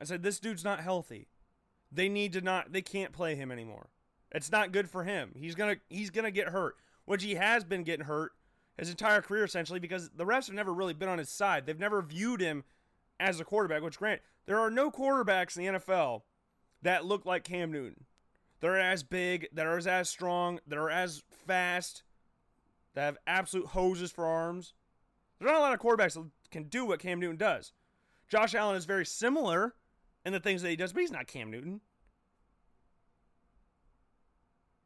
I 0.00 0.04
said, 0.04 0.22
this 0.22 0.40
dude's 0.40 0.64
not 0.64 0.80
healthy. 0.80 1.28
They 1.92 2.08
need 2.08 2.32
to 2.34 2.40
not. 2.40 2.72
They 2.72 2.82
can't 2.82 3.12
play 3.12 3.34
him 3.34 3.50
anymore. 3.50 3.90
It's 4.30 4.52
not 4.52 4.72
good 4.72 4.88
for 4.88 5.04
him. 5.04 5.32
He's 5.36 5.56
gonna 5.56 5.76
he's 5.88 6.10
gonna 6.10 6.30
get 6.30 6.50
hurt, 6.50 6.76
which 7.04 7.24
he 7.24 7.34
has 7.34 7.64
been 7.64 7.82
getting 7.82 8.06
hurt 8.06 8.32
his 8.78 8.90
entire 8.90 9.20
career 9.20 9.44
essentially 9.44 9.80
because 9.80 10.10
the 10.10 10.24
refs 10.24 10.46
have 10.46 10.54
never 10.54 10.72
really 10.72 10.94
been 10.94 11.08
on 11.08 11.18
his 11.18 11.28
side. 11.28 11.66
They've 11.66 11.78
never 11.78 12.00
viewed 12.00 12.40
him 12.40 12.64
as 13.18 13.40
a 13.40 13.44
quarterback. 13.44 13.82
Which, 13.82 13.98
grant, 13.98 14.20
there 14.46 14.60
are 14.60 14.70
no 14.70 14.90
quarterbacks 14.90 15.56
in 15.56 15.64
the 15.64 15.78
NFL 15.80 16.22
that 16.82 17.04
look 17.04 17.26
like 17.26 17.44
Cam 17.44 17.72
Newton. 17.72 18.04
They're 18.60 18.78
as 18.78 19.02
big, 19.02 19.48
that 19.52 19.66
are 19.66 19.78
as 19.88 20.08
strong, 20.08 20.60
that 20.66 20.78
are 20.78 20.90
as 20.90 21.22
fast, 21.46 22.02
have 23.00 23.18
absolute 23.26 23.68
hoses 23.68 24.10
for 24.10 24.26
arms. 24.26 24.74
There's 25.38 25.50
not 25.50 25.58
a 25.58 25.62
lot 25.62 25.72
of 25.72 25.80
quarterbacks 25.80 26.14
that 26.14 26.28
can 26.50 26.64
do 26.64 26.84
what 26.84 27.00
Cam 27.00 27.20
Newton 27.20 27.36
does. 27.36 27.72
Josh 28.28 28.54
Allen 28.54 28.76
is 28.76 28.84
very 28.84 29.06
similar 29.06 29.74
in 30.24 30.32
the 30.32 30.40
things 30.40 30.62
that 30.62 30.70
he 30.70 30.76
does, 30.76 30.92
but 30.92 31.00
he's 31.00 31.10
not 31.10 31.26
Cam 31.26 31.50
Newton. 31.50 31.80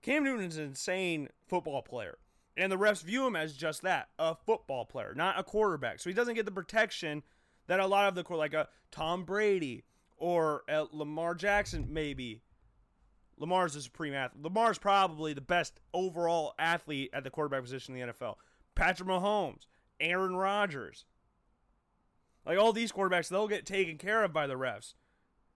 Cam 0.02 0.24
Newton 0.24 0.46
is 0.46 0.58
an 0.58 0.64
insane 0.64 1.28
football 1.48 1.82
player. 1.82 2.18
And 2.56 2.70
the 2.70 2.78
refs 2.78 3.02
view 3.02 3.26
him 3.26 3.34
as 3.34 3.56
just 3.56 3.82
that, 3.82 4.08
a 4.18 4.34
football 4.34 4.84
player, 4.84 5.12
not 5.16 5.38
a 5.38 5.42
quarterback. 5.42 5.98
So 5.98 6.08
he 6.08 6.14
doesn't 6.14 6.34
get 6.34 6.44
the 6.44 6.52
protection 6.52 7.22
that 7.66 7.80
a 7.80 7.86
lot 7.86 8.06
of 8.06 8.14
the 8.14 8.22
core, 8.22 8.36
like 8.36 8.54
a 8.54 8.68
Tom 8.92 9.24
Brady 9.24 9.84
or 10.16 10.62
a 10.68 10.86
Lamar 10.92 11.34
Jackson 11.34 11.88
maybe. 11.90 12.42
Lamar's 13.38 13.76
a 13.76 13.82
supreme 13.82 14.14
athlete. 14.14 14.44
Lamar's 14.44 14.78
probably 14.78 15.32
the 15.32 15.40
best 15.40 15.80
overall 15.92 16.54
athlete 16.58 17.10
at 17.12 17.24
the 17.24 17.30
quarterback 17.30 17.62
position 17.62 17.96
in 17.96 18.08
the 18.08 18.12
NFL. 18.12 18.36
Patrick 18.74 19.08
Mahomes, 19.08 19.66
Aaron 20.00 20.36
Rodgers. 20.36 21.04
Like 22.46 22.58
all 22.58 22.72
these 22.72 22.92
quarterbacks, 22.92 23.28
they'll 23.28 23.48
get 23.48 23.66
taken 23.66 23.96
care 23.96 24.22
of 24.22 24.32
by 24.32 24.46
the 24.46 24.54
refs. 24.54 24.94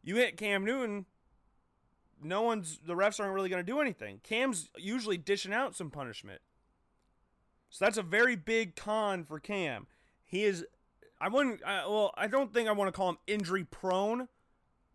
You 0.02 0.16
hit 0.16 0.36
Cam 0.36 0.64
Newton, 0.64 1.06
no 2.22 2.42
one's 2.42 2.80
the 2.84 2.94
refs 2.94 3.20
aren't 3.20 3.34
really 3.34 3.48
going 3.48 3.64
to 3.64 3.72
do 3.72 3.80
anything. 3.80 4.20
Cam's 4.22 4.70
usually 4.76 5.18
dishing 5.18 5.52
out 5.52 5.76
some 5.76 5.90
punishment. 5.90 6.40
So 7.70 7.84
that's 7.84 7.98
a 7.98 8.02
very 8.02 8.36
big 8.36 8.76
con 8.76 9.24
for 9.24 9.38
Cam. 9.38 9.86
He 10.24 10.44
is 10.44 10.64
I 11.20 11.28
wouldn't 11.28 11.62
I, 11.64 11.86
well, 11.86 12.12
I 12.16 12.26
don't 12.26 12.52
think 12.52 12.68
I 12.68 12.72
want 12.72 12.88
to 12.88 12.92
call 12.92 13.10
him 13.10 13.18
injury 13.26 13.64
prone 13.64 14.28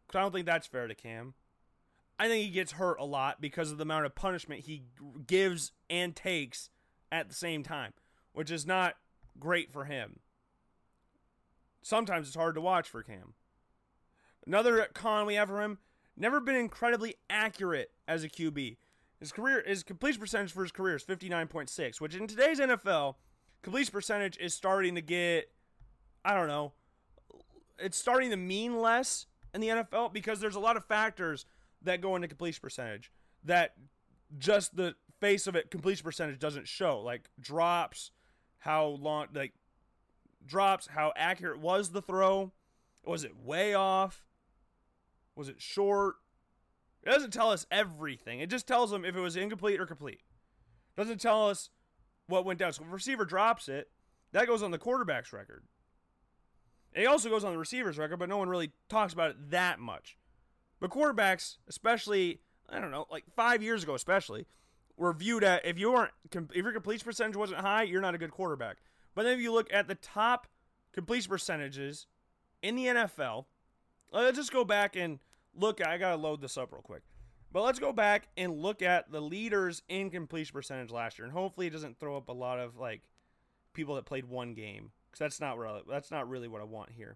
cuz 0.07 0.15
I 0.15 0.21
don't 0.21 0.31
think 0.31 0.45
that's 0.45 0.67
fair 0.67 0.87
to 0.87 0.95
Cam. 0.95 1.35
I 2.19 2.27
think 2.27 2.45
he 2.45 2.51
gets 2.51 2.73
hurt 2.73 2.99
a 2.99 3.05
lot 3.05 3.41
because 3.41 3.71
of 3.71 3.77
the 3.77 3.83
amount 3.83 4.05
of 4.05 4.15
punishment 4.15 4.61
he 4.61 4.83
gives 5.25 5.71
and 5.89 6.15
takes 6.15 6.69
at 7.11 7.29
the 7.29 7.35
same 7.35 7.63
time, 7.63 7.93
which 8.33 8.51
is 8.51 8.65
not 8.65 8.95
great 9.39 9.71
for 9.71 9.85
him. 9.85 10.19
Sometimes 11.81 12.27
it's 12.27 12.35
hard 12.35 12.55
to 12.55 12.61
watch 12.61 12.87
for 12.87 13.03
Cam. 13.03 13.33
Another 14.45 14.87
con 14.93 15.25
we 15.25 15.35
have 15.35 15.49
for 15.49 15.61
him, 15.61 15.79
never 16.15 16.39
been 16.39 16.55
incredibly 16.55 17.15
accurate 17.29 17.91
as 18.07 18.23
a 18.23 18.29
QB. 18.29 18.77
His 19.19 19.31
career 19.31 19.63
his 19.65 19.83
completion 19.83 20.19
percentage 20.19 20.51
for 20.51 20.63
his 20.63 20.71
career 20.71 20.95
is 20.95 21.03
59.6, 21.03 22.01
which 22.01 22.15
in 22.15 22.27
today's 22.27 22.59
NFL, 22.59 23.15
completion 23.61 23.91
percentage 23.91 24.37
is 24.37 24.53
starting 24.53 24.95
to 24.95 25.01
get 25.01 25.49
I 26.25 26.33
don't 26.33 26.47
know, 26.47 26.73
it's 27.79 27.97
starting 27.97 28.29
to 28.29 28.37
mean 28.37 28.79
less 28.79 29.25
in 29.53 29.61
the 29.61 29.67
NFL 29.67 30.13
because 30.13 30.39
there's 30.39 30.55
a 30.55 30.59
lot 30.59 30.77
of 30.77 30.85
factors 30.85 31.45
that 31.83 32.01
go 32.01 32.15
into 32.15 32.27
completion 32.27 32.61
percentage 32.61 33.11
that 33.43 33.73
just 34.37 34.75
the 34.75 34.95
face 35.19 35.47
of 35.47 35.55
it 35.55 35.71
completion 35.71 36.03
percentage 36.03 36.39
doesn't 36.39 36.67
show. 36.67 36.99
Like 36.99 37.29
drops 37.39 38.11
how 38.59 38.87
long 38.87 39.27
like 39.33 39.53
drops 40.45 40.87
how 40.87 41.13
accurate 41.15 41.59
was 41.59 41.91
the 41.91 42.01
throw? 42.01 42.51
Was 43.05 43.23
it 43.23 43.35
way 43.37 43.73
off? 43.73 44.25
Was 45.35 45.49
it 45.49 45.61
short? 45.61 46.15
It 47.03 47.09
doesn't 47.09 47.33
tell 47.33 47.51
us 47.51 47.65
everything. 47.69 48.39
It 48.39 48.49
just 48.49 48.67
tells 48.67 48.91
them 48.91 49.03
if 49.03 49.15
it 49.15 49.19
was 49.19 49.35
incomplete 49.35 49.81
or 49.81 49.85
complete. 49.85 50.21
It 50.95 51.01
doesn't 51.01 51.21
tell 51.21 51.49
us 51.49 51.69
what 52.27 52.45
went 52.45 52.59
down. 52.59 52.71
So 52.71 52.83
if 52.83 52.91
receiver 52.91 53.25
drops 53.25 53.67
it 53.67 53.89
that 54.31 54.47
goes 54.47 54.63
on 54.63 54.71
the 54.71 54.79
quarterback's 54.79 55.31
record. 55.31 55.63
It 56.93 57.05
also 57.05 57.29
goes 57.29 57.43
on 57.43 57.53
the 57.53 57.57
receiver's 57.57 57.97
record 57.97 58.17
but 58.17 58.29
no 58.29 58.37
one 58.37 58.49
really 58.49 58.71
talks 58.89 59.13
about 59.13 59.31
it 59.31 59.51
that 59.51 59.79
much 59.79 60.17
but 60.83 60.91
quarterbacks, 60.91 61.59
especially, 61.69 62.41
I 62.67 62.81
don't 62.81 62.91
know, 62.91 63.07
like 63.09 63.23
five 63.37 63.63
years 63.63 63.83
ago, 63.83 63.95
especially, 63.95 64.47
were 64.97 65.13
viewed 65.13 65.41
at 65.41 65.65
if 65.65 65.79
you 65.79 65.93
weren't 65.93 66.11
if 66.33 66.55
your 66.57 66.73
completion 66.73 67.05
percentage 67.05 67.37
wasn't 67.37 67.61
high, 67.61 67.83
you're 67.83 68.01
not 68.01 68.15
a 68.15 68.17
good 68.17 68.31
quarterback. 68.31 68.79
But 69.15 69.23
then 69.23 69.35
if 69.35 69.39
you 69.39 69.53
look 69.53 69.71
at 69.71 69.87
the 69.87 69.95
top 69.95 70.45
completion 70.91 71.29
percentages 71.29 72.07
in 72.61 72.75
the 72.75 72.87
NFL, 72.87 73.45
let's 74.11 74.35
just 74.35 74.51
go 74.51 74.65
back 74.65 74.97
and 74.97 75.19
look. 75.55 75.79
I 75.79 75.97
gotta 75.97 76.17
load 76.17 76.41
this 76.41 76.57
up 76.57 76.73
real 76.73 76.81
quick. 76.81 77.03
But 77.49 77.61
let's 77.61 77.79
go 77.79 77.93
back 77.93 78.27
and 78.35 78.59
look 78.59 78.81
at 78.81 79.09
the 79.09 79.21
leaders 79.21 79.83
in 79.87 80.09
completion 80.09 80.51
percentage 80.51 80.91
last 80.91 81.17
year, 81.17 81.23
and 81.23 81.33
hopefully 81.33 81.67
it 81.67 81.69
doesn't 81.69 81.97
throw 81.97 82.17
up 82.17 82.27
a 82.27 82.33
lot 82.33 82.59
of 82.59 82.75
like 82.75 83.03
people 83.73 83.95
that 83.95 84.03
played 84.03 84.25
one 84.25 84.53
game 84.53 84.91
because 85.09 85.19
that's 85.19 85.39
not 85.39 85.57
really 85.57 85.79
that's 85.89 86.11
not 86.11 86.27
really 86.27 86.49
what 86.49 86.59
I 86.59 86.65
want 86.65 86.89
here. 86.91 87.15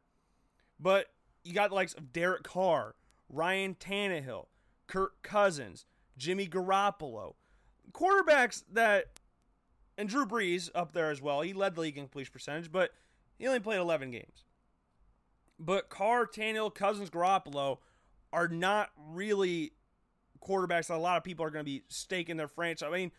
But 0.80 1.08
you 1.44 1.54
got 1.54 1.72
the 1.72 1.76
likes 1.76 1.96
of 1.96 2.14
Derek 2.14 2.44
Carr, 2.44 2.96
Ryan 3.30 3.76
Tannehill, 3.76 4.48
Kirk 4.88 5.22
Cousins, 5.22 5.86
Jimmy 6.18 6.48
Garoppolo. 6.48 7.36
Quarterbacks 7.92 8.64
that, 8.72 9.20
and 9.98 10.10
Drew 10.10 10.26
Brees 10.26 10.70
up 10.76 10.94
there 10.94 11.12
as 11.12 11.22
well. 11.22 11.42
He 11.42 11.54
led 11.54 11.76
the 11.76 11.82
league 11.82 11.98
in 11.98 12.04
completion 12.04 12.34
percentage, 12.34 12.72
but 12.72 12.92
he 13.38 13.48
only 13.48 13.60
played 13.60 13.80
11 13.80 14.12
games. 14.12 14.44
But 15.60 15.90
Carr, 15.90 16.28
Tannehill, 16.28 16.76
Cousins, 16.76 17.10
Garoppolo 17.10 17.80
are 18.32 18.48
not 18.48 18.90
really 18.98 19.74
quarterbacks 20.42 20.88
that 20.88 20.96
a 20.96 20.98
lot 20.98 21.18
of 21.18 21.24
people 21.24 21.46
are 21.46 21.50
going 21.50 21.66
to 21.66 21.70
be 21.70 21.84
staking 21.90 22.38
their 22.38 22.48
franchise. 22.48 22.90
I 22.92 22.96
mean, 22.96 23.12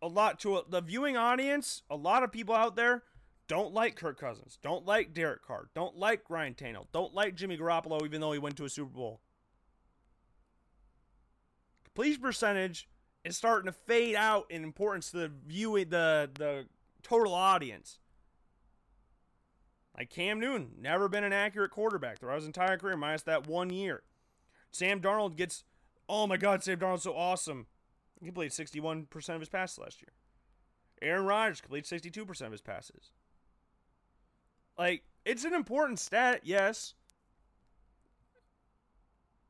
a 0.00 0.08
lot 0.08 0.40
to 0.40 0.58
a, 0.58 0.62
the 0.68 0.80
viewing 0.80 1.16
audience, 1.16 1.82
a 1.88 1.96
lot 1.96 2.22
of 2.22 2.32
people 2.32 2.54
out 2.54 2.76
there 2.76 3.04
don't 3.46 3.72
like 3.72 3.96
Kirk 3.96 4.18
Cousins, 4.18 4.58
don't 4.62 4.84
like 4.84 5.14
Derek 5.14 5.42
Carr, 5.42 5.68
don't 5.74 5.96
like 5.96 6.22
Ryan 6.28 6.54
Tannehill, 6.54 6.86
don't 6.92 7.14
like 7.14 7.34
Jimmy 7.34 7.56
Garoppolo, 7.56 8.04
even 8.04 8.20
though 8.20 8.32
he 8.32 8.38
went 8.38 8.56
to 8.56 8.64
a 8.64 8.68
Super 8.68 8.90
Bowl. 8.90 9.20
Completion 11.94 12.22
percentage 12.22 12.88
is 13.24 13.36
starting 13.36 13.66
to 13.66 13.72
fade 13.72 14.16
out 14.16 14.46
in 14.50 14.64
importance 14.64 15.10
to 15.10 15.18
the 15.18 15.32
viewing 15.46 15.90
the 15.90 16.30
the 16.34 16.66
total 17.02 17.34
audience. 17.34 17.98
Like 19.96 20.08
Cam 20.08 20.40
Newton, 20.40 20.70
never 20.80 21.08
been 21.08 21.24
an 21.24 21.34
accurate 21.34 21.70
quarterback 21.70 22.18
throughout 22.18 22.36
his 22.36 22.46
entire 22.46 22.78
career, 22.78 22.96
minus 22.96 23.22
that 23.24 23.46
one 23.46 23.70
year. 23.70 24.02
Sam 24.70 25.00
Darnold 25.00 25.36
gets 25.36 25.64
oh 26.08 26.26
my 26.26 26.36
God, 26.36 26.62
Sam 26.62 26.78
Darnold's 26.78 27.02
so 27.02 27.14
awesome. 27.14 27.66
He 28.20 28.26
completed 28.26 28.52
61% 28.52 29.34
of 29.34 29.40
his 29.40 29.48
passes 29.48 29.78
last 29.78 30.02
year. 30.02 30.12
Aaron 31.00 31.24
Rodgers 31.24 31.60
completed 31.60 32.04
62% 32.04 32.42
of 32.42 32.52
his 32.52 32.60
passes. 32.60 33.10
Like, 34.78 35.02
it's 35.24 35.44
an 35.44 35.54
important 35.54 35.98
stat, 35.98 36.42
yes. 36.44 36.94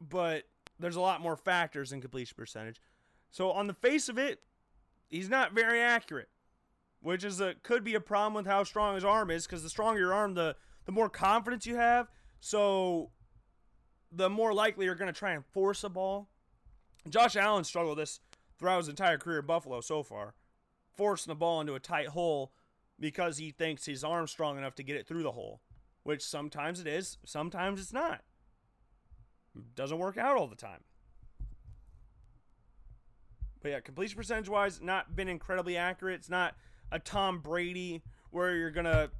But 0.01 0.45
there's 0.83 0.97
a 0.97 1.01
lot 1.01 1.21
more 1.21 1.37
factors 1.37 1.93
in 1.93 2.01
completion 2.01 2.35
percentage. 2.37 2.81
So 3.31 3.51
on 3.53 3.67
the 3.67 3.75
face 3.75 4.09
of 4.09 4.19
it, 4.19 4.41
he's 5.09 5.29
not 5.29 5.53
very 5.53 5.81
accurate, 5.81 6.29
which 7.01 7.25
is 7.25 7.41
a 7.41 7.55
could 7.63 7.85
be 7.85 7.95
a 7.95 8.01
problem 8.01 8.35
with 8.35 8.47
how 8.47 8.65
strong 8.65 8.95
his 8.95 9.05
arm 9.05 9.31
is 9.31 9.47
because 9.47 9.63
the 9.63 9.71
stronger 9.71 10.01
your 10.01 10.13
arm, 10.13 10.35
the 10.35 10.57
the 10.85 10.93
more 10.93 11.09
confidence 11.09 11.67
you 11.67 11.77
have. 11.77 12.09
So 12.41 13.11
the 14.11 14.29
more 14.29 14.53
likely 14.53 14.85
you're 14.85 14.95
going 14.95 15.13
to 15.13 15.19
try 15.19 15.33
and 15.33 15.45
force 15.47 15.85
a 15.85 15.89
ball. 15.89 16.29
Josh 17.09 17.37
Allen 17.37 17.65
struggled 17.65 17.99
this 17.99 18.21
throughout 18.59 18.79
his 18.79 18.89
entire 18.89 19.19
career 19.19 19.39
at 19.39 19.47
Buffalo 19.47 19.81
so 19.81 20.03
far, 20.03 20.35
forcing 20.93 21.31
the 21.31 21.37
ball 21.37 21.61
into 21.61 21.75
a 21.75 21.81
tight 21.81 22.09
hole 22.09 22.53
because 23.01 23.39
he 23.39 23.51
thinks 23.51 23.87
his 23.87 24.05
arm's 24.05 24.31
strong 24.31 24.59
enough 24.59 24.75
to 24.77 24.83
get 24.83 24.97
it 24.97 25.07
through 25.07 25.23
the 25.23 25.33
hole, 25.33 25.61
which 26.03 26.23
sometimes 26.23 26.81
it 26.81 26.87
is, 26.87 27.19
sometimes 27.25 27.81
it's 27.81 27.93
not. 27.93 28.23
Doesn't 29.75 29.99
work 29.99 30.17
out 30.19 30.37
all 30.37 30.47
the 30.47 30.57
time. 30.57 30.81
But 33.63 33.71
yeah, 33.71 33.81
completion 33.81 34.17
percentage 34.17 34.49
wise, 34.49 34.81
not 34.81 35.15
been 35.15 35.29
incredibly 35.29 35.77
accurate. 35.77 36.17
It's 36.17 36.31
not 36.31 36.55
a 36.91 36.99
Tom 36.99 37.39
Brady 37.39 38.03
where 38.31 38.57
you're 38.57 38.71
gonna, 38.71 39.11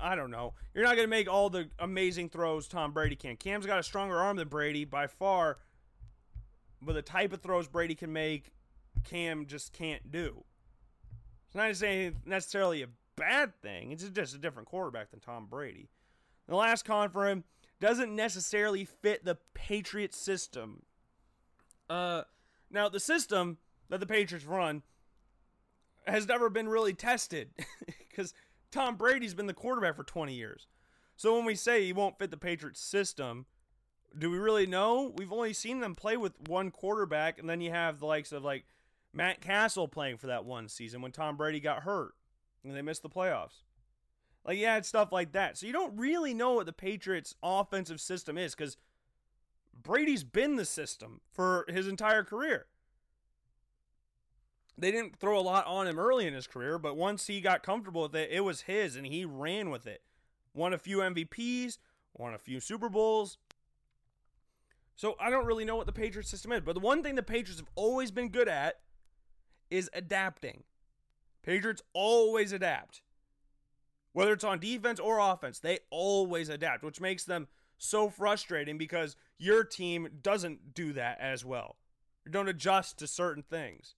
I 0.00 0.14
don't 0.14 0.30
know, 0.30 0.54
you're 0.74 0.84
not 0.84 0.96
gonna 0.96 1.08
make 1.08 1.28
all 1.28 1.50
the 1.50 1.68
amazing 1.78 2.28
throws 2.28 2.68
Tom 2.68 2.92
Brady 2.92 3.16
can. 3.16 3.36
Cam's 3.36 3.66
got 3.66 3.78
a 3.78 3.82
stronger 3.82 4.18
arm 4.18 4.36
than 4.36 4.48
Brady 4.48 4.84
by 4.84 5.06
far, 5.06 5.58
but 6.80 6.94
the 6.94 7.02
type 7.02 7.32
of 7.32 7.42
throws 7.42 7.66
Brady 7.66 7.94
can 7.94 8.12
make, 8.12 8.52
Cam 9.04 9.46
just 9.46 9.72
can't 9.72 10.12
do. 10.12 10.44
It's 11.46 11.56
not 11.56 11.74
saying 11.76 12.16
necessarily 12.26 12.82
a 12.82 12.88
bad 13.16 13.60
thing. 13.60 13.90
It's 13.90 14.04
just 14.04 14.34
a 14.34 14.38
different 14.38 14.68
quarterback 14.68 15.10
than 15.10 15.20
Tom 15.20 15.46
Brady. 15.46 15.88
The 16.46 16.54
last 16.54 16.84
con 16.84 17.10
for 17.10 17.26
him 17.28 17.44
doesn't 17.80 18.14
necessarily 18.14 18.84
fit 18.84 19.24
the 19.24 19.38
Patriots 19.54 20.16
system. 20.16 20.82
Uh, 21.88 22.22
now 22.70 22.88
the 22.88 23.00
system 23.00 23.58
that 23.88 24.00
the 24.00 24.06
Patriots 24.06 24.46
run 24.46 24.82
has 26.06 26.26
never 26.26 26.50
been 26.50 26.68
really 26.68 26.94
tested 26.94 27.50
because 28.08 28.34
Tom 28.70 28.96
Brady's 28.96 29.34
been 29.34 29.46
the 29.46 29.54
quarterback 29.54 29.96
for 29.96 30.04
20 30.04 30.34
years. 30.34 30.66
So 31.16 31.34
when 31.34 31.44
we 31.44 31.54
say 31.54 31.84
he 31.84 31.92
won't 31.92 32.18
fit 32.18 32.30
the 32.30 32.36
Patriots 32.36 32.80
system, 32.80 33.46
do 34.16 34.30
we 34.30 34.38
really 34.38 34.66
know? 34.66 35.12
We've 35.16 35.32
only 35.32 35.52
seen 35.52 35.80
them 35.80 35.94
play 35.94 36.16
with 36.16 36.32
one 36.48 36.70
quarterback, 36.70 37.38
and 37.38 37.48
then 37.48 37.60
you 37.60 37.70
have 37.70 37.98
the 37.98 38.06
likes 38.06 38.32
of 38.32 38.44
like 38.44 38.64
Matt 39.12 39.40
Cassel 39.40 39.88
playing 39.88 40.18
for 40.18 40.28
that 40.28 40.44
one 40.44 40.68
season 40.68 41.02
when 41.02 41.12
Tom 41.12 41.36
Brady 41.36 41.60
got 41.60 41.82
hurt 41.82 42.14
and 42.64 42.74
they 42.74 42.82
missed 42.82 43.02
the 43.02 43.08
playoffs. 43.08 43.62
Like, 44.48 44.58
yeah, 44.58 44.78
it's 44.78 44.88
stuff 44.88 45.12
like 45.12 45.32
that. 45.32 45.58
So 45.58 45.66
you 45.66 45.74
don't 45.74 45.98
really 45.98 46.32
know 46.32 46.54
what 46.54 46.64
the 46.64 46.72
Patriots' 46.72 47.34
offensive 47.42 48.00
system 48.00 48.38
is 48.38 48.54
because 48.54 48.78
Brady's 49.82 50.24
been 50.24 50.56
the 50.56 50.64
system 50.64 51.20
for 51.30 51.66
his 51.68 51.86
entire 51.86 52.24
career. 52.24 52.64
They 54.78 54.90
didn't 54.90 55.18
throw 55.18 55.38
a 55.38 55.42
lot 55.42 55.66
on 55.66 55.86
him 55.86 55.98
early 55.98 56.26
in 56.26 56.32
his 56.32 56.46
career, 56.46 56.78
but 56.78 56.96
once 56.96 57.26
he 57.26 57.42
got 57.42 57.62
comfortable 57.62 58.00
with 58.00 58.16
it, 58.16 58.30
it 58.32 58.40
was 58.40 58.62
his 58.62 58.96
and 58.96 59.06
he 59.06 59.26
ran 59.26 59.68
with 59.68 59.86
it. 59.86 60.00
Won 60.54 60.72
a 60.72 60.78
few 60.78 60.98
MVPs, 60.98 61.76
won 62.14 62.32
a 62.32 62.38
few 62.38 62.58
Super 62.58 62.88
Bowls. 62.88 63.36
So 64.96 65.14
I 65.20 65.28
don't 65.28 65.44
really 65.44 65.66
know 65.66 65.76
what 65.76 65.84
the 65.84 65.92
Patriots 65.92 66.30
system 66.30 66.52
is, 66.52 66.62
but 66.62 66.72
the 66.72 66.80
one 66.80 67.02
thing 67.02 67.16
the 67.16 67.22
Patriots 67.22 67.60
have 67.60 67.68
always 67.74 68.10
been 68.10 68.30
good 68.30 68.48
at 68.48 68.80
is 69.70 69.90
adapting. 69.92 70.62
Patriots 71.42 71.82
always 71.92 72.52
adapt. 72.52 73.02
Whether 74.12 74.32
it's 74.32 74.44
on 74.44 74.58
defense 74.58 74.98
or 74.98 75.18
offense, 75.18 75.58
they 75.58 75.78
always 75.90 76.48
adapt, 76.48 76.82
which 76.82 77.00
makes 77.00 77.24
them 77.24 77.48
so 77.76 78.08
frustrating 78.08 78.78
because 78.78 79.16
your 79.38 79.64
team 79.64 80.08
doesn't 80.22 80.74
do 80.74 80.92
that 80.94 81.20
as 81.20 81.44
well. 81.44 81.76
You 82.24 82.32
don't 82.32 82.48
adjust 82.48 82.98
to 82.98 83.06
certain 83.06 83.42
things. 83.42 83.94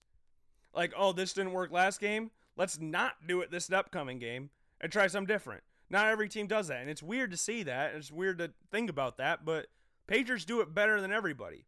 Like, 0.73 0.93
oh, 0.95 1.11
this 1.11 1.33
didn't 1.33 1.53
work 1.53 1.71
last 1.71 1.99
game. 1.99 2.31
Let's 2.55 2.79
not 2.79 3.27
do 3.27 3.41
it 3.41 3.51
this 3.51 3.71
upcoming 3.71 4.19
game 4.19 4.51
and 4.79 4.91
try 4.91 5.07
something 5.07 5.33
different. 5.33 5.63
Not 5.89 6.07
every 6.07 6.29
team 6.29 6.47
does 6.47 6.67
that. 6.67 6.81
And 6.81 6.89
it's 6.89 7.03
weird 7.03 7.31
to 7.31 7.37
see 7.37 7.63
that. 7.63 7.93
It's 7.95 8.11
weird 8.11 8.37
to 8.37 8.51
think 8.71 8.89
about 8.89 9.17
that, 9.17 9.43
but 9.43 9.67
Patriots 10.07 10.45
do 10.45 10.61
it 10.61 10.73
better 10.73 11.01
than 11.01 11.11
everybody. 11.11 11.65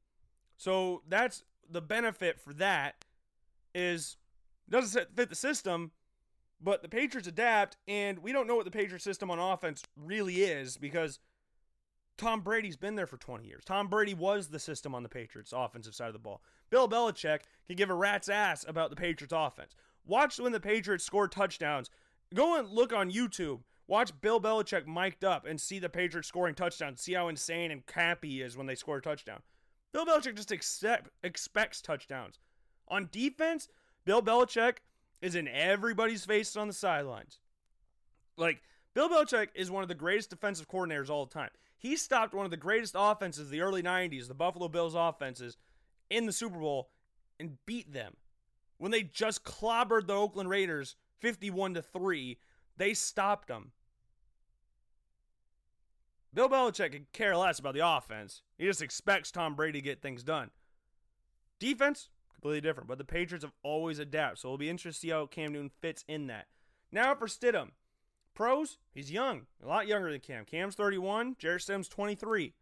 So 0.58 1.02
that's 1.08 1.44
the 1.70 1.82
benefit 1.82 2.40
for 2.40 2.54
that 2.54 3.04
is 3.76 4.18
doesn't 4.70 5.16
fit 5.16 5.30
the 5.30 5.36
system, 5.36 5.92
but 6.64 6.82
the 6.82 6.90
Patriots 6.90 7.28
adapt, 7.28 7.78
and 7.88 8.20
we 8.20 8.32
don't 8.32 8.48
know 8.48 8.56
what 8.56 8.66
the 8.66 8.72
Patriots 8.72 9.04
system 9.04 9.30
on 9.30 9.38
offense 9.38 9.84
really 9.98 10.44
is 10.44 10.78
because 10.78 11.20
Tom 12.18 12.42
Brady's 12.42 12.78
been 12.78 12.96
there 12.96 13.08
for 13.08 13.18
20 13.18 13.46
years. 13.46 13.64
Tom 13.66 13.88
Brady 13.88 14.14
was 14.14 14.48
the 14.48 14.60
system 14.60 14.96
on 14.96 15.04
the 15.04 15.10
Patriots 15.10 15.54
offensive 15.56 15.94
side 15.94 16.08
of 16.08 16.14
the 16.14 16.20
ball. 16.20 16.42
Bill 16.70 16.88
Belichick 16.88 17.42
can 17.68 17.76
give 17.76 17.90
a 17.90 17.96
rat's 17.96 18.30
ass 18.30 18.66
about 18.68 18.90
the 18.90 18.96
Patriots 18.96 19.34
offense. 19.36 19.76
Watch 20.06 20.40
when 20.40 20.54
the 20.54 20.60
Patriots 20.60 21.04
score 21.04 21.28
touchdowns. 21.28 21.90
Go 22.34 22.58
and 22.58 22.70
look 22.70 22.94
on 22.94 23.12
YouTube. 23.12 23.62
Watch 23.88 24.12
Bill 24.22 24.40
Belichick 24.40 24.88
mic'd 24.88 25.26
up 25.26 25.46
and 25.46 25.60
see 25.60 25.80
the 25.80 25.90
Patriots 25.90 26.30
scoring 26.30 26.56
touchdowns. 26.56 27.02
See 27.02 27.14
how 27.14 27.28
insane 27.28 27.72
and 27.72 27.86
cappy 27.86 28.30
he 28.30 28.42
is 28.42 28.56
when 28.56 28.68
they 28.68 28.76
score 28.76 28.98
a 28.98 29.02
touchdown. 29.02 29.42
Bill 29.92 30.06
Belichick 30.06 30.36
just 30.36 30.52
accept, 30.52 31.10
expects 31.24 31.82
touchdowns. 31.82 32.40
On 32.88 33.10
defense, 33.12 33.68
Bill 34.06 34.22
Belichick 34.22 34.78
is 35.24 35.36
in 35.36 35.48
everybody's 35.48 36.26
face 36.26 36.58
on 36.58 36.68
the 36.68 36.74
sidelines. 36.74 37.40
Like, 38.36 38.62
Bill 38.94 39.08
Belichick 39.08 39.48
is 39.56 39.72
one 39.72 39.82
of 39.82 39.88
the 39.88 39.96
greatest 39.96 40.30
defensive 40.30 40.68
coordinators 40.68 41.10
all 41.10 41.26
the 41.26 41.34
time. 41.34 41.50
He 41.78 41.96
stopped 41.96 42.34
one 42.34 42.44
of 42.44 42.52
the 42.52 42.58
greatest 42.58 42.94
offenses 42.98 43.50
the 43.50 43.62
early 43.62 43.82
90s, 43.82 44.28
the 44.28 44.34
Buffalo 44.34 44.68
Bills 44.68 44.96
offenses, 44.96 45.58
in 46.10 46.26
the 46.26 46.34
Super 46.34 46.60
Bowl 46.60 46.90
and 47.40 47.58
beat 47.66 47.94
them. 47.94 48.18
When 48.78 48.92
they 48.92 49.04
just 49.04 49.46
clobbered 49.46 50.08
the 50.08 50.14
Oakland 50.14 50.50
Raiders 50.50 50.98
51 51.22 51.76
to 51.76 51.82
3, 51.82 52.38
they 52.76 52.94
stopped 52.94 53.48
them. 53.48 53.72
Bill 56.34 56.50
Belichick 56.50 56.92
could 56.92 57.12
care 57.14 57.38
less 57.38 57.60
about 57.60 57.76
the 57.76 57.88
offense. 57.88 58.42
He 58.58 58.66
just 58.66 58.82
expects 58.82 59.32
Tom 59.32 59.56
Brady 59.56 59.80
to 59.80 59.86
get 59.86 60.02
things 60.02 60.24
done. 60.24 60.50
Defense, 61.60 62.10
completely 62.44 62.68
different. 62.68 62.90
But 62.90 62.98
the 62.98 63.06
Patriots 63.06 63.46
have 63.46 63.54
always 63.64 64.00
adapted, 64.00 64.40
so 64.40 64.50
it'll 64.50 64.58
be 64.58 64.70
interesting 64.70 64.92
to 64.92 65.00
see 65.00 65.10
how 65.10 65.26
Cam 65.26 65.54
Newton 65.54 65.72
fits 65.82 66.04
in 66.08 66.28
that. 66.28 66.48
Now 66.92 67.16
for 67.16 67.28
Stidham. 67.28 67.70
Pros, 68.34 68.80
he's 68.94 69.12
young, 69.12 69.44
a 69.64 69.68
lot 69.68 69.88
younger 69.88 70.12
than 70.12 70.20
Cam. 70.20 70.44
Cam's 70.44 70.76
31, 70.76 71.36
Jarrett 71.40 71.62
Stidham's 71.62 71.88
23. 71.88 72.54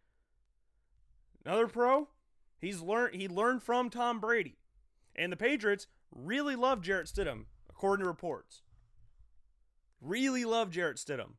Another 1.46 1.68
pro, 1.68 2.10
he's 2.60 2.82
learned 2.82 3.16
he 3.16 3.28
learned 3.28 3.64
from 3.64 3.90
Tom 3.90 4.20
Brady. 4.20 4.58
And 5.16 5.32
the 5.32 5.38
Patriots 5.38 5.88
really 6.14 6.56
love 6.56 6.82
Jarrett 6.82 7.08
Stidham, 7.08 7.46
according 7.70 8.04
to 8.04 8.10
reports. 8.10 8.62
Really 10.02 10.46
love 10.46 10.70
Jarrett 10.72 10.98
Stidham. 10.98 11.36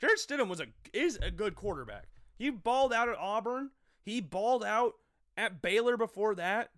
Jarrett 0.00 0.18
Stidham 0.18 0.48
was 0.48 0.60
a 0.60 0.66
is 0.92 1.18
a 1.22 1.30
good 1.30 1.54
quarterback. 1.54 2.08
He 2.36 2.50
balled 2.50 2.92
out 2.92 3.08
at 3.08 3.16
Auburn. 3.16 3.70
He 4.02 4.20
balled 4.20 4.64
out 4.64 4.94
at 5.36 5.62
Baylor 5.62 5.96
before 5.96 6.34
that. 6.34 6.70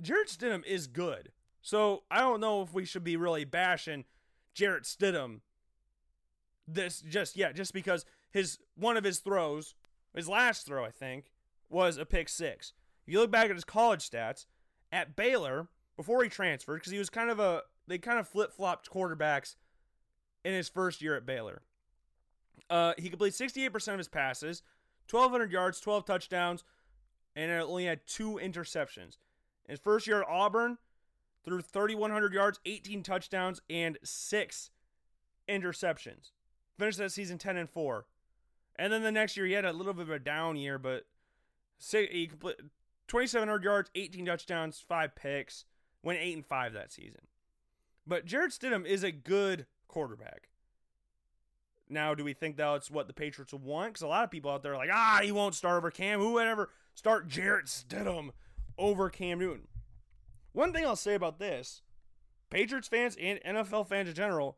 Jarrett 0.00 0.28
Stidham 0.28 0.64
is 0.64 0.86
good. 0.86 1.30
So 1.62 2.04
I 2.10 2.20
don't 2.20 2.40
know 2.40 2.62
if 2.62 2.72
we 2.72 2.84
should 2.84 3.04
be 3.04 3.16
really 3.16 3.44
bashing 3.44 4.04
Jarrett 4.54 4.84
Stidham 4.84 5.40
this 6.68 7.00
just 7.00 7.36
yeah, 7.36 7.52
just 7.52 7.72
because 7.72 8.04
his 8.30 8.58
one 8.76 8.96
of 8.96 9.04
his 9.04 9.18
throws, 9.18 9.74
his 10.14 10.28
last 10.28 10.66
throw, 10.66 10.84
I 10.84 10.90
think, 10.90 11.32
was 11.68 11.96
a 11.96 12.04
pick 12.04 12.28
six. 12.28 12.72
If 13.06 13.12
you 13.12 13.20
look 13.20 13.30
back 13.30 13.48
at 13.50 13.54
his 13.54 13.64
college 13.64 14.08
stats 14.08 14.46
at 14.90 15.16
Baylor 15.16 15.68
before 15.96 16.22
he 16.22 16.28
transferred, 16.28 16.76
because 16.76 16.92
he 16.92 16.98
was 16.98 17.10
kind 17.10 17.30
of 17.30 17.38
a 17.38 17.62
they 17.86 17.98
kind 17.98 18.18
of 18.18 18.28
flip 18.28 18.52
flopped 18.52 18.90
quarterbacks 18.90 19.54
in 20.44 20.52
his 20.52 20.68
first 20.68 21.00
year 21.00 21.16
at 21.16 21.26
Baylor. 21.26 21.62
Uh, 22.68 22.94
he 22.98 23.08
completed 23.08 23.38
68% 23.38 23.92
of 23.92 23.98
his 23.98 24.08
passes, 24.08 24.62
1,200 25.10 25.52
yards, 25.52 25.80
12 25.80 26.04
touchdowns, 26.04 26.64
and 27.36 27.50
only 27.50 27.84
had 27.84 28.00
two 28.06 28.40
interceptions. 28.42 29.18
In 29.66 29.72
his 29.72 29.80
first 29.80 30.06
year 30.06 30.22
at 30.22 30.28
Auburn, 30.28 30.78
threw 31.44 31.60
3,100 31.60 32.32
yards, 32.32 32.60
18 32.64 33.02
touchdowns, 33.02 33.60
and 33.68 33.98
six 34.02 34.70
interceptions. 35.48 36.32
Finished 36.78 36.98
that 36.98 37.12
season 37.12 37.38
10 37.38 37.56
and 37.56 37.70
4. 37.70 38.06
And 38.76 38.92
then 38.92 39.02
the 39.02 39.12
next 39.12 39.36
year, 39.36 39.46
he 39.46 39.52
had 39.52 39.64
a 39.64 39.72
little 39.72 39.94
bit 39.94 40.02
of 40.02 40.10
a 40.10 40.18
down 40.18 40.56
year, 40.56 40.78
but 40.78 41.06
he 41.90 42.26
completed 42.26 42.70
2,700 43.08 43.64
yards, 43.64 43.90
18 43.94 44.26
touchdowns, 44.26 44.84
five 44.86 45.14
picks, 45.14 45.64
went 46.02 46.18
8 46.20 46.36
and 46.36 46.46
5 46.46 46.72
that 46.72 46.92
season. 46.92 47.22
But 48.06 48.26
Jarrett 48.26 48.52
Stidham 48.52 48.86
is 48.86 49.02
a 49.02 49.10
good 49.10 49.66
quarterback. 49.88 50.48
Now, 51.88 52.14
do 52.14 52.24
we 52.24 52.32
think 52.32 52.56
that's 52.56 52.90
what 52.90 53.06
the 53.06 53.12
Patriots 53.12 53.52
will 53.52 53.60
want? 53.60 53.94
Because 53.94 54.02
a 54.02 54.08
lot 54.08 54.24
of 54.24 54.30
people 54.30 54.50
out 54.50 54.62
there 54.62 54.74
are 54.74 54.78
like, 54.78 54.90
ah, 54.92 55.20
he 55.22 55.30
won't 55.30 55.54
start 55.54 55.76
over 55.76 55.90
Cam. 55.90 56.18
Who 56.18 56.32
would 56.32 56.46
ever 56.46 56.70
start 56.94 57.28
Jarrett 57.28 57.66
Stidham 57.66 58.30
over 58.78 59.10
Cam 59.10 59.38
Newton? 59.38 59.68
One 60.52 60.72
thing 60.72 60.86
I'll 60.86 60.96
say 60.96 61.14
about 61.14 61.38
this 61.38 61.82
Patriots 62.50 62.88
fans 62.88 63.16
and 63.20 63.40
NFL 63.44 63.88
fans 63.88 64.08
in 64.08 64.14
general 64.14 64.56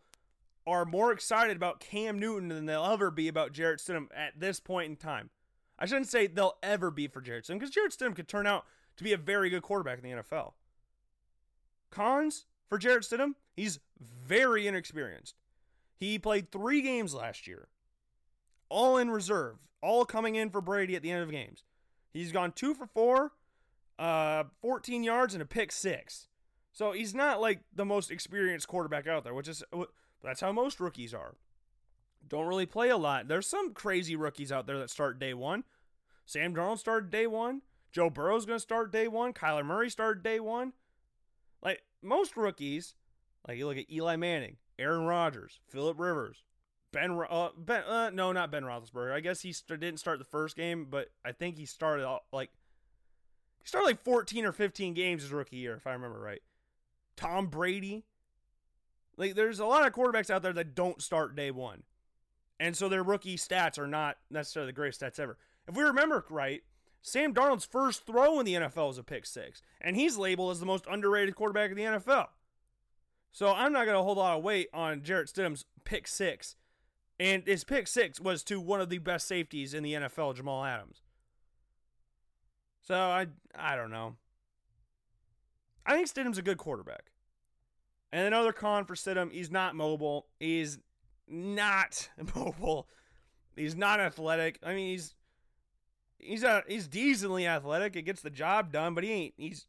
are 0.66 0.84
more 0.84 1.12
excited 1.12 1.56
about 1.56 1.80
Cam 1.80 2.18
Newton 2.18 2.48
than 2.48 2.66
they'll 2.66 2.84
ever 2.84 3.10
be 3.10 3.28
about 3.28 3.52
Jarrett 3.52 3.80
Stidham 3.80 4.08
at 4.14 4.38
this 4.38 4.60
point 4.60 4.90
in 4.90 4.96
time. 4.96 5.30
I 5.78 5.86
shouldn't 5.86 6.08
say 6.08 6.26
they'll 6.26 6.58
ever 6.62 6.90
be 6.90 7.06
for 7.06 7.20
Jarrett 7.20 7.44
Stidham 7.44 7.58
because 7.58 7.70
Jarrett 7.70 7.92
Stidham 7.92 8.14
could 8.14 8.28
turn 8.28 8.46
out 8.46 8.66
to 8.96 9.04
be 9.04 9.12
a 9.12 9.18
very 9.18 9.48
good 9.48 9.62
quarterback 9.62 9.98
in 9.98 10.04
the 10.04 10.22
NFL. 10.22 10.52
Cons 11.90 12.46
for 12.68 12.76
Jarrett 12.76 13.04
Stidham, 13.04 13.32
he's 13.56 13.80
very 13.98 14.66
inexperienced. 14.66 15.36
He 15.96 16.18
played 16.18 16.52
three 16.52 16.82
games 16.82 17.14
last 17.14 17.46
year, 17.46 17.68
all 18.68 18.98
in 18.98 19.10
reserve, 19.10 19.56
all 19.82 20.04
coming 20.04 20.36
in 20.36 20.50
for 20.50 20.60
Brady 20.60 20.94
at 20.94 21.02
the 21.02 21.10
end 21.10 21.22
of 21.22 21.30
games. 21.30 21.64
He's 22.12 22.32
gone 22.32 22.52
two 22.52 22.74
for 22.74 22.86
four, 22.86 23.32
uh, 23.98 24.44
14 24.60 25.02
yards, 25.02 25.34
and 25.34 25.42
a 25.42 25.46
pick 25.46 25.72
six. 25.72 26.28
So 26.72 26.92
he's 26.92 27.14
not 27.14 27.40
like 27.40 27.60
the 27.74 27.84
most 27.84 28.10
experienced 28.10 28.68
quarterback 28.68 29.06
out 29.06 29.24
there, 29.24 29.34
which 29.34 29.48
is 29.48 29.64
that's 30.22 30.40
how 30.40 30.52
most 30.52 30.80
rookies 30.80 31.12
are. 31.12 31.34
Don't 32.26 32.46
really 32.46 32.66
play 32.66 32.90
a 32.90 32.96
lot. 32.96 33.28
There's 33.28 33.46
some 33.46 33.72
crazy 33.72 34.16
rookies 34.16 34.52
out 34.52 34.66
there 34.66 34.78
that 34.78 34.90
start 34.90 35.18
day 35.18 35.34
one. 35.34 35.64
Sam 36.26 36.54
Darnold 36.54 36.78
started 36.78 37.10
day 37.10 37.26
one. 37.26 37.62
Joe 37.90 38.10
Burrow's 38.10 38.44
going 38.44 38.58
to 38.58 38.62
start 38.62 38.92
day 38.92 39.08
one. 39.08 39.32
Kyler 39.32 39.64
Murray 39.64 39.88
started 39.88 40.22
day 40.22 40.38
one. 40.38 40.72
Like 41.62 41.82
most 42.02 42.36
rookies, 42.36 42.94
like 43.46 43.58
you 43.58 43.66
look 43.66 43.78
at 43.78 43.90
Eli 43.90 44.16
Manning, 44.16 44.56
Aaron 44.78 45.06
Rodgers, 45.06 45.58
Philip 45.68 45.98
Rivers, 45.98 46.44
Ben, 46.92 47.18
uh, 47.28 47.48
Ben, 47.56 47.82
uh, 47.84 48.10
no, 48.10 48.32
not 48.32 48.50
Ben 48.50 48.62
Roethlisberger. 48.62 49.12
I 49.12 49.20
guess 49.20 49.40
he 49.40 49.54
didn't 49.68 49.98
start 49.98 50.18
the 50.18 50.24
first 50.24 50.56
game, 50.56 50.86
but 50.88 51.08
I 51.24 51.32
think 51.32 51.56
he 51.56 51.66
started 51.66 52.06
like 52.32 52.50
he 53.62 53.68
started 53.68 53.86
like 53.86 54.04
14 54.04 54.44
or 54.44 54.52
15 54.52 54.94
games 54.94 55.22
his 55.22 55.32
rookie 55.32 55.56
year, 55.56 55.74
if 55.74 55.86
I 55.86 55.92
remember 55.92 56.18
right. 56.18 56.42
Tom 57.16 57.46
Brady, 57.46 58.04
like 59.16 59.34
there's 59.34 59.58
a 59.58 59.66
lot 59.66 59.86
of 59.86 59.92
quarterbacks 59.92 60.30
out 60.30 60.42
there 60.42 60.52
that 60.52 60.74
don't 60.74 61.02
start 61.02 61.34
day 61.34 61.50
one, 61.50 61.82
and 62.60 62.76
so 62.76 62.88
their 62.88 63.02
rookie 63.02 63.36
stats 63.36 63.78
are 63.78 63.88
not 63.88 64.18
necessarily 64.30 64.68
the 64.68 64.76
greatest 64.76 65.00
stats 65.00 65.18
ever. 65.18 65.36
If 65.66 65.76
we 65.76 65.82
remember 65.82 66.24
right, 66.30 66.62
Sam 67.02 67.34
Darnold's 67.34 67.64
first 67.64 68.06
throw 68.06 68.38
in 68.38 68.46
the 68.46 68.54
NFL 68.54 68.88
was 68.88 68.98
a 68.98 69.02
pick 69.02 69.26
six, 69.26 69.62
and 69.80 69.96
he's 69.96 70.16
labeled 70.16 70.52
as 70.52 70.60
the 70.60 70.66
most 70.66 70.86
underrated 70.88 71.34
quarterback 71.34 71.70
in 71.70 71.76
the 71.76 71.82
NFL. 71.82 72.28
So 73.32 73.52
I'm 73.52 73.72
not 73.72 73.84
going 73.84 73.96
to 73.96 74.02
hold 74.02 74.16
a 74.16 74.20
lot 74.20 74.38
of 74.38 74.42
weight 74.42 74.68
on 74.72 75.02
Jarrett 75.02 75.28
Stidham's 75.28 75.64
pick 75.84 76.08
six. 76.08 76.56
And 77.20 77.42
his 77.46 77.64
pick 77.64 77.86
six 77.88 78.20
was 78.20 78.42
to 78.44 78.60
one 78.60 78.80
of 78.80 78.90
the 78.90 78.98
best 78.98 79.26
safeties 79.26 79.74
in 79.74 79.82
the 79.82 79.94
NFL, 79.94 80.36
Jamal 80.36 80.64
Adams. 80.64 81.02
So 82.88 82.94
I 82.94 83.26
I 83.54 83.76
don't 83.76 83.90
know. 83.90 84.16
I 85.84 85.94
think 85.94 86.08
Stidham's 86.08 86.38
a 86.38 86.42
good 86.42 86.56
quarterback. 86.56 87.12
And 88.10 88.26
another 88.26 88.50
con 88.50 88.86
for 88.86 88.94
Stidham, 88.94 89.30
he's 89.30 89.50
not 89.50 89.74
mobile. 89.74 90.26
He's 90.40 90.78
not 91.28 92.08
mobile. 92.34 92.88
He's 93.54 93.76
not 93.76 94.00
athletic. 94.00 94.58
I 94.62 94.72
mean, 94.72 94.88
he's 94.88 95.14
he's 96.18 96.42
a, 96.42 96.64
he's 96.66 96.88
decently 96.88 97.46
athletic. 97.46 97.94
It 97.94 98.02
gets 98.02 98.22
the 98.22 98.30
job 98.30 98.72
done, 98.72 98.94
but 98.94 99.04
he 99.04 99.12
ain't. 99.12 99.34
He's 99.36 99.66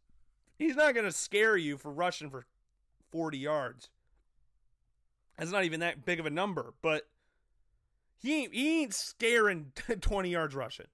he's 0.57 0.77
not 0.77 0.95
gonna 0.95 1.11
scare 1.11 1.57
you 1.57 1.77
for 1.77 1.91
rushing 1.91 2.29
for 2.29 2.45
40 3.11 3.37
yards. 3.37 3.89
That's 5.37 5.51
not 5.51 5.65
even 5.65 5.81
that 5.81 6.05
big 6.05 6.21
of 6.21 6.25
a 6.25 6.29
number, 6.29 6.73
but 6.81 7.09
he 8.17 8.43
ain't, 8.43 8.53
he 8.53 8.81
ain't 8.81 8.93
scaring 8.93 9.73
20 9.99 10.29
yards 10.29 10.55
rushing. 10.55 10.87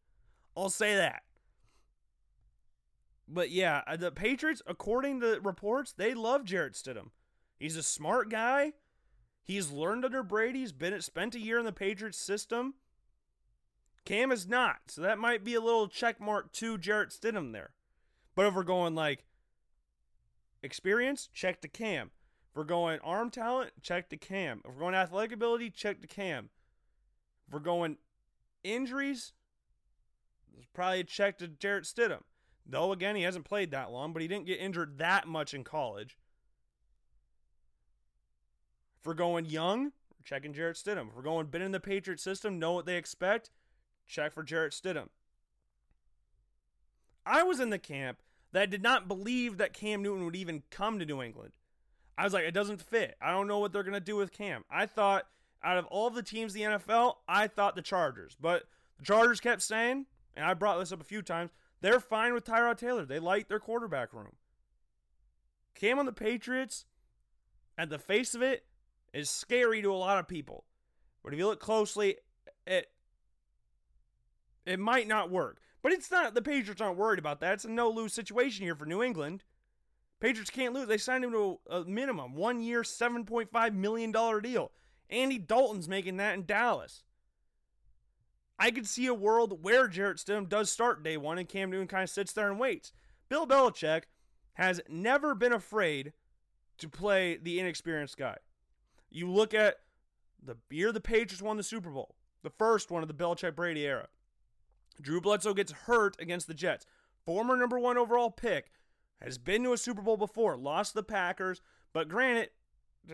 I'll 0.57 0.69
say 0.71 0.95
that. 0.95 1.21
But 3.27 3.49
yeah, 3.49 3.81
uh, 3.87 3.97
the 3.97 4.11
Patriots, 4.11 4.61
according 4.67 5.21
to 5.21 5.39
reports, 5.41 5.91
they 5.91 6.13
love 6.13 6.45
Jarrett 6.45 6.73
Stidham. 6.73 7.09
He's 7.59 7.75
a 7.75 7.83
smart 7.83 8.29
guy. 8.29 8.73
He's 9.43 9.71
learned 9.71 10.05
under 10.05 10.23
Brady. 10.23 10.59
He's 10.59 10.71
been 10.71 10.99
spent 11.01 11.35
a 11.35 11.39
year 11.39 11.59
in 11.59 11.65
the 11.65 11.71
Patriots 11.71 12.17
system. 12.17 12.75
Cam 14.05 14.31
is 14.31 14.47
not, 14.47 14.77
so 14.87 15.01
that 15.01 15.17
might 15.17 15.43
be 15.43 15.55
a 15.55 15.61
little 15.61 15.87
check 15.87 16.21
mark 16.21 16.51
to 16.53 16.77
Jarrett 16.77 17.09
Stidham 17.09 17.53
there. 17.53 17.71
But 18.35 18.45
if 18.45 18.53
we're 18.53 18.63
going 18.63 18.93
like 18.93 19.25
experience, 20.61 21.27
check 21.33 21.61
to 21.61 21.67
Cam. 21.67 22.11
If 22.51 22.57
we're 22.57 22.65
going 22.65 22.99
arm 22.99 23.31
talent, 23.31 23.71
check 23.81 24.09
to 24.09 24.17
Cam. 24.17 24.61
If 24.63 24.73
we're 24.73 24.81
going 24.81 24.95
athletic 24.95 25.31
ability, 25.31 25.71
check 25.71 26.01
to 26.01 26.07
Cam. 26.07 26.49
If 27.47 27.53
we're 27.53 27.59
going 27.59 27.97
injuries, 28.63 29.33
probably 30.73 30.99
a 30.99 31.03
check 31.03 31.39
to 31.39 31.47
Jarrett 31.47 31.85
Stidham. 31.85 32.21
Though 32.65 32.91
again, 32.91 33.15
he 33.15 33.23
hasn't 33.23 33.45
played 33.45 33.71
that 33.71 33.91
long, 33.91 34.13
but 34.13 34.21
he 34.21 34.27
didn't 34.27 34.47
get 34.47 34.59
injured 34.59 34.97
that 34.97 35.27
much 35.27 35.53
in 35.53 35.63
college. 35.63 36.17
We're 39.03 39.13
going 39.13 39.45
young, 39.45 39.91
checking 40.23 40.53
Jarrett 40.53 40.77
Stidham. 40.77 41.09
We're 41.15 41.21
going 41.21 41.45
been 41.47 41.61
in 41.61 41.71
the 41.71 41.79
Patriot 41.79 42.19
system, 42.19 42.57
know 42.57 42.71
what 42.73 42.87
they 42.87 42.97
expect, 42.97 43.51
check 44.07 44.33
for 44.33 44.41
Jarrett 44.41 44.73
Stidham. 44.73 45.09
I 47.25 47.43
was 47.43 47.59
in 47.59 47.69
the 47.69 47.79
camp 47.79 48.19
that 48.51 48.69
did 48.69 48.81
not 48.81 49.07
believe 49.07 49.57
that 49.57 49.73
Cam 49.73 50.01
Newton 50.01 50.25
would 50.25 50.35
even 50.35 50.63
come 50.71 50.97
to 50.97 51.05
New 51.05 51.21
England. 51.21 51.51
I 52.17 52.23
was 52.23 52.33
like, 52.33 52.45
it 52.45 52.53
doesn't 52.53 52.81
fit. 52.81 53.15
I 53.21 53.31
don't 53.31 53.47
know 53.47 53.59
what 53.59 53.73
they're 53.73 53.83
going 53.83 53.93
to 53.93 53.99
do 53.99 54.15
with 54.15 54.31
Cam. 54.31 54.63
I 54.71 54.85
thought 54.85 55.27
out 55.63 55.77
of 55.77 55.85
all 55.87 56.09
the 56.09 56.23
teams 56.23 56.55
in 56.55 56.71
the 56.71 56.77
NFL, 56.77 57.15
I 57.27 57.47
thought 57.47 57.75
the 57.75 57.81
Chargers. 57.81 58.37
But 58.39 58.63
the 58.97 59.03
Chargers 59.03 59.39
kept 59.39 59.61
saying, 59.61 60.05
and 60.35 60.45
I 60.45 60.53
brought 60.53 60.79
this 60.79 60.91
up 60.91 61.01
a 61.01 61.05
few 61.05 61.21
times, 61.21 61.51
they're 61.85 61.99
fine 61.99 62.33
with 62.33 62.45
Tyrod 62.45 62.77
Taylor. 62.77 63.05
They 63.05 63.19
like 63.19 63.47
their 63.47 63.59
quarterback 63.59 64.13
room. 64.13 64.35
Cam 65.75 65.99
on 65.99 66.05
the 66.05 66.13
Patriots, 66.13 66.85
at 67.77 67.89
the 67.89 67.99
face 67.99 68.33
of 68.33 68.41
it, 68.41 68.65
is 69.13 69.29
scary 69.29 69.81
to 69.81 69.91
a 69.91 69.95
lot 69.95 70.17
of 70.17 70.27
people. 70.27 70.65
But 71.23 71.33
if 71.33 71.39
you 71.39 71.45
look 71.45 71.59
closely, 71.59 72.15
it 72.65 72.87
it 74.65 74.79
might 74.79 75.07
not 75.07 75.29
work. 75.29 75.59
But 75.83 75.91
it's 75.91 76.09
not 76.09 76.33
the 76.33 76.41
Patriots 76.41 76.81
aren't 76.81 76.97
worried 76.97 77.19
about 77.19 77.39
that. 77.41 77.53
It's 77.53 77.65
a 77.65 77.69
no 77.69 77.89
lose 77.89 78.13
situation 78.13 78.65
here 78.65 78.75
for 78.75 78.85
New 78.85 79.03
England. 79.03 79.43
Patriots 80.19 80.49
can't 80.49 80.73
lose. 80.73 80.87
They 80.87 80.97
signed 80.97 81.23
him 81.23 81.31
to 81.33 81.59
a, 81.69 81.83
minimum 81.83 82.33
one 82.33 82.61
year, 82.61 82.81
$7.5 82.81 83.73
million 83.73 84.11
deal. 84.11 84.71
Andy 85.09 85.37
Dalton's 85.37 85.87
making 85.87 86.17
that 86.17 86.33
in 86.33 86.45
Dallas. 86.45 87.03
I 88.57 88.71
could 88.71 88.87
see 88.87 89.07
a 89.07 89.13
world 89.13 89.63
where 89.63 89.87
Jarrett 89.87 90.17
Stidham 90.17 90.47
does 90.47 90.71
start 90.71 91.03
day 91.03 91.17
one 91.17 91.37
and 91.37 91.47
Cam 91.47 91.69
Newton 91.69 91.87
kind 91.87 92.03
of 92.03 92.09
sits 92.09 92.31
there 92.31 92.49
and 92.49 92.59
waits. 92.59 92.93
Bill 93.29 93.45
Belichick 93.45 94.03
has 94.53 94.81
never 94.87 95.35
been 95.35 95.53
afraid 95.53 96.13
to 96.77 96.89
play 96.89 97.37
the 97.37 97.59
inexperienced 97.59 98.17
guy. 98.17 98.37
You 99.09 99.29
look 99.29 99.53
at 99.53 99.77
the 100.43 100.55
year 100.69 100.91
the 100.91 101.01
Patriots 101.01 101.41
won 101.41 101.57
the 101.57 101.63
Super 101.63 101.89
Bowl, 101.89 102.15
the 102.43 102.49
first 102.49 102.91
one 102.91 103.01
of 103.01 103.07
the 103.07 103.13
Belichick 103.13 103.55
Brady 103.55 103.85
era. 103.85 104.07
Drew 105.01 105.19
Bledsoe 105.19 105.53
gets 105.53 105.71
hurt 105.71 106.15
against 106.19 106.47
the 106.47 106.53
Jets. 106.53 106.85
Former 107.25 107.57
number 107.57 107.79
one 107.79 107.97
overall 107.97 108.31
pick 108.31 108.71
has 109.21 109.37
been 109.37 109.63
to 109.63 109.73
a 109.73 109.77
Super 109.77 110.01
Bowl 110.01 110.17
before, 110.17 110.55
lost 110.55 110.93
the 110.93 111.03
Packers, 111.03 111.61
but 111.93 112.07
granted, 112.07 112.49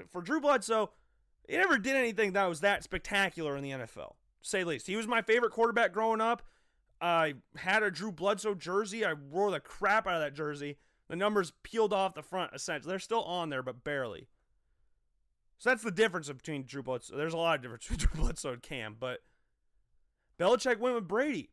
for 0.09 0.21
Drew 0.21 0.39
Bledsoe, 0.39 0.91
he 1.47 1.57
never 1.57 1.77
did 1.77 1.95
anything 1.95 2.33
that 2.33 2.45
was 2.47 2.61
that 2.61 2.83
spectacular 2.83 3.55
in 3.55 3.63
the 3.63 3.71
NFL, 3.71 4.13
say 4.41 4.63
least. 4.63 4.87
He 4.87 4.95
was 4.95 5.07
my 5.07 5.21
favorite 5.21 5.51
quarterback 5.51 5.93
growing 5.93 6.21
up. 6.21 6.43
I 6.99 7.35
had 7.55 7.83
a 7.83 7.89
Drew 7.89 8.11
Bledsoe 8.11 8.53
jersey. 8.53 9.03
I 9.05 9.13
wore 9.13 9.51
the 9.51 9.59
crap 9.59 10.07
out 10.07 10.15
of 10.15 10.21
that 10.21 10.35
jersey. 10.35 10.77
The 11.09 11.15
numbers 11.15 11.51
peeled 11.63 11.93
off 11.93 12.13
the 12.13 12.21
front, 12.21 12.51
essentially. 12.53 12.91
They're 12.91 12.99
still 12.99 13.23
on 13.23 13.49
there, 13.49 13.63
but 13.63 13.83
barely. 13.83 14.27
So 15.57 15.69
that's 15.69 15.83
the 15.83 15.91
difference 15.91 16.29
between 16.29 16.63
Drew 16.65 16.83
Bledsoe. 16.83 17.17
There's 17.17 17.33
a 17.33 17.37
lot 17.37 17.55
of 17.55 17.61
difference 17.61 17.87
between 17.89 18.09
Drew 18.09 18.23
Bledsoe 18.23 18.53
and 18.53 18.61
Cam, 18.61 18.95
but 18.99 19.19
Belichick 20.39 20.79
went 20.79 20.95
with 20.95 21.07
Brady. 21.07 21.49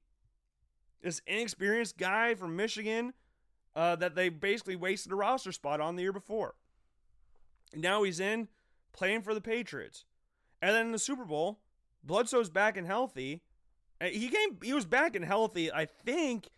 This 1.03 1.23
inexperienced 1.27 1.99
guy 1.99 2.35
from 2.35 2.57
Michigan 2.57 3.13
uh, 3.77 3.97
that 3.97 4.15
they 4.15 4.29
basically 4.29 4.77
wasted 4.77 5.13
a 5.13 5.15
roster 5.17 5.53
spot 5.53 5.81
on 5.81 5.97
the 5.97 6.03
year 6.03 6.13
before. 6.13 6.55
now 7.75 8.03
he's 8.03 8.19
in 8.19 8.49
playing 8.93 9.23
for 9.23 9.35
the 9.35 9.41
Patriots. 9.41 10.05
And 10.61 10.75
then 10.75 10.87
in 10.87 10.93
the 10.93 10.99
Super 10.99 11.25
Bowl, 11.25 11.61
Bledsoe's 12.09 12.51
back 12.51 12.77
and 12.77 12.87
healthy. 12.87 13.43
Uh, 14.01 14.07
he 14.07 14.29
came 14.29 14.59
he 14.63 14.73
was 14.73 14.87
back 14.87 15.15
and 15.15 15.25
healthy, 15.25 15.71
I 15.71 15.85
think, 15.85 16.49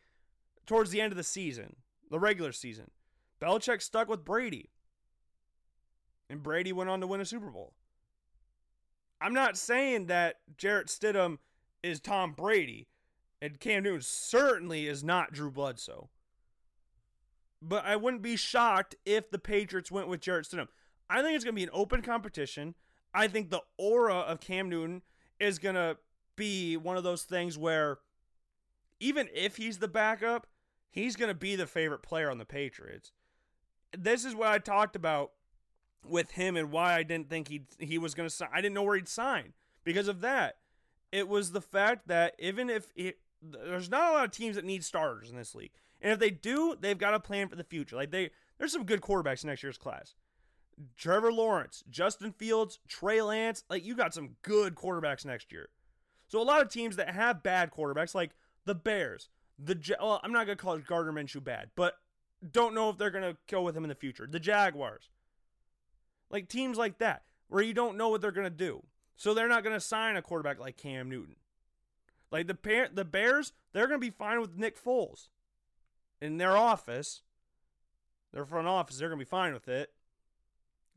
towards 0.64 0.90
the 0.90 1.00
end 1.00 1.12
of 1.12 1.18
the 1.18 1.24
season, 1.24 1.76
the 2.10 2.18
regular 2.18 2.52
season. 2.52 2.90
Belichick 3.42 3.82
stuck 3.82 4.08
with 4.08 4.24
Brady. 4.24 4.70
And 6.30 6.42
Brady 6.42 6.72
went 6.72 6.88
on 6.88 7.00
to 7.00 7.06
win 7.06 7.20
a 7.20 7.24
Super 7.24 7.50
Bowl. 7.50 7.74
I'm 9.20 9.34
not 9.34 9.58
saying 9.58 10.06
that 10.06 10.36
Jarrett 10.56 10.86
Stidham 10.86 11.38
is 11.82 12.00
Tom 12.00 12.32
Brady. 12.32 12.86
And 13.42 13.58
Cam 13.58 13.82
Newton 13.82 14.02
certainly 14.02 14.86
is 14.86 15.02
not 15.02 15.32
Drew 15.32 15.50
Bledsoe. 15.50 16.10
But 17.62 17.84
I 17.86 17.96
wouldn't 17.96 18.22
be 18.22 18.36
shocked 18.36 18.94
if 19.04 19.30
the 19.30 19.38
Patriots 19.38 19.90
went 19.90 20.08
with 20.08 20.20
Jarrett 20.20 20.46
Stidham. 20.46 20.68
I 21.08 21.22
think 21.22 21.34
it's 21.34 21.44
going 21.44 21.54
to 21.54 21.58
be 21.58 21.64
an 21.64 21.70
open 21.72 22.02
competition. 22.02 22.74
I 23.12 23.26
think 23.26 23.50
the 23.50 23.62
aura 23.76 24.14
of 24.14 24.40
Cam 24.40 24.68
Newton 24.68 25.02
is 25.40 25.58
going 25.58 25.74
to 25.74 25.96
be 26.36 26.76
one 26.76 26.96
of 26.96 27.02
those 27.02 27.22
things 27.24 27.58
where 27.58 27.98
even 29.00 29.28
if 29.34 29.56
he's 29.56 29.78
the 29.78 29.88
backup, 29.88 30.46
he's 30.90 31.16
going 31.16 31.30
to 31.30 31.34
be 31.34 31.56
the 31.56 31.66
favorite 31.66 32.02
player 32.02 32.30
on 32.30 32.38
the 32.38 32.44
Patriots. 32.44 33.12
This 33.96 34.24
is 34.24 34.34
what 34.34 34.48
I 34.48 34.58
talked 34.58 34.94
about 34.94 35.32
with 36.06 36.32
him 36.32 36.56
and 36.56 36.70
why 36.70 36.94
I 36.94 37.02
didn't 37.02 37.28
think 37.28 37.48
he 37.48 37.62
he 37.78 37.98
was 37.98 38.14
going 38.14 38.28
to 38.28 38.34
sign. 38.34 38.48
I 38.52 38.60
didn't 38.60 38.74
know 38.74 38.82
where 38.82 38.96
he'd 38.96 39.08
sign 39.08 39.52
because 39.84 40.08
of 40.08 40.20
that. 40.20 40.56
It 41.12 41.28
was 41.28 41.52
the 41.52 41.60
fact 41.60 42.08
that 42.08 42.34
even 42.38 42.70
if 42.70 42.92
it, 42.94 43.18
there's 43.42 43.90
not 43.90 44.10
a 44.10 44.14
lot 44.14 44.24
of 44.24 44.30
teams 44.30 44.56
that 44.56 44.64
need 44.64 44.84
starters 44.84 45.30
in 45.30 45.36
this 45.36 45.54
league, 45.54 45.72
and 46.00 46.12
if 46.12 46.18
they 46.18 46.30
do, 46.30 46.76
they've 46.80 46.96
got 46.96 47.14
a 47.14 47.20
plan 47.20 47.48
for 47.48 47.56
the 47.56 47.64
future. 47.64 47.96
Like 47.96 48.12
they, 48.12 48.30
there's 48.58 48.72
some 48.72 48.84
good 48.84 49.00
quarterbacks 49.00 49.42
in 49.42 49.48
next 49.48 49.62
year's 49.62 49.78
class. 49.78 50.14
Trevor 50.96 51.32
Lawrence, 51.32 51.84
Justin 51.90 52.32
Fields, 52.32 52.78
Trey 52.88 53.22
Lance, 53.22 53.64
like 53.68 53.84
you 53.84 53.94
got 53.94 54.14
some 54.14 54.36
good 54.42 54.74
quarterbacks 54.74 55.24
next 55.24 55.52
year. 55.52 55.68
So 56.28 56.40
a 56.40 56.44
lot 56.44 56.62
of 56.62 56.70
teams 56.70 56.96
that 56.96 57.10
have 57.10 57.42
bad 57.42 57.70
quarterbacks, 57.70 58.14
like 58.14 58.30
the 58.64 58.74
Bears, 58.74 59.28
the 59.58 59.78
well, 60.00 60.20
I'm 60.22 60.32
not 60.32 60.46
gonna 60.46 60.56
call 60.56 60.74
it 60.74 60.86
Gardner 60.86 61.12
Minshew 61.12 61.42
bad, 61.42 61.70
but 61.74 61.94
don't 62.52 62.74
know 62.74 62.88
if 62.88 62.98
they're 62.98 63.10
gonna 63.10 63.36
go 63.48 63.62
with 63.62 63.76
him 63.76 63.84
in 63.84 63.88
the 63.88 63.94
future. 63.94 64.26
The 64.30 64.40
Jaguars, 64.40 65.10
like 66.30 66.48
teams 66.48 66.78
like 66.78 66.98
that, 66.98 67.24
where 67.48 67.62
you 67.62 67.74
don't 67.74 67.96
know 67.96 68.08
what 68.08 68.20
they're 68.20 68.30
gonna 68.30 68.48
do, 68.48 68.84
so 69.16 69.34
they're 69.34 69.48
not 69.48 69.64
gonna 69.64 69.80
sign 69.80 70.16
a 70.16 70.22
quarterback 70.22 70.60
like 70.60 70.76
Cam 70.76 71.10
Newton. 71.10 71.36
Like 72.30 72.46
the 72.46 72.54
parent, 72.54 72.94
the 72.94 73.04
Bears, 73.04 73.52
they're 73.72 73.86
gonna 73.86 73.98
be 73.98 74.10
fine 74.10 74.40
with 74.40 74.56
Nick 74.56 74.82
Foles 74.82 75.28
in 76.20 76.38
their 76.38 76.56
office. 76.56 77.22
Their 78.32 78.44
front 78.44 78.68
office, 78.68 78.98
they're 78.98 79.08
gonna 79.08 79.18
be 79.18 79.24
fine 79.24 79.52
with 79.52 79.68
it. 79.68 79.92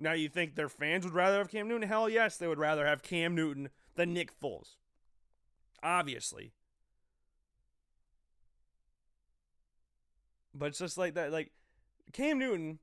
Now 0.03 0.11
you 0.11 0.27
think 0.27 0.55
their 0.55 0.67
fans 0.67 1.05
would 1.05 1.13
rather 1.13 1.37
have 1.37 1.49
Cam 1.49 1.69
Newton? 1.69 1.87
Hell 1.87 2.09
yes, 2.09 2.35
they 2.35 2.47
would 2.47 2.59
rather 2.59 2.85
have 2.85 3.01
Cam 3.01 3.33
Newton 3.33 3.69
than 3.95 4.13
Nick 4.13 4.37
Foles. 4.37 4.75
Obviously. 5.81 6.51
But 10.53 10.67
it's 10.67 10.79
just 10.79 10.97
like 10.97 11.13
that. 11.13 11.31
Like 11.31 11.51
Cam 12.11 12.37
Newton, 12.37 12.79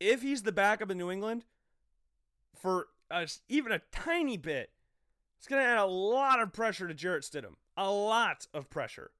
if 0.00 0.22
he's 0.22 0.42
the 0.42 0.50
backup 0.50 0.90
in 0.90 0.96
New 0.96 1.10
England 1.10 1.44
for 2.56 2.88
a, 3.10 3.28
even 3.50 3.70
a 3.70 3.82
tiny 3.92 4.38
bit, 4.38 4.70
it's 5.38 5.46
going 5.46 5.62
to 5.62 5.68
add 5.68 5.78
a 5.78 5.84
lot 5.84 6.40
of 6.40 6.54
pressure 6.54 6.88
to 6.88 6.94
Jarrett 6.94 7.24
Stidham. 7.24 7.56
A 7.76 7.90
lot 7.90 8.46
of 8.54 8.70
pressure. 8.70 9.10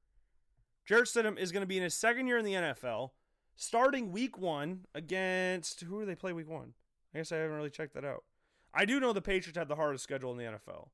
Jarrett 0.86 1.08
Stidham 1.08 1.38
is 1.38 1.52
going 1.52 1.62
to 1.62 1.66
be 1.66 1.76
in 1.76 1.82
his 1.82 1.94
second 1.94 2.26
year 2.26 2.38
in 2.38 2.46
the 2.46 2.54
NFL, 2.54 3.10
starting 3.56 4.10
week 4.10 4.38
one 4.38 4.86
against 4.94 5.82
who 5.82 6.00
do 6.00 6.06
they 6.06 6.14
play 6.14 6.32
week 6.32 6.48
one? 6.48 6.72
I 7.14 7.18
guess 7.18 7.32
I 7.32 7.36
haven't 7.36 7.56
really 7.56 7.70
checked 7.70 7.94
that 7.94 8.04
out. 8.04 8.24
I 8.72 8.84
do 8.84 9.00
know 9.00 9.12
the 9.12 9.22
Patriots 9.22 9.58
have 9.58 9.68
the 9.68 9.76
hardest 9.76 10.04
schedule 10.04 10.30
in 10.32 10.38
the 10.38 10.44
NFL. 10.44 10.88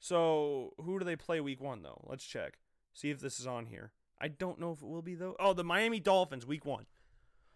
So 0.00 0.74
who 0.78 0.98
do 0.98 1.04
they 1.04 1.16
play 1.16 1.40
week 1.40 1.60
one 1.60 1.82
though? 1.82 2.02
Let's 2.06 2.24
check. 2.24 2.58
See 2.94 3.10
if 3.10 3.20
this 3.20 3.38
is 3.38 3.46
on 3.46 3.66
here. 3.66 3.92
I 4.20 4.28
don't 4.28 4.58
know 4.58 4.72
if 4.72 4.82
it 4.82 4.88
will 4.88 5.02
be 5.02 5.14
though. 5.14 5.36
Oh, 5.38 5.52
the 5.52 5.64
Miami 5.64 6.00
Dolphins 6.00 6.46
week 6.46 6.64
one. 6.64 6.86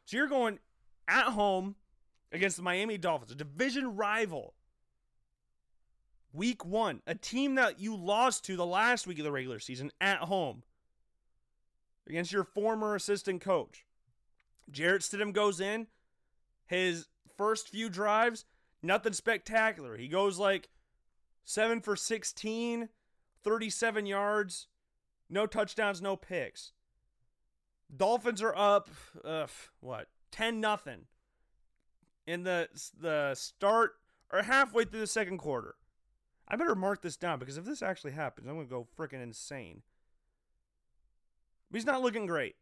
So 0.04 0.16
you're 0.16 0.28
going 0.28 0.58
at 1.08 1.26
home 1.26 1.76
against 2.32 2.56
the 2.56 2.62
Miami 2.62 2.98
Dolphins, 2.98 3.32
a 3.32 3.36
division 3.36 3.96
rival. 3.96 4.54
Week 6.32 6.64
one, 6.64 7.02
a 7.06 7.14
team 7.14 7.56
that 7.56 7.78
you 7.78 7.94
lost 7.94 8.44
to 8.46 8.56
the 8.56 8.64
last 8.64 9.06
week 9.06 9.18
of 9.18 9.24
the 9.24 9.32
regular 9.32 9.58
season 9.58 9.90
at 10.00 10.18
home 10.18 10.62
against 12.08 12.32
your 12.32 12.44
former 12.44 12.94
assistant 12.94 13.42
coach. 13.42 13.84
Jarrett 14.70 15.02
Stidham 15.02 15.32
goes 15.32 15.60
in. 15.60 15.88
His 16.66 17.06
first 17.42 17.68
few 17.68 17.88
drives, 17.88 18.44
nothing 18.84 19.12
spectacular. 19.12 19.96
He 19.96 20.06
goes 20.06 20.38
like 20.38 20.68
7 21.44 21.80
for 21.80 21.96
16, 21.96 22.88
37 23.42 24.06
yards, 24.06 24.68
no 25.28 25.46
touchdowns, 25.46 26.00
no 26.00 26.14
picks. 26.14 26.70
Dolphins 27.94 28.40
are 28.42 28.56
up 28.56 28.90
uh, 29.24 29.48
what? 29.80 30.06
10 30.30 30.60
nothing 30.60 31.06
in 32.26 32.44
the 32.44 32.68
the 32.98 33.34
start 33.34 33.94
or 34.32 34.42
halfway 34.42 34.84
through 34.84 35.00
the 35.00 35.06
second 35.08 35.38
quarter. 35.38 35.74
I 36.46 36.54
better 36.54 36.76
mark 36.76 37.02
this 37.02 37.16
down 37.16 37.40
because 37.40 37.58
if 37.58 37.64
this 37.64 37.82
actually 37.82 38.12
happens, 38.12 38.46
I'm 38.46 38.54
going 38.54 38.66
to 38.66 38.70
go 38.70 38.86
freaking 38.96 39.22
insane. 39.22 39.82
He's 41.72 41.86
not 41.86 42.02
looking 42.02 42.26
great. 42.26 42.54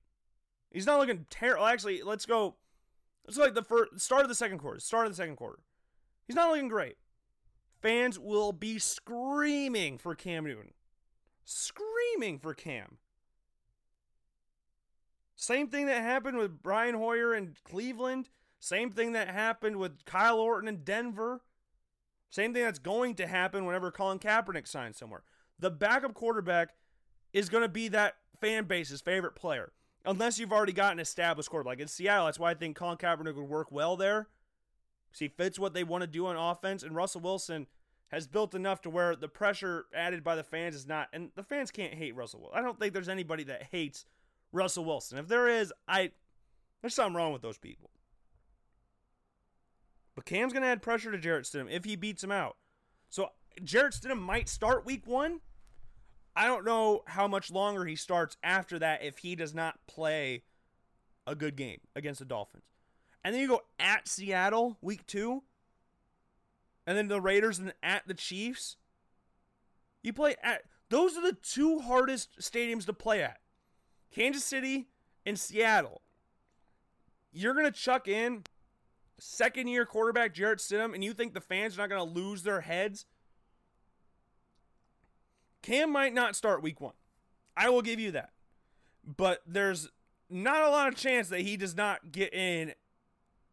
He's 0.70 0.86
not 0.86 1.00
looking 1.00 1.26
terrible. 1.28 1.66
Actually, 1.66 2.02
let's 2.02 2.24
go. 2.24 2.56
Go 3.26 3.42
like 3.42 3.54
the 3.54 3.62
first 3.62 4.00
start 4.00 4.22
of 4.22 4.28
the 4.28 4.34
second 4.34 4.58
quarter. 4.58 4.80
Start 4.80 5.06
of 5.06 5.12
the 5.12 5.16
second 5.16 5.36
quarter. 5.36 5.60
He's 6.26 6.36
not 6.36 6.50
looking 6.50 6.68
great. 6.68 6.96
Fans 7.80 8.18
will 8.18 8.52
be 8.52 8.78
screaming 8.78 9.98
for 9.98 10.14
Cam 10.14 10.44
Newton. 10.44 10.72
Screaming 11.44 12.38
for 12.38 12.54
Cam. 12.54 12.98
Same 15.34 15.68
thing 15.68 15.86
that 15.86 16.02
happened 16.02 16.36
with 16.36 16.62
Brian 16.62 16.94
Hoyer 16.94 17.34
in 17.34 17.54
Cleveland. 17.64 18.28
Same 18.58 18.90
thing 18.90 19.12
that 19.12 19.28
happened 19.28 19.76
with 19.76 20.04
Kyle 20.04 20.38
Orton 20.38 20.68
in 20.68 20.84
Denver. 20.84 21.40
Same 22.28 22.52
thing 22.52 22.62
that's 22.62 22.78
going 22.78 23.14
to 23.14 23.26
happen 23.26 23.64
whenever 23.64 23.90
Colin 23.90 24.18
Kaepernick 24.18 24.68
signs 24.68 24.98
somewhere. 24.98 25.22
The 25.58 25.70
backup 25.70 26.14
quarterback 26.14 26.74
is 27.32 27.48
going 27.48 27.62
to 27.62 27.68
be 27.68 27.88
that 27.88 28.16
fan 28.40 28.64
base's 28.64 29.00
favorite 29.00 29.34
player, 29.34 29.72
unless 30.04 30.38
you've 30.38 30.52
already 30.52 30.72
got 30.72 30.92
an 30.92 31.00
established 31.00 31.50
quarterback. 31.50 31.72
Like 31.72 31.80
in 31.80 31.88
Seattle, 31.88 32.26
that's 32.26 32.38
why 32.38 32.50
I 32.50 32.54
think 32.54 32.76
Colin 32.76 32.96
Kaepernick 32.96 33.34
would 33.34 33.48
work 33.48 33.70
well 33.70 33.96
there. 33.96 34.28
He 35.12 35.28
fits 35.28 35.58
what 35.58 35.74
they 35.74 35.84
want 35.84 36.02
to 36.02 36.06
do 36.06 36.26
on 36.26 36.36
offense, 36.36 36.82
and 36.82 36.94
Russell 36.94 37.20
Wilson 37.20 37.66
has 38.08 38.26
built 38.26 38.54
enough 38.54 38.80
to 38.82 38.90
where 38.90 39.16
the 39.16 39.28
pressure 39.28 39.86
added 39.94 40.22
by 40.22 40.36
the 40.36 40.42
fans 40.42 40.74
is 40.74 40.86
not, 40.86 41.08
and 41.12 41.30
the 41.34 41.42
fans 41.42 41.70
can't 41.70 41.94
hate 41.94 42.14
Russell 42.14 42.40
Wilson. 42.40 42.58
I 42.58 42.62
don't 42.62 42.78
think 42.78 42.92
there's 42.92 43.08
anybody 43.08 43.44
that 43.44 43.68
hates 43.70 44.04
Russell 44.52 44.84
Wilson. 44.84 45.18
If 45.18 45.28
there 45.28 45.48
is, 45.48 45.72
I 45.88 46.12
there's 46.80 46.94
something 46.94 47.14
wrong 47.14 47.32
with 47.32 47.42
those 47.42 47.58
people. 47.58 47.90
But 50.14 50.24
Cam's 50.24 50.52
to 50.52 50.62
add 50.62 50.82
pressure 50.82 51.12
to 51.12 51.18
Jarrett 51.18 51.44
Stidham 51.44 51.70
if 51.70 51.84
he 51.84 51.96
beats 51.96 52.24
him 52.24 52.32
out. 52.32 52.56
So 53.08 53.30
Jarrett 53.62 53.94
Stidham 53.94 54.20
might 54.20 54.48
start 54.48 54.86
week 54.86 55.06
one. 55.06 55.40
I 56.40 56.46
don't 56.46 56.64
know 56.64 57.02
how 57.06 57.28
much 57.28 57.50
longer 57.50 57.84
he 57.84 57.96
starts 57.96 58.38
after 58.42 58.78
that 58.78 59.02
if 59.02 59.18
he 59.18 59.36
does 59.36 59.54
not 59.54 59.78
play 59.86 60.44
a 61.26 61.34
good 61.34 61.54
game 61.54 61.80
against 61.94 62.20
the 62.20 62.24
Dolphins. 62.24 62.64
And 63.22 63.34
then 63.34 63.42
you 63.42 63.46
go 63.46 63.60
at 63.78 64.08
Seattle 64.08 64.78
week 64.80 65.06
two. 65.06 65.42
And 66.86 66.96
then 66.96 67.08
the 67.08 67.20
Raiders 67.20 67.58
and 67.58 67.74
at 67.82 68.08
the 68.08 68.14
Chiefs. 68.14 68.78
You 70.02 70.14
play 70.14 70.36
at 70.42 70.62
those 70.88 71.14
are 71.14 71.20
the 71.20 71.36
two 71.42 71.80
hardest 71.80 72.38
stadiums 72.40 72.86
to 72.86 72.94
play 72.94 73.22
at. 73.22 73.40
Kansas 74.10 74.42
City 74.42 74.88
and 75.26 75.38
Seattle. 75.38 76.00
You're 77.32 77.52
gonna 77.52 77.70
chuck 77.70 78.08
in 78.08 78.44
second 79.18 79.68
year 79.68 79.84
quarterback 79.84 80.32
Jarrett 80.32 80.60
Stidham, 80.60 80.94
and 80.94 81.04
you 81.04 81.12
think 81.12 81.34
the 81.34 81.42
fans 81.42 81.76
are 81.76 81.82
not 81.82 81.90
gonna 81.90 82.02
lose 82.02 82.44
their 82.44 82.62
heads? 82.62 83.04
Cam 85.62 85.90
might 85.92 86.14
not 86.14 86.36
start 86.36 86.62
week 86.62 86.80
one. 86.80 86.94
I 87.56 87.68
will 87.68 87.82
give 87.82 88.00
you 88.00 88.12
that. 88.12 88.30
But 89.04 89.42
there's 89.46 89.88
not 90.28 90.62
a 90.62 90.70
lot 90.70 90.88
of 90.88 90.96
chance 90.96 91.28
that 91.28 91.40
he 91.40 91.56
does 91.56 91.76
not 91.76 92.12
get 92.12 92.32
in 92.32 92.74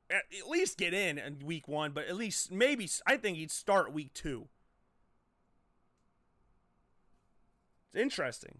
at 0.09 0.47
least 0.47 0.77
get 0.77 0.93
in 0.93 1.17
in 1.17 1.39
week 1.43 1.67
one, 1.67 1.91
but 1.91 2.07
at 2.07 2.15
least 2.15 2.51
maybe 2.51 2.89
I 3.05 3.17
think 3.17 3.37
he'd 3.37 3.51
start 3.51 3.93
week 3.93 4.13
two. 4.13 4.47
It's 7.93 8.01
interesting. 8.01 8.59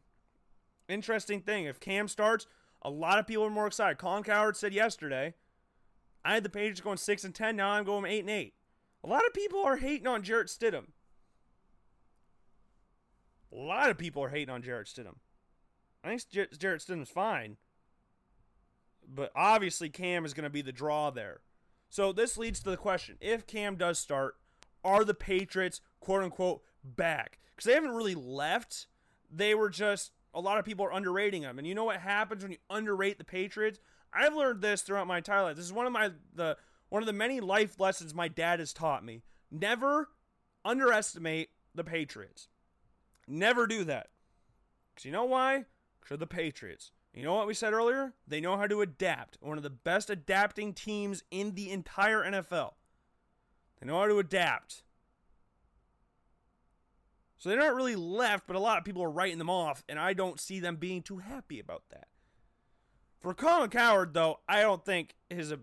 Interesting 0.89 1.41
thing. 1.41 1.65
If 1.65 1.79
Cam 1.79 2.07
starts, 2.07 2.47
a 2.81 2.89
lot 2.89 3.19
of 3.19 3.27
people 3.27 3.45
are 3.45 3.49
more 3.49 3.67
excited. 3.67 3.97
Colin 3.97 4.23
Cowherd 4.23 4.57
said 4.57 4.73
yesterday, 4.73 5.35
I 6.23 6.33
had 6.33 6.43
the 6.43 6.49
Patriots 6.49 6.81
going 6.81 6.97
six 6.97 7.23
and 7.23 7.35
ten. 7.35 7.55
Now 7.55 7.71
I'm 7.71 7.83
going 7.83 8.05
eight 8.05 8.21
and 8.21 8.29
eight. 8.29 8.53
A 9.03 9.07
lot 9.07 9.25
of 9.25 9.33
people 9.33 9.61
are 9.63 9.77
hating 9.77 10.07
on 10.07 10.23
Jarrett 10.23 10.47
Stidham. 10.47 10.87
A 13.51 13.55
lot 13.55 13.89
of 13.89 13.97
people 13.97 14.23
are 14.23 14.29
hating 14.29 14.49
on 14.49 14.61
Jarrett 14.61 14.87
Stidham. 14.87 15.15
I 16.03 16.09
think 16.09 16.29
Jarrett 16.29 16.81
Stidham's 16.81 17.09
fine. 17.09 17.57
But 19.07 19.31
obviously, 19.35 19.89
Cam 19.89 20.25
is 20.25 20.33
going 20.33 20.43
to 20.43 20.49
be 20.49 20.61
the 20.61 20.71
draw 20.71 21.09
there. 21.09 21.39
So 21.89 22.11
this 22.11 22.37
leads 22.37 22.59
to 22.61 22.69
the 22.69 22.77
question 22.77 23.17
if 23.21 23.47
Cam 23.47 23.75
does 23.75 23.99
start, 23.99 24.35
are 24.83 25.03
the 25.03 25.13
Patriots, 25.13 25.81
quote 25.99 26.23
unquote, 26.23 26.61
back? 26.83 27.39
Because 27.55 27.65
they 27.65 27.73
haven't 27.73 27.95
really 27.95 28.15
left. 28.15 28.87
They 29.31 29.55
were 29.55 29.69
just, 29.69 30.11
a 30.33 30.41
lot 30.41 30.59
of 30.59 30.65
people 30.65 30.85
are 30.85 30.93
underrating 30.93 31.41
them. 31.41 31.57
And 31.57 31.67
you 31.67 31.75
know 31.75 31.85
what 31.85 31.97
happens 31.97 32.43
when 32.43 32.51
you 32.51 32.57
underrate 32.69 33.17
the 33.17 33.23
Patriots? 33.23 33.79
I've 34.13 34.35
learned 34.35 34.61
this 34.61 34.81
throughout 34.81 35.07
my 35.07 35.17
entire 35.17 35.43
life. 35.43 35.55
This 35.55 35.65
is 35.65 35.73
one 35.73 35.85
of 35.85 35.93
my, 35.93 36.11
the, 36.33 36.57
one 36.89 37.01
of 37.01 37.07
the 37.07 37.13
many 37.13 37.39
life 37.39 37.79
lessons 37.79 38.13
my 38.13 38.27
dad 38.27 38.59
has 38.59 38.73
taught 38.73 39.03
me. 39.03 39.23
Never 39.51 40.09
underestimate 40.63 41.49
the 41.75 41.83
Patriots. 41.83 42.47
Never 43.27 43.67
do 43.67 43.83
that. 43.83 44.07
Because 44.93 45.05
you 45.05 45.11
know 45.11 45.25
why? 45.25 45.65
Because 45.99 46.15
of 46.15 46.19
the 46.19 46.27
Patriots. 46.27 46.91
You 47.13 47.23
know 47.23 47.33
what 47.33 47.47
we 47.47 47.53
said 47.53 47.73
earlier? 47.73 48.13
They 48.27 48.39
know 48.39 48.57
how 48.57 48.67
to 48.67 48.81
adapt. 48.81 49.37
One 49.41 49.57
of 49.57 49.63
the 49.63 49.69
best 49.69 50.09
adapting 50.09 50.73
teams 50.73 51.23
in 51.31 51.55
the 51.55 51.71
entire 51.71 52.23
NFL. 52.23 52.73
They 53.79 53.87
know 53.87 53.99
how 53.99 54.07
to 54.07 54.19
adapt. 54.19 54.83
So 57.37 57.49
they're 57.49 57.57
not 57.57 57.75
really 57.75 57.95
left, 57.95 58.47
but 58.47 58.55
a 58.55 58.59
lot 58.59 58.77
of 58.77 58.83
people 58.83 59.03
are 59.03 59.11
writing 59.11 59.37
them 59.37 59.49
off, 59.49 59.83
and 59.87 59.99
I 59.99 60.13
don't 60.13 60.39
see 60.39 60.59
them 60.59 60.75
being 60.75 61.03
too 61.03 61.17
happy 61.17 61.59
about 61.59 61.83
that. 61.91 62.07
For 63.19 63.33
Colin 63.33 63.69
Cowherd, 63.69 64.13
though, 64.13 64.39
I 64.47 64.61
don't 64.61 64.83
think 64.83 65.15
his 65.29 65.53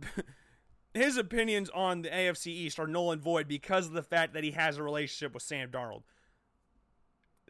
his 0.95 1.17
opinions 1.17 1.71
on 1.71 2.03
the 2.03 2.09
AFC 2.09 2.49
East 2.49 2.79
are 2.79 2.87
null 2.87 3.11
and 3.11 3.23
void 3.23 3.49
because 3.49 3.87
of 3.87 3.93
the 3.93 4.03
fact 4.03 4.35
that 4.35 4.45
he 4.45 4.53
has 4.53 4.77
a 4.77 4.83
relationship 4.83 5.35
with 5.35 5.43
Sam 5.43 5.71
Darnold. 5.71 6.03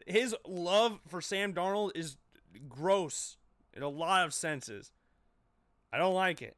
His 0.05 0.35
love 0.47 0.99
for 1.07 1.21
Sam 1.21 1.53
Darnold 1.53 1.91
is 1.95 2.17
gross 2.69 3.37
in 3.73 3.83
a 3.83 3.89
lot 3.89 4.25
of 4.25 4.33
senses. 4.33 4.91
I 5.91 5.97
don't 5.97 6.13
like 6.13 6.41
it. 6.41 6.55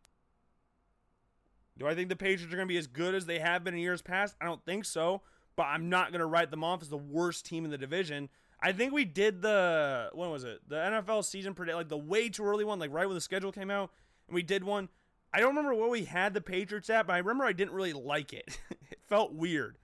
Do 1.78 1.88
I 1.88 1.96
think 1.96 2.10
the 2.10 2.16
Patriots 2.16 2.54
are 2.54 2.58
going 2.58 2.68
to 2.68 2.74
be 2.74 2.78
as 2.78 2.88
good 2.88 3.14
as 3.14 3.26
they 3.26 3.40
have 3.40 3.64
been 3.64 3.76
in 3.76 3.80
years 3.80 4.02
past? 4.02 4.36
I 4.42 4.46
don't 4.46 4.64
think 4.66 4.84
so, 4.84 5.22
but 5.56 5.68
I'm 5.68 5.90
not 5.90 6.12
going 6.12 6.20
to 6.20 6.26
write 6.26 6.52
them 6.52 6.64
off 6.64 6.82
as 6.82 6.90
the 6.90 6.98
worst 6.98 7.46
team 7.46 7.66
in 7.66 7.72
the 7.72 7.78
division. 7.78 8.30
I 8.60 8.72
think 8.72 8.92
we 8.92 9.06
did 9.06 9.42
the 9.44 10.10
when 10.14 10.32
was 10.32 10.44
it? 10.44 10.62
The 10.68 10.78
NFL 10.78 11.24
season 11.24 11.54
predict 11.54 11.78
like 11.78 11.90
the 11.90 11.98
way 11.98 12.30
too 12.30 12.44
early 12.44 12.66
one, 12.66 12.80
like 12.80 12.92
right 12.92 13.06
when 13.06 13.16
the 13.16 13.22
schedule 13.22 13.52
came 13.52 13.70
out, 13.70 13.92
and 14.28 14.34
we 14.34 14.42
did 14.42 14.64
one. 14.64 14.90
I 15.32 15.40
don't 15.40 15.50
remember 15.50 15.76
where 15.76 15.90
we 15.90 16.06
had 16.06 16.34
the 16.34 16.42
Patriots 16.42 16.90
at, 16.90 17.06
but 17.06 17.14
I 17.14 17.20
remember 17.20 17.46
I 17.46 17.54
didn't 17.54 17.74
really 17.74 17.94
like 17.94 18.34
it. 18.34 18.58
it 18.90 19.00
felt 19.08 19.34
weird. 19.34 19.78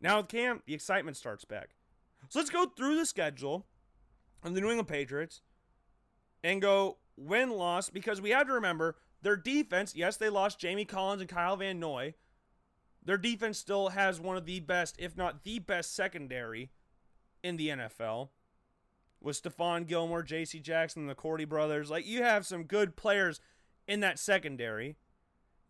Now 0.00 0.18
with 0.18 0.28
Cam, 0.28 0.62
the 0.66 0.74
excitement 0.74 1.16
starts 1.16 1.44
back. 1.44 1.70
So 2.32 2.38
let's 2.38 2.48
go 2.48 2.64
through 2.64 2.96
the 2.96 3.04
schedule 3.04 3.66
of 4.42 4.54
the 4.54 4.62
New 4.62 4.68
England 4.68 4.88
Patriots 4.88 5.42
and 6.42 6.62
go 6.62 6.96
win 7.14 7.50
loss 7.50 7.90
because 7.90 8.22
we 8.22 8.30
have 8.30 8.46
to 8.46 8.54
remember 8.54 8.96
their 9.20 9.36
defense, 9.36 9.94
yes, 9.94 10.16
they 10.16 10.30
lost 10.30 10.58
Jamie 10.58 10.86
Collins 10.86 11.20
and 11.20 11.28
Kyle 11.28 11.58
Van 11.58 11.78
Noy. 11.78 12.14
Their 13.04 13.18
defense 13.18 13.58
still 13.58 13.90
has 13.90 14.18
one 14.18 14.38
of 14.38 14.46
the 14.46 14.60
best, 14.60 14.96
if 14.98 15.14
not 15.14 15.44
the 15.44 15.58
best, 15.58 15.94
secondary 15.94 16.70
in 17.42 17.58
the 17.58 17.68
NFL. 17.68 18.30
With 19.20 19.42
Stephon 19.42 19.86
Gilmore, 19.86 20.22
J.C. 20.22 20.58
Jackson, 20.58 21.08
the 21.08 21.14
Cordy 21.14 21.44
brothers. 21.44 21.90
Like, 21.90 22.06
you 22.06 22.22
have 22.22 22.46
some 22.46 22.62
good 22.62 22.96
players 22.96 23.40
in 23.86 24.00
that 24.00 24.18
secondary. 24.18 24.96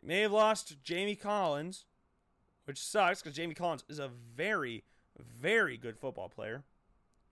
You 0.00 0.06
may 0.06 0.20
have 0.20 0.30
lost 0.30 0.76
Jamie 0.84 1.16
Collins, 1.16 1.86
which 2.66 2.80
sucks 2.80 3.20
because 3.20 3.34
Jamie 3.34 3.54
Collins 3.54 3.82
is 3.88 3.98
a 3.98 4.10
very, 4.36 4.84
very 5.18 5.76
good 5.76 5.98
football 5.98 6.28
player. 6.28 6.64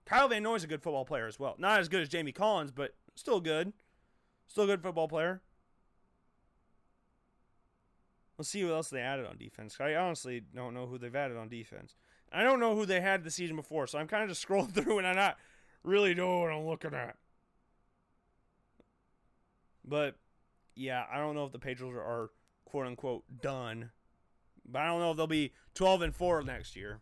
Kyle 0.05 0.27
Van 0.27 0.43
Noy 0.43 0.55
is 0.55 0.63
a 0.63 0.67
good 0.67 0.81
football 0.81 1.05
player 1.05 1.27
as 1.27 1.39
well. 1.39 1.55
Not 1.57 1.79
as 1.79 1.89
good 1.89 2.01
as 2.01 2.09
Jamie 2.09 2.31
Collins, 2.31 2.71
but 2.71 2.95
still 3.15 3.39
good. 3.39 3.73
Still 4.47 4.65
a 4.65 4.67
good 4.67 4.81
football 4.81 5.07
player. 5.07 5.41
Let's 8.37 8.49
see 8.49 8.63
what 8.63 8.73
else 8.73 8.89
they 8.89 9.01
added 9.01 9.27
on 9.27 9.37
defense. 9.37 9.77
I 9.79 9.93
honestly 9.95 10.41
don't 10.53 10.73
know 10.73 10.87
who 10.87 10.97
they've 10.97 11.15
added 11.15 11.37
on 11.37 11.47
defense. 11.47 11.95
I 12.33 12.43
don't 12.43 12.59
know 12.59 12.75
who 12.75 12.85
they 12.85 13.01
had 13.01 13.23
the 13.23 13.31
season 13.31 13.55
before, 13.55 13.87
so 13.87 13.99
I'm 13.99 14.07
kind 14.07 14.23
of 14.23 14.29
just 14.29 14.45
scrolling 14.47 14.73
through 14.73 14.97
and 14.97 15.07
I'm 15.07 15.15
not 15.15 15.37
really 15.83 16.13
know 16.15 16.39
what 16.39 16.51
I'm 16.51 16.65
looking 16.65 16.93
at. 16.93 17.15
But 19.85 20.15
yeah, 20.75 21.05
I 21.11 21.17
don't 21.17 21.35
know 21.35 21.45
if 21.45 21.51
the 21.51 21.59
Patriots 21.59 21.95
are 21.97 22.31
quote 22.65 22.87
unquote 22.87 23.23
done. 23.41 23.91
But 24.65 24.83
I 24.83 24.87
don't 24.87 24.99
know 24.99 25.11
if 25.11 25.17
they'll 25.17 25.27
be 25.27 25.53
12 25.75 26.01
and 26.01 26.15
4 26.15 26.43
next 26.43 26.75
year. 26.75 26.99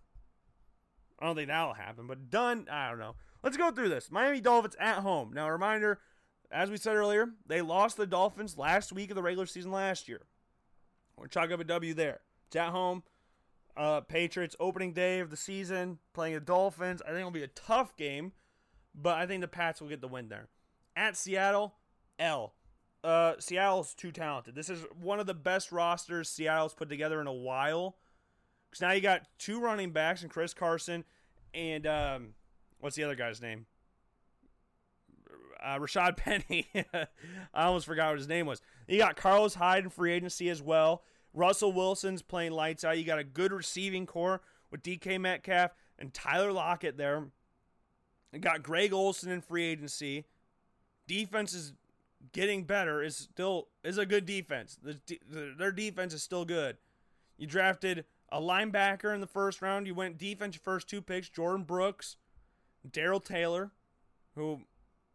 I 1.20 1.26
don't 1.26 1.36
think 1.36 1.50
that'll 1.50 1.74
happen, 1.74 2.08
but 2.08 2.30
done, 2.30 2.68
I 2.72 2.90
don't 2.90 3.00
know. 3.00 3.16
Let's 3.44 3.58
go 3.58 3.72
through 3.72 3.90
this. 3.90 4.12
Miami 4.12 4.42
Dolphins 4.42 4.76
at 4.80 5.00
home. 5.00 5.32
Now, 5.34 5.50
reminder, 5.50 6.00
as 6.52 6.70
we 6.70 6.78
said 6.78 6.96
earlier, 6.96 7.30
they 7.46 7.62
lost 7.62 7.98
the 7.98 8.08
Dolphins 8.08 8.58
last 8.58 8.92
week 8.92 9.12
of 9.12 9.16
the 9.16 9.24
regular 9.24 9.46
season 9.46 9.72
last 9.72 10.08
year. 10.08 10.22
We're 11.18 11.28
chalk 11.28 11.52
up 11.52 11.60
a 11.60 11.64
W 11.64 11.94
there. 11.94 12.22
It's 12.48 12.56
at 12.56 12.70
home. 12.70 13.04
Uh, 13.78 14.02
Patriots 14.02 14.56
opening 14.60 14.94
day 14.94 15.20
of 15.20 15.30
the 15.30 15.38
season 15.38 16.00
playing 16.14 16.34
the 16.34 16.40
Dolphins. 16.42 17.02
I 17.02 17.10
think 17.10 17.20
it'll 17.20 17.32
be 17.32 17.44
a 17.44 17.48
tough 17.48 17.96
game, 17.96 18.34
but 18.96 19.18
I 19.18 19.26
think 19.26 19.42
the 19.42 19.48
Pats 19.48 19.80
will 19.80 19.90
get 19.90 20.02
the 20.02 20.08
win 20.08 20.30
there. 20.30 20.48
At 20.96 21.16
Seattle, 21.16 21.76
L. 22.18 22.54
Uh, 23.04 23.34
Seattle's 23.40 23.94
too 23.94 24.12
talented. 24.12 24.56
This 24.56 24.70
is 24.70 24.86
one 25.00 25.20
of 25.20 25.28
the 25.28 25.34
best 25.34 25.72
rosters 25.72 26.30
Seattle's 26.30 26.74
put 26.74 26.90
together 26.90 27.22
in 27.22 27.28
a 27.28 27.34
while. 27.34 27.96
Because 28.70 28.82
now 28.82 28.92
you 28.92 29.02
got 29.02 29.24
two 29.38 29.60
running 29.60 29.92
backs 29.92 30.22
and 30.22 30.32
Chris 30.32 30.54
Carson 30.54 31.04
and 31.54 31.88
um, 31.88 32.30
what's 32.80 32.96
the 32.96 33.04
other 33.04 33.16
guy's 33.16 33.42
name? 33.42 33.66
Uh, 35.62 35.78
Rashad 35.78 36.18
Penny. 36.18 36.68
I 37.54 37.64
almost 37.64 37.86
forgot 37.86 38.10
what 38.10 38.20
his 38.20 38.28
name 38.28 38.46
was. 38.46 38.62
You 38.88 38.98
got 38.98 39.16
Carlos 39.16 39.56
Hyde 39.56 39.86
in 39.86 39.90
free 39.90 40.14
agency 40.14 40.50
as 40.50 40.62
well. 40.62 41.04
Russell 41.34 41.72
Wilson's 41.72 42.22
playing 42.22 42.54
lights 42.54 42.84
out. 42.84 42.98
You 42.98 43.04
got 43.04 43.20
a 43.20 43.24
good 43.24 43.52
receiving 43.52 44.06
corps 44.06 44.42
with 44.72 44.84
DK 44.84 45.20
Metcalf 45.20 45.72
and 45.98 46.14
Tyler 46.14 46.52
Lockett 46.52 46.98
there. 46.98 47.26
You 48.32 48.40
got 48.40 48.64
Greg 48.64 48.94
Olsen 48.94 49.32
in 49.32 49.42
free 49.42 49.66
agency. 49.66 50.26
Defense 51.08 51.54
is 51.54 51.74
getting 52.32 52.64
better. 52.64 53.04
Is 53.04 53.16
still 53.16 53.68
is 53.84 53.98
a 53.98 54.06
good 54.06 54.26
defense. 54.26 54.78
The, 54.82 55.00
the, 55.08 55.54
their 55.58 55.72
defense 55.72 56.14
is 56.14 56.24
still 56.24 56.46
good. 56.46 56.78
You 57.38 57.48
drafted 57.48 58.06
a 58.32 58.40
linebacker 58.40 59.14
in 59.14 59.22
the 59.22 59.28
first 59.28 59.62
round. 59.62 59.88
You 59.88 59.96
went 59.96 60.18
defense 60.18 60.56
first 60.56 60.88
two 60.88 61.02
picks: 61.02 61.30
Jordyn 61.30 61.66
Brooks, 61.66 62.18
Darrell 62.90 63.20
Taylor, 63.20 63.72
who 64.36 64.62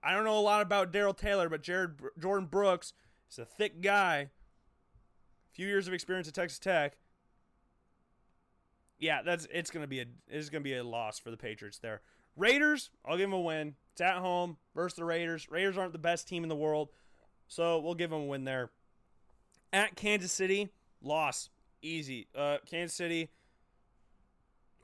I 0.03 0.13
don't 0.13 0.25
know 0.25 0.39
a 0.39 0.41
lot 0.41 0.63
about 0.63 0.93
Darrell 0.93 1.15
Taylor, 1.15 1.49
but 1.49 1.63
Jared 1.63 1.99
Jordyn 2.21 2.51
Brooks 2.51 2.93
is 3.31 3.39
a 3.39 3.45
thick 3.45 3.81
guy. 3.81 4.17
A 4.17 4.31
few 5.55 5.67
years 5.67 5.89
of 5.89 5.95
experience 5.95 6.29
at 6.29 6.35
Texas 6.35 6.59
Tech. 6.59 6.97
Yeah, 8.99 9.23
that's 9.23 9.47
it's 9.53 9.71
gonna 9.71 9.87
be 9.87 10.01
a 10.01 10.07
it's 10.29 10.51
gonna 10.51 10.63
be 10.63 10.77
a 10.77 10.85
loss 10.85 11.19
for 11.19 11.31
the 11.31 11.37
Patriots 11.37 11.79
there. 11.79 12.03
Raiders, 12.37 12.91
I'll 13.05 13.17
give 13.17 13.31
them 13.31 13.39
a 13.39 13.41
win. 13.41 13.77
It's 13.93 14.01
at 14.01 14.17
home 14.17 14.57
versus 14.75 14.97
the 14.97 15.05
Raiders. 15.05 15.49
Raiders 15.51 15.79
aren't 15.79 15.93
the 15.93 15.99
best 15.99 16.27
team 16.27 16.43
in 16.43 16.49
the 16.49 16.57
world, 16.57 16.91
so 17.47 17.79
we'll 17.79 17.95
give 17.95 18.11
them 18.11 18.23
a 18.23 18.27
win 18.27 18.45
there. 18.45 18.71
At 19.73 19.97
Kansas 19.97 20.33
City, 20.33 20.71
loss 21.01 21.49
easy. 21.85 22.27
Uh, 22.35 22.59
Kansas 22.69 22.97
City, 22.97 23.31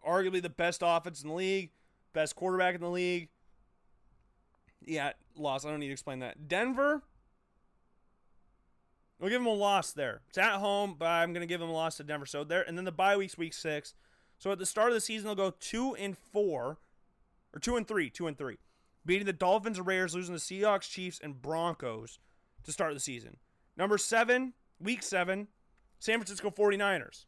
arguably 0.06 0.43
the 0.43 0.51
best 0.51 0.82
offense 0.85 1.22
in 1.22 1.28
the 1.28 1.35
league, 1.35 1.70
best 2.12 2.36
quarterback 2.36 2.74
in 2.74 2.81
the 2.81 2.90
league. 2.90 3.28
Yeah, 4.85 5.12
loss. 5.36 5.64
I 5.64 5.70
don't 5.70 5.81
need 5.81 5.89
to 5.89 5.93
explain 5.93 6.20
that. 6.20 6.48
Denver, 6.48 7.02
we'll 9.18 9.31
give 9.31 9.40
them 9.40 9.47
a 9.47 9.55
loss 9.55 9.93
there. 9.93 10.22
It's 10.28 10.39
at 10.39 10.55
home, 10.55 10.97
but 10.98 11.06
I'm 11.06 11.32
going 11.32 11.43
to 11.43 11.47
give 11.47 11.60
them 11.60 11.68
a 11.68 11.74
loss 11.74 11.97
to 11.97 12.05
Denver. 12.05 12.27
So 12.27 12.44
there, 12.44 12.62
and 12.62 12.77
then 12.77 12.85
the 12.85 12.93
bye 12.93 13.16
week's 13.16 13.36
week 13.36 13.55
six. 13.55 13.94
So 14.39 14.51
at 14.52 14.59
the 14.59 14.66
start 14.66 14.89
of 14.89 14.94
the 14.94 15.01
season, 15.01 15.27
they'll 15.27 15.35
go 15.35 15.55
two 15.60 15.94
and 15.97 16.16
four, 16.16 16.78
or 17.55 17.60
two 17.60 17.77
and 17.77 17.86
three, 17.86 18.09
two 18.09 18.27
and 18.27 18.39
three, 18.39 18.59
beating 19.05 19.27
the 19.27 19.35
Dolphins 19.35 19.78
Raiders, 19.78 20.14
losing 20.14 20.35
the 20.35 20.40
Seahawks, 20.40 20.89
Chiefs, 20.89 21.20
and 21.22 21.43
Broncos 21.43 22.18
to 22.64 22.72
start 22.72 22.94
the 22.94 23.01
season. 23.01 23.36
Number 23.77 23.98
seven, 23.98 24.55
week 24.78 25.02
seven, 25.02 25.48
San 26.01 26.18
Francisco 26.18 26.51
49ers. 26.51 27.27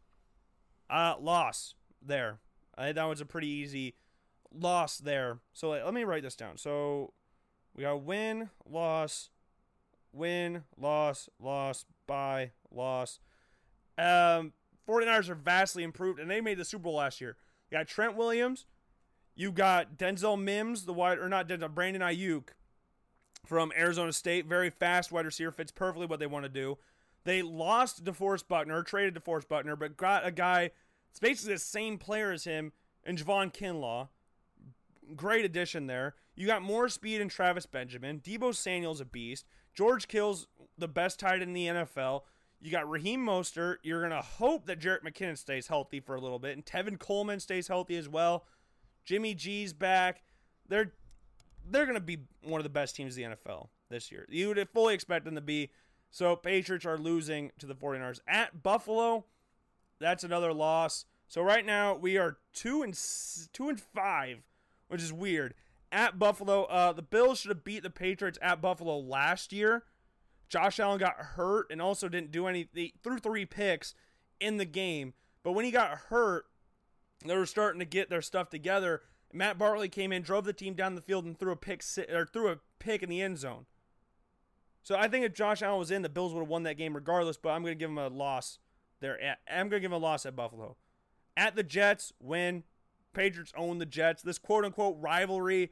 Uh, 0.90 1.14
loss 1.20 1.74
there. 2.04 2.40
I 2.76 2.92
that 2.92 3.04
was 3.04 3.20
a 3.20 3.26
pretty 3.26 3.48
easy 3.48 3.94
loss 4.52 4.98
there. 4.98 5.38
So 5.52 5.70
like, 5.70 5.84
let 5.84 5.94
me 5.94 6.04
write 6.04 6.22
this 6.22 6.34
down. 6.34 6.56
So 6.56 7.12
we 7.76 7.82
got 7.82 8.02
win, 8.02 8.50
loss, 8.68 9.30
win, 10.12 10.64
loss, 10.76 11.28
loss, 11.38 11.84
bye, 12.06 12.50
loss. 12.70 13.20
Um, 13.96 14.52
49ers 14.88 15.28
are 15.28 15.34
vastly 15.34 15.82
improved, 15.84 16.18
and 16.18 16.30
they 16.30 16.40
made 16.40 16.58
the 16.58 16.64
Super 16.64 16.84
Bowl 16.84 16.96
last 16.96 17.20
year. 17.20 17.36
You 17.70 17.78
got 17.78 17.86
Trent 17.86 18.16
Williams. 18.16 18.66
You 19.34 19.52
got 19.52 19.96
Denzel 19.96 20.40
Mims, 20.40 20.84
the 20.84 20.92
wide, 20.92 21.18
or 21.18 21.28
not 21.28 21.48
Denzel, 21.48 21.74
Brandon 21.74 22.02
Aiyuk 22.02 22.48
from 23.46 23.72
Arizona 23.76 24.12
State. 24.12 24.46
Very 24.46 24.70
fast 24.70 25.10
wide 25.10 25.24
receiver, 25.24 25.50
fits 25.50 25.72
perfectly 25.72 26.06
what 26.06 26.20
they 26.20 26.26
want 26.26 26.44
to 26.44 26.50
do. 26.50 26.78
They 27.24 27.42
lost 27.42 28.04
DeForest 28.04 28.48
Buckner, 28.48 28.82
traded 28.82 29.14
DeForest 29.14 29.48
Buckner, 29.48 29.76
but 29.76 29.96
got 29.96 30.26
a 30.26 30.30
guy 30.30 30.72
it's 31.12 31.20
basically 31.20 31.54
the 31.54 31.60
same 31.60 31.98
player 31.98 32.32
as 32.32 32.44
him 32.44 32.72
and 33.04 33.18
Javon 33.18 33.52
Kinlaw. 33.52 34.08
Great 35.14 35.44
addition 35.44 35.86
there. 35.86 36.14
You 36.34 36.46
got 36.46 36.62
more 36.62 36.88
speed 36.88 37.20
in 37.20 37.28
Travis 37.28 37.66
Benjamin. 37.66 38.20
Deebo 38.20 38.54
Samuel's 38.54 39.02
a 39.02 39.04
beast. 39.04 39.46
George 39.74 40.08
Kittle's 40.08 40.48
the 40.78 40.88
best 40.88 41.20
tight 41.20 41.42
in 41.42 41.52
the 41.52 41.66
NFL. 41.66 42.22
You 42.62 42.70
got 42.70 42.88
Raheem 42.88 43.24
Mostert. 43.24 43.76
You're 43.82 44.00
going 44.00 44.10
to 44.10 44.26
hope 44.26 44.66
that 44.66 44.80
Jerick 44.80 45.02
McKinnon 45.02 45.36
stays 45.36 45.66
healthy 45.66 46.00
for 46.00 46.14
a 46.14 46.20
little 46.20 46.38
bit. 46.38 46.56
And 46.56 46.64
Tevin 46.64 46.98
Coleman 46.98 47.40
stays 47.40 47.68
healthy 47.68 47.96
as 47.96 48.08
well. 48.08 48.46
Jimmy 49.04 49.34
G's 49.34 49.74
back. 49.74 50.22
They're 50.68 50.92
they're 51.70 51.84
going 51.84 51.98
to 51.98 52.00
be 52.00 52.18
one 52.42 52.58
of 52.58 52.64
the 52.64 52.70
best 52.70 52.96
teams 52.96 53.16
in 53.18 53.30
the 53.30 53.36
NFL 53.36 53.68
this 53.90 54.10
year. 54.10 54.26
You 54.30 54.48
would 54.48 54.68
fully 54.72 54.94
expect 54.94 55.26
them 55.26 55.34
to 55.34 55.42
be. 55.42 55.70
So 56.12 56.36
Patriots 56.36 56.84
are 56.84 56.98
losing 56.98 57.51
to 57.59 57.66
the 57.66 57.74
49ers. 57.74 58.20
At 58.28 58.62
Buffalo, 58.62 59.24
that's 59.98 60.22
another 60.22 60.52
loss. 60.52 61.06
So 61.26 61.43
right 61.43 61.64
now 61.64 61.97
we 61.97 62.18
are 62.18 62.36
2 62.52 62.82
and 62.82 62.94
2 63.52 63.68
and 63.70 63.80
5, 63.80 64.43
which 64.89 65.02
is 65.02 65.12
weird 65.12 65.55
at 65.90 66.18
Buffalo. 66.18 66.64
Uh, 66.64 66.93
the 66.93 67.01
Bills 67.01 67.40
should 67.40 67.48
have 67.48 67.64
beat 67.64 67.82
the 67.82 67.90
Patriots 67.90 68.39
at 68.43 68.60
Buffalo 68.60 68.98
last 68.98 69.55
year. 69.55 69.84
Josh 70.51 70.78
Allen 70.78 70.98
got 70.98 71.16
hurt 71.16 71.68
and 71.70 71.80
also 71.80 72.10
didn't 72.10 72.30
do 72.30 72.47
any. 72.47 72.68
They 72.74 72.93
threw 73.02 73.18
three 73.18 73.47
picks 73.47 73.94
in 74.39 74.59
the 74.59 74.66
game, 74.66 75.14
but 75.43 75.52
when 75.52 75.64
he 75.64 75.70
got 75.70 75.97
hurt, 76.10 76.44
they 77.24 77.34
were 77.34 77.47
starting 77.47 77.78
to 77.78 77.86
get 77.86 78.10
their 78.10 78.20
stuff 78.20 78.51
together. 78.51 79.01
Matt 79.32 79.56
Barkley 79.56 79.89
came 79.89 80.12
in, 80.12 80.20
drove 80.20 80.44
the 80.44 80.52
team 80.52 80.74
down 80.74 80.94
the 80.94 81.01
field, 81.01 81.24
and 81.24 81.39
threw 81.39 81.52
a 81.52 81.56
pick 81.56 81.82
or 82.10 82.26
threw 82.26 82.48
a 82.48 82.59
pick 82.78 83.02
in 83.02 83.09
the 83.09 83.22
end 83.22 83.39
zone. 83.39 83.64
So 84.82 84.96
I 84.96 85.09
think 85.09 85.24
if 85.24 85.32
Josh 85.32 85.62
Allen 85.62 85.78
was 85.78 85.90
in, 85.90 86.02
the 86.02 86.09
Bills 86.09 86.34
would 86.34 86.40
have 86.40 86.48
won 86.48 86.64
that 86.64 86.76
game 86.76 86.94
regardless. 86.94 87.36
But 87.36 87.50
I'm 87.50 87.62
going 87.62 87.72
to 87.72 87.78
give 87.78 87.90
him 87.90 87.98
a 87.98 88.09
loss 88.09 88.59
there. 89.00 89.18
I'm 89.48 89.68
going 89.68 89.70
to 89.70 89.80
give 89.80 89.92
him 89.92 89.96
a 89.96 90.04
loss 90.04 90.26
at 90.26 90.36
Buffalo. 90.36 90.76
At 91.36 91.56
the 91.56 91.62
Jets, 91.62 92.12
win. 92.20 92.64
Patriots 93.12 93.52
own 93.56 93.78
the 93.78 93.86
Jets. 93.86 94.22
This 94.22 94.38
quote 94.38 94.64
unquote 94.64 94.96
rivalry, 94.98 95.70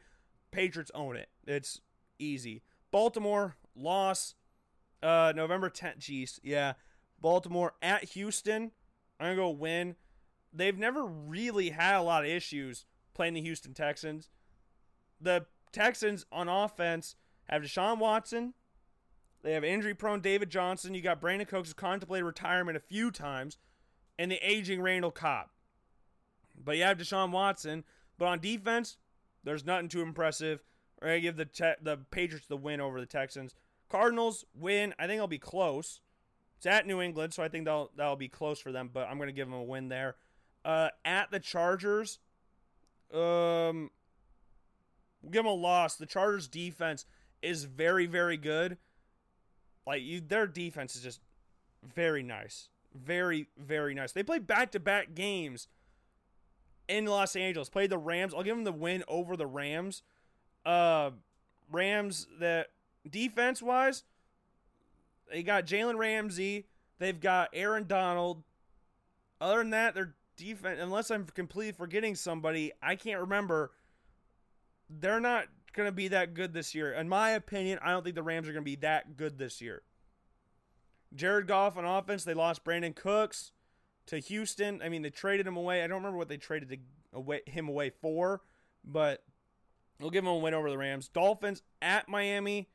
Patriots 0.51 0.91
own 0.95 1.17
it. 1.17 1.29
It's 1.47 1.81
easy. 2.19 2.63
Baltimore 2.91 3.57
loss. 3.75 4.35
Uh, 5.03 5.33
November 5.35 5.71
10th. 5.71 5.99
Jeez, 5.99 6.39
yeah. 6.43 6.75
Baltimore 7.21 7.75
at 7.83 8.05
Houston. 8.11 8.73
I'm 9.19 9.27
gonna 9.27 9.37
go 9.37 9.51
win. 9.51 9.97
They've 10.53 10.77
never 10.77 11.05
really 11.05 11.71
had 11.71 11.97
a 11.97 12.03
lot 12.03 12.25
of 12.25 12.31
issues 12.31 12.87
playing 13.15 13.35
the 13.35 13.43
Houston 13.43 13.75
Texans. 13.75 14.29
The 15.21 15.47
Texans 15.73 16.27
on 16.33 16.49
offense 16.49 17.17
have 17.49 17.63
Deshaun 17.63 17.99
Watson. 17.99 18.55
They 19.43 19.53
have 19.53 19.65
injury 19.65 19.95
prone 19.95 20.21
David 20.21 20.51
Johnson. 20.51 20.95
You 20.95 21.01
got 21.01 21.21
Brandin 21.21 21.49
Cooks 21.49 21.69
who's 21.69 21.75
contemplated 21.75 22.27
retirement 22.27 22.77
a 22.77 22.81
few 22.81 23.11
times, 23.11 23.59
and 24.19 24.31
the 24.31 24.39
aging 24.43 24.83
Randall 24.83 25.11
Cobb. 25.11 25.47
But 26.63 26.77
you 26.77 26.83
have 26.83 26.99
Deshaun 26.99 27.31
Watson. 27.31 27.85
But 28.19 28.27
on 28.27 28.41
defense, 28.41 28.99
there's 29.45 29.65
nothing 29.65 29.89
too 29.89 30.03
impressive. 30.03 30.63
I 31.03 31.19
give 31.19 31.37
the 31.37 31.47
te- 31.47 31.81
the 31.81 31.99
Patriots 32.11 32.47
the 32.47 32.57
win 32.57 32.81
over 32.81 33.01
the 33.01 33.07
Texans. 33.07 33.55
Cardinals 33.89 34.45
win. 34.55 34.95
I 34.99 35.07
think 35.07 35.17
it'll 35.17 35.27
be 35.27 35.39
close. 35.39 36.01
It's 36.59 36.67
at 36.67 36.87
New 36.87 37.01
England, 37.01 37.33
so 37.33 37.43
I 37.43 37.49
think 37.49 37.65
that'll 37.65 37.91
that'll 37.97 38.17
be 38.17 38.29
close 38.29 38.61
for 38.61 38.71
them. 38.71 38.91
But 38.93 39.09
I'm 39.09 39.17
going 39.17 39.29
to 39.29 39.33
give 39.33 39.49
them 39.49 39.59
a 39.59 39.63
win 39.63 39.89
there. 39.89 40.17
Uh, 40.63 40.91
at 41.07 41.31
the 41.31 41.41
Chargers, 41.41 42.19
um, 43.15 43.91
we'll 45.23 45.31
give 45.31 45.45
them 45.45 45.47
a 45.47 45.55
loss. 45.55 45.97
The 45.97 46.05
Chargers 46.05 46.49
defense 46.49 47.07
is 47.41 47.65
very 47.65 48.05
very 48.05 48.37
good. 48.37 48.77
Like 49.87 50.03
you, 50.03 50.21
their 50.21 50.47
defense 50.47 50.97
is 50.97 51.03
just 51.03 51.21
very 51.83 52.23
nice, 52.23 52.69
very 52.95 53.49
very 53.59 53.95
nice. 53.95 54.13
They 54.13 54.23
play 54.23 54.39
back 54.39 54.73
to 54.73 54.81
back 54.81 55.15
games 55.15 55.69
in 56.89 57.07
Los 57.07 57.37
Angeles. 57.37 57.69
Played 57.69 57.91
the 57.91 57.99
Rams. 57.99 58.35
I'll 58.35 58.43
give 58.43 58.57
them 58.57 58.65
the 58.65 58.73
win 58.73 59.05
over 59.09 59.37
the 59.37 59.47
Rams. 59.47 60.03
Uh, 60.67 61.11
Rams 61.71 62.27
that 62.41 62.69
defense 63.09 63.63
wise, 63.63 64.03
they 65.31 65.43
got 65.43 65.67
Jalen 65.67 65.97
Ramsey. 65.97 66.67
They've 66.99 67.19
got 67.19 67.49
Aaron 67.55 67.87
Donald. 67.87 68.43
Other 69.41 69.59
than 69.59 69.71
that, 69.71 69.95
their 69.95 70.15
defense, 70.37 70.79
unless 70.83 71.11
I'm 71.11 71.25
completely 71.25 71.73
forgetting 71.73 72.15
somebody, 72.15 72.73
I 72.83 72.97
can't 72.97 73.21
remember. 73.21 73.71
They're 74.91 75.21
not 75.21 75.47
going 75.73 75.89
to 75.89 75.93
be 75.93 76.09
that 76.09 76.35
good 76.35 76.53
this 76.53 76.75
year. 76.75 76.93
In 76.93 77.09
my 77.09 77.31
opinion, 77.31 77.79
I 77.83 77.91
don't 77.91 78.03
think 78.03 78.15
the 78.15 78.23
Rams 78.23 78.49
are 78.49 78.53
going 78.53 78.65
to 78.65 78.71
be 78.71 78.77
that 78.77 79.17
good 79.17 79.39
this 79.39 79.61
year. 79.61 79.83
Jared 81.15 81.47
Goff 81.47 81.77
on 81.77 81.85
offense, 81.85 82.25
they 82.25 82.35
lost 82.35 82.65
Brandin 82.65 82.95
Cooks 82.95 83.53
to 84.07 84.19
Houston. 84.19 84.81
I 84.83 84.89
mean, 84.89 85.03
they 85.03 85.11
traded 85.11 85.47
him 85.47 85.57
away. 85.57 85.83
I 85.83 85.87
don't 85.87 85.99
remember 85.99 86.19
what 86.19 86.29
they 86.29 86.37
traded 86.37 86.69
to 86.71 86.79
away, 87.13 87.41
him 87.47 87.69
away 87.69 87.91
for, 87.91 88.43
but 88.85 89.25
we'll 89.99 90.11
give 90.11 90.25
him 90.25 90.31
a 90.31 90.37
win 90.37 90.55
over 90.55 90.71
the 90.71 90.79
Rams. 90.79 91.09
Dolphins 91.09 91.63
at 91.83 92.09
Miami, 92.09 92.69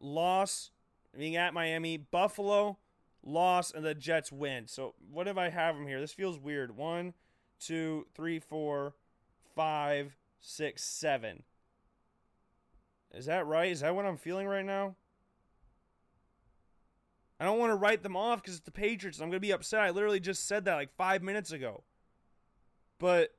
loss. 0.00 0.70
Being 1.16 1.36
at 1.36 1.52
Miami, 1.52 1.98
Buffalo, 1.98 2.78
loss, 3.22 3.70
and 3.70 3.84
the 3.84 3.94
Jets 3.94 4.32
win. 4.32 4.66
So 4.66 4.94
what 5.10 5.28
if 5.28 5.36
I 5.36 5.50
have 5.50 5.76
them 5.76 5.86
here? 5.86 6.00
This 6.00 6.14
feels 6.14 6.38
weird. 6.38 6.74
One, 6.74 7.12
two, 7.60 8.06
three, 8.14 8.38
four, 8.38 8.94
five, 9.54 10.16
six, 10.40 10.82
seven. 10.82 11.42
Is 13.14 13.26
that 13.26 13.46
right? 13.46 13.70
Is 13.70 13.80
that 13.80 13.94
what 13.94 14.06
I'm 14.06 14.16
feeling 14.16 14.46
right 14.46 14.64
now? 14.64 14.96
I 17.38 17.44
don't 17.44 17.58
want 17.58 17.70
to 17.70 17.76
write 17.76 18.02
them 18.02 18.16
off 18.16 18.40
because 18.40 18.56
it's 18.56 18.64
the 18.64 18.70
Patriots. 18.70 19.18
I'm 19.18 19.28
going 19.28 19.32
to 19.32 19.40
be 19.40 19.52
upset. 19.52 19.80
I 19.80 19.90
literally 19.90 20.20
just 20.20 20.46
said 20.46 20.64
that 20.64 20.76
like 20.76 20.94
five 20.96 21.22
minutes 21.22 21.50
ago. 21.50 21.82
But 22.98 23.30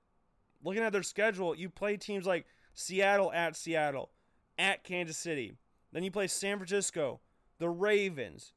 looking 0.61 0.83
at 0.83 0.91
their 0.91 1.03
schedule, 1.03 1.55
you 1.55 1.69
play 1.69 1.95
teams 1.95 2.25
like 2.25 2.45
Seattle 2.73 3.31
at 3.31 3.55
Seattle, 3.55 4.11
at 4.59 4.83
Kansas 4.83 5.17
City. 5.17 5.53
Then 5.93 6.03
you 6.03 6.11
play 6.11 6.27
San 6.27 6.57
Francisco, 6.57 7.21
the 7.59 7.69
Ravens. 7.69 8.51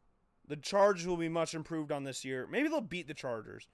The 0.48 0.56
Chargers 0.56 1.06
will 1.06 1.16
be 1.16 1.28
much 1.28 1.55
improved 1.55 1.93
on 1.93 2.05
this 2.05 2.24
year. 2.24 2.48
Maybe 2.51 2.68
they'll 2.68 2.80
beat 2.80 3.09
the 3.09 3.14
Chargers. 3.14 3.68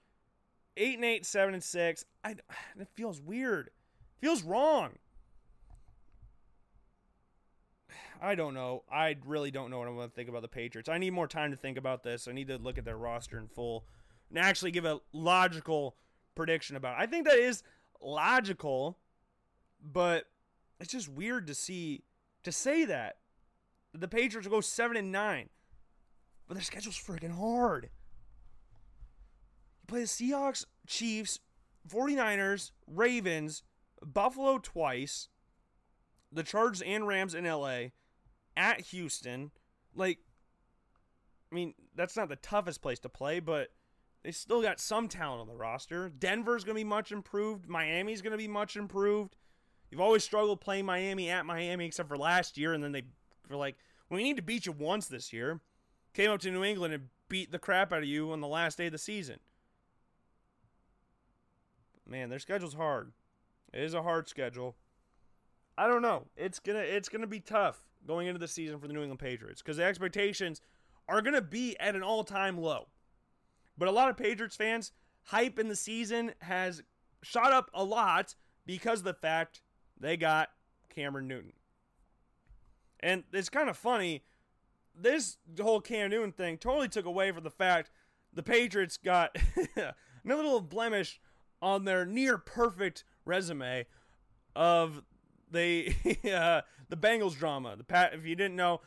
Eight 0.77 0.95
and 0.95 1.05
eight, 1.05 1.25
seven 1.25 1.53
and 1.53 1.63
six. 1.63 2.05
I, 2.23 2.35
it 2.79 2.87
feels 2.93 3.19
weird. 3.19 3.67
It 3.67 4.21
feels 4.21 4.43
wrong. 4.43 4.91
I 8.23 8.35
don't 8.35 8.53
know. 8.53 8.83
I 8.89 9.17
really 9.25 9.51
don't 9.51 9.69
know 9.69 9.79
what 9.79 9.87
I'm 9.89 9.95
going 9.95 10.07
to 10.07 10.15
think 10.15 10.29
about 10.29 10.43
the 10.43 10.47
Patriots. 10.47 10.87
I 10.87 10.97
need 10.97 11.11
more 11.11 11.27
time 11.27 11.51
to 11.51 11.57
think 11.57 11.77
about 11.77 12.03
this. 12.03 12.25
I 12.25 12.31
need 12.31 12.47
to 12.47 12.57
look 12.57 12.77
at 12.77 12.85
their 12.85 12.95
roster 12.95 13.37
in 13.37 13.49
full 13.49 13.85
and 14.29 14.39
actually 14.39 14.71
give 14.71 14.85
a 14.85 15.01
logical 15.11 15.97
prediction 16.33 16.77
about 16.77 16.97
it. 16.97 17.03
I 17.03 17.05
think 17.05 17.27
that 17.27 17.37
is 17.37 17.63
logical, 18.01 18.97
but 19.83 20.27
it's 20.79 20.93
just 20.93 21.09
weird 21.09 21.47
to 21.47 21.53
see 21.53 22.05
to 22.43 22.51
say 22.53 22.85
that 22.85 23.17
the 23.93 24.07
Patriots 24.07 24.47
will 24.47 24.57
go 24.57 24.61
seven 24.61 24.95
and 24.95 25.11
nine, 25.11 25.49
but 26.47 26.53
their 26.53 26.63
schedule's 26.63 26.97
freaking 26.97 27.37
hard. 27.37 27.89
You 29.81 29.87
play 29.87 29.99
the 29.99 30.07
Seahawks, 30.07 30.63
Chiefs, 30.87 31.39
49ers, 31.89 32.71
Ravens, 32.87 33.63
Buffalo 34.01 34.59
twice, 34.59 35.27
the 36.31 36.43
Chargers 36.43 36.81
and 36.81 37.05
Rams 37.05 37.35
in 37.35 37.43
LA, 37.43 37.87
at 38.55 38.81
Houston. 38.81 39.51
Like, 39.95 40.19
I 41.51 41.55
mean, 41.55 41.73
that's 41.95 42.15
not 42.15 42.29
the 42.29 42.35
toughest 42.37 42.81
place 42.81 42.99
to 42.99 43.09
play, 43.09 43.39
but 43.39 43.69
they 44.23 44.31
still 44.31 44.61
got 44.61 44.79
some 44.79 45.07
talent 45.07 45.41
on 45.41 45.47
the 45.47 45.55
roster. 45.55 46.09
Denver's 46.09 46.63
going 46.63 46.75
to 46.75 46.79
be 46.79 46.87
much 46.87 47.11
improved. 47.11 47.67
Miami's 47.67 48.21
going 48.21 48.31
to 48.31 48.37
be 48.37 48.47
much 48.47 48.75
improved. 48.75 49.35
You've 49.91 50.01
always 50.01 50.23
struggled 50.23 50.61
playing 50.61 50.85
Miami 50.85 51.29
at 51.29 51.45
Miami, 51.45 51.85
except 51.85 52.09
for 52.09 52.17
last 52.17 52.57
year, 52.57 52.73
and 52.73 52.83
then 52.83 52.93
they 52.93 53.03
were 53.47 53.57
like, 53.57 53.75
"We 54.09 54.23
need 54.23 54.37
to 54.37 54.41
beat 54.41 54.65
you 54.65 54.71
once 54.71 55.07
this 55.07 55.31
year." 55.31 55.61
Came 56.13 56.31
up 56.31 56.39
to 56.41 56.51
New 56.51 56.63
England 56.63 56.93
and 56.93 57.09
beat 57.29 57.51
the 57.51 57.59
crap 57.59 57.91
out 57.91 57.99
of 57.99 58.05
you 58.05 58.31
on 58.31 58.39
the 58.39 58.47
last 58.47 58.77
day 58.77 58.87
of 58.87 58.91
the 58.91 58.97
season. 58.97 59.39
Man, 62.07 62.29
their 62.29 62.39
schedule's 62.39 62.73
hard. 62.73 63.11
It 63.71 63.83
is 63.83 63.93
a 63.93 64.03
hard 64.03 64.27
schedule. 64.27 64.75
I 65.77 65.87
don't 65.87 66.01
know. 66.01 66.27
It's 66.35 66.59
gonna 66.59 66.79
it's 66.79 67.09
gonna 67.09 67.27
be 67.27 67.39
tough 67.39 67.83
going 68.05 68.27
into 68.27 68.39
the 68.39 68.47
season 68.47 68.79
for 68.79 68.87
the 68.87 68.93
New 68.93 69.01
England 69.01 69.19
Patriots 69.19 69.61
because 69.61 69.77
the 69.77 69.83
expectations 69.83 70.61
are 71.07 71.21
gonna 71.21 71.41
be 71.41 71.77
at 71.79 71.95
an 71.95 72.03
all 72.03 72.23
time 72.23 72.57
low. 72.57 72.87
But 73.77 73.87
a 73.87 73.91
lot 73.91 74.09
of 74.09 74.17
Patriots 74.17 74.55
fans 74.55 74.91
hype 75.23 75.59
in 75.59 75.67
the 75.67 75.75
season 75.75 76.33
has 76.41 76.83
shot 77.21 77.53
up 77.53 77.69
a 77.73 77.83
lot 77.83 78.35
because 78.65 78.99
of 78.99 79.05
the 79.05 79.13
fact 79.13 79.61
they 79.99 80.17
got 80.17 80.49
Cameron 80.89 81.27
Newton. 81.27 81.53
And 82.99 83.23
it's 83.33 83.49
kind 83.49 83.69
of 83.69 83.77
funny. 83.77 84.23
This 84.95 85.37
whole 85.59 85.81
Cam 85.81 86.11
Newton 86.11 86.31
thing 86.31 86.57
totally 86.57 86.87
took 86.87 87.05
away 87.05 87.31
from 87.31 87.43
the 87.43 87.49
fact 87.49 87.89
the 88.31 88.43
Patriots 88.43 88.97
got 88.97 89.35
another 89.75 90.43
little 90.43 90.61
blemish 90.61 91.19
on 91.61 91.85
their 91.85 92.05
near 92.05 92.37
perfect 92.37 93.03
resume 93.25 93.85
of 94.55 95.01
they 95.49 95.95
uh, 96.33 96.61
the 96.93 97.07
Bengals 97.07 97.35
drama. 97.35 97.75
The 97.75 97.83
Pat, 97.83 98.13
if 98.13 98.23
you 98.23 98.35
didn't 98.35 98.55
know, 98.55 98.81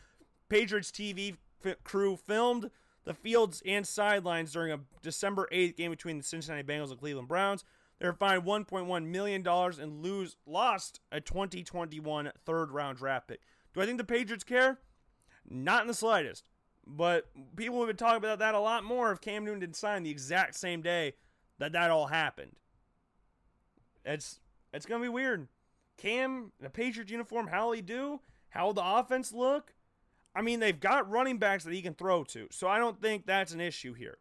Patriots 0.48 0.92
TV 0.92 1.36
f- 1.64 1.82
crew 1.82 2.16
filmed 2.16 2.70
the 3.04 3.14
fields 3.14 3.62
and 3.66 3.84
sidelines 3.84 4.52
during 4.52 4.70
a 4.70 4.78
December 5.02 5.48
8th 5.52 5.76
game 5.76 5.90
between 5.90 6.16
the 6.18 6.22
Cincinnati 6.22 6.62
Bengals 6.62 6.90
and 6.90 7.00
Cleveland 7.00 7.26
Browns. 7.26 7.64
They 7.98 8.06
were 8.06 8.12
fined 8.12 8.44
1.1 8.44 9.06
million 9.06 9.42
dollars 9.42 9.78
and 9.80 10.02
lose 10.04 10.36
lost 10.46 11.00
a 11.10 11.20
2021 11.20 12.30
third 12.44 12.70
round 12.70 12.98
draft 12.98 13.26
pick. 13.26 13.40
Do 13.74 13.80
I 13.80 13.86
think 13.86 13.98
the 13.98 14.04
Patriots 14.04 14.44
care? 14.44 14.78
Not 15.48 15.82
in 15.82 15.88
the 15.88 15.94
slightest. 15.94 16.48
But 16.86 17.26
people 17.56 17.78
have 17.80 17.88
been 17.88 17.96
talking 17.96 18.18
about 18.18 18.38
that 18.38 18.54
a 18.54 18.60
lot 18.60 18.84
more 18.84 19.10
if 19.10 19.20
Cam 19.20 19.44
Newton 19.44 19.60
didn't 19.60 19.76
sign 19.76 20.04
the 20.04 20.10
exact 20.10 20.54
same 20.54 20.80
day 20.80 21.14
that 21.58 21.72
that 21.72 21.90
all 21.90 22.06
happened. 22.06 22.52
It's 24.04 24.38
it's 24.72 24.86
gonna 24.86 25.02
be 25.02 25.08
weird. 25.08 25.48
Cam, 25.98 26.52
the 26.60 26.70
Patriots 26.70 27.10
uniform, 27.10 27.48
how 27.48 27.66
will 27.66 27.72
he 27.72 27.82
do? 27.82 28.20
How 28.50 28.66
will 28.66 28.74
the 28.74 28.84
offense 28.84 29.32
look? 29.32 29.74
I 30.34 30.42
mean, 30.42 30.60
they've 30.60 30.78
got 30.78 31.10
running 31.10 31.38
backs 31.38 31.64
that 31.64 31.72
he 31.72 31.80
can 31.80 31.94
throw 31.94 32.22
to, 32.24 32.48
so 32.50 32.68
I 32.68 32.78
don't 32.78 33.00
think 33.00 33.26
that's 33.26 33.52
an 33.52 33.60
issue 33.60 33.94
here. 33.94 34.18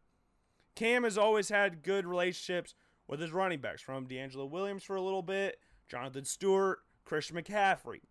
Cam 0.76 1.04
has 1.04 1.18
always 1.18 1.50
had 1.50 1.84
good 1.84 2.06
relationships 2.06 2.74
with 3.08 3.20
his 3.20 3.32
running 3.32 3.60
backs, 3.60 3.82
from 3.82 4.08
DeAngelo 4.08 4.50
Williams 4.50 4.84
for 4.84 4.96
a 4.96 5.02
little 5.02 5.22
bit, 5.22 5.60
Jonathan 5.88 6.26
Stewart, 6.26 6.80
Christian 7.04 7.38
McCaffrey. 7.38 8.02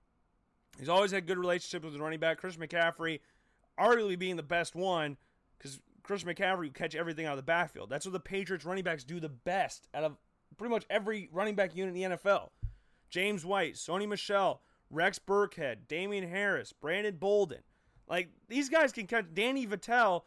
He's 0.79 0.89
always 0.89 1.11
had 1.11 1.27
good 1.27 1.39
relationships 1.39 1.85
with 1.85 1.95
his 1.95 2.01
running 2.01 2.21
back. 2.21 2.39
Christian 2.39 2.63
McCaffrey, 2.63 3.21
arguably 3.79 4.19
being 4.19 4.37
the 4.37 4.43
best 4.43 4.75
one, 4.75 5.17
because 5.59 5.81
Christian 6.03 6.33
McCaffrey 6.33 6.67
will 6.67 6.71
catch 6.71 6.95
everything 6.95 7.27
out 7.27 7.33
of 7.33 7.39
the 7.39 7.43
backfield. 7.43 7.91
That's 7.91 8.07
what 8.07 8.13
the 8.13 8.21
Patriots 8.21 8.65
running 8.65 8.85
backs 8.85 9.05
do 9.05 9.21
the 9.21 9.29
best 9.29 9.89
out 9.95 10.05
of 10.05 10.17
pretty 10.57 10.73
much 10.73 10.85
every 10.91 11.29
running 11.33 11.55
back 11.55 11.75
unit 11.75 11.95
in 11.95 12.11
the 12.11 12.17
NFL. 12.17 12.51
James 13.15 13.47
White, 13.47 13.75
Sony 13.75 14.09
Michel, 14.09 14.61
Rex 14.91 15.21
Burkhead, 15.21 15.87
Damien 15.87 16.29
Harris, 16.29 16.73
Brandon 16.73 17.15
Bolden. 17.15 17.61
Like 18.09 18.31
these 18.49 18.69
guys 18.69 18.91
can 18.91 19.07
catch 19.07 19.27
Danny 19.33 19.67
Vitale 19.67 20.25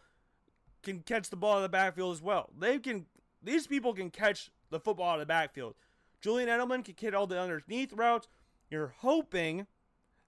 can 0.83 1.01
catch 1.01 1.29
the 1.29 1.35
ball 1.35 1.55
out 1.55 1.57
of 1.57 1.63
the 1.63 1.69
backfield 1.69 2.15
as 2.15 2.21
well. 2.21 2.49
They 2.57 2.79
can 2.79 3.05
these 3.43 3.67
people 3.67 3.93
can 3.93 4.09
catch 4.09 4.51
the 4.69 4.79
football 4.79 5.09
out 5.09 5.15
of 5.15 5.19
the 5.19 5.25
backfield. 5.25 5.75
Julian 6.21 6.47
Edelman 6.47 6.85
can 6.85 6.95
hit 6.97 7.13
all 7.13 7.27
the 7.27 7.37
underneath 7.37 7.91
routes. 7.91 8.29
You're 8.69 8.93
hoping 8.99 9.67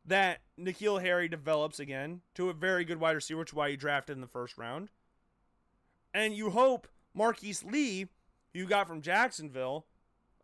that 0.03 0.41
N'Keal 0.59 1.01
Harry 1.01 1.29
develops 1.29 1.79
again 1.79 2.19
to 2.35 2.49
a 2.49 2.53
very 2.53 2.83
good 2.83 2.99
wide 2.99 3.15
receiver, 3.15 3.39
which 3.39 3.51
is 3.51 3.55
why 3.55 3.69
you 3.69 3.77
drafted 3.77 4.17
in 4.17 4.21
the 4.21 4.27
first 4.27 4.57
round. 4.57 4.89
And 6.13 6.35
you 6.35 6.49
hope 6.49 6.89
Marquise 7.13 7.63
Lee, 7.63 8.07
who 8.53 8.59
you 8.59 8.65
got 8.65 8.89
from 8.89 9.01
Jacksonville, 9.01 9.85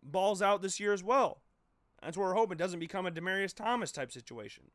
balls 0.02 0.42
out 0.42 0.62
this 0.62 0.80
year 0.80 0.94
as 0.94 1.04
well. 1.04 1.42
That's 2.06 2.18
what 2.18 2.26
we're 2.26 2.36
hoping 2.36 2.54
it 2.54 2.60
doesn't 2.60 2.80
become 2.80 3.08
a 3.08 3.12
Demaryius 3.12 3.56
Thomas 3.56 3.92
type 3.92 4.12
situation. 4.12 4.66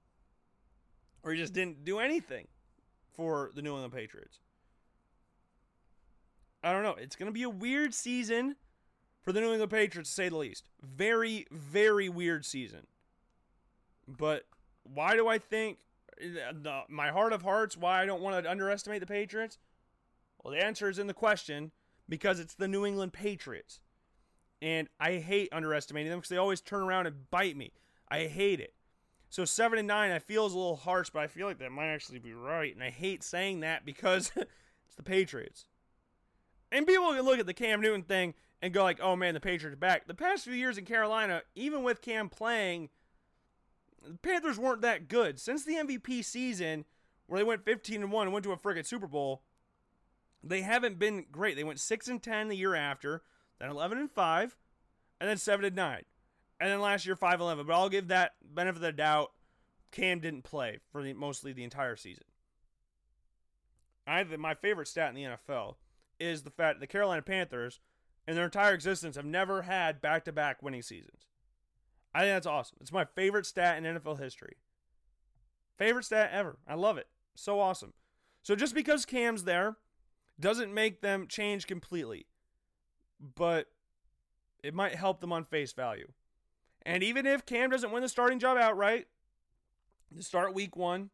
Or 1.23 1.33
he 1.33 1.39
just 1.39 1.53
didn't 1.53 1.85
do 1.85 2.01
anything 2.01 2.49
for 3.09 3.53
the 3.55 3.63
New 3.63 3.75
England 3.75 3.93
Patriots. 3.93 4.41
I 6.65 6.73
don't 6.73 6.83
know. 6.83 6.97
It's 6.99 7.15
going 7.15 7.29
to 7.29 7.33
be 7.33 7.45
a 7.45 7.51
weird 7.51 7.95
season 7.95 8.57
for 9.23 9.31
the 9.33 9.41
New 9.41 9.53
England 9.53 9.71
Patriots, 9.71 10.11
to 10.11 10.15
say 10.15 10.29
the 10.29 10.37
least. 10.37 10.71
Very, 10.83 11.47
very 11.53 12.09
weird 12.09 12.45
season. 12.45 12.89
But 14.09 14.47
why 14.83 15.15
do 15.15 15.29
I 15.29 15.39
think 15.39 15.79
the, 16.19 16.83
my 16.89 17.11
heart 17.11 17.33
of 17.33 17.43
hearts 17.43 17.77
why 17.77 18.03
I 18.03 18.07
don't 18.07 18.23
want 18.23 18.43
to 18.43 18.51
underestimate 18.51 19.01
the 19.01 19.07
Patriots? 19.07 19.59
Well, 20.43 20.53
the 20.53 20.65
answer 20.65 20.89
is 20.89 20.99
in 20.99 21.07
the 21.07 21.15
question 21.15 21.71
because 22.09 22.41
it's 22.41 22.55
the 22.55 22.67
New 22.67 22.85
England 22.85 23.13
Patriots. 23.13 23.79
And 24.63 24.89
I 24.99 25.17
hate 25.17 25.49
underestimating 25.53 26.11
them 26.11 26.19
because 26.19 26.29
they 26.29 26.37
always 26.37 26.61
turn 26.61 26.83
around 26.83 27.07
and 27.07 27.31
bite 27.31 27.57
me. 27.57 27.73
I 28.11 28.27
hate 28.27 28.61
it. 28.61 28.75
So 29.31 29.45
7 29.45 29.79
and 29.79 29.89
9 29.89 30.11
I 30.11 30.19
feel 30.19 30.47
is 30.47 30.53
a 30.53 30.59
little 30.59 30.77
harsh, 30.77 31.11
but 31.11 31.23
I 31.23 31.29
feel 31.29 31.47
like 31.47 31.59
that 31.59 31.71
might 31.71 31.87
actually 31.87 32.19
be 32.19 32.35
right. 32.35 32.75
And 32.75 32.83
I 32.83 32.91
hate 32.91 33.23
saying 33.23 33.61
that 33.61 33.85
because 33.85 34.33
it's 34.37 34.97
the 34.97 35.03
Patriots. 35.03 35.67
And 36.73 36.87
people 36.87 37.13
can 37.13 37.23
look 37.23 37.39
at 37.39 37.47
the 37.47 37.55
Cam 37.55 37.81
Newton 37.81 38.03
thing 38.03 38.35
and 38.63 38.73
go 38.73 38.83
like, 38.83 39.01
"Oh 39.01 39.17
man, 39.17 39.35
the 39.35 39.41
Patriots 39.41 39.79
back." 39.79 40.07
The 40.07 40.15
past 40.15 40.45
few 40.45 40.53
years 40.53 40.79
in 40.79 40.85
Carolina, 40.85 41.43
even 41.55 41.83
with 41.83 42.03
Cam 42.03 42.29
playing, 42.29 42.91
the 44.07 44.19
Panthers 44.19 44.59
weren't 44.59 44.83
that 44.83 45.09
good. 45.09 45.41
Since 45.41 45.65
the 45.65 45.75
MVP 45.75 46.25
season, 46.25 46.85
where 47.27 47.39
they 47.39 47.45
went 47.45 47.65
15 47.65 48.03
and 48.03 48.13
1 48.13 48.27
and 48.27 48.33
went 48.33 48.45
to 48.45 48.53
a 48.53 48.57
friggin' 48.57 48.87
Super 48.87 49.07
Bowl, 49.07 49.43
they 50.43 50.63
haven't 50.63 50.99
been 50.99 51.27
great. 51.31 51.57
They 51.57 51.65
went 51.65 51.81
6 51.81 52.09
and 52.09 52.23
10 52.23 52.49
the 52.49 52.57
year 52.57 52.75
after, 52.75 53.23
then 53.61 53.71
11 53.71 53.99
and 53.99 54.11
5, 54.11 54.57
and 55.21 55.29
then 55.29 55.37
7 55.37 55.65
and 55.65 55.77
9. 55.77 56.03
And 56.61 56.71
then 56.71 56.81
last 56.81 57.07
year 57.07 57.17
5 57.17 57.41
11. 57.41 57.67
But 57.67 57.75
I'll 57.75 57.89
give 57.89 58.09
that 58.09 58.33
benefit 58.43 58.77
of 58.77 58.83
the 58.83 58.93
doubt. 58.93 59.33
Cam 59.93 60.21
didn't 60.21 60.43
play 60.43 60.79
for 60.91 61.03
the, 61.03 61.13
mostly 61.13 61.53
the 61.53 61.65
entire 61.65 61.97
season. 61.97 62.25
I 64.07 64.25
my 64.25 64.55
favorite 64.55 64.89
stat 64.89 65.09
in 65.09 65.15
the 65.15 65.37
NFL 65.37 65.77
is 66.19 66.43
the 66.43 66.51
fact 66.51 66.77
that 66.77 66.81
the 66.81 66.91
Carolina 66.91 67.23
Panthers 67.23 67.81
in 68.27 68.35
their 68.35 68.45
entire 68.45 68.75
existence 68.75 69.17
have 69.17 69.25
never 69.25 69.63
had 69.63 70.01
back-to-back 70.01 70.63
winning 70.63 70.83
seasons. 70.83 71.27
I 72.15 72.21
think 72.21 72.31
that's 72.31 72.47
awesome. 72.47 72.79
It's 72.81 72.93
my 72.93 73.05
favorite 73.05 73.47
stat 73.47 73.79
in 73.79 73.85
NFL 73.85 74.21
history. 74.21 74.57
Favorite 75.79 76.05
stat 76.05 76.31
ever. 76.33 76.59
I 76.69 76.75
love 76.75 76.99
it. 76.99 77.09
So 77.35 77.61
awesome. 77.61 77.95
So 78.43 78.55
just 78.55 78.75
because 78.75 79.07
Cam's 79.07 79.45
there 79.45 79.77
doesn't 80.39 80.75
make 80.75 81.01
them 81.01 81.27
change 81.29 81.67
completely, 81.67 82.27
but 83.37 83.67
it 84.63 84.75
might 84.75 84.95
help 84.95 85.21
them 85.21 85.33
on 85.33 85.45
face 85.45 85.73
value. 85.73 86.09
And 86.83 87.03
even 87.03 87.27
if 87.27 87.45
Cam 87.45 87.71
doesn't 87.71 87.93
win 87.93 88.03
the 88.03 88.09
starting 88.09 88.39
job 88.39 88.57
outright, 88.57 89.07
to 90.17 90.23
start 90.23 90.55
week 90.55 90.77
one, 90.77 91.11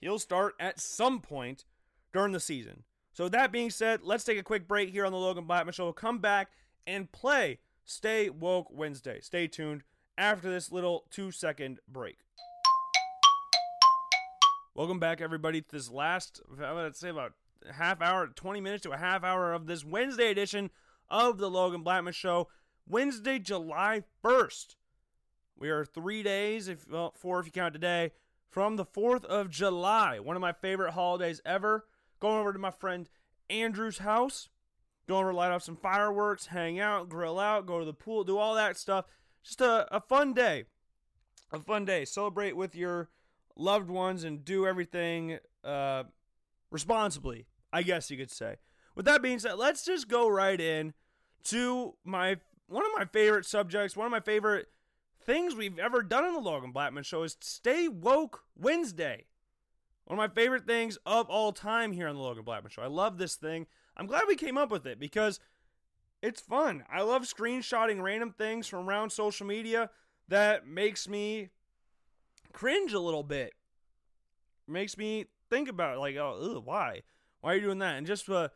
he'll 0.00 0.18
start 0.18 0.54
at 0.58 0.80
some 0.80 1.20
point 1.20 1.64
during 2.12 2.32
the 2.32 2.40
season. 2.40 2.84
So, 3.12 3.28
that 3.28 3.52
being 3.52 3.70
said, 3.70 4.00
let's 4.02 4.24
take 4.24 4.38
a 4.38 4.42
quick 4.42 4.66
break 4.66 4.88
here 4.88 5.04
on 5.04 5.12
the 5.12 5.18
Logan 5.18 5.44
Blackman 5.44 5.74
Show. 5.74 5.84
We'll 5.84 5.92
come 5.92 6.18
back 6.18 6.50
and 6.86 7.12
play 7.12 7.58
Stay 7.84 8.30
Woke 8.30 8.68
Wednesday. 8.70 9.20
Stay 9.20 9.48
tuned 9.48 9.82
after 10.16 10.50
this 10.50 10.72
little 10.72 11.04
two 11.10 11.30
second 11.30 11.80
break. 11.86 12.18
Welcome 14.74 14.98
back, 14.98 15.20
everybody, 15.20 15.60
to 15.60 15.70
this 15.70 15.90
last, 15.90 16.40
let's 16.58 16.98
say 16.98 17.10
about 17.10 17.34
half 17.70 18.00
hour, 18.00 18.28
20 18.28 18.62
minutes 18.62 18.82
to 18.84 18.92
a 18.92 18.96
half 18.96 19.22
hour 19.22 19.52
of 19.52 19.66
this 19.66 19.84
Wednesday 19.84 20.30
edition 20.30 20.70
of 21.12 21.38
the 21.38 21.50
Logan 21.50 21.82
Blackman 21.82 22.14
Show. 22.14 22.48
Wednesday, 22.88 23.38
July 23.38 24.02
1st. 24.24 24.74
We 25.56 25.70
are 25.70 25.84
three 25.84 26.24
days, 26.24 26.66
if 26.66 26.90
well, 26.90 27.14
four 27.16 27.38
if 27.38 27.46
you 27.46 27.52
count 27.52 27.74
today, 27.74 28.12
from 28.48 28.76
the 28.76 28.84
4th 28.84 29.24
of 29.26 29.50
July, 29.50 30.18
one 30.18 30.34
of 30.34 30.42
my 30.42 30.52
favorite 30.52 30.92
holidays 30.92 31.40
ever. 31.44 31.86
Going 32.18 32.40
over 32.40 32.52
to 32.52 32.58
my 32.58 32.70
friend 32.70 33.08
Andrew's 33.50 33.98
house, 33.98 34.48
going 35.06 35.24
over 35.24 35.32
to 35.32 35.36
light 35.36 35.52
off 35.52 35.62
some 35.62 35.76
fireworks, 35.76 36.46
hang 36.46 36.80
out, 36.80 37.08
grill 37.08 37.38
out, 37.38 37.66
go 37.66 37.78
to 37.78 37.84
the 37.84 37.92
pool, 37.92 38.24
do 38.24 38.38
all 38.38 38.54
that 38.54 38.76
stuff. 38.76 39.04
Just 39.42 39.60
a, 39.60 39.86
a 39.94 40.00
fun 40.00 40.32
day. 40.32 40.64
A 41.52 41.58
fun 41.58 41.84
day. 41.84 42.04
Celebrate 42.04 42.56
with 42.56 42.74
your 42.74 43.10
loved 43.56 43.90
ones 43.90 44.24
and 44.24 44.44
do 44.44 44.66
everything 44.66 45.38
uh, 45.64 46.04
responsibly, 46.70 47.46
I 47.72 47.82
guess 47.82 48.10
you 48.10 48.16
could 48.16 48.30
say. 48.30 48.56
With 48.94 49.04
that 49.06 49.22
being 49.22 49.38
said, 49.38 49.54
let's 49.54 49.84
just 49.84 50.08
go 50.08 50.28
right 50.28 50.60
in 50.60 50.94
to 51.44 51.94
my 52.04 52.36
one 52.68 52.84
of 52.84 52.92
my 52.96 53.04
favorite 53.04 53.44
subjects, 53.44 53.96
one 53.96 54.06
of 54.06 54.10
my 54.10 54.20
favorite 54.20 54.68
things 55.24 55.54
we've 55.54 55.78
ever 55.78 56.02
done 56.02 56.24
on 56.24 56.32
the 56.34 56.40
Logan 56.40 56.72
Blackman 56.72 57.04
show 57.04 57.22
is 57.22 57.36
Stay 57.40 57.88
Woke 57.88 58.44
Wednesday. 58.56 59.26
One 60.04 60.18
of 60.18 60.30
my 60.30 60.34
favorite 60.34 60.66
things 60.66 60.98
of 61.06 61.28
all 61.28 61.52
time 61.52 61.92
here 61.92 62.08
on 62.08 62.16
the 62.16 62.22
Logan 62.22 62.44
Blackman 62.44 62.70
show. 62.70 62.82
I 62.82 62.88
love 62.88 63.18
this 63.18 63.36
thing. 63.36 63.66
I'm 63.96 64.06
glad 64.06 64.24
we 64.26 64.36
came 64.36 64.58
up 64.58 64.70
with 64.70 64.86
it 64.86 64.98
because 64.98 65.38
it's 66.22 66.40
fun. 66.40 66.84
I 66.92 67.02
love 67.02 67.22
screenshotting 67.22 68.02
random 68.02 68.32
things 68.36 68.66
from 68.66 68.88
around 68.88 69.10
social 69.10 69.46
media 69.46 69.90
that 70.28 70.66
makes 70.66 71.08
me 71.08 71.50
cringe 72.52 72.92
a 72.92 73.00
little 73.00 73.22
bit. 73.22 73.52
Makes 74.66 74.96
me 74.96 75.26
think 75.50 75.68
about 75.68 75.96
it, 75.96 76.00
like, 76.00 76.16
oh, 76.16 76.56
ugh, 76.56 76.62
why? 76.64 77.02
Why 77.40 77.52
are 77.52 77.56
you 77.56 77.62
doing 77.62 77.80
that? 77.80 77.96
And 77.96 78.06
just 78.06 78.28
uh, 78.28 78.48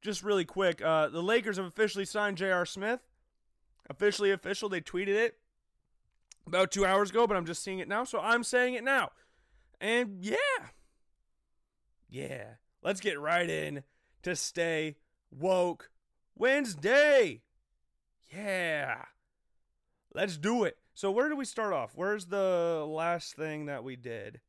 just 0.00 0.22
really 0.22 0.44
quick, 0.44 0.82
uh, 0.82 1.08
the 1.08 1.22
Lakers 1.22 1.56
have 1.56 1.66
officially 1.66 2.04
signed 2.04 2.36
J.R. 2.36 2.66
Smith. 2.66 3.00
Officially 3.88 4.30
official. 4.30 4.68
They 4.68 4.80
tweeted 4.80 5.08
it 5.08 5.38
about 6.46 6.70
two 6.70 6.86
hours 6.86 7.10
ago, 7.10 7.26
but 7.26 7.36
I'm 7.36 7.46
just 7.46 7.62
seeing 7.62 7.80
it 7.80 7.88
now, 7.88 8.04
so 8.04 8.20
I'm 8.20 8.44
saying 8.44 8.74
it 8.74 8.84
now. 8.84 9.10
And 9.80 10.18
yeah, 10.20 10.36
yeah, 12.08 12.44
let's 12.82 13.00
get 13.00 13.18
right 13.18 13.48
in 13.48 13.82
to 14.22 14.36
stay 14.36 14.96
woke 15.30 15.90
Wednesday. 16.36 17.42
Yeah, 18.34 19.04
let's 20.14 20.36
do 20.36 20.64
it. 20.64 20.76
So, 20.94 21.10
where 21.10 21.28
do 21.28 21.36
we 21.36 21.44
start 21.44 21.72
off? 21.72 21.92
Where's 21.94 22.26
the 22.26 22.84
last 22.86 23.34
thing 23.34 23.66
that 23.66 23.84
we 23.84 23.96
did? 23.96 24.40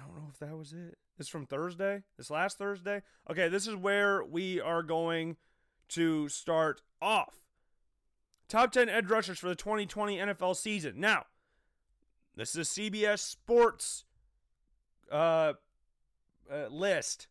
I 0.00 0.06
don't 0.06 0.16
know 0.16 0.28
if 0.32 0.38
that 0.38 0.56
was 0.56 0.72
it. 0.72 0.98
It's 1.18 1.28
from 1.28 1.46
Thursday, 1.46 2.02
this 2.16 2.30
last 2.30 2.58
Thursday. 2.58 3.02
Okay, 3.30 3.48
this 3.48 3.66
is 3.66 3.76
where 3.76 4.24
we 4.24 4.60
are 4.60 4.82
going 4.82 5.36
to 5.90 6.28
start 6.28 6.80
off. 7.02 7.34
Top 8.48 8.72
10 8.72 8.88
edge 8.88 9.08
rushers 9.10 9.38
for 9.38 9.48
the 9.48 9.54
2020 9.54 10.16
NFL 10.16 10.56
season. 10.56 10.94
Now, 10.96 11.24
this 12.36 12.54
is 12.56 12.76
a 12.76 12.80
CBS 12.80 13.18
Sports 13.18 14.04
uh, 15.12 15.54
uh, 16.50 16.66
list. 16.70 17.28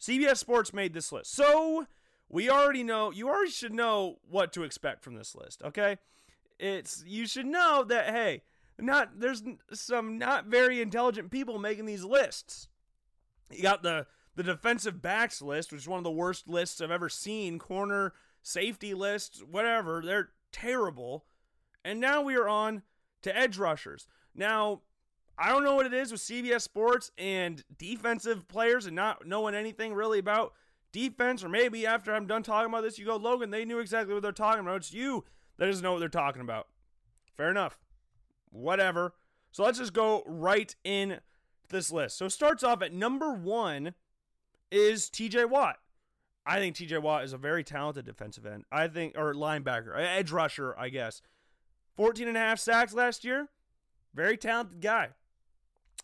CBS 0.00 0.38
Sports 0.38 0.72
made 0.72 0.94
this 0.94 1.12
list. 1.12 1.34
So 1.34 1.86
we 2.28 2.48
already 2.48 2.84
know, 2.84 3.10
you 3.10 3.28
already 3.28 3.50
should 3.50 3.74
know 3.74 4.18
what 4.28 4.52
to 4.52 4.62
expect 4.62 5.02
from 5.02 5.14
this 5.14 5.34
list, 5.34 5.62
okay? 5.62 5.98
It's 6.58 7.02
you 7.06 7.26
should 7.26 7.46
know 7.46 7.84
that 7.88 8.10
hey, 8.10 8.42
not 8.82 9.20
there's 9.20 9.42
some 9.72 10.18
not 10.18 10.46
very 10.46 10.80
intelligent 10.80 11.30
people 11.30 11.58
making 11.58 11.86
these 11.86 12.04
lists. 12.04 12.68
You 13.50 13.62
got 13.62 13.82
the 13.82 14.06
the 14.36 14.42
defensive 14.42 15.02
backs 15.02 15.42
list, 15.42 15.72
which 15.72 15.82
is 15.82 15.88
one 15.88 15.98
of 15.98 16.04
the 16.04 16.10
worst 16.10 16.48
lists 16.48 16.80
I've 16.80 16.90
ever 16.90 17.08
seen, 17.08 17.58
corner 17.58 18.12
safety 18.42 18.94
lists, 18.94 19.42
whatever. 19.42 20.02
They're 20.04 20.30
terrible. 20.52 21.24
And 21.84 22.00
now 22.00 22.22
we 22.22 22.36
are 22.36 22.48
on 22.48 22.82
to 23.22 23.36
edge 23.36 23.58
rushers. 23.58 24.06
Now, 24.34 24.82
I 25.38 25.48
don't 25.48 25.64
know 25.64 25.74
what 25.74 25.86
it 25.86 25.94
is 25.94 26.12
with 26.12 26.20
CBS 26.20 26.62
Sports 26.62 27.10
and 27.18 27.64
defensive 27.78 28.46
players 28.48 28.86
and 28.86 28.94
not 28.94 29.26
knowing 29.26 29.54
anything 29.54 29.94
really 29.94 30.18
about 30.18 30.52
defense, 30.92 31.42
or 31.42 31.48
maybe 31.48 31.86
after 31.86 32.14
I'm 32.14 32.26
done 32.26 32.42
talking 32.42 32.70
about 32.70 32.82
this, 32.82 32.98
you 32.98 33.06
go, 33.06 33.16
Logan, 33.16 33.50
they 33.50 33.64
knew 33.64 33.78
exactly 33.78 34.12
what 34.12 34.22
they're 34.22 34.32
talking 34.32 34.60
about. 34.60 34.76
It's 34.76 34.92
you 34.92 35.24
that 35.58 35.66
doesn't 35.66 35.82
know 35.82 35.92
what 35.92 36.00
they're 36.00 36.08
talking 36.08 36.42
about. 36.42 36.68
Fair 37.36 37.50
enough. 37.50 37.78
Whatever. 38.50 39.14
So 39.52 39.64
let's 39.64 39.78
just 39.78 39.92
go 39.92 40.22
right 40.26 40.74
in 40.84 41.20
this 41.70 41.90
list. 41.90 42.18
So 42.18 42.28
starts 42.28 42.62
off 42.62 42.82
at 42.82 42.92
number 42.92 43.32
one 43.32 43.94
is 44.70 45.08
TJ 45.08 45.48
Watt. 45.48 45.76
I 46.46 46.58
think 46.58 46.76
TJ 46.76 47.02
Watt 47.02 47.24
is 47.24 47.32
a 47.32 47.38
very 47.38 47.62
talented 47.62 48.06
defensive 48.06 48.46
end. 48.46 48.64
I 48.72 48.88
think, 48.88 49.16
or 49.16 49.34
linebacker, 49.34 49.96
edge 49.96 50.32
rusher, 50.32 50.74
I 50.78 50.88
guess. 50.88 51.22
14 51.96 52.28
and 52.28 52.36
a 52.36 52.40
half 52.40 52.58
sacks 52.58 52.94
last 52.94 53.24
year. 53.24 53.48
Very 54.14 54.36
talented 54.36 54.80
guy. 54.80 55.10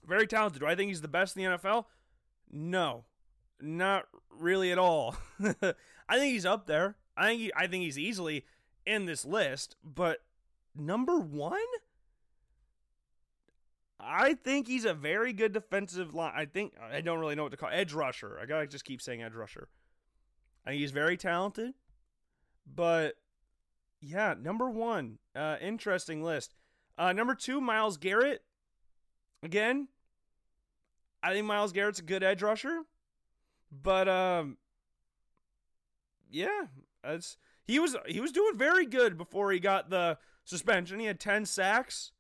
Very 0.07 0.27
talented. 0.27 0.61
Do 0.61 0.67
I 0.67 0.75
think 0.75 0.89
he's 0.89 1.01
the 1.01 1.09
best 1.09 1.37
in 1.37 1.43
the 1.43 1.59
NFL? 1.59 1.87
No, 2.51 3.05
not 3.61 4.07
really 4.31 4.71
at 4.71 4.79
all. 4.79 5.17
I 5.41 6.19
think 6.19 6.33
he's 6.33 6.47
up 6.47 6.67
there. 6.67 6.97
I 7.17 7.29
think 7.29 7.41
he, 7.41 7.53
I 7.57 7.67
think 7.67 7.83
he's 7.83 7.99
easily 7.99 8.45
in 8.85 9.07
this 9.07 9.25
list, 9.25 9.77
but 9.83 10.19
number 10.77 11.19
one, 11.19 11.59
I 14.07 14.35
think 14.35 14.69
he's 14.69 14.85
a 14.85 14.95
very 14.95 15.33
good 15.33 15.53
defensive 15.53 16.15
line. 16.15 16.33
I 16.35 16.45
think 16.45 16.75
I 16.81 17.01
don't 17.01 17.19
really 17.19 17.35
know 17.35 17.43
what 17.43 17.51
to 17.51 17.57
call 17.57 17.71
edge 17.73 17.93
rusher. 17.93 18.39
I 18.41 18.47
gotta 18.47 18.67
just 18.67 18.85
keep 18.85 19.03
saying 19.03 19.23
edge 19.23 19.35
rusher. 19.35 19.69
I 20.65 20.71
think 20.71 20.81
he's 20.81 20.93
very 20.93 21.17
talented, 21.17 21.75
but 22.67 23.17
yeah, 24.01 24.35
number 24.41 24.71
one, 24.71 25.19
uh, 25.35 25.57
interesting 25.61 26.23
list. 26.23 26.55
Uh, 26.97 27.13
number 27.13 27.35
two, 27.35 27.61
Myles 27.61 27.97
Garrett. 27.97 28.43
Again, 29.43 29.89
I 31.23 31.33
think 31.33 31.47
Myles 31.47 31.73
Garrett's 31.73 31.99
a 31.99 32.03
good 32.03 32.23
edge 32.23 32.43
rusher, 32.43 32.83
but 33.71 34.09
um, 34.09 34.57
yeah, 36.31 36.67
that's 37.03 37.37
he 37.65 37.79
was 37.79 37.97
he 38.07 38.21
was 38.21 38.33
doing 38.33 38.57
very 38.57 38.87
good 38.87 39.19
before 39.19 39.51
he 39.51 39.59
got 39.59 39.91
the 39.91 40.19
suspension. 40.45 41.01
He 41.01 41.07
had 41.07 41.21
ten 41.21 41.45
sacks 41.45 42.13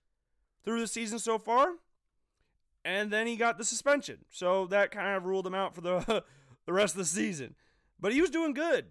through 0.66 0.80
the 0.80 0.86
season 0.86 1.18
so 1.18 1.38
far, 1.38 1.76
and 2.84 3.10
then 3.10 3.26
he 3.26 3.36
got 3.36 3.56
the 3.56 3.64
suspension, 3.64 4.18
so 4.30 4.66
that 4.66 4.90
kind 4.90 5.16
of 5.16 5.24
ruled 5.24 5.46
him 5.46 5.54
out 5.54 5.74
for 5.74 5.80
the 5.80 6.24
the 6.66 6.72
rest 6.72 6.94
of 6.94 6.98
the 6.98 7.04
season. 7.06 7.54
But 7.98 8.12
he 8.12 8.20
was 8.20 8.30
doing 8.30 8.52
good. 8.52 8.86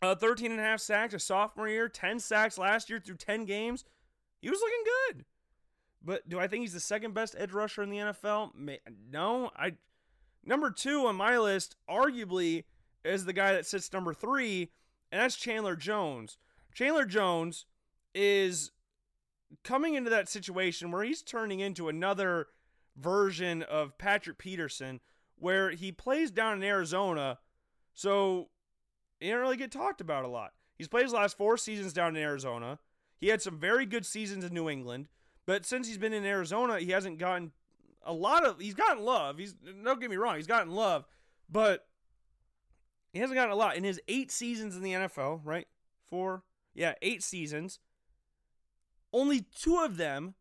Uh, 0.00 0.14
13 0.14 0.50
and 0.50 0.60
a 0.60 0.62
half 0.62 0.80
sacks 0.80 1.14
a 1.14 1.18
sophomore 1.18 1.68
year, 1.68 1.88
10 1.88 2.20
sacks 2.20 2.58
last 2.58 2.88
year 2.88 3.00
through 3.00 3.16
10 3.16 3.44
games. 3.44 3.84
He 4.40 4.48
was 4.48 4.60
looking 4.60 4.84
good. 4.84 5.24
But 6.02 6.28
do 6.28 6.38
I 6.38 6.46
think 6.46 6.60
he's 6.60 6.72
the 6.72 6.80
second 6.80 7.14
best 7.14 7.34
edge 7.38 7.52
rusher 7.52 7.82
in 7.82 7.90
the 7.90 7.96
NFL? 7.98 8.78
No. 9.10 9.50
I 9.56 9.72
number 10.44 10.70
2 10.70 11.06
on 11.06 11.16
my 11.16 11.38
list 11.38 11.76
arguably 11.90 12.64
is 13.04 13.24
the 13.24 13.32
guy 13.32 13.52
that 13.52 13.66
sits 13.66 13.92
number 13.92 14.14
3, 14.14 14.70
and 15.10 15.20
that's 15.20 15.36
Chandler 15.36 15.76
Jones. 15.76 16.38
Chandler 16.74 17.06
Jones 17.06 17.64
is 18.14 18.70
coming 19.62 19.94
into 19.94 20.10
that 20.10 20.28
situation 20.28 20.90
where 20.90 21.04
he's 21.04 21.22
turning 21.22 21.60
into 21.60 21.88
another 21.88 22.48
version 22.96 23.62
of 23.62 23.98
Patrick 23.98 24.38
Peterson 24.38 25.00
where 25.38 25.70
he 25.70 25.92
plays 25.92 26.30
down 26.30 26.56
in 26.56 26.62
Arizona. 26.62 27.38
So 27.94 28.48
he 29.20 29.26
didn't 29.26 29.40
really 29.40 29.56
get 29.56 29.70
talked 29.70 30.00
about 30.00 30.24
a 30.24 30.28
lot. 30.28 30.52
He's 30.78 30.88
played 30.88 31.04
his 31.04 31.12
last 31.12 31.36
four 31.36 31.56
seasons 31.56 31.92
down 31.92 32.16
in 32.16 32.22
Arizona. 32.22 32.78
He 33.18 33.28
had 33.28 33.40
some 33.40 33.58
very 33.58 33.86
good 33.86 34.04
seasons 34.04 34.44
in 34.44 34.52
New 34.52 34.68
England, 34.68 35.08
but 35.46 35.64
since 35.64 35.88
he's 35.88 35.98
been 35.98 36.12
in 36.12 36.26
Arizona, 36.26 36.78
he 36.78 36.90
hasn't 36.90 37.18
gotten 37.18 37.52
a 38.04 38.12
lot 38.12 38.44
of. 38.44 38.60
He's 38.60 38.74
gotten 38.74 39.02
love. 39.02 39.38
He's 39.38 39.54
don't 39.54 40.00
get 40.00 40.10
me 40.10 40.16
wrong, 40.16 40.36
he's 40.36 40.46
gotten 40.46 40.72
love, 40.72 41.06
but 41.48 41.86
he 43.12 43.20
hasn't 43.20 43.36
gotten 43.36 43.52
a 43.52 43.56
lot 43.56 43.76
in 43.76 43.84
his 43.84 44.00
eight 44.06 44.30
seasons 44.30 44.76
in 44.76 44.82
the 44.82 44.92
NFL. 44.92 45.40
Right, 45.44 45.66
four, 46.10 46.42
yeah, 46.74 46.94
eight 47.00 47.22
seasons. 47.22 47.78
Only 49.16 49.46
two 49.58 49.78
of 49.78 49.96
them 49.96 50.34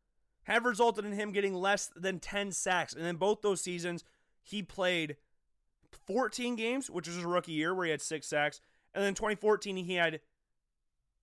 have 0.44 0.66
resulted 0.66 1.06
in 1.06 1.14
him 1.14 1.32
getting 1.32 1.54
less 1.54 1.90
than 1.96 2.20
ten 2.20 2.52
sacks, 2.52 2.94
and 2.94 3.08
in 3.08 3.16
both 3.16 3.42
those 3.42 3.62
seasons, 3.62 4.04
he 4.44 4.62
played 4.62 5.16
14 6.06 6.58
games, 6.58 6.90
which 6.90 7.08
was 7.08 7.16
his 7.16 7.24
rookie 7.24 7.54
year 7.54 7.74
where 7.74 7.86
he 7.86 7.92
had 7.92 8.02
six 8.02 8.28
sacks. 8.28 8.60
And 8.94 9.02
then 9.02 9.14
2014, 9.14 9.78
he 9.78 9.96
had 9.96 10.20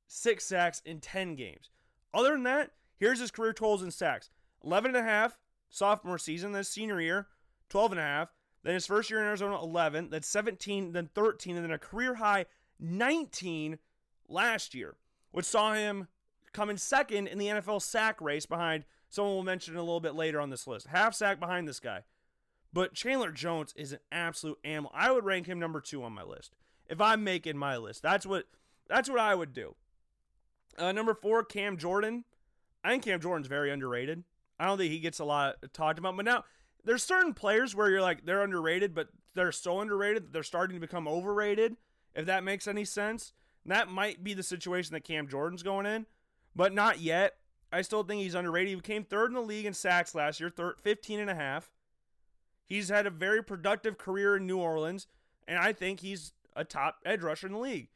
six 0.07 0.47
sacks 0.47 0.81
in 0.87 1.01
10 1.01 1.35
games. 1.37 1.69
Other 2.15 2.31
than 2.31 2.45
that, 2.45 2.71
here's 2.97 3.21
his 3.21 3.31
career 3.31 3.53
totals 3.53 3.83
in 3.83 3.91
sacks 3.91 4.31
11 4.65 4.97
and 4.97 5.07
a 5.07 5.09
half 5.09 5.39
sophomore 5.69 6.17
season, 6.17 6.53
then 6.53 6.65
senior 6.65 7.03
year, 7.03 7.27
12 7.69 7.93
and 7.93 8.01
a 8.01 8.05
half. 8.05 8.33
Then 8.63 8.73
his 8.73 8.87
first 8.87 9.11
year 9.11 9.21
in 9.21 9.27
Arizona, 9.27 9.61
11, 9.63 10.09
then 10.09 10.23
17, 10.23 10.93
then 10.93 11.11
13, 11.15 11.57
and 11.57 11.65
then 11.67 11.73
a 11.73 11.79
career 11.79 12.15
high 12.15 12.47
19 12.81 13.79
last 14.27 14.75
year, 14.75 14.97
which 15.33 15.45
saw 15.45 15.75
him 15.75 16.09
come 16.53 16.71
in 16.71 16.79
second 16.79 17.27
in 17.27 17.39
the 17.39 17.47
NFL 17.47 17.83
sack 17.83 18.21
race 18.21 18.47
behind 18.47 18.85
someone 19.09 19.35
we'll 19.35 19.43
mention 19.45 19.77
a 19.77 19.81
little 19.81 20.01
bit 20.01 20.15
later 20.15 20.41
on 20.41 20.51
this 20.51 20.67
list. 20.67 20.87
Half 20.87 21.15
sack 21.15 21.39
behind 21.39 21.69
this 21.69 21.81
guy. 21.81 22.03
But 22.73 22.95
Chandler 22.95 23.31
Jones 23.31 23.75
is 23.77 23.93
an 23.93 23.99
absolute 24.11 24.59
animal. 24.65 24.91
I 24.95 25.13
would 25.13 25.25
rank 25.25 25.47
him 25.47 25.59
number 25.59 25.81
two 25.81 26.03
on 26.03 26.13
my 26.13 26.23
list 26.23 26.55
if 26.89 27.01
I'm 27.01 27.23
making 27.23 27.59
my 27.59 27.77
list. 27.77 28.03
That's 28.03 28.25
what 28.25 28.47
that's 28.89 29.11
what 29.11 29.21
I 29.21 29.35
would 29.35 29.53
do. 29.53 29.75
Uh, 30.79 30.93
number 30.93 31.15
four, 31.15 31.45
Cam 31.45 31.77
Jordan. 31.77 32.25
I 32.83 32.91
think 32.91 33.05
Cam 33.05 33.21
Jordan's 33.21 33.47
very 33.47 33.71
underrated. 33.71 34.25
I 34.59 34.67
don't 34.67 34.79
think 34.79 34.91
he 34.91 34.99
gets 35.01 35.19
a 35.19 35.25
lot 35.25 35.57
talked 35.73 35.99
about. 35.99 36.17
But 36.17 36.25
now 36.25 36.45
there's 36.85 37.03
certain 37.03 37.35
players 37.35 37.75
where 37.75 37.91
you're 37.91 38.01
like 38.01 38.25
they're 38.25 38.43
underrated, 38.43 38.95
but 38.95 39.09
they're 39.35 39.53
so 39.53 39.81
underrated 39.81 40.25
that 40.25 40.33
they're 40.33 40.43
starting 40.43 40.77
to 40.77 40.81
become 40.81 41.07
overrated. 41.07 41.77
If 42.15 42.27
that 42.27 42.45
makes 42.45 42.67
any 42.67 42.85
sense, 42.85 43.33
and 43.65 43.73
that 43.73 43.89
might 43.89 44.23
be 44.23 44.35
the 44.35 44.43
situation 44.43 44.93
that 44.95 45.05
Cam 45.05 45.29
Jordan's 45.29 45.63
going 45.63 45.87
in, 45.87 46.07
but 46.55 46.73
not 46.73 47.01
yet. 47.01 47.35
I 47.73 47.83
still 47.83 48.03
think 48.03 48.23
he's 48.23 48.35
underrated. 48.35 48.75
He 48.75 48.81
came 48.81 49.05
third 49.05 49.31
in 49.31 49.35
the 49.35 49.41
league 49.41 49.67
in 49.67 49.73
sacks 49.73 50.15
last 50.15 50.41
year, 50.41 50.51
third, 50.51 50.75
15 50.81 51.21
and 51.21 51.31
a 51.31 51.35
half. 51.35 51.71
He's 52.67 52.89
had 52.89 53.07
a 53.07 53.11
very 53.11 53.43
productive 53.43 53.99
career 53.99 54.37
in 54.37 54.47
New 54.47 54.59
Orleans, 54.59 55.07
and 55.49 55.59
I 55.59 55.73
think 55.73 56.01
he's 56.01 56.33
a 56.55 56.65
top 56.65 56.97
edge 57.05 57.23
rusher 57.23 57.47
in 57.47 57.55
the 57.55 57.59
league. 57.59 57.89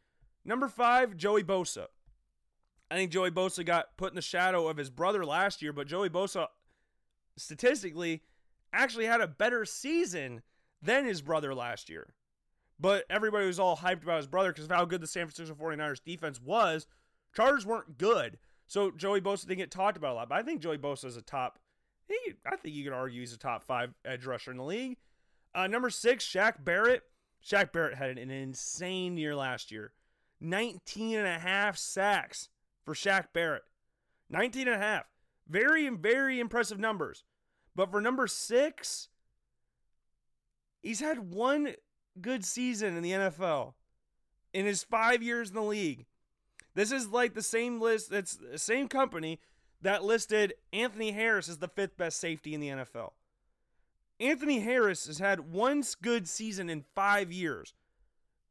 Number 0.45 0.69
five, 0.69 1.17
Joey 1.17 1.45
Bosa. 1.45 1.87
I 2.91 2.95
think 2.95 3.11
Joey 3.11 3.31
Bosa 3.31 3.65
got 3.65 3.97
put 3.97 4.13
in 4.13 4.17
the 4.17 4.23
shadow 4.23 4.69
of 4.69 4.77
his 4.77 4.91
brother 4.91 5.25
last 5.25 5.61
year, 5.61 5.73
but 5.73 5.89
Joey 5.89 6.09
Bosa 6.09 6.47
statistically 7.37 8.23
actually 8.73 9.07
had 9.07 9.21
a 9.21 9.27
better 9.27 9.65
season 9.65 10.43
than 10.81 11.05
his 11.05 11.21
brother 11.21 11.55
last 11.55 11.89
year. 11.89 12.15
But 12.79 13.05
everybody 13.11 13.47
was 13.47 13.59
all 13.59 13.77
hyped 13.77 14.03
about 14.03 14.19
his 14.19 14.27
brother 14.27 14.53
because 14.53 14.67
of 14.67 14.71
how 14.71 14.85
good 14.85 15.01
the 15.01 15.07
San 15.07 15.27
Francisco 15.27 15.55
49ers 15.55 16.05
defense 16.05 16.41
was. 16.41 16.87
Chargers 17.35 17.67
weren't 17.67 17.99
good. 17.99 18.39
So 18.67 18.91
Joey 18.91 19.21
Bosa 19.21 19.47
didn't 19.47 19.59
get 19.59 19.71
talked 19.71 19.97
about 19.97 20.13
a 20.13 20.15
lot. 20.15 20.29
But 20.29 20.39
I 20.39 20.43
think 20.43 20.61
Joey 20.61 20.79
Bosa 20.79 21.05
is 21.05 21.17
a 21.17 21.23
top 21.23 21.59
he, 22.09 22.35
I 22.45 22.57
think 22.57 22.75
you 22.75 22.85
could 22.85 22.93
argue 22.93 23.21
he's 23.21 23.33
a 23.33 23.39
top 23.39 23.65
five 23.65 23.93
edge 24.05 24.27
rusher 24.27 24.51
in 24.51 24.59
the 24.59 24.65
league. 24.65 24.97
Uh, 25.55 25.67
number 25.67 25.91
six, 25.91 26.25
Shaq 26.25 26.65
Barrett. 26.65 27.03
Shaq 27.45 27.73
Barrett 27.73 27.97
had 27.97 28.19
an 28.19 28.31
insane 28.31 29.17
year 29.17 29.35
last 29.35 29.71
year 29.71 29.93
19 30.41 31.19
and 31.19 31.27
a 31.27 31.39
half 31.39 31.77
sacks 31.77 32.49
for 32.85 32.95
Shaq 32.95 33.27
Barrett. 33.33 33.63
19 34.31 34.69
and 34.69 34.77
a 34.77 34.85
half. 34.85 35.05
Very, 35.49 35.89
very 35.89 36.41
impressive 36.41 36.79
numbers. 36.79 37.25
But 37.75 37.91
for 37.91 38.01
number 38.01 38.27
six, 38.27 39.09
he's 40.83 41.01
had 41.01 41.33
one 41.33 41.75
good 42.21 42.45
season 42.45 42.97
in 42.97 43.03
the 43.03 43.13
NFL 43.13 43.75
in 44.53 44.67
his 44.67 44.83
five 44.83 45.23
years 45.23 45.51
in 45.51 45.55
the 45.55 45.63
league. 45.63 46.07
This 46.77 46.93
is 46.93 47.09
like 47.09 47.33
the 47.33 47.43
same 47.43 47.81
list, 47.81 48.11
that's 48.11 48.37
the 48.37 48.59
same 48.59 48.87
company 48.87 49.41
that 49.81 50.05
listed 50.05 50.53
Anthony 50.75 51.11
Harris 51.11 51.49
as 51.49 51.57
the 51.57 51.69
fifth 51.69 51.97
best 51.97 52.21
safety 52.21 52.53
in 52.53 52.61
the 52.61 52.69
NFL. 52.69 53.13
Anthony 54.21 54.61
Harris 54.61 55.07
has 55.07 55.19
had 55.19 55.51
one 55.51 55.83
good 56.03 56.29
season 56.29 56.69
in 56.69 56.85
five 56.95 57.33
years. 57.33 57.73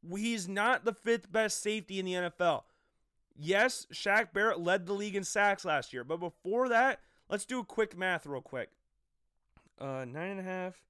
He's 0.10 0.48
not 0.48 0.86
the 0.86 0.94
fifth 0.94 1.32
best 1.32 1.62
safety 1.62 2.00
in 2.00 2.06
the 2.06 2.14
NFL. 2.14 2.64
Yes, 3.38 3.86
Shaq 3.94 4.34
Barrett 4.34 4.60
led 4.60 4.88
the 4.88 4.94
league 4.94 5.16
in 5.16 5.24
sacks 5.24 5.64
last 5.64 5.94
year, 5.94 6.04
but 6.04 6.20
before 6.20 6.68
that, 6.70 7.02
let's 7.30 7.46
do 7.46 7.60
a 7.60 7.64
quick 7.66 7.96
math 7.96 8.26
real 8.26 8.42
quick. 8.42 8.70
Uh, 9.80 10.04
nine 10.04 10.32
and 10.32 10.40
a 10.40 10.44
half, 10.44 10.82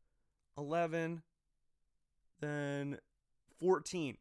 11, 0.58 1.22
then 2.40 2.98
14. 3.60 4.18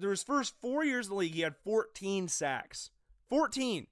Through 0.00 0.10
his 0.10 0.22
first 0.22 0.54
four 0.60 0.84
years 0.84 1.06
in 1.06 1.10
the 1.10 1.16
league, 1.16 1.34
he 1.34 1.40
had 1.40 1.56
14 1.64 2.28
sacks. 2.28 2.90
14. 3.28 3.86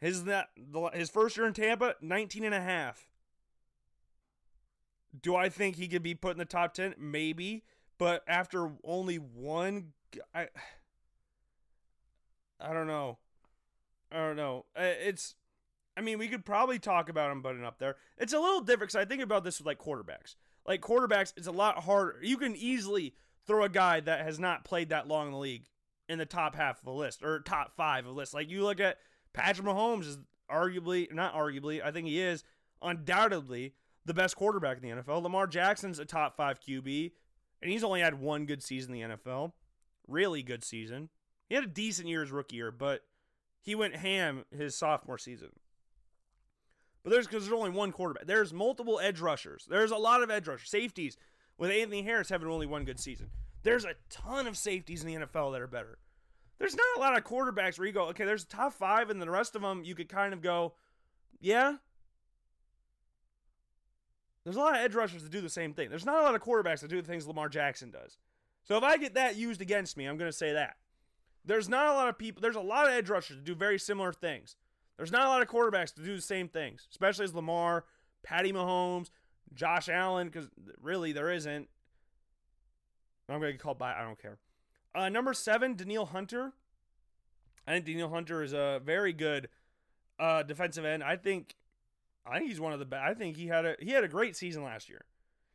His 0.00 0.24
that 0.24 0.48
his 0.92 1.10
first 1.10 1.36
year 1.36 1.46
in 1.46 1.54
Tampa, 1.54 1.94
19 2.00 2.44
and 2.44 2.54
a 2.54 2.60
half. 2.60 3.08
Do 5.20 5.34
I 5.34 5.48
think 5.48 5.76
he 5.76 5.88
could 5.88 6.02
be 6.02 6.14
put 6.14 6.32
in 6.32 6.38
the 6.38 6.44
top 6.44 6.74
10? 6.74 6.94
Maybe, 6.98 7.64
but 7.98 8.22
after 8.28 8.72
only 8.84 9.16
one 9.16 9.92
I 10.34 10.48
I 12.60 12.72
don't 12.72 12.86
know. 12.86 13.18
I 14.12 14.18
don't 14.18 14.36
know. 14.36 14.66
It's 14.76 15.34
I 15.96 16.00
mean, 16.00 16.18
we 16.18 16.28
could 16.28 16.44
probably 16.44 16.78
talk 16.78 17.08
about 17.08 17.32
him 17.32 17.42
putting 17.42 17.64
up 17.64 17.78
there. 17.78 17.96
It's 18.18 18.32
a 18.32 18.38
little 18.38 18.60
different 18.60 18.92
cuz 18.92 18.96
I 18.96 19.04
think 19.04 19.22
about 19.22 19.42
this 19.42 19.58
with 19.58 19.66
like 19.66 19.78
quarterbacks. 19.78 20.36
Like 20.64 20.80
quarterbacks, 20.80 21.32
it's 21.36 21.46
a 21.48 21.52
lot 21.52 21.84
harder. 21.84 22.20
You 22.22 22.36
can 22.36 22.54
easily 22.54 23.14
throw 23.48 23.64
a 23.64 23.68
guy 23.68 23.98
that 24.00 24.20
has 24.20 24.38
not 24.38 24.64
played 24.64 24.90
that 24.90 25.08
long 25.08 25.26
in 25.26 25.32
the 25.32 25.38
league 25.38 25.64
in 26.08 26.18
the 26.18 26.26
top 26.26 26.54
half 26.54 26.78
of 26.78 26.84
the 26.84 26.92
list 26.92 27.22
or 27.24 27.40
top 27.40 27.72
5 27.72 28.04
of 28.04 28.12
the 28.12 28.16
list. 28.16 28.34
Like 28.34 28.48
you 28.50 28.62
look 28.62 28.78
at 28.78 28.98
Patrick 29.32 29.66
Mahomes 29.66 30.06
is 30.06 30.18
arguably, 30.50 31.12
not 31.12 31.34
arguably, 31.34 31.82
I 31.82 31.90
think 31.90 32.06
he 32.06 32.20
is 32.20 32.44
undoubtedly 32.80 33.74
the 34.04 34.14
best 34.14 34.36
quarterback 34.36 34.78
in 34.82 34.82
the 34.82 35.02
NFL. 35.02 35.22
Lamar 35.22 35.46
Jackson's 35.46 35.98
a 35.98 36.04
top 36.04 36.36
five 36.36 36.60
QB, 36.60 37.12
and 37.60 37.70
he's 37.70 37.84
only 37.84 38.00
had 38.00 38.20
one 38.20 38.46
good 38.46 38.62
season 38.62 38.94
in 38.94 39.10
the 39.10 39.16
NFL. 39.16 39.52
really 40.06 40.42
good 40.42 40.64
season. 40.64 41.08
He 41.48 41.54
had 41.54 41.64
a 41.64 41.68
decent 41.68 42.08
year 42.08 42.22
as 42.22 42.30
rookie 42.30 42.56
year, 42.56 42.70
but 42.70 43.02
he 43.60 43.74
went 43.74 43.96
ham 43.96 44.44
his 44.56 44.74
sophomore 44.74 45.18
season. 45.18 45.50
But 47.02 47.10
there's 47.10 47.26
because 47.26 47.44
there's 47.44 47.58
only 47.58 47.70
one 47.70 47.92
quarterback. 47.92 48.26
There's 48.26 48.52
multiple 48.52 49.00
edge 49.02 49.20
rushers. 49.20 49.66
There's 49.68 49.90
a 49.90 49.96
lot 49.96 50.22
of 50.22 50.30
edge 50.30 50.48
rushers, 50.48 50.70
safeties. 50.70 51.16
With 51.58 51.70
Anthony 51.70 52.02
Harris 52.02 52.28
having 52.28 52.48
only 52.48 52.66
one 52.66 52.84
good 52.84 53.00
season, 53.00 53.30
there's 53.64 53.84
a 53.84 53.94
ton 54.08 54.46
of 54.46 54.56
safeties 54.56 55.02
in 55.02 55.08
the 55.08 55.26
NFL 55.26 55.52
that 55.52 55.60
are 55.60 55.66
better. 55.66 55.98
There's 56.58 56.76
not 56.76 56.86
a 56.96 57.00
lot 57.00 57.16
of 57.16 57.24
quarterbacks 57.24 57.78
where 57.78 57.86
you 57.86 57.92
go, 57.92 58.04
okay, 58.06 58.24
there's 58.24 58.44
a 58.44 58.48
top 58.48 58.72
five, 58.72 59.10
and 59.10 59.20
the 59.20 59.30
rest 59.30 59.54
of 59.54 59.62
them 59.62 59.82
you 59.84 59.94
could 59.94 60.08
kind 60.08 60.32
of 60.32 60.40
go, 60.40 60.74
yeah. 61.40 61.76
There's 64.44 64.56
a 64.56 64.60
lot 64.60 64.74
of 64.74 64.80
edge 64.80 64.94
rushers 64.94 65.22
that 65.22 65.32
do 65.32 65.40
the 65.40 65.50
same 65.50 65.74
thing. 65.74 65.90
There's 65.90 66.06
not 66.06 66.20
a 66.20 66.22
lot 66.22 66.34
of 66.34 66.40
quarterbacks 66.40 66.80
that 66.80 66.88
do 66.88 67.02
the 67.02 67.06
things 67.06 67.26
Lamar 67.26 67.48
Jackson 67.48 67.90
does. 67.90 68.18
So 68.64 68.76
if 68.76 68.82
I 68.82 68.96
get 68.96 69.14
that 69.14 69.36
used 69.36 69.60
against 69.60 69.96
me, 69.96 70.06
I'm 70.06 70.16
going 70.16 70.30
to 70.30 70.36
say 70.36 70.52
that. 70.52 70.76
There's 71.44 71.68
not 71.68 71.86
a 71.86 71.92
lot 71.92 72.08
of 72.08 72.18
people, 72.18 72.40
there's 72.40 72.56
a 72.56 72.60
lot 72.60 72.86
of 72.86 72.92
edge 72.92 73.08
rushers 73.08 73.36
that 73.36 73.44
do 73.44 73.54
very 73.54 73.78
similar 73.78 74.12
things. 74.12 74.56
There's 74.96 75.12
not 75.12 75.26
a 75.26 75.28
lot 75.28 75.42
of 75.42 75.48
quarterbacks 75.48 75.94
to 75.94 76.02
do 76.02 76.16
the 76.16 76.22
same 76.22 76.48
things, 76.48 76.88
especially 76.90 77.24
as 77.24 77.34
Lamar, 77.34 77.84
Patty 78.22 78.52
Mahomes, 78.52 79.10
Josh 79.54 79.88
Allen, 79.88 80.28
because 80.28 80.48
really 80.80 81.12
there 81.12 81.30
isn't. 81.30 81.68
I'm 83.28 83.40
going 83.40 83.48
to 83.50 83.52
get 83.52 83.60
called 83.60 83.78
by, 83.78 83.94
I 83.94 84.02
don't 84.02 84.20
care. 84.20 84.38
Uh, 84.94 85.08
number 85.08 85.34
seven, 85.34 85.74
Danielle 85.74 86.06
Hunter. 86.06 86.52
I 87.66 87.72
think 87.72 87.84
Danielle 87.84 88.08
Hunter 88.08 88.42
is 88.42 88.54
a 88.54 88.80
very 88.82 89.12
good 89.12 89.48
uh, 90.18 90.42
defensive 90.42 90.84
end. 90.84 91.04
I 91.04 91.16
think, 91.16 91.54
I 92.26 92.38
think 92.38 92.50
he's 92.50 92.60
one 92.60 92.72
of 92.72 92.78
the 92.78 92.86
best. 92.86 93.02
I 93.04 93.14
think 93.14 93.36
he 93.36 93.46
had 93.46 93.66
a 93.66 93.76
he 93.80 93.90
had 93.90 94.04
a 94.04 94.08
great 94.08 94.36
season 94.36 94.64
last 94.64 94.88
year. 94.88 95.04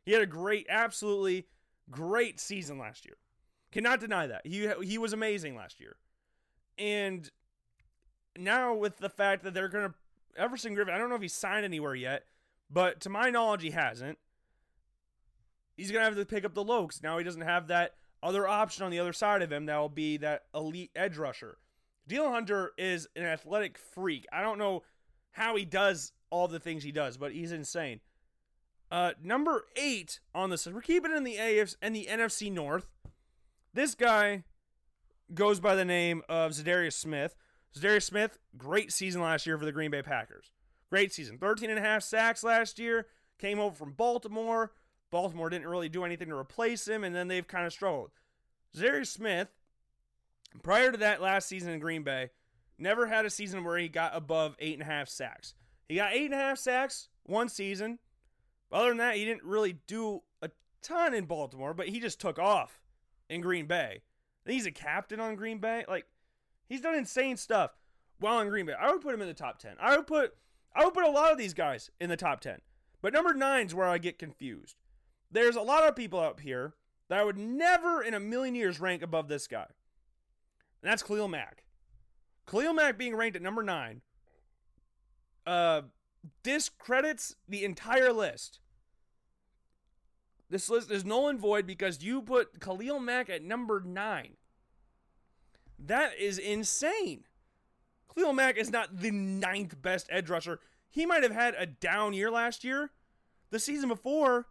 He 0.04 0.12
had 0.12 0.22
a 0.22 0.26
great, 0.26 0.66
absolutely 0.68 1.46
great 1.90 2.38
season 2.38 2.78
last 2.78 3.04
year. 3.04 3.16
Cannot 3.72 3.98
deny 4.00 4.28
that 4.28 4.46
he 4.46 4.68
he 4.82 4.98
was 4.98 5.12
amazing 5.12 5.56
last 5.56 5.80
year, 5.80 5.96
and 6.78 7.28
now 8.38 8.74
with 8.74 8.98
the 8.98 9.08
fact 9.08 9.42
that 9.42 9.54
they're 9.54 9.68
gonna 9.68 9.94
Everson 10.36 10.76
Griffen, 10.76 10.90
I 10.90 10.98
don't 10.98 11.08
know 11.08 11.16
if 11.16 11.22
he's 11.22 11.32
signed 11.32 11.64
anywhere 11.64 11.94
yet, 11.94 12.24
but 12.74 13.00
to 13.02 13.08
my 13.08 13.30
knowledge, 13.30 13.62
he 13.62 13.70
hasn't. 13.70 14.18
He's 15.76 15.90
gonna 15.90 16.04
have 16.04 16.16
to 16.16 16.26
pick 16.26 16.44
up 16.44 16.54
the 16.54 16.64
low 16.64 16.88
now 17.02 17.18
he 17.18 17.24
doesn't 17.24 17.40
have 17.40 17.68
that 17.68 17.94
other 18.22 18.48
option 18.48 18.84
on 18.84 18.90
the 18.90 18.98
other 18.98 19.12
side 19.12 19.42
of 19.42 19.52
him 19.52 19.66
that 19.66 19.78
will 19.78 19.88
be 19.88 20.16
that 20.18 20.42
elite 20.54 20.90
edge 20.96 21.16
rusher. 21.16 21.58
Deal 22.06 22.28
Hunter 22.30 22.72
is 22.76 23.08
an 23.16 23.22
athletic 23.24 23.78
freak. 23.78 24.26
I 24.32 24.42
don't 24.42 24.58
know 24.58 24.82
how 25.32 25.56
he 25.56 25.64
does 25.64 26.12
all 26.30 26.48
the 26.48 26.60
things 26.60 26.82
he 26.82 26.92
does, 26.92 27.16
but 27.16 27.32
he's 27.32 27.52
insane. 27.52 28.00
Uh, 28.90 29.12
number 29.22 29.64
eight 29.76 30.20
on 30.34 30.50
this, 30.50 30.66
we're 30.66 30.80
keeping 30.80 31.12
in 31.12 31.24
the 31.24 31.36
AFC 31.36 31.76
and 31.80 31.94
the 31.94 32.06
NFC 32.10 32.52
North. 32.52 32.86
This 33.72 33.94
guy 33.94 34.44
goes 35.32 35.60
by 35.60 35.74
the 35.74 35.84
name 35.84 36.22
of 36.28 36.52
Za'Darius 36.52 36.92
Smith. 36.92 37.34
Za'Darius 37.76 38.04
Smith, 38.04 38.38
great 38.56 38.92
season 38.92 39.22
last 39.22 39.46
year 39.46 39.58
for 39.58 39.64
the 39.64 39.72
Green 39.72 39.90
Bay 39.90 40.02
Packers. 40.02 40.50
Great 40.94 41.12
season. 41.12 41.38
13 41.38 41.70
and 41.70 41.78
a 41.80 41.82
half 41.82 42.04
sacks 42.04 42.44
last 42.44 42.78
year. 42.78 43.08
Came 43.40 43.58
over 43.58 43.74
from 43.74 43.94
Baltimore. 43.94 44.70
Baltimore 45.10 45.50
didn't 45.50 45.66
really 45.66 45.88
do 45.88 46.04
anything 46.04 46.28
to 46.28 46.36
replace 46.36 46.86
him, 46.86 47.02
and 47.02 47.12
then 47.12 47.26
they've 47.26 47.48
kind 47.48 47.66
of 47.66 47.72
struggled. 47.72 48.12
Za'Darius 48.76 49.08
Smith, 49.08 49.48
prior 50.62 50.92
to 50.92 50.98
that 50.98 51.20
last 51.20 51.48
season 51.48 51.72
in 51.72 51.80
Green 51.80 52.04
Bay, 52.04 52.30
never 52.78 53.08
had 53.08 53.26
a 53.26 53.30
season 53.30 53.64
where 53.64 53.76
he 53.76 53.88
got 53.88 54.14
above 54.14 54.54
eight 54.60 54.74
and 54.74 54.82
a 54.82 54.84
half 54.84 55.08
sacks. 55.08 55.54
He 55.88 55.96
got 55.96 56.12
eight 56.12 56.26
and 56.26 56.34
a 56.34 56.36
half 56.36 56.58
sacks 56.58 57.08
one 57.24 57.48
season. 57.48 57.98
Other 58.70 58.90
than 58.90 58.98
that, 58.98 59.16
he 59.16 59.24
didn't 59.24 59.42
really 59.42 59.78
do 59.88 60.22
a 60.42 60.50
ton 60.80 61.12
in 61.12 61.24
Baltimore, 61.24 61.74
but 61.74 61.88
he 61.88 61.98
just 61.98 62.20
took 62.20 62.38
off 62.38 62.80
in 63.28 63.40
Green 63.40 63.66
Bay. 63.66 64.02
He's 64.46 64.66
a 64.66 64.70
captain 64.70 65.18
on 65.18 65.34
Green 65.34 65.58
Bay. 65.58 65.86
Like, 65.88 66.06
he's 66.68 66.82
done 66.82 66.94
insane 66.94 67.36
stuff 67.36 67.72
while 68.20 68.38
in 68.38 68.48
Green 68.48 68.66
Bay. 68.66 68.74
I 68.80 68.92
would 68.92 69.00
put 69.00 69.12
him 69.12 69.22
in 69.22 69.26
the 69.26 69.34
top 69.34 69.58
10. 69.58 69.74
I 69.80 69.96
would 69.96 70.06
put 70.06 70.34
I 70.74 70.84
would 70.84 70.94
put 70.94 71.04
a 71.04 71.10
lot 71.10 71.32
of 71.32 71.38
these 71.38 71.54
guys 71.54 71.90
in 72.00 72.10
the 72.10 72.16
top 72.16 72.40
10. 72.40 72.60
But 73.00 73.12
number 73.12 73.34
nine 73.34 73.66
is 73.66 73.74
where 73.74 73.86
I 73.86 73.98
get 73.98 74.18
confused. 74.18 74.76
There's 75.30 75.56
a 75.56 75.62
lot 75.62 75.86
of 75.86 75.96
people 75.96 76.18
up 76.18 76.40
here 76.40 76.74
that 77.08 77.18
I 77.18 77.24
would 77.24 77.38
never 77.38 78.02
in 78.02 78.14
a 78.14 78.20
million 78.20 78.54
years 78.54 78.80
rank 78.80 79.02
above 79.02 79.28
this 79.28 79.46
guy. 79.46 79.66
And 80.82 80.90
that's 80.90 81.02
Khalil 81.02 81.28
Mack. 81.28 81.64
Khalil 82.46 82.72
Mack 82.72 82.98
being 82.98 83.14
ranked 83.14 83.36
at 83.36 83.42
number 83.42 83.62
nine 83.62 84.00
uh, 85.46 85.82
discredits 86.42 87.36
the 87.48 87.64
entire 87.64 88.12
list. 88.12 88.60
This 90.50 90.68
list 90.68 90.90
is 90.90 91.04
null 91.04 91.28
and 91.28 91.38
void 91.38 91.66
because 91.66 92.02
you 92.02 92.22
put 92.22 92.60
Khalil 92.60 93.00
Mack 93.00 93.28
at 93.28 93.42
number 93.42 93.82
nine. 93.84 94.36
That 95.78 96.16
is 96.18 96.38
insane. 96.38 97.24
Khalil 98.14 98.32
Mack 98.32 98.56
is 98.56 98.70
not 98.70 99.00
the 99.00 99.10
ninth 99.10 99.80
best 99.80 100.08
edge 100.10 100.30
rusher. 100.30 100.60
He 100.88 101.06
might 101.06 101.22
have 101.22 101.32
had 101.32 101.54
a 101.58 101.66
down 101.66 102.12
year 102.12 102.30
last 102.30 102.64
year. 102.64 102.90
The 103.50 103.58
season 103.58 103.88
before, 103.88 104.46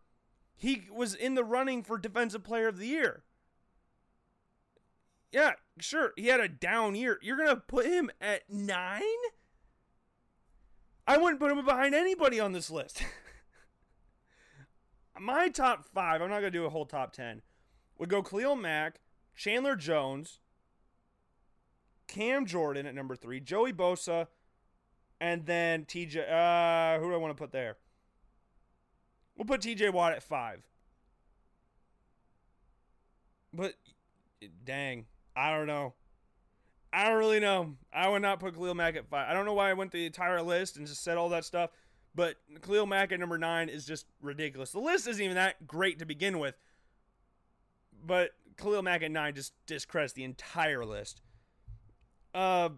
he 0.56 0.88
was 0.92 1.16
in 1.16 1.36
the 1.36 1.44
running 1.44 1.84
for 1.84 1.98
Defensive 1.98 2.44
Player 2.44 2.68
of 2.68 2.78
the 2.78 2.88
Year. 2.88 3.24
Yeah, 5.32 5.54
sure, 5.80 6.14
he 6.16 6.28
had 6.28 6.40
a 6.40 6.48
down 6.48 6.96
year. 6.96 7.18
You're 7.22 7.38
going 7.38 7.50
to 7.50 7.56
put 7.56 7.86
him 7.86 8.12
at 8.22 8.50
nine? 8.50 9.02
I 11.08 11.18
wouldn't 11.18 11.40
put 11.40 11.52
him 11.52 11.66
behind 11.66 11.96
anybody 11.96 12.40
on 12.40 12.52
this 12.52 12.70
list. 12.70 13.04
My 15.20 15.50
top 15.50 15.86
five, 15.86 16.22
I'm 16.22 16.30
not 16.30 16.42
going 16.42 16.52
to 16.52 16.60
do 16.60 16.66
a 16.66 16.70
whole 16.70 16.86
top 16.86 17.14
10, 17.14 17.42
would 17.98 18.10
go 18.10 18.22
Khalil 18.22 18.56
Mack, 18.56 19.00
Chandler 19.36 19.76
Jones, 19.76 20.40
Cam 22.08 22.46
Jordan 22.46 22.86
at 22.86 22.96
number 22.96 23.16
three, 23.16 23.40
Joey 23.40 23.74
Bosa, 23.74 24.28
and 25.20 25.46
then 25.46 25.86
TJ. 25.86 26.18
Uh, 26.18 27.00
who 27.00 27.10
do 27.10 27.14
I 27.14 27.18
want 27.18 27.36
to 27.36 27.42
put 27.42 27.52
there? 27.52 27.78
We'll 29.38 29.46
put 29.46 29.62
TJ 29.62 29.92
Watt 29.92 30.14
at 30.14 30.24
five. 30.24 30.62
But 33.54 33.76
dang, 34.64 35.06
I 35.36 35.56
don't 35.56 35.68
know. 35.68 35.94
I 36.92 37.10
don't 37.10 37.18
really 37.18 37.40
know. 37.40 37.74
I 37.92 38.08
would 38.08 38.22
not 38.22 38.40
put 38.40 38.54
Khalil 38.54 38.76
Mack 38.76 38.96
at 38.96 39.08
five. 39.08 39.28
I 39.28 39.34
don't 39.34 39.46
know 39.46 39.54
why 39.54 39.72
I 39.72 39.74
went 39.74 39.92
the 39.92 40.06
entire 40.06 40.42
list 40.44 40.78
and 40.78 40.86
just 40.86 41.04
said 41.04 41.18
all 41.18 41.30
that 41.30 41.44
stuff. 41.44 41.72
But 42.14 42.36
Khalil 42.62 42.86
Mack 42.86 43.12
at 43.12 43.20
number 43.20 43.40
nine 43.40 43.68
is 43.68 43.84
just 43.86 44.06
ridiculous. 44.22 44.72
The 44.72 44.80
list 44.80 45.08
isn't 45.08 45.24
even 45.24 45.36
that 45.36 45.66
great 45.66 45.98
to 46.00 46.06
begin 46.06 46.38
with. 46.38 46.56
But 48.06 48.32
Khalil 48.58 48.84
Mack 48.84 49.02
at 49.02 49.10
nine 49.10 49.34
just 49.34 49.54
discredits 49.66 50.14
the 50.14 50.24
entire 50.24 50.86
list. 50.86 51.22
Uh, 52.34 52.70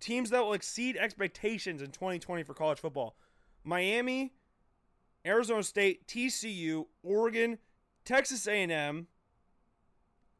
teams 0.00 0.30
that 0.30 0.42
will 0.42 0.52
exceed 0.52 0.96
expectations 0.96 1.82
in 1.82 1.90
2020 1.90 2.42
for 2.42 2.54
college 2.54 2.78
football: 2.78 3.16
Miami, 3.64 4.32
Arizona 5.26 5.62
State, 5.62 6.06
TCU, 6.06 6.86
Oregon, 7.02 7.58
Texas 8.04 8.46
A&M, 8.46 9.06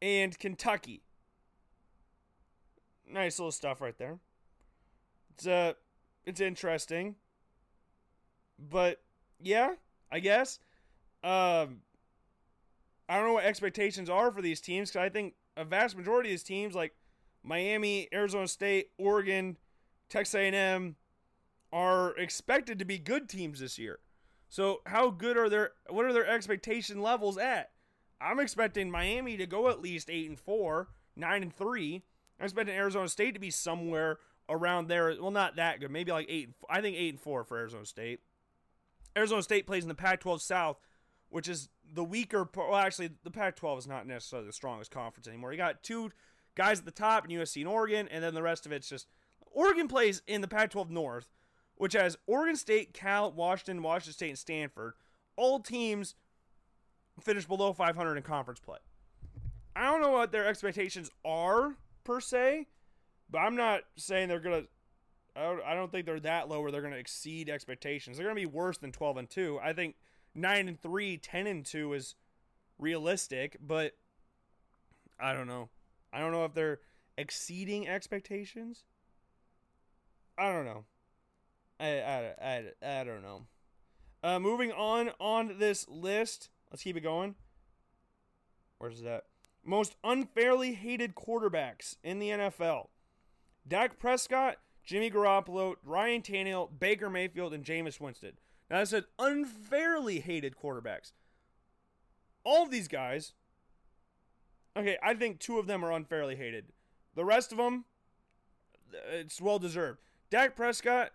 and 0.01 0.39
Kentucky. 0.39 1.03
Nice 3.07 3.39
little 3.39 3.51
stuff 3.51 3.81
right 3.81 3.97
there. 3.97 4.19
It's 5.33 5.47
uh, 5.47 5.73
it's 6.25 6.41
interesting, 6.41 7.15
but 8.57 9.01
yeah, 9.39 9.73
I 10.11 10.19
guess. 10.19 10.59
Um, 11.23 11.81
I 13.07 13.17
don't 13.17 13.27
know 13.27 13.33
what 13.33 13.43
expectations 13.43 14.09
are 14.09 14.31
for 14.31 14.41
these 14.41 14.61
teams 14.61 14.89
because 14.89 15.05
I 15.05 15.09
think 15.09 15.33
a 15.57 15.65
vast 15.65 15.97
majority 15.97 16.29
of 16.29 16.33
these 16.33 16.43
teams, 16.43 16.73
like 16.73 16.93
Miami, 17.43 18.07
Arizona 18.13 18.47
State, 18.47 18.91
Oregon, 18.97 19.57
Texas 20.09 20.35
A&M, 20.35 20.95
are 21.73 22.15
expected 22.17 22.79
to 22.79 22.85
be 22.85 22.97
good 22.97 23.29
teams 23.29 23.59
this 23.59 23.79
year. 23.79 23.99
So 24.49 24.81
how 24.85 25.09
good 25.11 25.37
are 25.37 25.49
their 25.49 25.71
what 25.89 26.05
are 26.05 26.11
their 26.11 26.27
expectation 26.27 27.01
levels 27.01 27.37
at? 27.37 27.71
I'm 28.19 28.39
expecting 28.39 28.91
Miami 28.91 29.37
to 29.37 29.45
go 29.45 29.69
at 29.69 29.81
least 29.81 30.09
8 30.09 30.29
and 30.29 30.39
4, 30.39 30.89
9 31.15 31.41
and 31.41 31.55
3. 31.55 32.03
I'm 32.39 32.43
expecting 32.43 32.75
Arizona 32.75 33.07
State 33.07 33.33
to 33.33 33.39
be 33.39 33.49
somewhere 33.49 34.19
around 34.49 34.87
there. 34.89 35.15
Well, 35.19 35.31
not 35.31 35.55
that 35.55 35.79
good. 35.79 35.89
Maybe 35.89 36.11
like 36.11 36.27
8 36.29 36.49
I 36.69 36.81
think 36.81 36.97
8 36.97 37.09
and 37.13 37.19
4 37.19 37.43
for 37.45 37.57
Arizona 37.57 37.85
State. 37.85 38.19
Arizona 39.15 39.41
State 39.41 39.65
plays 39.65 39.83
in 39.83 39.89
the 39.89 39.95
Pac-12 39.95 40.41
South, 40.41 40.77
which 41.29 41.47
is 41.47 41.69
the 41.93 42.03
weaker 42.03 42.47
well 42.55 42.75
actually 42.75 43.11
the 43.23 43.31
Pac-12 43.31 43.79
is 43.79 43.87
not 43.87 44.05
necessarily 44.05 44.47
the 44.47 44.53
strongest 44.53 44.91
conference 44.91 45.29
anymore. 45.29 45.53
You 45.53 45.57
got 45.57 45.81
two 45.81 46.11
guys 46.55 46.79
at 46.79 46.85
the 46.85 46.91
top 46.91 47.23
and 47.23 47.33
USC 47.33 47.57
and 47.57 47.67
Oregon 47.67 48.07
and 48.09 48.23
then 48.23 48.33
the 48.33 48.43
rest 48.43 48.65
of 48.65 48.71
it's 48.71 48.89
just 48.89 49.07
Oregon 49.51 49.87
plays 49.87 50.21
in 50.27 50.41
the 50.41 50.47
Pac-12 50.47 50.89
North 50.89 51.29
which 51.81 51.93
has 51.93 52.15
Oregon 52.27 52.55
State, 52.55 52.93
Cal, 52.93 53.31
Washington, 53.31 53.81
Washington 53.81 54.13
State, 54.13 54.29
and 54.29 54.37
Stanford. 54.37 54.93
All 55.35 55.59
teams 55.59 56.13
finish 57.19 57.47
below 57.47 57.73
500 57.73 58.17
in 58.17 58.21
conference 58.21 58.59
play. 58.59 58.77
I 59.75 59.85
don't 59.85 59.99
know 59.99 60.11
what 60.11 60.31
their 60.31 60.45
expectations 60.45 61.09
are 61.25 61.75
per 62.03 62.19
se, 62.19 62.67
but 63.31 63.39
I'm 63.39 63.55
not 63.55 63.81
saying 63.95 64.27
they're 64.27 64.39
gonna. 64.39 64.65
I 65.35 65.73
don't 65.73 65.91
think 65.91 66.05
they're 66.05 66.19
that 66.19 66.49
low 66.49 66.61
where 66.61 66.71
they're 66.71 66.83
gonna 66.83 66.97
exceed 66.97 67.49
expectations. 67.49 68.15
They're 68.15 68.27
gonna 68.27 68.35
be 68.35 68.45
worse 68.45 68.77
than 68.77 68.91
12 68.91 69.17
and 69.17 69.27
two. 69.27 69.59
I 69.63 69.73
think 69.73 69.95
nine 70.35 70.67
and 70.67 70.79
three, 70.79 71.17
10 71.17 71.47
and 71.47 71.65
two 71.65 71.93
is 71.93 72.13
realistic, 72.77 73.57
but 73.59 73.93
I 75.19 75.33
don't 75.33 75.47
know. 75.47 75.69
I 76.13 76.19
don't 76.19 76.31
know 76.31 76.45
if 76.45 76.53
they're 76.53 76.79
exceeding 77.17 77.87
expectations. 77.87 78.83
I 80.37 80.51
don't 80.51 80.65
know. 80.65 80.85
I 81.79 81.99
I 81.99 82.33
I, 82.41 82.99
I 82.99 83.03
don't 83.03 83.21
know. 83.21 83.41
Uh, 84.23 84.39
moving 84.39 84.71
on 84.71 85.11
on 85.19 85.57
this 85.57 85.87
list. 85.89 86.49
Let's 86.69 86.83
keep 86.83 86.97
it 86.97 87.01
going. 87.01 87.35
Where's 88.77 89.01
that? 89.01 89.25
Most 89.63 89.95
unfairly 90.03 90.73
hated 90.73 91.15
quarterbacks 91.15 91.95
in 92.03 92.19
the 92.19 92.29
NFL. 92.29 92.87
Dak 93.67 93.99
Prescott, 93.99 94.57
Jimmy 94.83 95.11
Garoppolo, 95.11 95.75
Ryan 95.83 96.21
Tannehill, 96.21 96.79
Baker 96.79 97.09
Mayfield, 97.09 97.53
and 97.53 97.63
Jameis 97.63 97.99
Winston. 97.99 98.33
Now 98.69 98.79
I 98.79 98.83
said 98.85 99.05
unfairly 99.19 100.19
hated 100.19 100.55
quarterbacks. 100.55 101.11
All 102.43 102.63
of 102.63 102.71
these 102.71 102.87
guys. 102.87 103.33
Okay, 104.77 104.97
I 105.03 105.13
think 105.13 105.39
two 105.39 105.59
of 105.59 105.67
them 105.67 105.83
are 105.83 105.91
unfairly 105.91 106.35
hated. 106.35 106.65
The 107.15 107.25
rest 107.25 107.51
of 107.51 107.57
them, 107.57 107.85
it's 109.11 109.41
well 109.41 109.59
deserved. 109.59 109.99
Dak 110.29 110.55
Prescott 110.55 111.11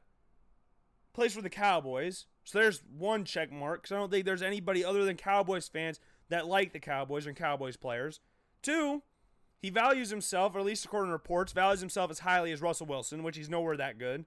plays 1.14 1.32
for 1.32 1.40
the 1.40 1.48
Cowboys, 1.48 2.26
so 2.44 2.58
there's 2.58 2.82
one 2.96 3.24
check 3.24 3.50
mark. 3.50 3.82
Because 3.82 3.94
I 3.94 3.98
don't 3.98 4.10
think 4.10 4.26
there's 4.26 4.42
anybody 4.42 4.84
other 4.84 5.04
than 5.04 5.16
Cowboys 5.16 5.68
fans 5.68 6.00
that 6.28 6.46
like 6.46 6.72
the 6.72 6.80
Cowboys 6.80 7.26
and 7.26 7.34
Cowboys 7.34 7.76
players. 7.76 8.20
Two, 8.62 9.02
he 9.58 9.70
values 9.70 10.10
himself, 10.10 10.54
or 10.54 10.58
at 10.58 10.66
least 10.66 10.84
according 10.84 11.08
to 11.08 11.12
reports, 11.12 11.52
values 11.52 11.80
himself 11.80 12.10
as 12.10 12.20
highly 12.20 12.52
as 12.52 12.60
Russell 12.60 12.86
Wilson, 12.86 13.22
which 13.22 13.36
he's 13.36 13.48
nowhere 13.48 13.76
that 13.76 13.98
good. 13.98 14.26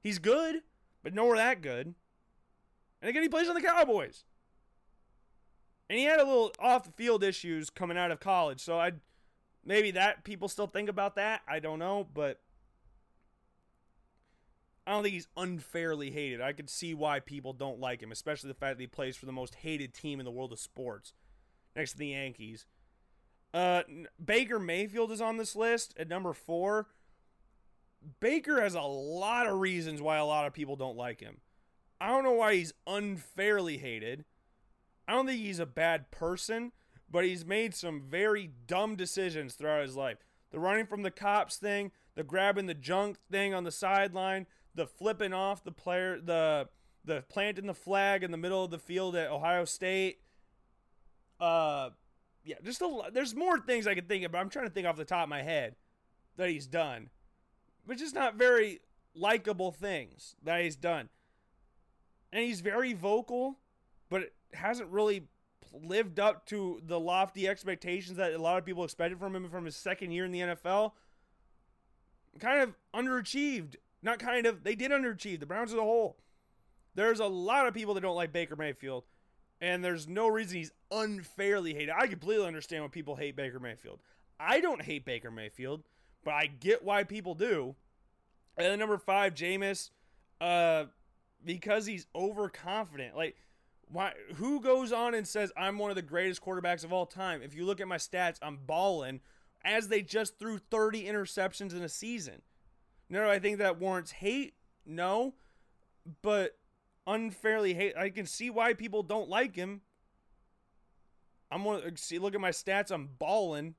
He's 0.00 0.18
good, 0.18 0.62
but 1.02 1.12
nowhere 1.12 1.36
that 1.36 1.60
good. 1.60 1.94
And 3.02 3.08
again, 3.08 3.22
he 3.22 3.28
plays 3.28 3.48
on 3.48 3.54
the 3.54 3.60
Cowboys. 3.60 4.24
And 5.90 5.98
he 5.98 6.04
had 6.04 6.20
a 6.20 6.24
little 6.24 6.52
off 6.60 6.84
the 6.84 6.92
field 6.92 7.24
issues 7.24 7.68
coming 7.68 7.98
out 7.98 8.12
of 8.12 8.20
college, 8.20 8.60
so 8.60 8.78
I 8.78 8.92
maybe 9.64 9.90
that 9.90 10.22
people 10.22 10.46
still 10.46 10.68
think 10.68 10.88
about 10.88 11.16
that. 11.16 11.40
I 11.48 11.58
don't 11.58 11.80
know, 11.80 12.06
but 12.14 12.40
I 14.86 14.92
don't 14.92 15.02
think 15.02 15.14
he's 15.14 15.26
unfairly 15.36 16.12
hated. 16.12 16.40
I 16.40 16.52
could 16.52 16.70
see 16.70 16.94
why 16.94 17.18
people 17.18 17.52
don't 17.52 17.80
like 17.80 18.00
him, 18.00 18.12
especially 18.12 18.46
the 18.46 18.54
fact 18.54 18.76
that 18.76 18.82
he 18.84 18.86
plays 18.86 19.16
for 19.16 19.26
the 19.26 19.32
most 19.32 19.56
hated 19.56 19.92
team 19.92 20.20
in 20.20 20.24
the 20.24 20.30
world 20.30 20.52
of 20.52 20.60
sports, 20.60 21.12
next 21.74 21.92
to 21.92 21.98
the 21.98 22.06
Yankees. 22.06 22.66
Uh, 23.52 23.82
Baker 24.24 24.60
Mayfield 24.60 25.10
is 25.10 25.20
on 25.20 25.38
this 25.38 25.56
list 25.56 25.92
at 25.98 26.08
number 26.08 26.32
four. 26.32 26.86
Baker 28.20 28.60
has 28.62 28.76
a 28.76 28.82
lot 28.82 29.48
of 29.48 29.58
reasons 29.58 30.00
why 30.00 30.18
a 30.18 30.24
lot 30.24 30.46
of 30.46 30.52
people 30.52 30.76
don't 30.76 30.96
like 30.96 31.20
him. 31.20 31.38
I 32.00 32.06
don't 32.10 32.22
know 32.22 32.34
why 32.34 32.54
he's 32.54 32.74
unfairly 32.86 33.78
hated. 33.78 34.24
I 35.10 35.14
don't 35.14 35.26
think 35.26 35.40
he's 35.40 35.58
a 35.58 35.66
bad 35.66 36.12
person, 36.12 36.70
but 37.10 37.24
he's 37.24 37.44
made 37.44 37.74
some 37.74 38.00
very 38.00 38.52
dumb 38.68 38.94
decisions 38.94 39.54
throughout 39.54 39.82
his 39.82 39.96
life. 39.96 40.18
The 40.52 40.60
running 40.60 40.86
from 40.86 41.02
the 41.02 41.10
cops 41.10 41.56
thing, 41.56 41.90
the 42.14 42.22
grabbing 42.22 42.66
the 42.66 42.74
junk 42.74 43.16
thing 43.28 43.52
on 43.52 43.64
the 43.64 43.72
sideline, 43.72 44.46
the 44.72 44.86
flipping 44.86 45.32
off 45.32 45.64
the 45.64 45.72
player, 45.72 46.20
the 46.20 46.68
the 47.04 47.24
planting 47.28 47.66
the 47.66 47.74
flag 47.74 48.22
in 48.22 48.30
the 48.30 48.36
middle 48.36 48.62
of 48.62 48.70
the 48.70 48.78
field 48.78 49.16
at 49.16 49.32
Ohio 49.32 49.64
State. 49.64 50.20
Uh, 51.40 51.90
yeah, 52.44 52.56
just 52.62 52.80
a 52.80 52.86
lot. 52.86 53.12
There's 53.12 53.34
more 53.34 53.58
things 53.58 53.88
I 53.88 53.96
could 53.96 54.06
think 54.06 54.24
of, 54.24 54.30
but 54.30 54.38
I'm 54.38 54.48
trying 54.48 54.68
to 54.68 54.72
think 54.72 54.86
off 54.86 54.96
the 54.96 55.04
top 55.04 55.24
of 55.24 55.28
my 55.28 55.42
head 55.42 55.74
that 56.36 56.50
he's 56.50 56.68
done, 56.68 57.10
but 57.84 57.98
just 57.98 58.14
not 58.14 58.36
very 58.36 58.78
likable 59.16 59.72
things 59.72 60.36
that 60.44 60.62
he's 60.62 60.76
done 60.76 61.08
and 62.32 62.44
he's 62.44 62.60
very 62.60 62.92
vocal, 62.92 63.58
but 64.08 64.30
hasn't 64.54 64.90
really 64.90 65.24
lived 65.72 66.18
up 66.18 66.46
to 66.46 66.80
the 66.84 66.98
lofty 66.98 67.46
expectations 67.48 68.16
that 68.16 68.32
a 68.32 68.38
lot 68.38 68.58
of 68.58 68.64
people 68.64 68.84
expected 68.84 69.18
from 69.18 69.34
him 69.34 69.48
from 69.48 69.64
his 69.64 69.76
second 69.76 70.12
year 70.12 70.24
in 70.24 70.32
the 70.32 70.40
NFL. 70.40 70.92
Kind 72.38 72.62
of 72.62 72.74
underachieved. 72.94 73.76
Not 74.02 74.18
kind 74.18 74.46
of, 74.46 74.64
they 74.64 74.74
did 74.74 74.90
underachieve. 74.90 75.40
The 75.40 75.46
Browns 75.46 75.72
as 75.72 75.78
a 75.78 75.82
whole. 75.82 76.16
There's 76.94 77.20
a 77.20 77.26
lot 77.26 77.66
of 77.66 77.74
people 77.74 77.94
that 77.94 78.00
don't 78.00 78.16
like 78.16 78.32
Baker 78.32 78.56
Mayfield, 78.56 79.04
and 79.60 79.84
there's 79.84 80.08
no 80.08 80.26
reason 80.26 80.58
he's 80.58 80.72
unfairly 80.90 81.72
hated. 81.74 81.94
I 81.96 82.06
completely 82.08 82.46
understand 82.46 82.82
why 82.82 82.88
people 82.88 83.16
hate 83.16 83.36
Baker 83.36 83.60
Mayfield. 83.60 84.00
I 84.40 84.60
don't 84.60 84.82
hate 84.82 85.04
Baker 85.04 85.30
Mayfield, 85.30 85.84
but 86.24 86.34
I 86.34 86.46
get 86.46 86.82
why 86.82 87.04
people 87.04 87.34
do. 87.34 87.76
And 88.56 88.66
then 88.66 88.78
number 88.78 88.98
five, 88.98 89.34
Jameis. 89.34 89.90
Uh, 90.40 90.84
because 91.44 91.86
he's 91.86 92.06
overconfident. 92.14 93.16
Like, 93.16 93.36
why? 93.92 94.12
Who 94.36 94.60
goes 94.60 94.92
on 94.92 95.14
and 95.14 95.26
says 95.26 95.52
I'm 95.56 95.78
one 95.78 95.90
of 95.90 95.96
the 95.96 96.02
greatest 96.02 96.42
quarterbacks 96.42 96.84
of 96.84 96.92
all 96.92 97.06
time? 97.06 97.42
If 97.42 97.54
you 97.54 97.64
look 97.64 97.80
at 97.80 97.88
my 97.88 97.96
stats, 97.96 98.38
I'm 98.40 98.58
balling. 98.66 99.20
As 99.64 99.88
they 99.88 100.00
just 100.00 100.38
threw 100.38 100.58
30 100.58 101.04
interceptions 101.04 101.72
in 101.72 101.82
a 101.82 101.88
season. 101.88 102.42
No, 103.10 103.28
I 103.28 103.38
think 103.38 103.58
that 103.58 103.78
warrants 103.78 104.12
hate. 104.12 104.54
No, 104.86 105.34
but 106.22 106.56
unfairly 107.06 107.74
hate. 107.74 107.96
I 107.96 108.10
can 108.10 108.26
see 108.26 108.48
why 108.48 108.72
people 108.72 109.02
don't 109.02 109.28
like 109.28 109.56
him. 109.56 109.82
I'm 111.50 111.64
one. 111.64 111.96
See, 111.96 112.18
look 112.18 112.34
at 112.34 112.40
my 112.40 112.50
stats. 112.50 112.90
I'm 112.90 113.10
balling. 113.18 113.74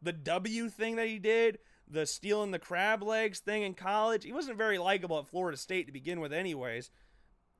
The 0.00 0.12
W 0.12 0.68
thing 0.68 0.96
that 0.96 1.08
he 1.08 1.18
did, 1.18 1.58
the 1.88 2.06
stealing 2.06 2.50
the 2.50 2.58
crab 2.58 3.02
legs 3.02 3.40
thing 3.40 3.62
in 3.62 3.74
college. 3.74 4.24
He 4.24 4.32
wasn't 4.32 4.58
very 4.58 4.78
likable 4.78 5.18
at 5.18 5.28
Florida 5.28 5.56
State 5.56 5.86
to 5.86 5.92
begin 5.92 6.20
with, 6.20 6.32
anyways. 6.32 6.90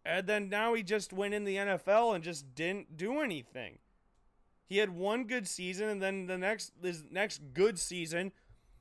And 0.07 0.27
then 0.27 0.49
now 0.49 0.75
he 0.75 0.83
just 0.83 1.13
went 1.13 1.35
in 1.35 1.45
the 1.45 1.57
NFL 1.57 2.15
and 2.15 2.23
just 2.23 2.55
didn't 2.55 2.97
do 2.97 3.21
anything. 3.21 3.79
He 4.69 4.79
had 4.79 4.91
one 4.91 5.25
good 5.25 5.47
season, 5.49 5.89
and 5.89 6.03
then 6.03 6.27
the 6.27 6.39
next 6.39 6.73
his 6.83 7.05
next 7.11 7.41
good 7.55 7.79
season, 7.79 8.33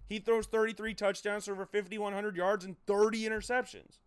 he 0.08 0.20
throws 0.20 0.46
33 0.48 0.94
touchdowns 0.94 1.48
over 1.48 1.66
5,100 1.66 2.36
yards 2.36 2.66
and 2.66 2.76
30 2.86 3.24
interceptions. 3.24 4.00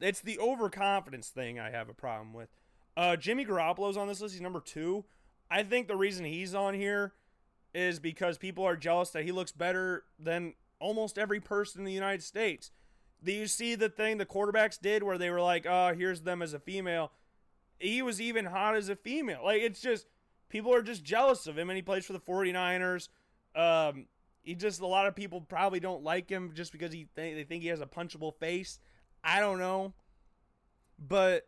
It's 0.00 0.20
the 0.20 0.38
overconfidence 0.38 1.28
thing 1.28 1.58
I 1.60 1.70
have 1.70 1.88
a 1.88 1.94
problem 1.94 2.32
with. 2.32 2.48
Uh, 2.96 3.16
Jimmy 3.16 3.46
Garoppolo's 3.46 3.96
on 3.96 4.08
this 4.08 4.20
list. 4.20 4.34
He's 4.34 4.42
number 4.42 4.60
two. 4.60 5.04
I 5.50 5.62
think 5.62 5.88
the 5.88 5.96
reason 5.96 6.24
he's 6.24 6.54
on 6.54 6.74
here 6.74 7.12
is 7.74 8.00
because 8.00 8.36
people 8.36 8.64
are 8.64 8.76
jealous 8.76 9.10
that 9.10 9.24
he 9.24 9.32
looks 9.32 9.52
better 9.52 10.04
than 10.18 10.54
almost 10.80 11.18
every 11.18 11.40
person 11.40 11.82
in 11.82 11.84
the 11.84 11.92
United 11.92 12.22
States. 12.22 12.70
Do 13.22 13.32
you 13.32 13.46
see 13.46 13.74
the 13.74 13.88
thing 13.88 14.18
the 14.18 14.26
quarterbacks 14.26 14.80
did 14.80 15.02
where 15.02 15.18
they 15.18 15.30
were 15.30 15.40
like, 15.40 15.66
oh, 15.68 15.94
here's 15.96 16.22
them 16.22 16.42
as 16.42 16.54
a 16.54 16.58
female? 16.58 17.12
He 17.78 18.02
was 18.02 18.20
even 18.20 18.46
hot 18.46 18.76
as 18.76 18.88
a 18.88 18.96
female. 18.96 19.40
Like, 19.44 19.62
it's 19.62 19.80
just, 19.80 20.06
people 20.48 20.74
are 20.74 20.82
just 20.82 21.04
jealous 21.04 21.46
of 21.46 21.56
him, 21.56 21.70
and 21.70 21.76
he 21.76 21.82
plays 21.82 22.04
for 22.04 22.12
the 22.12 22.20
49ers. 22.20 23.08
Um, 23.54 24.06
he 24.42 24.54
just, 24.54 24.80
a 24.80 24.86
lot 24.86 25.06
of 25.06 25.14
people 25.14 25.40
probably 25.40 25.80
don't 25.80 26.02
like 26.02 26.28
him 26.28 26.52
just 26.54 26.72
because 26.72 26.92
he 26.92 27.06
th- 27.16 27.36
they 27.36 27.44
think 27.44 27.62
he 27.62 27.68
has 27.68 27.80
a 27.80 27.86
punchable 27.86 28.34
face. 28.34 28.78
I 29.22 29.40
don't 29.40 29.58
know. 29.58 29.94
But, 30.98 31.46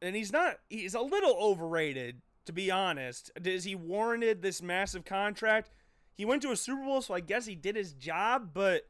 and 0.00 0.14
he's 0.14 0.32
not, 0.32 0.58
he's 0.68 0.94
a 0.94 1.00
little 1.00 1.36
overrated 1.36 2.22
to 2.50 2.52
be 2.52 2.70
honest. 2.70 3.30
Is 3.44 3.64
he 3.64 3.74
warranted 3.76 4.42
this 4.42 4.60
massive 4.60 5.04
contract? 5.04 5.70
He 6.14 6.24
went 6.24 6.42
to 6.42 6.50
a 6.50 6.56
Super 6.56 6.82
Bowl, 6.82 7.00
so 7.00 7.14
I 7.14 7.20
guess 7.20 7.46
he 7.46 7.54
did 7.54 7.76
his 7.76 7.92
job, 7.92 8.50
but 8.52 8.88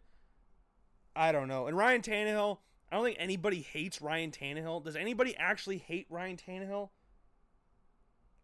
I 1.15 1.33
don't 1.33 1.49
know. 1.49 1.67
And 1.67 1.77
Ryan 1.77 2.03
Tannehill, 2.03 2.59
I 2.91 2.97
don't 2.97 3.05
think 3.05 3.17
anybody 3.21 3.61
hates 3.61 4.01
Ryan 4.01 4.31
Tannehill. 4.31 4.85
Does 4.85 4.97
anybody 4.97 5.37
actually 5.37 5.79
hate 5.79 6.07
Ryan 6.11 6.37
Tannehill? 6.37 6.91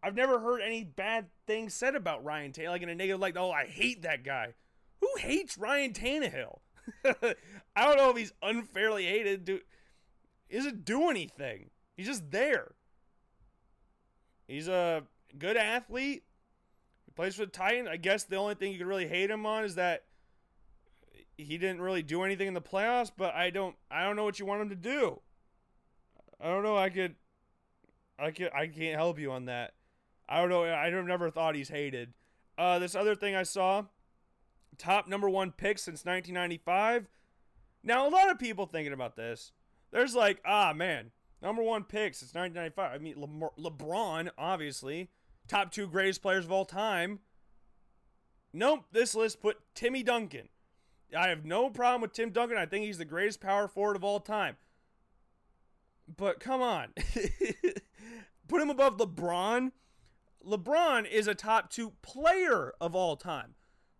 I've 0.02 0.14
never 0.14 0.38
heard 0.38 0.60
any 0.60 0.84
bad 0.84 1.26
things 1.46 1.74
said 1.74 1.94
about 1.96 2.24
Ryan 2.24 2.52
Tannehill, 2.52 2.70
like 2.70 2.82
in 2.82 2.88
a 2.88 2.94
negative, 2.94 3.20
like, 3.20 3.36
oh, 3.36 3.50
I 3.50 3.66
hate 3.66 4.02
that 4.02 4.24
guy. 4.24 4.54
Who 5.00 5.08
hates 5.18 5.58
Ryan 5.58 5.92
Tannehill? 5.92 6.58
I 7.04 7.84
don't 7.84 7.96
know 7.96 8.10
if 8.10 8.16
he's 8.16 8.32
unfairly 8.42 9.04
hated. 9.04 9.44
Do, 9.44 9.60
he 10.48 10.56
doesn't 10.56 10.84
do 10.84 11.10
anything. 11.10 11.70
He's 11.96 12.06
just 12.06 12.30
there. 12.30 12.74
He's 14.46 14.68
a 14.68 15.02
good 15.38 15.56
athlete. 15.56 16.22
He 17.04 17.12
plays 17.12 17.34
for 17.34 17.46
the 17.46 17.50
Titans. 17.50 17.88
I 17.90 17.96
guess 17.96 18.24
the 18.24 18.36
only 18.36 18.54
thing 18.54 18.72
you 18.72 18.78
could 18.78 18.86
really 18.86 19.08
hate 19.08 19.30
him 19.30 19.44
on 19.44 19.64
is 19.64 19.74
that 19.74 20.04
he 21.36 21.58
didn't 21.58 21.80
really 21.80 22.02
do 22.02 22.22
anything 22.22 22.48
in 22.48 22.54
the 22.54 22.60
playoffs, 22.60 23.10
but 23.16 23.34
I 23.34 23.50
don't 23.50 23.76
I 23.90 24.04
don't 24.04 24.16
know 24.16 24.24
what 24.24 24.38
you 24.38 24.46
want 24.46 24.62
him 24.62 24.68
to 24.70 24.76
do. 24.76 25.20
I 26.40 26.48
don't 26.48 26.62
know. 26.62 26.76
I 26.76 26.90
could 26.90 27.16
I 28.18 28.30
could 28.30 28.50
I 28.52 28.66
can't 28.66 28.96
help 28.96 29.18
you 29.18 29.32
on 29.32 29.46
that. 29.46 29.74
I 30.28 30.40
don't 30.40 30.50
know. 30.50 30.64
I 30.64 30.90
never 30.90 31.30
thought 31.30 31.54
he's 31.54 31.68
hated. 31.68 32.14
Uh, 32.58 32.78
this 32.78 32.94
other 32.94 33.14
thing 33.14 33.36
I 33.36 33.42
saw, 33.42 33.84
top 34.78 35.06
number 35.06 35.28
one 35.28 35.52
pick 35.52 35.78
since 35.78 36.04
1995. 36.04 37.06
Now 37.84 38.08
a 38.08 38.10
lot 38.10 38.30
of 38.30 38.38
people 38.38 38.66
thinking 38.66 38.92
about 38.92 39.16
this. 39.16 39.52
There's 39.92 40.14
like, 40.14 40.40
ah 40.44 40.72
man, 40.74 41.12
Number 41.42 41.62
one 41.62 41.84
pick 41.84 42.14
since 42.14 42.34
1995. 42.34 42.92
I 42.92 42.98
mean, 42.98 43.20
Le- 43.20 43.70
LeBron, 43.70 44.30
obviously. 44.38 45.10
Top 45.48 45.70
two 45.70 45.86
greatest 45.86 46.22
players 46.22 46.44
of 46.44 46.52
all 46.52 46.64
time. 46.64 47.20
Nope, 48.52 48.86
this 48.90 49.14
list 49.14 49.40
put 49.40 49.58
Timmy 49.74 50.02
Duncan. 50.02 50.48
I 51.16 51.28
have 51.28 51.44
no 51.44 51.70
problem 51.70 52.00
with 52.00 52.12
Tim 52.12 52.30
Duncan. 52.30 52.56
I 52.56 52.66
think 52.66 52.84
he's 52.84 52.98
the 52.98 53.04
greatest 53.04 53.40
power 53.40 53.68
forward 53.68 53.96
of 53.96 54.04
all 54.04 54.20
time. 54.20 54.56
But 56.14 56.40
come 56.40 56.62
on. 56.62 56.88
put 58.48 58.62
him 58.62 58.70
above 58.70 58.96
LeBron. 58.96 59.72
LeBron 60.46 61.10
is 61.10 61.26
a 61.26 61.34
top 61.34 61.70
two 61.70 61.92
player 62.02 62.72
of 62.80 62.94
all 62.94 63.16
time. 63.16 63.54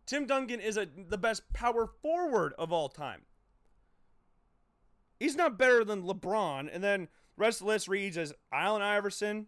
Tim 0.06 0.26
Duncan 0.26 0.60
is 0.60 0.76
a 0.76 0.86
the 0.86 1.18
best 1.18 1.52
power 1.52 1.86
forward 1.86 2.54
of 2.58 2.72
all 2.72 2.88
time. 2.88 3.22
He's 5.18 5.34
not 5.34 5.58
better 5.58 5.84
than 5.84 6.04
LeBron. 6.04 6.68
And 6.72 6.82
then 6.82 7.02
the 7.02 7.08
rest 7.44 7.60
of 7.60 7.66
the 7.66 7.72
list 7.72 7.88
reads 7.88 8.16
as 8.16 8.32
Allen 8.52 8.82
Iverson, 8.82 9.46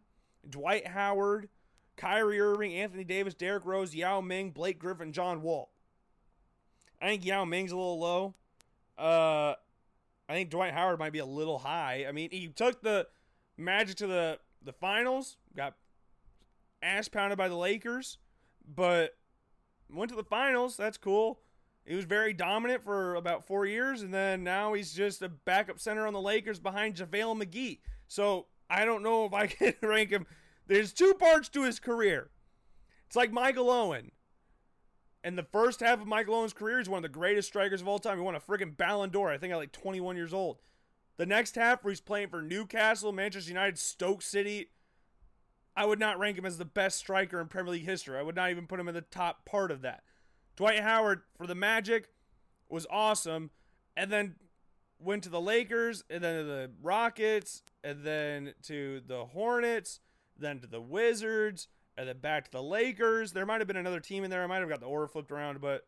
Dwight 0.49 0.89
Howard, 0.89 1.49
Kyrie 1.97 2.41
Irving, 2.41 2.75
Anthony 2.75 3.05
Davis, 3.05 3.35
Derrick 3.35 3.65
Rose, 3.65 3.95
Yao 3.95 4.21
Ming, 4.21 4.51
Blake 4.51 4.79
Griffin, 4.79 5.13
John 5.13 5.43
Wall. 5.43 5.71
I 7.01 7.07
think 7.07 7.25
Yao 7.25 7.45
Ming's 7.45 7.73
a 7.73 7.77
little 7.77 7.99
low. 7.99 8.35
Uh, 8.99 9.55
I 10.29 10.35
think 10.35 10.51
Dwight 10.51 10.75
Howard 10.75 10.99
might 10.99 11.13
be 11.13 11.21
a 11.21 11.27
little 11.27 11.59
high. 11.59 12.05
I 12.09 12.13
mean, 12.13 12.31
he 12.31 12.49
took 12.49 12.83
the 12.83 13.07
Magic 13.57 13.97
to 13.97 14.07
the 14.07 14.39
the 14.63 14.73
finals, 14.73 15.37
got 15.57 15.75
ass 16.81 17.09
pounded 17.09 17.37
by 17.37 17.49
the 17.49 17.57
Lakers, 17.57 18.19
but 18.73 19.17
went 19.93 20.11
to 20.11 20.17
the 20.17 20.23
finals. 20.23 20.77
That's 20.77 20.97
cool. 20.97 21.41
He 21.85 21.95
was 21.97 22.05
very 22.05 22.33
dominant 22.33 22.85
for 22.85 23.15
about 23.15 23.47
four 23.47 23.67
years, 23.67 24.03
and 24.03 24.13
then 24.13 24.45
now 24.45 24.75
he's 24.75 24.93
just 24.93 25.23
a 25.23 25.29
backup 25.29 25.81
center 25.81 26.07
on 26.07 26.13
the 26.13 26.21
Lakers 26.21 26.61
behind 26.61 26.97
JaVale 26.97 27.43
McGee. 27.43 27.79
So 28.07 28.47
I 28.71 28.85
don't 28.85 29.03
know 29.03 29.25
if 29.25 29.33
I 29.33 29.47
can 29.49 29.75
rank 29.83 30.11
him. 30.11 30.27
There's 30.67 30.93
two 30.93 31.15
parts 31.15 31.49
to 31.51 31.65
his 31.65 31.81
career. 31.81 32.31
It's 33.07 33.17
like 33.17 33.33
Michael 33.33 33.71
Owen. 33.71 34.13
And 35.25 35.37
the 35.37 35.43
first 35.43 35.81
half 35.81 36.01
of 36.01 36.07
Michael 36.07 36.37
Owen's 36.37 36.53
career, 36.53 36.79
he's 36.79 36.89
one 36.89 36.99
of 36.99 37.03
the 37.03 37.09
greatest 37.09 37.49
strikers 37.49 37.81
of 37.81 37.89
all 37.89 37.99
time. 37.99 38.19
He 38.19 38.23
won 38.23 38.37
a 38.37 38.41
freaking 38.41 38.77
Ballon 38.77 39.11
d'Or, 39.11 39.31
I 39.31 39.39
think, 39.39 39.53
at 39.53 39.57
like 39.57 39.73
21 39.73 40.17
years 40.17 40.33
old. 40.33 40.59
The 41.17 41.27
next 41.27 41.57
half, 41.57 41.83
where 41.83 41.91
he's 41.91 42.01
playing 42.01 42.29
for 42.29 42.41
Newcastle, 42.41 43.13
Manchester 43.13 43.51
United, 43.51 43.79
Stoke 43.79 44.23
City, 44.23 44.71
I 45.77 45.85
would 45.85 45.99
not 45.99 46.19
rank 46.19 46.39
him 46.39 46.47
as 46.47 46.59
the 46.59 46.65
best 46.65 46.99
striker 46.99 47.41
in 47.41 47.49
Premier 47.49 47.73
League 47.73 47.85
history. 47.85 48.17
I 48.17 48.23
would 48.23 48.37
not 48.37 48.51
even 48.51 48.67
put 48.67 48.79
him 48.79 48.89
in 48.89 48.95
the 48.95 49.01
top 49.01 49.45
part 49.45 49.71
of 49.71 49.83
that. 49.83 50.03
Dwight 50.57 50.81
Howard 50.81 51.23
for 51.37 51.47
the 51.47 51.55
Magic 51.55 52.09
was 52.69 52.87
awesome, 52.91 53.51
and 53.97 54.11
then 54.11 54.37
went 55.01 55.25
to 55.25 55.29
the 55.29 55.41
Lakers, 55.41 56.05
and 56.11 56.23
then 56.23 56.39
to 56.39 56.45
the 56.45 56.71
Rockets, 56.83 57.63
and 57.83 58.05
then 58.05 58.55
to 58.65 59.01
the 59.07 59.27
Hornets, 59.27 60.01
then 60.37 60.61
to 60.61 60.67
the 60.67 60.81
Wizards, 60.81 61.69
Uh, 61.99 62.03
and 62.03 62.09
then 62.09 62.19
back 62.19 62.45
to 62.45 62.51
the 62.51 62.63
Lakers. 62.63 63.33
There 63.33 63.47
might 63.47 63.61
have 63.61 63.69
been 63.69 63.77
another 63.77 64.01
team 64.01 64.25
in 64.25 64.31
there. 64.31 64.43
I 64.43 64.47
might 64.47 64.61
have 64.61 64.69
got 64.69 64.81
the 64.81 64.87
order 64.87 65.09
flipped 65.09 65.33
around, 65.33 65.61
but 65.61 65.87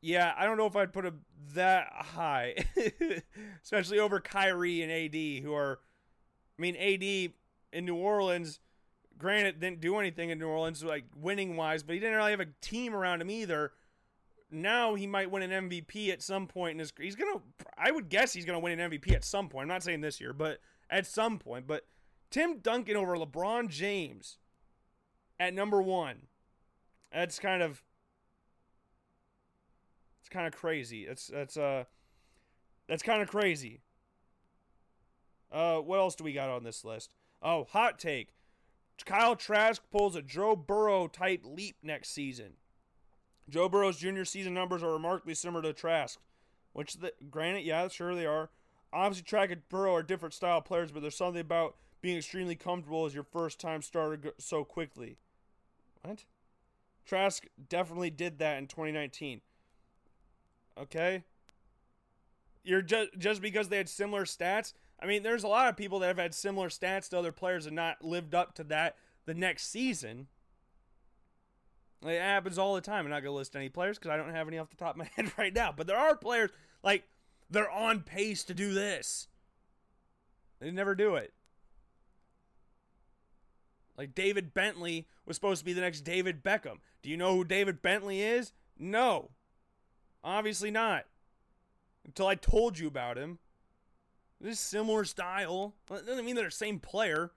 yeah, 0.00 0.32
I 0.36 0.44
don't 0.44 0.56
know 0.56 0.66
if 0.66 0.76
I'd 0.76 0.92
put 0.92 1.04
him 1.04 1.22
that 1.54 1.88
high, 1.90 2.54
especially 3.62 3.98
over 3.98 4.20
Kyrie 4.20 4.82
and 4.82 4.92
AD, 4.92 5.42
who 5.42 5.54
are, 5.54 5.80
I 6.58 6.62
mean, 6.62 6.76
AD 6.76 7.32
in 7.72 7.84
New 7.84 7.96
Orleans, 7.96 8.60
granted, 9.18 9.60
didn't 9.60 9.80
do 9.80 9.98
anything 9.98 10.30
in 10.30 10.38
New 10.38 10.48
Orleans, 10.48 10.84
like 10.84 11.04
winning 11.16 11.56
wise, 11.56 11.82
but 11.82 11.94
he 11.94 12.00
didn't 12.00 12.16
really 12.16 12.30
have 12.30 12.40
a 12.40 12.46
team 12.60 12.94
around 12.94 13.20
him 13.20 13.30
either. 13.30 13.72
Now 14.50 14.94
he 14.94 15.06
might 15.06 15.30
win 15.30 15.42
an 15.42 15.68
MVP 15.68 16.10
at 16.10 16.22
some 16.22 16.46
point 16.46 16.72
in 16.72 16.78
his. 16.78 16.92
He's 16.98 17.16
gonna. 17.16 17.40
I 17.76 17.90
would 17.90 18.08
guess 18.08 18.32
he's 18.32 18.44
gonna 18.44 18.60
win 18.60 18.78
an 18.78 18.90
MVP 18.92 19.12
at 19.12 19.24
some 19.24 19.48
point. 19.48 19.64
I'm 19.64 19.68
not 19.68 19.82
saying 19.82 20.02
this 20.02 20.20
year, 20.20 20.32
but 20.32 20.60
at 20.88 21.04
some 21.04 21.40
point. 21.40 21.66
But 21.66 21.84
Tim 22.30 22.58
Duncan 22.58 22.96
over 22.96 23.16
LeBron 23.16 23.68
James 23.68 24.38
at 25.38 25.54
number 25.54 25.80
one. 25.80 26.22
That's 27.12 27.38
kind 27.38 27.62
of 27.62 27.82
it's 30.20 30.28
kind 30.28 30.46
of 30.46 30.54
crazy. 30.54 31.06
That's 31.06 31.28
that's 31.28 31.56
uh 31.56 31.84
that's 32.88 33.02
kind 33.02 33.22
of 33.22 33.28
crazy. 33.28 33.80
Uh 35.50 35.78
what 35.78 35.98
else 35.98 36.14
do 36.14 36.24
we 36.24 36.32
got 36.32 36.50
on 36.50 36.64
this 36.64 36.84
list? 36.84 37.14
Oh, 37.42 37.64
hot 37.64 37.98
take. 37.98 38.34
Kyle 39.04 39.36
Trask 39.36 39.82
pulls 39.90 40.16
a 40.16 40.22
Joe 40.22 40.56
Burrow 40.56 41.06
type 41.06 41.42
leap 41.44 41.76
next 41.82 42.10
season. 42.10 42.54
Joe 43.48 43.68
Burrow's 43.68 43.98
junior 43.98 44.24
season 44.24 44.54
numbers 44.54 44.82
are 44.82 44.92
remarkably 44.92 45.34
similar 45.34 45.62
to 45.62 45.72
Trask, 45.72 46.18
which 46.72 46.94
the, 46.94 47.12
granted, 47.30 47.64
yeah, 47.64 47.86
sure 47.88 48.14
they 48.14 48.26
are. 48.26 48.50
Obviously, 48.92 49.24
Trask 49.24 49.52
and 49.52 49.68
Burrow 49.68 49.94
are 49.94 50.02
different 50.02 50.34
style 50.34 50.60
players, 50.60 50.90
but 50.90 51.02
there's 51.02 51.16
something 51.16 51.40
about 51.40 51.76
being 52.06 52.18
extremely 52.18 52.54
comfortable 52.54 53.04
as 53.04 53.14
your 53.14 53.24
first 53.24 53.58
time 53.58 53.82
starter 53.82 54.32
so 54.38 54.62
quickly. 54.62 55.16
What? 56.02 56.24
Trask 57.04 57.44
definitely 57.68 58.10
did 58.10 58.38
that 58.38 58.58
in 58.58 58.68
2019. 58.68 59.40
Okay? 60.78 61.24
You're 62.62 62.80
just 62.80 63.18
just 63.18 63.42
because 63.42 63.70
they 63.70 63.78
had 63.78 63.88
similar 63.88 64.24
stats. 64.24 64.72
I 65.00 65.06
mean, 65.06 65.24
there's 65.24 65.42
a 65.42 65.48
lot 65.48 65.68
of 65.68 65.76
people 65.76 65.98
that 65.98 66.06
have 66.06 66.16
had 66.16 66.32
similar 66.32 66.68
stats 66.68 67.08
to 67.08 67.18
other 67.18 67.32
players 67.32 67.66
and 67.66 67.74
not 67.74 68.04
lived 68.04 68.36
up 68.36 68.54
to 68.54 68.64
that 68.64 68.94
the 69.24 69.34
next 69.34 69.68
season. 69.68 70.28
It 72.04 72.20
happens 72.20 72.56
all 72.56 72.76
the 72.76 72.80
time. 72.80 73.06
I'm 73.06 73.10
not 73.10 73.24
gonna 73.24 73.34
list 73.34 73.56
any 73.56 73.68
players 73.68 73.98
because 73.98 74.12
I 74.12 74.16
don't 74.16 74.30
have 74.30 74.46
any 74.46 74.58
off 74.58 74.70
the 74.70 74.76
top 74.76 74.92
of 74.92 74.98
my 74.98 75.10
head 75.16 75.32
right 75.36 75.52
now. 75.52 75.74
But 75.76 75.88
there 75.88 75.98
are 75.98 76.14
players 76.14 76.50
like 76.84 77.02
they're 77.50 77.68
on 77.68 78.02
pace 78.02 78.44
to 78.44 78.54
do 78.54 78.72
this. 78.72 79.26
They 80.60 80.70
never 80.70 80.94
do 80.94 81.16
it. 81.16 81.32
Like 83.96 84.14
David 84.14 84.52
Bentley 84.54 85.06
was 85.24 85.36
supposed 85.36 85.60
to 85.60 85.64
be 85.64 85.72
the 85.72 85.80
next 85.80 86.02
David 86.02 86.42
Beckham. 86.42 86.78
Do 87.02 87.10
you 87.10 87.16
know 87.16 87.34
who 87.34 87.44
David 87.44 87.82
Bentley 87.82 88.22
is? 88.22 88.52
No. 88.78 89.30
Obviously 90.22 90.70
not. 90.70 91.04
Until 92.04 92.26
I 92.26 92.34
told 92.34 92.78
you 92.78 92.86
about 92.86 93.16
him. 93.16 93.38
This 94.40 94.60
similar 94.60 95.04
style. 95.04 95.74
Doesn't 95.88 96.24
mean 96.24 96.36
they're 96.36 96.46
the 96.46 96.50
same 96.50 96.78
player. 96.78 97.32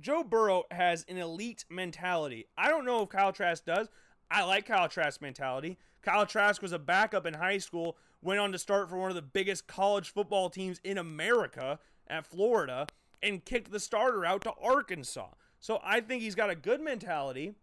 Joe 0.00 0.24
Burrow 0.24 0.64
has 0.70 1.04
an 1.08 1.18
elite 1.18 1.64
mentality. 1.68 2.46
I 2.56 2.70
don't 2.70 2.86
know 2.86 3.02
if 3.02 3.10
Kyle 3.10 3.32
Trask 3.32 3.64
does. 3.64 3.88
I 4.30 4.44
like 4.44 4.66
Kyle 4.66 4.88
Trask's 4.88 5.20
mentality. 5.20 5.78
Kyle 6.00 6.24
Trask 6.24 6.62
was 6.62 6.72
a 6.72 6.78
backup 6.78 7.26
in 7.26 7.34
high 7.34 7.58
school, 7.58 7.98
went 8.22 8.40
on 8.40 8.52
to 8.52 8.58
start 8.58 8.88
for 8.88 8.96
one 8.96 9.10
of 9.10 9.14
the 9.14 9.22
biggest 9.22 9.66
college 9.66 10.10
football 10.10 10.48
teams 10.48 10.80
in 10.82 10.96
America 10.96 11.78
at 12.08 12.26
Florida, 12.26 12.86
and 13.22 13.44
kicked 13.44 13.70
the 13.70 13.80
starter 13.80 14.24
out 14.24 14.42
to 14.42 14.52
Arkansas. 14.62 15.28
So 15.60 15.80
I 15.84 16.00
think 16.00 16.22
he's 16.22 16.34
got 16.34 16.50
a 16.50 16.56
good 16.56 16.80
mentality, 16.80 17.54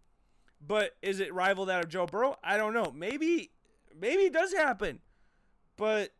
but 0.66 0.96
is 1.02 1.20
it 1.20 1.34
rival 1.34 1.66
that 1.66 1.84
of 1.84 1.90
Joe 1.90 2.06
Burrow? 2.06 2.38
I 2.44 2.58
don't 2.58 2.74
know. 2.74 2.94
Maybe 2.96 3.52
maybe 4.00 4.24
it 4.24 4.34
does 4.34 4.54
happen. 4.54 5.00
But 5.76 6.12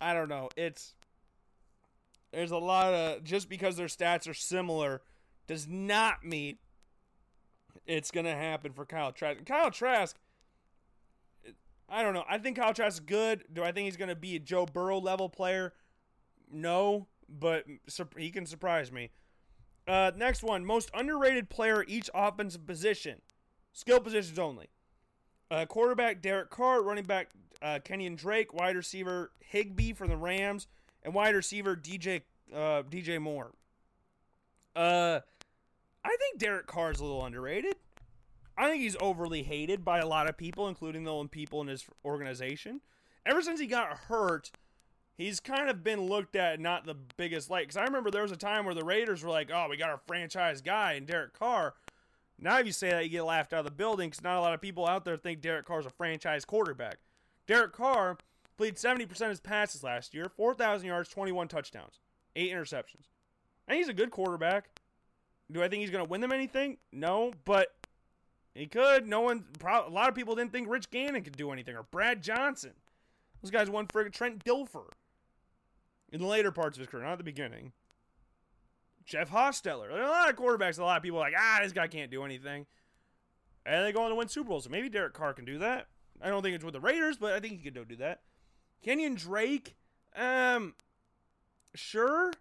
I 0.00 0.12
don't 0.12 0.28
know. 0.28 0.50
It's 0.56 0.94
there's 2.32 2.50
a 2.50 2.58
lot 2.58 2.92
of 2.92 3.24
just 3.24 3.48
because 3.48 3.76
their 3.76 3.86
stats 3.86 4.28
are 4.28 4.34
similar 4.34 5.02
does 5.46 5.66
not 5.66 6.24
mean 6.24 6.58
it's 7.86 8.10
gonna 8.10 8.34
happen 8.34 8.72
for 8.72 8.84
Kyle 8.84 9.12
Trask. 9.12 9.44
Kyle 9.46 9.70
Trask, 9.70 10.16
I 11.88 12.02
don't 12.02 12.14
know. 12.14 12.24
I 12.28 12.38
think 12.38 12.58
Kyle 12.58 12.74
Trask 12.74 12.94
is 12.94 13.00
good. 13.00 13.44
Do 13.52 13.62
I 13.62 13.72
think 13.72 13.86
he's 13.86 13.96
gonna 13.96 14.16
be 14.16 14.36
a 14.36 14.40
Joe 14.40 14.66
Burrow 14.66 14.98
level 14.98 15.28
player? 15.28 15.72
No, 16.50 17.06
but 17.28 17.64
he 18.16 18.30
can 18.30 18.46
surprise 18.46 18.92
me. 18.92 19.10
Uh, 19.86 20.10
next 20.16 20.42
one, 20.42 20.64
most 20.64 20.90
underrated 20.94 21.48
player 21.48 21.84
each 21.86 22.10
offensive 22.14 22.66
position, 22.66 23.20
skill 23.72 24.00
positions 24.00 24.38
only. 24.38 24.68
Uh, 25.50 25.64
quarterback 25.64 26.20
Derek 26.20 26.50
Carr, 26.50 26.82
running 26.82 27.04
back 27.04 27.30
uh, 27.62 27.78
Kenyan 27.84 28.16
Drake, 28.16 28.52
wide 28.52 28.74
receiver 28.74 29.30
Higbee 29.40 29.92
from 29.92 30.08
the 30.08 30.16
Rams, 30.16 30.66
and 31.04 31.14
wide 31.14 31.34
receiver 31.34 31.76
DJ 31.76 32.22
uh, 32.52 32.82
DJ 32.82 33.20
Moore. 33.20 33.52
Uh, 34.74 35.20
I 36.04 36.16
think 36.18 36.38
Derek 36.38 36.66
Carr 36.66 36.90
is 36.90 37.00
a 37.00 37.04
little 37.04 37.24
underrated. 37.24 37.76
I 38.58 38.70
think 38.70 38.82
he's 38.82 38.96
overly 39.00 39.42
hated 39.42 39.84
by 39.84 39.98
a 39.98 40.06
lot 40.06 40.28
of 40.28 40.36
people, 40.36 40.68
including 40.68 41.04
the 41.04 41.28
people 41.30 41.60
in 41.60 41.68
his 41.68 41.84
organization. 42.04 42.80
Ever 43.24 43.42
since 43.42 43.60
he 43.60 43.66
got 43.66 43.88
hurt, 44.08 44.50
he's 45.16 45.40
kind 45.40 45.68
of 45.68 45.82
been 45.82 46.06
looked 46.06 46.36
at 46.36 46.60
not 46.60 46.86
the 46.86 46.96
biggest 47.16 47.50
light. 47.50 47.64
Because 47.64 47.76
I 47.76 47.84
remember 47.84 48.10
there 48.10 48.22
was 48.22 48.32
a 48.32 48.36
time 48.36 48.64
where 48.64 48.74
the 48.74 48.84
Raiders 48.84 49.22
were 49.22 49.30
like, 49.30 49.50
"Oh, 49.52 49.66
we 49.68 49.76
got 49.76 49.90
our 49.90 50.00
franchise 50.06 50.60
guy 50.60 50.92
and 50.92 51.06
Derek 51.06 51.32
Carr." 51.32 51.74
Now, 52.38 52.58
if 52.58 52.66
you 52.66 52.72
say 52.72 52.90
that, 52.90 53.04
you 53.04 53.10
get 53.10 53.24
laughed 53.24 53.52
out 53.52 53.60
of 53.60 53.64
the 53.64 53.70
building 53.70 54.10
because 54.10 54.22
not 54.22 54.36
a 54.36 54.40
lot 54.40 54.52
of 54.52 54.60
people 54.60 54.86
out 54.86 55.04
there 55.04 55.16
think 55.16 55.40
Derek 55.40 55.66
Carr's 55.66 55.86
a 55.86 55.90
franchise 55.90 56.44
quarterback. 56.44 56.98
Derek 57.46 57.72
Carr 57.72 58.18
played 58.58 58.76
70% 58.76 59.10
of 59.22 59.28
his 59.30 59.40
passes 59.40 59.82
last 59.82 60.12
year, 60.12 60.28
4,000 60.28 60.86
yards, 60.86 61.08
21 61.08 61.48
touchdowns, 61.48 62.00
8 62.34 62.52
interceptions. 62.52 63.08
And 63.66 63.78
he's 63.78 63.88
a 63.88 63.94
good 63.94 64.10
quarterback. 64.10 64.68
Do 65.50 65.62
I 65.62 65.68
think 65.68 65.80
he's 65.80 65.90
going 65.90 66.04
to 66.04 66.10
win 66.10 66.20
them 66.20 66.32
anything? 66.32 66.76
No, 66.92 67.32
but 67.44 67.68
he 68.54 68.66
could. 68.66 69.06
No 69.06 69.20
one, 69.20 69.44
a 69.64 69.88
lot 69.88 70.08
of 70.08 70.14
people 70.14 70.34
didn't 70.34 70.52
think 70.52 70.68
Rich 70.68 70.90
Gannon 70.90 71.22
could 71.22 71.36
do 71.36 71.52
anything 71.52 71.76
or 71.76 71.84
Brad 71.84 72.22
Johnson. 72.22 72.72
Those 73.42 73.50
guys 73.50 73.70
won 73.70 73.86
for 73.86 74.06
Trent 74.08 74.44
Dilfer 74.44 74.90
in 76.10 76.20
the 76.20 76.26
later 76.26 76.52
parts 76.52 76.76
of 76.76 76.80
his 76.80 76.88
career, 76.88 77.04
not 77.04 77.12
at 77.12 77.18
the 77.18 77.24
beginning. 77.24 77.72
Jeff 79.04 79.30
Hostetler. 79.30 79.90
A 79.90 80.08
lot 80.08 80.28
of 80.28 80.36
quarterbacks. 80.36 80.78
A 80.78 80.84
lot 80.84 80.96
of 80.96 81.02
people 81.02 81.18
like, 81.18 81.34
ah, 81.38 81.60
this 81.62 81.72
guy 81.72 81.86
can't 81.86 82.10
do 82.10 82.24
anything, 82.24 82.66
and 83.64 83.84
they 83.84 83.92
go 83.92 84.02
on 84.02 84.10
to 84.10 84.16
win 84.16 84.28
Super 84.28 84.50
Bowls. 84.50 84.64
So 84.64 84.70
maybe 84.70 84.88
Derek 84.88 85.14
Carr 85.14 85.32
can 85.32 85.44
do 85.44 85.58
that. 85.58 85.86
I 86.20 86.28
don't 86.28 86.42
think 86.42 86.54
it's 86.54 86.64
with 86.64 86.74
the 86.74 86.80
Raiders, 86.80 87.18
but 87.18 87.32
I 87.32 87.40
think 87.40 87.54
he 87.54 87.70
could 87.70 87.88
do 87.88 87.96
that. 87.96 88.20
Kenyan 88.84 89.16
Drake, 89.16 89.76
um, 90.16 90.74
sure, 91.74 92.32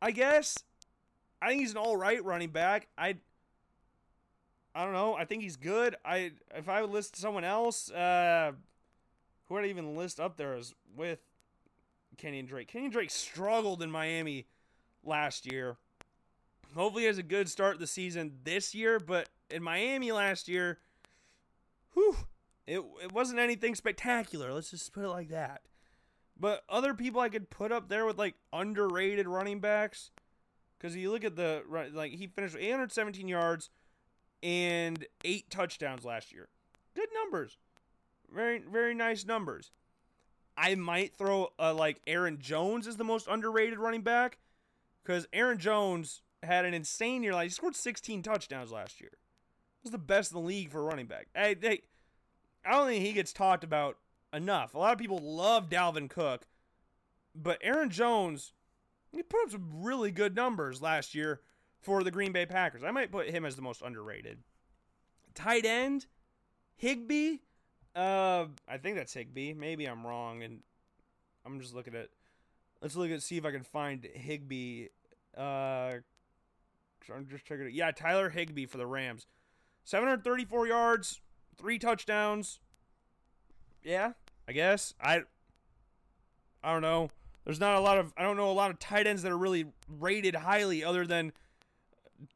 I 0.00 0.10
guess. 0.10 0.56
I 1.42 1.48
think 1.48 1.60
he's 1.60 1.72
an 1.72 1.78
all 1.78 1.96
right 1.96 2.24
running 2.24 2.50
back. 2.50 2.88
I 2.96 3.16
I 4.74 4.84
don't 4.84 4.92
know. 4.92 5.14
I 5.14 5.24
think 5.24 5.42
he's 5.42 5.56
good. 5.56 5.96
I 6.04 6.32
if 6.54 6.68
I 6.68 6.80
would 6.80 6.90
list 6.90 7.16
someone 7.16 7.44
else, 7.44 7.90
uh, 7.90 8.52
who 9.46 9.54
would 9.54 9.64
I 9.64 9.68
even 9.68 9.96
list 9.96 10.20
up 10.20 10.36
there 10.36 10.54
as 10.54 10.74
with 10.94 11.20
Kenyan 12.16 12.46
Drake? 12.46 12.70
Kenyan 12.72 12.90
Drake 12.90 13.10
struggled 13.10 13.82
in 13.82 13.90
Miami 13.90 14.46
last 15.04 15.50
year. 15.50 15.76
Hopefully, 16.74 17.04
has 17.04 17.18
a 17.18 17.22
good 17.22 17.48
start 17.48 17.78
the 17.78 17.86
season 17.86 18.38
this 18.44 18.74
year. 18.74 18.98
But 18.98 19.28
in 19.50 19.62
Miami 19.62 20.12
last 20.12 20.48
year, 20.48 20.78
whew, 21.94 22.16
it 22.66 22.82
it 23.02 23.12
wasn't 23.12 23.38
anything 23.38 23.74
spectacular. 23.74 24.52
Let's 24.52 24.70
just 24.70 24.92
put 24.92 25.04
it 25.04 25.08
like 25.08 25.28
that. 25.28 25.62
But 26.38 26.64
other 26.68 26.92
people 26.92 27.20
I 27.20 27.28
could 27.28 27.48
put 27.48 27.72
up 27.72 27.88
there 27.88 28.04
with 28.04 28.18
like 28.18 28.34
underrated 28.52 29.26
running 29.26 29.60
backs, 29.60 30.10
because 30.78 30.96
you 30.96 31.10
look 31.10 31.24
at 31.24 31.36
the 31.36 31.62
like 31.92 32.12
he 32.12 32.26
finished 32.26 32.54
with 32.54 32.62
817 32.62 33.28
yards 33.28 33.70
and 34.42 35.06
eight 35.24 35.50
touchdowns 35.50 36.04
last 36.04 36.32
year. 36.32 36.48
Good 36.94 37.08
numbers. 37.14 37.58
Very, 38.32 38.58
very 38.58 38.94
nice 38.94 39.24
numbers. 39.24 39.70
I 40.56 40.74
might 40.74 41.14
throw 41.14 41.48
uh, 41.58 41.74
like 41.74 42.00
Aaron 42.06 42.38
Jones 42.40 42.86
is 42.86 42.96
the 42.96 43.04
most 43.04 43.26
underrated 43.28 43.78
running 43.78 44.02
back 44.02 44.38
because 45.02 45.26
Aaron 45.32 45.58
Jones 45.58 46.22
had 46.42 46.64
an 46.64 46.74
insane 46.74 47.22
year. 47.22 47.34
Like 47.34 47.44
he 47.44 47.50
scored 47.50 47.76
16 47.76 48.22
touchdowns 48.22 48.72
last 48.72 49.00
year. 49.00 49.12
He 49.12 49.86
was 49.86 49.92
the 49.92 49.98
best 49.98 50.32
in 50.32 50.40
the 50.40 50.46
league 50.46 50.70
for 50.70 50.82
running 50.82 51.06
back. 51.06 51.28
Hey, 51.34 51.82
I 52.64 52.72
don't 52.72 52.88
think 52.88 53.04
he 53.04 53.12
gets 53.12 53.32
talked 53.32 53.64
about 53.64 53.98
enough. 54.32 54.74
A 54.74 54.78
lot 54.78 54.92
of 54.92 54.98
people 54.98 55.18
love 55.18 55.68
Dalvin 55.68 56.10
Cook, 56.10 56.46
but 57.34 57.58
Aaron 57.62 57.90
Jones, 57.90 58.52
he 59.12 59.22
put 59.22 59.44
up 59.44 59.50
some 59.50 59.82
really 59.82 60.10
good 60.10 60.34
numbers 60.34 60.82
last 60.82 61.14
year 61.14 61.40
for 61.80 62.02
the 62.02 62.10
Green 62.10 62.32
Bay 62.32 62.46
Packers. 62.46 62.82
I 62.82 62.90
might 62.90 63.12
put 63.12 63.28
him 63.28 63.44
as 63.44 63.56
the 63.56 63.62
most 63.62 63.82
underrated. 63.82 64.38
Tight 65.34 65.64
end, 65.64 66.06
Higbee. 66.76 67.38
Uh, 67.96 68.46
I 68.68 68.76
think 68.76 68.96
that's 68.96 69.14
Higbee. 69.14 69.54
Maybe 69.54 69.86
I'm 69.86 70.06
wrong, 70.06 70.42
and 70.42 70.60
I'm 71.46 71.60
just 71.60 71.74
looking 71.74 71.94
at. 71.94 72.10
Let's 72.82 72.94
look 72.94 73.10
at 73.10 73.22
see 73.22 73.38
if 73.38 73.46
I 73.46 73.50
can 73.50 73.62
find 73.62 74.04
Higbee. 74.04 74.88
Uh, 75.36 75.94
I'm 77.14 77.26
just 77.28 77.46
checking. 77.46 77.70
Yeah, 77.72 77.90
Tyler 77.92 78.28
Higbee 78.28 78.66
for 78.66 78.76
the 78.76 78.86
Rams, 78.86 79.26
734 79.84 80.66
yards, 80.66 81.20
three 81.56 81.78
touchdowns. 81.78 82.60
Yeah, 83.82 84.12
I 84.46 84.52
guess 84.52 84.92
I. 85.00 85.22
I 86.62 86.72
don't 86.72 86.82
know. 86.82 87.10
There's 87.44 87.60
not 87.60 87.76
a 87.76 87.80
lot 87.80 87.96
of 87.96 88.12
I 88.18 88.22
don't 88.22 88.36
know 88.36 88.50
a 88.50 88.52
lot 88.52 88.70
of 88.70 88.78
tight 88.78 89.06
ends 89.06 89.22
that 89.22 89.32
are 89.32 89.38
really 89.38 89.66
rated 89.88 90.34
highly 90.34 90.84
other 90.84 91.06
than 91.06 91.32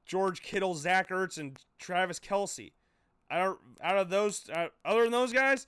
George 0.06 0.40
Kittle, 0.40 0.74
Zach 0.74 1.08
Ertz, 1.10 1.36
and 1.36 1.58
Travis 1.78 2.20
Kelce. 2.20 2.72
Out 3.30 3.58
of 3.82 4.10
those 4.10 4.48
uh, 4.52 4.68
other 4.84 5.02
than 5.02 5.12
those 5.12 5.32
guys. 5.32 5.66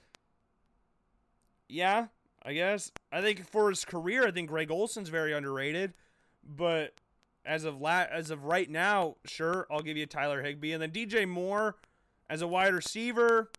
Yeah, 1.68 2.06
I 2.44 2.52
guess. 2.52 2.90
I 3.10 3.20
think 3.20 3.48
for 3.48 3.68
his 3.68 3.84
career, 3.84 4.26
I 4.26 4.30
think 4.30 4.48
Greg 4.48 4.70
Olsen's 4.70 5.09
very 5.09 5.32
underrated, 5.32 5.94
but 6.44 6.94
as 7.44 7.64
of 7.64 7.80
la- 7.80 8.06
as 8.10 8.30
of 8.30 8.44
right 8.44 8.68
now, 8.68 9.16
sure, 9.24 9.66
I'll 9.70 9.80
give 9.80 9.97
you 9.97 10.06
Tyler 10.06 10.43
Higbee 10.43 10.72
and 10.72 10.82
then 10.82 10.90
DJ 10.90 11.26
Moore 11.26 11.76
as 12.28 12.43
a 12.43 12.47
wide 12.47 12.74
receiver. 12.74 13.51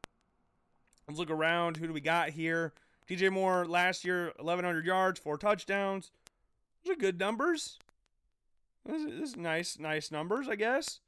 Let's 1.07 1.19
look 1.19 1.29
around. 1.29 1.77
Who 1.77 1.87
do 1.87 1.93
we 1.93 2.01
got 2.01 2.29
here? 2.29 2.73
DJ 3.07 3.31
Moore 3.31 3.65
last 3.65 4.05
year, 4.05 4.33
1,100 4.37 4.85
yards, 4.85 5.19
four 5.19 5.37
touchdowns. 5.37 6.11
Those 6.83 6.95
are 6.95 6.99
good 6.99 7.19
numbers. 7.19 7.77
This 8.85 9.03
is 9.03 9.37
nice, 9.37 9.79
nice 9.79 10.11
numbers, 10.11 10.47
I 10.47 10.55
guess. 10.55 10.99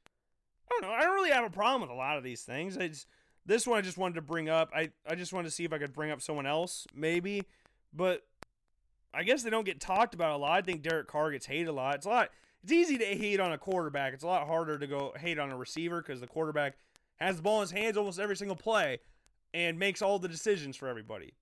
I 0.70 0.78
don't 0.80 0.90
know. 0.90 0.94
I 0.94 1.02
don't 1.02 1.14
really 1.14 1.30
have 1.30 1.44
a 1.44 1.50
problem 1.50 1.82
with 1.82 1.90
a 1.90 1.94
lot 1.94 2.16
of 2.16 2.24
these 2.24 2.42
things. 2.42 2.76
It's 2.76 3.06
this 3.44 3.66
one 3.66 3.78
I 3.78 3.82
just 3.82 3.98
wanted 3.98 4.14
to 4.16 4.22
bring 4.22 4.48
up. 4.48 4.70
I 4.74 4.90
I 5.08 5.14
just 5.14 5.32
wanted 5.32 5.48
to 5.48 5.54
see 5.54 5.64
if 5.64 5.72
I 5.72 5.78
could 5.78 5.92
bring 5.92 6.10
up 6.10 6.20
someone 6.20 6.46
else, 6.46 6.86
maybe. 6.94 7.42
But 7.92 8.26
I 9.14 9.22
guess 9.22 9.42
they 9.42 9.50
don't 9.50 9.64
get 9.64 9.80
talked 9.80 10.14
about 10.14 10.32
a 10.32 10.36
lot. 10.36 10.52
I 10.52 10.62
think 10.62 10.82
Derek 10.82 11.08
Carr 11.08 11.30
gets 11.30 11.46
hated 11.46 11.68
a 11.68 11.72
lot. 11.72 11.96
It's 11.96 12.06
a 12.06 12.10
lot. 12.10 12.30
It's 12.62 12.72
easy 12.72 12.98
to 12.98 13.04
hate 13.04 13.40
on 13.40 13.52
a 13.52 13.58
quarterback. 13.58 14.12
It's 14.12 14.24
a 14.24 14.26
lot 14.26 14.46
harder 14.46 14.78
to 14.78 14.86
go 14.86 15.14
hate 15.18 15.38
on 15.38 15.50
a 15.50 15.56
receiver 15.56 16.02
because 16.02 16.20
the 16.20 16.26
quarterback 16.26 16.74
has 17.16 17.36
the 17.36 17.42
ball 17.42 17.58
in 17.58 17.62
his 17.62 17.70
hands 17.70 17.96
almost 17.96 18.18
every 18.18 18.36
single 18.36 18.56
play 18.56 18.98
and 19.54 19.78
makes 19.78 20.02
all 20.02 20.18
the 20.18 20.28
decisions 20.28 20.76
for 20.76 20.88
everybody. 20.88 21.32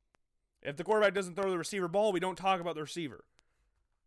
If 0.62 0.76
the 0.76 0.84
quarterback 0.84 1.14
doesn't 1.14 1.34
throw 1.34 1.50
the 1.50 1.58
receiver 1.58 1.88
ball, 1.88 2.12
we 2.12 2.20
don't 2.20 2.36
talk 2.36 2.60
about 2.60 2.74
the 2.74 2.82
receiver. 2.82 3.24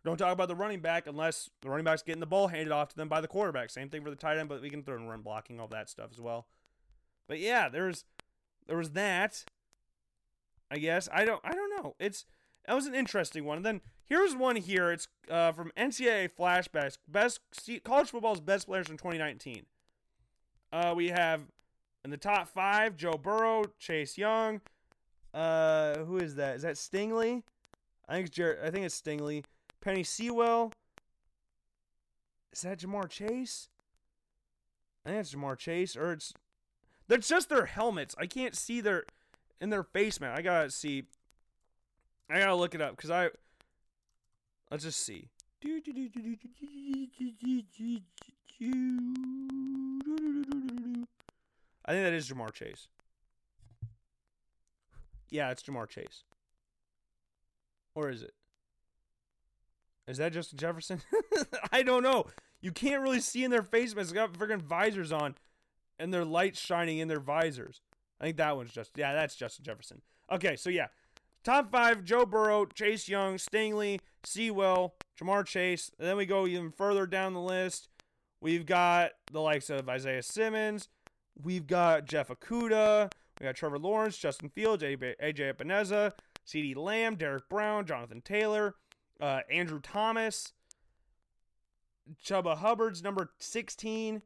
Don't 0.07 0.15
talk 0.15 0.31
about 0.31 0.47
the 0.47 0.55
running 0.55 0.79
back 0.79 1.05
unless 1.05 1.49
the 1.61 1.69
running 1.69 1.83
back's 1.83 2.01
getting 2.01 2.21
the 2.21 2.25
ball 2.25 2.47
handed 2.47 2.71
off 2.71 2.87
to 2.87 2.95
them 2.95 3.09
by 3.09 3.19
the 3.19 3.27
quarterback. 3.27 3.69
Same 3.69 3.89
thing 3.89 4.05
for 4.05 4.09
the 4.09 4.15
tight 4.15 4.37
end, 4.37 4.47
but 4.47 4.61
we 4.61 4.69
can 4.69 4.81
throw 4.81 4.95
in 4.95 5.05
run 5.05 5.19
blocking, 5.19 5.59
all 5.59 5.67
that 5.67 5.89
stuff 5.89 6.11
as 6.13 6.21
well. 6.21 6.47
But 7.27 7.39
yeah, 7.39 7.67
there's 7.67 8.05
there 8.67 8.77
was 8.77 8.91
that. 8.91 9.43
I 10.71 10.77
guess 10.77 11.09
I 11.11 11.25
don't 11.25 11.41
I 11.43 11.51
don't 11.51 11.69
know. 11.71 11.95
It's 11.99 12.23
that 12.65 12.73
was 12.73 12.85
an 12.85 12.95
interesting 12.95 13.43
one. 13.43 13.57
And 13.57 13.65
then 13.65 13.81
here's 14.05 14.33
one 14.33 14.55
here. 14.55 14.93
It's 14.93 15.09
uh, 15.29 15.51
from 15.51 15.73
NCAA 15.75 16.29
flashbacks. 16.39 16.97
Best 17.05 17.41
college 17.83 18.09
football's 18.09 18.39
best 18.39 18.67
players 18.67 18.87
from 18.87 18.95
2019. 18.95 19.65
Uh, 20.71 20.93
we 20.95 21.09
have 21.09 21.41
in 22.05 22.11
the 22.11 22.17
top 22.17 22.47
five: 22.47 22.95
Joe 22.95 23.19
Burrow, 23.21 23.65
Chase 23.77 24.17
Young. 24.17 24.61
Uh, 25.33 25.97
who 26.05 26.17
is 26.17 26.35
that? 26.35 26.55
Is 26.55 26.61
that 26.61 26.75
Stingley? 26.75 27.43
I 28.07 28.13
think 28.13 28.27
it's 28.27 28.35
Jared, 28.37 28.59
I 28.65 28.71
think 28.71 28.85
it's 28.85 29.01
Stingley. 29.01 29.43
Penei 29.83 30.05
Sewell. 30.05 30.71
Is 32.51 32.61
that 32.61 32.79
Ja'Marr 32.79 33.09
Chase? 33.09 33.69
I 35.05 35.09
think 35.09 35.21
it's 35.21 35.33
Ja'Marr 35.33 35.57
Chase, 35.57 35.95
or 35.95 36.11
it's 36.13 36.33
that's 37.07 37.27
just 37.27 37.49
their 37.49 37.65
helmets. 37.65 38.15
I 38.17 38.25
can't 38.25 38.55
see 38.55 38.81
their 38.81 39.05
in 39.61 39.69
their 39.69 39.83
face 39.83 40.19
man. 40.19 40.37
I 40.37 40.41
gotta 40.41 40.69
see. 40.69 41.03
I 42.29 42.39
gotta 42.39 42.55
look 42.55 42.75
it 42.75 42.81
up 42.81 42.95
because 42.95 43.11
I. 43.11 43.29
Let's 44.69 44.83
just 44.83 44.99
see. 44.99 45.29
I 51.85 51.93
think 51.93 52.03
that 52.03 52.13
is 52.13 52.29
Ja'Marr 52.29 52.51
Chase. 52.51 52.89
Yeah, 55.29 55.51
it's 55.51 55.63
Ja'Marr 55.63 55.87
Chase. 55.87 56.23
Or 57.95 58.09
is 58.09 58.23
it? 58.23 58.33
Is 60.07 60.17
that 60.17 60.33
Justin 60.33 60.57
Jefferson? 60.57 61.01
I 61.71 61.83
don't 61.83 62.03
know. 62.03 62.25
You 62.61 62.71
can't 62.71 63.01
really 63.01 63.19
see 63.19 63.43
in 63.43 63.51
their 63.51 63.63
face, 63.63 63.93
but 63.93 64.01
it's 64.01 64.11
got 64.11 64.33
freaking 64.33 64.61
visors 64.61 65.11
on 65.11 65.35
and 65.99 66.13
their 66.13 66.25
lights 66.25 66.59
shining 66.59 66.99
in 66.99 67.07
their 67.07 67.19
visors. 67.19 67.81
I 68.19 68.25
think 68.25 68.37
that 68.37 68.55
one's 68.55 68.71
just 68.71 68.91
yeah, 68.95 69.13
that's 69.13 69.35
Justin 69.35 69.65
Jefferson. 69.65 70.01
Okay, 70.31 70.55
so 70.55 70.69
yeah. 70.69 70.87
Top 71.43 71.71
five, 71.71 72.03
Joe 72.03 72.25
Burrow, 72.25 72.65
Chase 72.65 73.07
Young, 73.07 73.35
Stingley, 73.35 73.99
Sewell, 74.25 74.95
Ja'Marr 75.19 75.45
Chase. 75.45 75.91
And 75.97 76.07
then 76.07 76.17
we 76.17 76.25
go 76.25 76.45
even 76.45 76.71
further 76.71 77.05
down 77.05 77.33
the 77.33 77.39
list. 77.41 77.87
We've 78.41 78.65
got 78.65 79.11
the 79.31 79.39
likes 79.39 79.69
of 79.69 79.87
Isaiah 79.87 80.23
Simmons. 80.23 80.89
We've 81.41 81.65
got 81.65 82.05
Jeff 82.05 82.27
Okudah. 82.27 83.11
We 83.39 83.45
got 83.45 83.55
Trevor 83.55 83.79
Lawrence, 83.79 84.17
Justin 84.17 84.49
Fields, 84.49 84.83
AJ 84.83 85.15
Epenesa, 85.21 86.13
CeeDee 86.45 86.75
Lamb, 86.75 87.15
Derrick 87.15 87.47
Brown, 87.49 87.85
Jonathan 87.85 88.21
Taylor, 88.21 88.75
uh, 89.19 89.41
Andrew 89.51 89.79
Thomas, 89.79 90.53
Chuba 92.23 92.57
Hubbard's 92.57 93.03
number 93.03 93.31
16. 93.39 94.21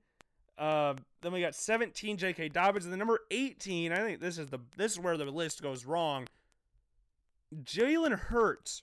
Uh, 0.58 0.94
then 1.22 1.32
we 1.32 1.42
got 1.42 1.56
17 1.56 2.18
J.K. 2.18 2.50
Dobbins, 2.50 2.86
and 2.86 2.94
the 2.94 2.98
number 2.98 3.20
18. 3.32 3.92
I 3.92 3.98
think 3.98 4.20
this 4.20 4.38
is 4.38 4.48
the 4.48 4.60
this 4.78 4.94
is 4.94 5.00
where 5.00 5.18
the 5.18 5.26
list 5.26 5.62
goes 5.62 5.86
wrong. 5.86 6.28
Jalen 7.64 8.18
Hurts. 8.18 8.80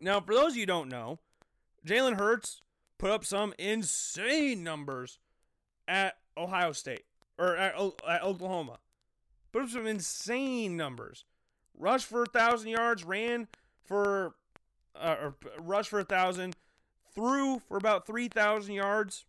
Now, 0.00 0.20
for 0.20 0.34
those 0.34 0.52
of 0.52 0.56
you 0.56 0.66
don't 0.66 0.88
know, 0.88 1.18
Jalen 1.86 2.18
Hurts 2.18 2.62
put 2.98 3.10
up 3.10 3.24
some 3.24 3.54
insane 3.58 4.64
numbers 4.64 5.18
at 5.86 6.16
Ohio 6.36 6.72
State 6.72 7.04
or 7.38 7.56
at, 7.56 7.74
at 8.08 8.22
Oklahoma. 8.22 8.78
Put 9.52 9.62
up 9.62 9.68
some 9.70 9.86
insane 9.86 10.76
numbers. 10.76 11.24
Rushed 11.78 12.06
for 12.06 12.22
a 12.22 12.26
thousand 12.26 12.70
yards, 12.70 13.04
ran 13.04 13.48
for 13.84 14.34
uh, 14.94 15.16
or 15.20 15.36
rush 15.58 15.88
for 15.88 16.00
a 16.00 16.04
thousand, 16.04 16.56
threw 17.14 17.58
for 17.58 17.76
about 17.76 18.06
three 18.06 18.28
thousand 18.28 18.74
yards. 18.74 19.24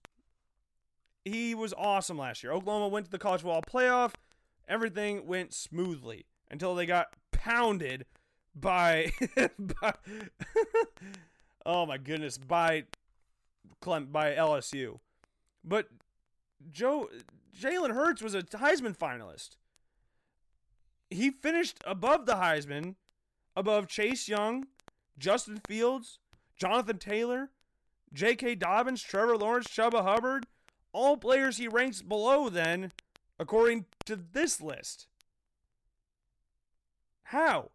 He 1.23 1.53
was 1.53 1.73
awesome 1.77 2.17
last 2.17 2.43
year. 2.43 2.51
Oklahoma 2.51 2.87
went 2.87 3.05
to 3.05 3.11
the 3.11 3.19
college 3.19 3.41
football 3.41 3.61
playoff. 3.61 4.13
Everything 4.67 5.27
went 5.27 5.53
smoothly 5.53 6.25
until 6.49 6.73
they 6.73 6.85
got 6.85 7.15
pounded 7.31 8.05
by, 8.55 9.11
by 9.59 9.93
oh 11.65 11.85
my 11.85 11.97
goodness, 11.97 12.37
by 12.37 12.85
Clem 13.81 14.07
by 14.07 14.33
LSU. 14.33 14.99
But 15.63 15.89
Joe 16.71 17.09
Jalen 17.59 17.93
Hurts 17.93 18.21
was 18.21 18.35
a 18.35 18.43
Heisman 18.43 18.97
finalist. 18.97 19.57
He 21.09 21.29
finished 21.29 21.77
above 21.85 22.25
the 22.25 22.35
Heisman, 22.35 22.95
above 23.55 23.87
Chase 23.87 24.27
Young, 24.27 24.67
Justin 25.17 25.61
Fields, 25.67 26.19
Jonathan 26.57 26.97
Taylor, 26.97 27.49
J.K. 28.13 28.55
Dobbins, 28.55 29.01
Trevor 29.01 29.37
Lawrence, 29.37 29.67
Chuba 29.67 30.03
Hubbard, 30.03 30.47
all 30.93 31.17
players 31.17 31.57
he 31.57 31.67
ranks 31.67 32.01
below 32.01 32.49
then, 32.49 32.91
according 33.39 33.85
to 34.05 34.15
this 34.15 34.61
list. 34.61 35.07
How? 37.23 37.69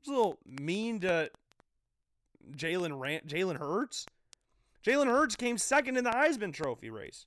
It's 0.00 0.08
a 0.08 0.12
little 0.12 0.38
mean 0.44 1.00
to 1.00 1.30
Jalen 2.52 3.24
Jalen 3.26 3.58
Hurts. 3.58 4.04
Jalen 4.84 5.06
Hurts 5.06 5.36
came 5.36 5.56
second 5.56 5.96
in 5.96 6.04
the 6.04 6.10
Heisman 6.10 6.52
Trophy 6.52 6.90
race. 6.90 7.24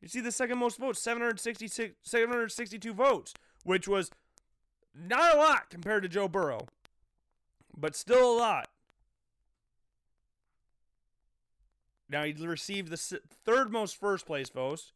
You 0.00 0.08
see 0.08 0.20
the 0.20 0.32
second 0.32 0.58
most 0.58 0.78
votes, 0.78 1.00
766, 1.00 1.96
762 2.02 2.94
votes, 2.94 3.34
which 3.64 3.88
was 3.88 4.10
not 4.94 5.34
a 5.34 5.38
lot 5.38 5.68
compared 5.68 6.04
to 6.04 6.08
Joe 6.08 6.28
Burrow, 6.28 6.66
but 7.80 7.96
still 7.96 8.32
a 8.32 8.36
lot. 8.38 8.68
Now 12.08 12.24
he 12.24 12.32
received 12.32 12.90
the 12.90 13.20
third 13.44 13.72
most 13.72 13.96
first 13.96 14.26
place 14.26 14.50
votes, 14.50 14.92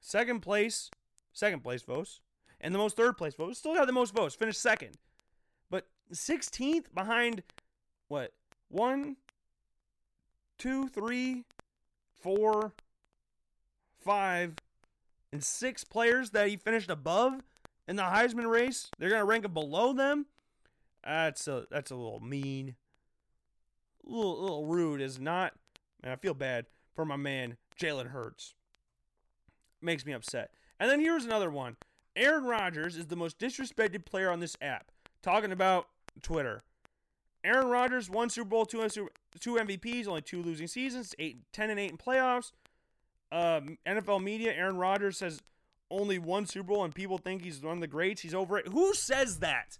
second 0.00 0.40
place, 0.40 0.90
second 1.32 1.62
place 1.62 1.82
votes, 1.82 2.20
and 2.60 2.74
the 2.74 2.78
most 2.78 2.96
third 2.96 3.16
place 3.16 3.34
votes. 3.34 3.58
Still 3.58 3.74
got 3.74 3.86
the 3.86 3.92
most 3.92 4.14
votes, 4.14 4.34
finished 4.34 4.60
second. 4.60 4.98
But 5.70 5.86
16th 6.12 6.86
behind 6.92 7.44
what? 8.08 8.32
One, 8.68 9.16
two, 10.58 10.88
three, 10.88 11.44
four, 12.20 12.72
five, 14.00 14.54
and 15.32 15.42
six 15.42 15.84
players 15.84 16.30
that 16.30 16.48
he 16.48 16.56
finished 16.56 16.90
above 16.90 17.42
in 17.86 17.96
the 17.96 18.02
Heisman 18.02 18.50
race. 18.50 18.90
They're 18.98 19.10
gonna 19.10 19.24
rank 19.24 19.44
him 19.44 19.54
below 19.54 19.92
them. 19.92 20.26
That's 21.04 21.48
a 21.48 21.66
that's 21.70 21.90
a 21.90 21.96
little 21.96 22.20
mean. 22.20 22.76
A 24.06 24.10
little, 24.10 24.40
little 24.40 24.66
rude 24.66 25.00
is 25.00 25.20
not. 25.20 25.52
And 26.02 26.12
I 26.12 26.16
feel 26.16 26.34
bad 26.34 26.66
for 26.94 27.04
my 27.04 27.16
man 27.16 27.56
Jalen 27.80 28.08
Hurts. 28.08 28.54
Makes 29.80 30.06
me 30.06 30.12
upset. 30.12 30.50
And 30.78 30.90
then 30.90 31.00
here's 31.00 31.24
another 31.24 31.50
one. 31.50 31.76
Aaron 32.14 32.44
Rodgers 32.44 32.96
is 32.96 33.06
the 33.06 33.16
most 33.16 33.38
disrespected 33.38 34.04
player 34.04 34.30
on 34.30 34.40
this 34.40 34.56
app. 34.60 34.90
Talking 35.22 35.52
about 35.52 35.86
Twitter. 36.22 36.62
Aaron 37.44 37.68
Rodgers, 37.68 38.08
one 38.08 38.30
Super 38.30 38.48
Bowl, 38.48 38.66
two, 38.66 38.86
two 38.88 39.54
MVPs, 39.54 40.06
only 40.06 40.22
two 40.22 40.42
losing 40.42 40.68
seasons, 40.68 41.14
eight, 41.18 41.38
10 41.52 41.70
and 41.70 41.80
8 41.80 41.90
in 41.90 41.98
playoffs. 41.98 42.52
Um, 43.32 43.78
NFL 43.86 44.22
media, 44.22 44.52
Aaron 44.52 44.76
Rodgers 44.76 45.20
has 45.20 45.40
only 45.90 46.18
one 46.18 46.46
Super 46.46 46.68
Bowl 46.68 46.84
and 46.84 46.94
people 46.94 47.18
think 47.18 47.42
he's 47.42 47.62
one 47.62 47.74
of 47.74 47.80
the 47.80 47.86
greats. 47.86 48.22
He's 48.22 48.34
over 48.34 48.58
it. 48.58 48.68
Who 48.68 48.94
says 48.94 49.38
that? 49.38 49.78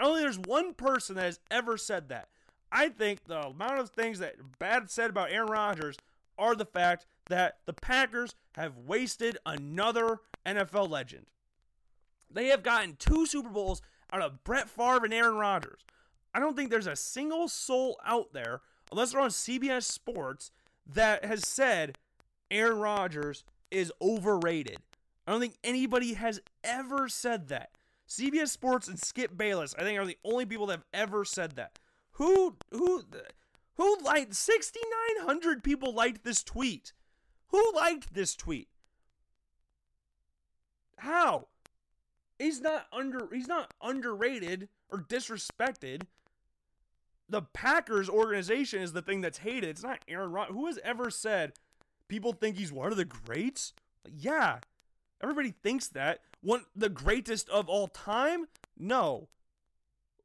Only 0.00 0.22
there's 0.22 0.38
one 0.38 0.74
person 0.74 1.16
that 1.16 1.24
has 1.24 1.40
ever 1.50 1.76
said 1.76 2.08
that. 2.08 2.28
I 2.72 2.88
think 2.88 3.24
the 3.24 3.46
amount 3.46 3.80
of 3.80 3.90
things 3.90 4.18
that 4.20 4.58
bad 4.58 4.90
said 4.90 5.10
about 5.10 5.32
Aaron 5.32 5.50
Rodgers 5.50 5.96
are 6.38 6.54
the 6.54 6.64
fact 6.64 7.06
that 7.26 7.58
the 7.66 7.72
Packers 7.72 8.34
have 8.54 8.76
wasted 8.76 9.36
another 9.44 10.20
NFL 10.46 10.88
legend. 10.88 11.26
They 12.30 12.46
have 12.46 12.62
gotten 12.62 12.96
two 12.96 13.26
Super 13.26 13.48
Bowls 13.48 13.82
out 14.12 14.22
of 14.22 14.44
Brett 14.44 14.70
Favre 14.70 15.04
and 15.04 15.14
Aaron 15.14 15.36
Rodgers. 15.36 15.80
I 16.32 16.40
don't 16.40 16.56
think 16.56 16.70
there's 16.70 16.86
a 16.86 16.96
single 16.96 17.48
soul 17.48 17.98
out 18.04 18.32
there, 18.32 18.60
unless 18.90 19.12
they're 19.12 19.20
on 19.20 19.30
CBS 19.30 19.82
Sports, 19.82 20.52
that 20.86 21.24
has 21.24 21.46
said 21.46 21.98
Aaron 22.50 22.78
Rodgers 22.78 23.44
is 23.70 23.92
overrated. 24.00 24.78
I 25.26 25.32
don't 25.32 25.40
think 25.40 25.58
anybody 25.62 26.14
has 26.14 26.40
ever 26.64 27.08
said 27.08 27.48
that. 27.48 27.70
CBS 28.10 28.48
Sports 28.48 28.88
and 28.88 28.98
Skip 28.98 29.36
Bayless, 29.36 29.74
I 29.78 29.82
think, 29.82 29.98
are 29.98 30.04
the 30.04 30.18
only 30.24 30.44
people 30.44 30.66
that 30.66 30.78
have 30.78 30.84
ever 30.92 31.24
said 31.24 31.52
that. 31.52 31.78
Who 32.12 32.56
who 32.72 33.04
who 33.76 33.98
liked 34.02 34.34
6900 34.34 35.62
people 35.62 35.94
liked 35.94 36.24
this 36.24 36.42
tweet. 36.42 36.92
Who 37.48 37.72
liked 37.74 38.12
this 38.12 38.34
tweet? 38.34 38.68
How? 40.98 41.46
He's 42.38 42.60
not 42.60 42.86
under 42.92 43.28
he's 43.32 43.48
not 43.48 43.72
underrated 43.80 44.68
or 44.90 44.98
disrespected. 44.98 46.02
The 47.28 47.42
Packers 47.42 48.08
organization 48.08 48.82
is 48.82 48.92
the 48.92 49.02
thing 49.02 49.20
that's 49.20 49.38
hated. 49.38 49.70
It's 49.70 49.84
not 49.84 50.04
Aaron 50.08 50.32
Rodgers. 50.32 50.56
Who 50.56 50.66
has 50.66 50.80
ever 50.82 51.10
said 51.10 51.52
people 52.08 52.32
think 52.32 52.56
he's 52.56 52.72
one 52.72 52.90
of 52.90 52.96
the 52.98 53.04
greats? 53.04 53.72
Yeah. 54.04 54.58
Everybody 55.22 55.54
thinks 55.62 55.88
that. 55.88 56.20
One 56.42 56.64
the 56.74 56.88
greatest 56.88 57.48
of 57.50 57.68
all 57.68 57.88
time? 57.88 58.46
No. 58.78 59.28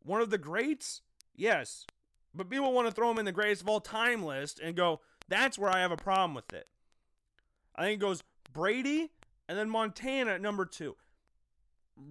One 0.03 0.21
of 0.21 0.29
the 0.29 0.37
greats? 0.37 1.01
Yes. 1.35 1.85
But 2.33 2.49
people 2.49 2.71
want 2.73 2.87
to 2.87 2.93
throw 2.93 3.09
him 3.11 3.19
in 3.19 3.25
the 3.25 3.31
greatest 3.31 3.61
of 3.61 3.69
all 3.69 3.81
time 3.81 4.23
list 4.23 4.59
and 4.59 4.75
go, 4.75 5.01
that's 5.27 5.57
where 5.57 5.69
I 5.69 5.79
have 5.79 5.91
a 5.91 5.97
problem 5.97 6.33
with 6.33 6.53
it. 6.53 6.67
I 7.75 7.83
think 7.83 7.95
it 7.95 8.05
goes 8.05 8.23
Brady 8.53 9.11
and 9.47 9.57
then 9.57 9.69
Montana 9.69 10.31
at 10.31 10.41
number 10.41 10.65
two. 10.65 10.95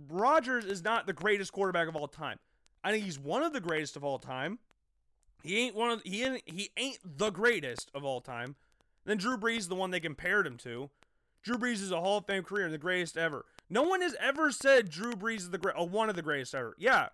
Rodgers 0.09 0.65
is 0.65 0.82
not 0.82 1.06
the 1.06 1.12
greatest 1.12 1.52
quarterback 1.52 1.89
of 1.89 1.97
all 1.97 2.09
time. 2.09 2.39
I 2.82 2.90
think 2.90 3.05
he's 3.05 3.19
one 3.19 3.43
of 3.43 3.52
the 3.52 3.61
greatest 3.61 3.97
of 3.97 4.05
all 4.05 4.19
time. 4.19 4.59
He 5.43 5.59
ain't 5.59 5.74
one 5.74 5.90
of 5.90 6.02
he 6.05 6.23
ain't, 6.23 6.43
he 6.47 6.70
ain't 6.77 6.98
the 7.05 7.31
greatest 7.31 7.90
of 7.94 8.05
all 8.05 8.20
time. 8.20 8.56
Then 9.05 9.19
Drew 9.19 9.36
Brees 9.36 9.59
is 9.59 9.69
the 9.69 9.74
one 9.74 9.90
they 9.90 10.01
compared 10.01 10.47
him 10.47 10.56
to. 10.59 10.90
Drew 11.45 11.59
Brees 11.59 11.75
is 11.75 11.93
a 11.93 12.01
Hall 12.01 12.19
of 12.19 12.27
Fame 12.27 12.43
career 12.43 12.65
and 12.65 12.75
the 12.75 12.79
greatest 12.79 13.19
ever. 13.19 13.45
No 13.69 13.83
one 13.83 14.01
has 14.01 14.16
ever 14.19 14.51
said 14.51 14.91
Drew 14.91 15.12
Brees 15.12 15.39
is 15.39 15.51
the 15.51 15.59
great, 15.59 15.77
uh, 15.79 15.85
one 15.85 16.09
of 16.09 16.16
the 16.16 16.23
greatest 16.23 16.55
ever. 16.55 16.75
Yeah, 16.79 17.09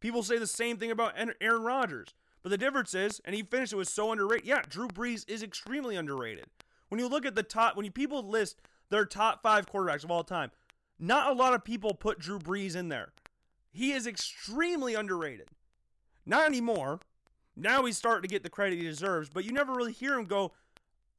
people 0.00 0.22
say 0.22 0.36
the 0.36 0.46
same 0.46 0.76
thing 0.76 0.90
about 0.90 1.14
Aaron 1.40 1.62
Rodgers, 1.62 2.08
but 2.42 2.50
the 2.50 2.58
difference 2.58 2.92
is, 2.92 3.20
and 3.24 3.36
he 3.36 3.42
finished 3.42 3.72
it 3.72 3.76
was 3.76 3.88
so 3.88 4.10
underrated. 4.10 4.46
Yeah, 4.46 4.62
Drew 4.68 4.88
Brees 4.88 5.24
is 5.28 5.42
extremely 5.42 5.96
underrated. 5.96 6.46
When 6.88 6.98
you 6.98 7.08
look 7.08 7.24
at 7.24 7.36
the 7.36 7.42
top, 7.44 7.76
when 7.76 7.84
you 7.84 7.92
people 7.92 8.28
list 8.28 8.60
their 8.90 9.04
top 9.04 9.42
five 9.42 9.66
quarterbacks 9.66 10.04
of 10.04 10.10
all 10.10 10.24
time, 10.24 10.50
not 10.98 11.30
a 11.30 11.34
lot 11.34 11.54
of 11.54 11.64
people 11.64 11.94
put 11.94 12.18
Drew 12.18 12.38
Brees 12.38 12.76
in 12.76 12.88
there. 12.88 13.12
He 13.72 13.92
is 13.92 14.06
extremely 14.06 14.94
underrated. 14.94 15.48
Not 16.26 16.46
anymore. 16.46 17.00
Now 17.56 17.84
he's 17.84 17.96
starting 17.96 18.22
to 18.22 18.28
get 18.28 18.42
the 18.42 18.50
credit 18.50 18.78
he 18.78 18.84
deserves, 18.84 19.28
but 19.28 19.44
you 19.44 19.52
never 19.52 19.72
really 19.72 19.92
hear 19.92 20.18
him 20.18 20.24
go, 20.24 20.52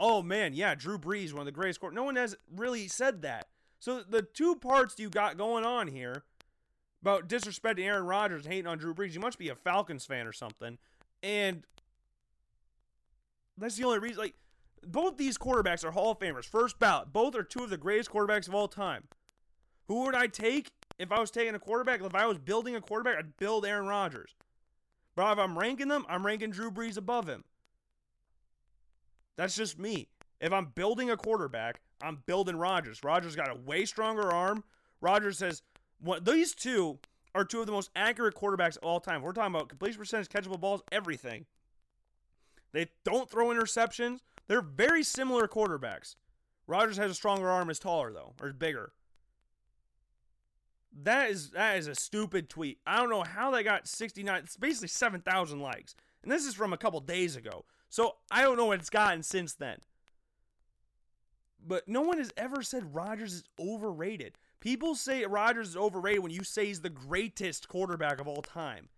oh 0.04 0.22
man, 0.22 0.54
yeah, 0.54 0.76
Drew 0.76 1.00
Brees, 1.00 1.32
one 1.32 1.40
of 1.40 1.46
the 1.46 1.52
greatest 1.54 1.80
quarterbacks. 1.80 1.94
No 1.94 2.04
one 2.04 2.18
has 2.18 2.36
really 2.54 2.90
said 2.90 3.22
that. 3.22 3.48
So 3.80 4.02
the 4.02 4.22
two 4.22 4.56
parts 4.56 4.96
you 5.00 5.10
got 5.10 5.38
going 5.38 5.64
on 5.64 5.88
here 5.88 6.24
about 7.02 7.30
disrespecting 7.30 7.86
Aaron 7.86 8.06
Rodgers 8.06 8.44
and 8.44 8.54
hating 8.54 8.68
on 8.68 8.78
Drew 8.78 8.94
Brees, 8.94 9.14
you 9.14 9.22
must 9.22 9.40
be 9.40 9.48
a 9.48 9.56
Falcons 9.56 10.06
fan 10.06 10.28
or 10.28 10.34
something. 10.34 10.78
And 11.24 11.64
that's 13.58 13.78
the 13.78 13.86
only 13.86 14.00
reason. 14.00 14.18
Like, 14.18 14.36
both 14.86 15.16
these 15.16 15.38
quarterbacks 15.38 15.86
are 15.86 15.92
Hall 15.92 16.12
of 16.12 16.20
Famers, 16.20 16.44
first 16.44 16.80
ballot. 16.80 17.14
Both 17.14 17.34
are 17.36 17.44
two 17.44 17.64
of 17.64 17.70
the 17.70 17.78
greatest 17.78 18.12
quarterbacks 18.12 18.50
of 18.50 18.54
all 18.54 18.68
time. 18.68 19.06
Who 19.88 20.04
would 20.04 20.16
I 20.16 20.28
take 20.28 20.72
if 21.00 21.14
I 21.14 21.20
was 21.22 21.32
taking 21.32 21.56
a 21.56 21.60
quarterback? 21.60 22.02
If 22.02 22.14
I 22.14 22.26
was 22.26 22.40
building 22.40 22.76
a 22.76 22.82
quarterback, 22.82 23.18
I'd 23.20 23.38
build 23.38 23.66
Aaron 23.66 23.88
Rodgers. 23.88 24.36
But 25.16 25.32
if 25.32 25.40
I'm 25.40 25.58
ranking 25.58 25.88
them, 25.88 26.06
I'm 26.10 26.26
ranking 26.26 26.52
Drew 26.52 26.72
Brees 26.72 26.98
above 26.98 27.28
him. 27.28 27.46
That's 29.36 29.56
just 29.56 29.80
me. 29.80 30.08
If 30.40 30.52
I'm 30.52 30.68
building 30.76 31.10
a 31.10 31.18
quarterback, 31.18 31.82
I'm 32.02 32.24
building 32.26 32.58
Rodgers. 32.58 33.04
Rodgers 33.04 33.36
got 33.36 33.50
a 33.50 33.56
way 33.56 33.86
stronger 33.86 34.32
arm. 34.32 34.64
Rodgers 35.02 35.38
says 35.38 35.62
what 36.00 36.26
these 36.26 36.54
two 36.54 37.00
are 37.34 37.46
two 37.46 37.62
of 37.62 37.66
the 37.66 37.72
most 37.72 37.90
accurate 37.96 38.36
quarterbacks 38.36 38.78
of 38.78 38.84
all 38.84 39.00
time. 39.00 39.22
We're 39.22 39.34
talking 39.34 39.56
about 39.56 39.70
completion 39.70 40.00
percentage, 40.00 40.30
catchable 40.30 40.60
balls, 40.60 40.82
everything. 40.92 41.46
They 42.74 42.88
don't 43.04 43.30
throw 43.30 43.48
interceptions. 43.48 44.20
They're 44.48 44.62
very 44.62 45.04
similar 45.04 45.48
quarterbacks. 45.48 46.16
Rodgers 46.68 46.98
has 46.98 47.12
a 47.12 47.16
stronger 47.16 47.50
arm, 47.50 47.70
is 47.70 47.80
taller 47.80 48.12
though, 48.12 48.34
or 48.42 48.50
is 48.50 48.54
bigger. 48.54 48.94
That 51.02 51.32
is 51.32 51.52
that 51.52 51.78
is 51.78 51.88
a 51.88 51.96
stupid 51.96 52.50
tweet. 52.50 52.80
I 52.86 52.98
don't 52.98 53.10
know 53.10 53.24
how 53.24 53.50
they 53.52 53.64
got 53.64 53.88
69. 53.88 54.44
It's 54.44 54.58
basically 54.58 54.90
7,000 54.90 55.60
likes. 55.60 55.96
And 56.22 56.32
this 56.32 56.46
is 56.46 56.54
from 56.54 56.72
a 56.72 56.78
couple 56.78 57.00
days 57.00 57.36
ago. 57.36 57.66
So 57.94 58.16
I 58.32 58.42
don't 58.42 58.58
know 58.58 58.66
what 58.66 58.80
it's 58.80 58.90
gotten 58.90 59.22
since 59.22 59.54
then. 59.54 59.78
But 61.64 61.88
no 61.88 62.02
one 62.02 62.18
has 62.18 62.32
ever 62.36 62.64
said 62.64 62.96
Rodgers 62.96 63.34
is 63.34 63.44
overrated. 63.60 64.40
People 64.60 64.96
say 64.96 65.24
Rodgers 65.26 65.70
is 65.70 65.78
overrated 65.78 66.24
when 66.24 66.32
you 66.32 66.44
say 66.44 66.66
he's 66.66 66.82
the 66.82 66.90
greatest 66.90 67.68
quarterback 67.68 68.20
of 68.20 68.28
all 68.28 68.42
time. 68.42 68.90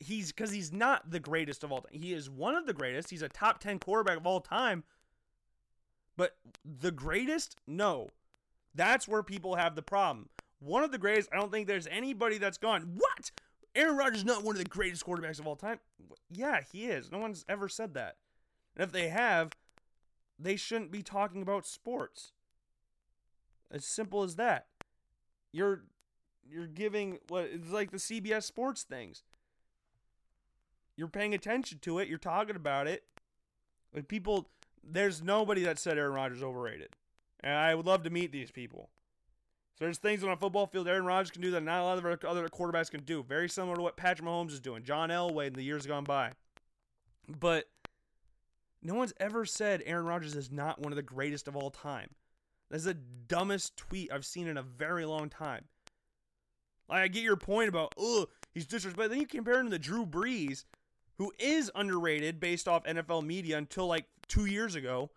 He's 0.00 0.32
because 0.32 0.52
he's 0.52 0.72
not 0.72 1.10
the 1.10 1.20
greatest 1.20 1.64
of 1.64 1.70
all 1.70 1.82
time. 1.82 2.00
He 2.00 2.14
is 2.14 2.30
one 2.30 2.54
of 2.54 2.64
the 2.64 2.72
greatest. 2.72 3.10
He's 3.10 3.20
a 3.20 3.28
top 3.28 3.58
10 3.58 3.78
quarterback 3.80 4.16
of 4.16 4.26
all 4.26 4.40
time. 4.40 4.82
But 6.16 6.38
the 6.64 6.92
greatest? 6.92 7.56
No. 7.66 8.08
That's 8.74 9.06
where 9.06 9.22
people 9.22 9.56
have 9.56 9.74
the 9.74 9.82
problem 9.82 10.30
one 10.60 10.82
of 10.82 10.92
the 10.92 10.98
greatest. 10.98 11.28
I 11.32 11.36
don't 11.36 11.52
think 11.52 11.66
there's 11.66 11.86
anybody 11.86 12.38
that's 12.38 12.58
gone, 12.58 12.94
what? 12.96 13.30
Aaron 13.76 13.96
Rodgers 13.96 14.18
is 14.18 14.24
not 14.24 14.42
one 14.42 14.56
of 14.56 14.62
the 14.62 14.68
greatest 14.68 15.04
quarterbacks 15.06 15.38
of 15.38 15.46
all 15.46 15.54
time. 15.54 15.78
Yeah, 16.30 16.60
he 16.72 16.86
is. 16.86 17.12
No 17.12 17.18
one's 17.18 17.44
ever 17.48 17.68
said 17.68 17.94
that. 17.94 18.16
And 18.74 18.82
if 18.82 18.90
they 18.90 19.08
have, 19.08 19.52
they 20.38 20.56
shouldn't 20.56 20.90
be 20.90 21.02
talking 21.02 21.42
about 21.42 21.66
sports. 21.66 22.32
As 23.70 23.84
simple 23.84 24.22
as 24.22 24.36
that. 24.36 24.66
You're 25.52 25.82
you're 26.48 26.66
giving 26.66 27.18
what 27.28 27.44
it's 27.52 27.70
like 27.70 27.90
the 27.90 27.96
CBS 27.96 28.44
sports 28.44 28.82
things. 28.82 29.22
you're 30.96 31.08
paying 31.08 31.34
attention 31.34 31.78
to 31.80 31.98
it, 31.98 32.08
you're 32.08 32.18
talking 32.18 32.56
about 32.56 32.86
it. 32.86 33.04
Like 33.94 34.08
people, 34.08 34.48
there's 34.82 35.22
nobody 35.22 35.62
that 35.64 35.78
said 35.78 35.98
Aaron 35.98 36.12
Rodgers 36.12 36.42
overrated, 36.42 36.96
and 37.40 37.54
I 37.54 37.74
would 37.74 37.86
love 37.86 38.02
to 38.04 38.10
meet 38.10 38.32
these 38.32 38.50
people. 38.50 38.90
So 39.78 39.84
there's 39.84 39.98
things 39.98 40.24
on 40.24 40.30
a 40.30 40.36
football 40.36 40.66
field 40.66 40.88
Aaron 40.88 41.04
Rodgers 41.04 41.30
can 41.30 41.42
do 41.42 41.50
that 41.50 41.62
not 41.62 41.82
a 41.82 41.84
lot 41.84 41.98
of 41.98 42.24
other 42.24 42.48
quarterbacks 42.48 42.90
can 42.90 43.02
do. 43.02 43.22
Very 43.22 43.48
similar 43.48 43.76
to 43.76 43.82
what 43.82 43.96
Patrick 43.96 44.26
Mahomes 44.26 44.52
is 44.52 44.60
doing, 44.60 44.82
John 44.82 45.10
Elway 45.10 45.48
in 45.48 45.52
the 45.52 45.62
years 45.62 45.86
gone 45.86 46.04
by. 46.04 46.32
But 47.28 47.66
no 48.82 48.94
one's 48.94 49.12
ever 49.20 49.44
said 49.44 49.82
Aaron 49.84 50.06
Rodgers 50.06 50.34
is 50.34 50.50
not 50.50 50.80
one 50.80 50.92
of 50.92 50.96
the 50.96 51.02
greatest 51.02 51.46
of 51.46 51.56
all 51.56 51.70
time. 51.70 52.08
That's 52.70 52.84
the 52.84 52.94
dumbest 52.94 53.76
tweet 53.76 54.10
I've 54.10 54.24
seen 54.24 54.48
in 54.48 54.56
a 54.56 54.62
very 54.62 55.04
long 55.04 55.28
time. 55.28 55.64
Like, 56.88 57.02
I 57.02 57.08
get 57.08 57.22
your 57.22 57.36
point 57.36 57.68
about, 57.68 57.92
oh, 57.98 58.26
he's 58.54 58.66
disrespectful. 58.66 59.10
Then 59.10 59.20
you 59.20 59.26
compare 59.26 59.60
him 59.60 59.70
to 59.70 59.78
Drew 59.78 60.06
Brees, 60.06 60.64
who 61.18 61.32
is 61.38 61.70
underrated 61.74 62.40
based 62.40 62.66
off 62.66 62.84
NFL 62.84 63.24
media 63.24 63.58
until 63.58 63.86
like 63.86 64.06
two 64.26 64.46
years 64.46 64.74
ago. 64.74 65.10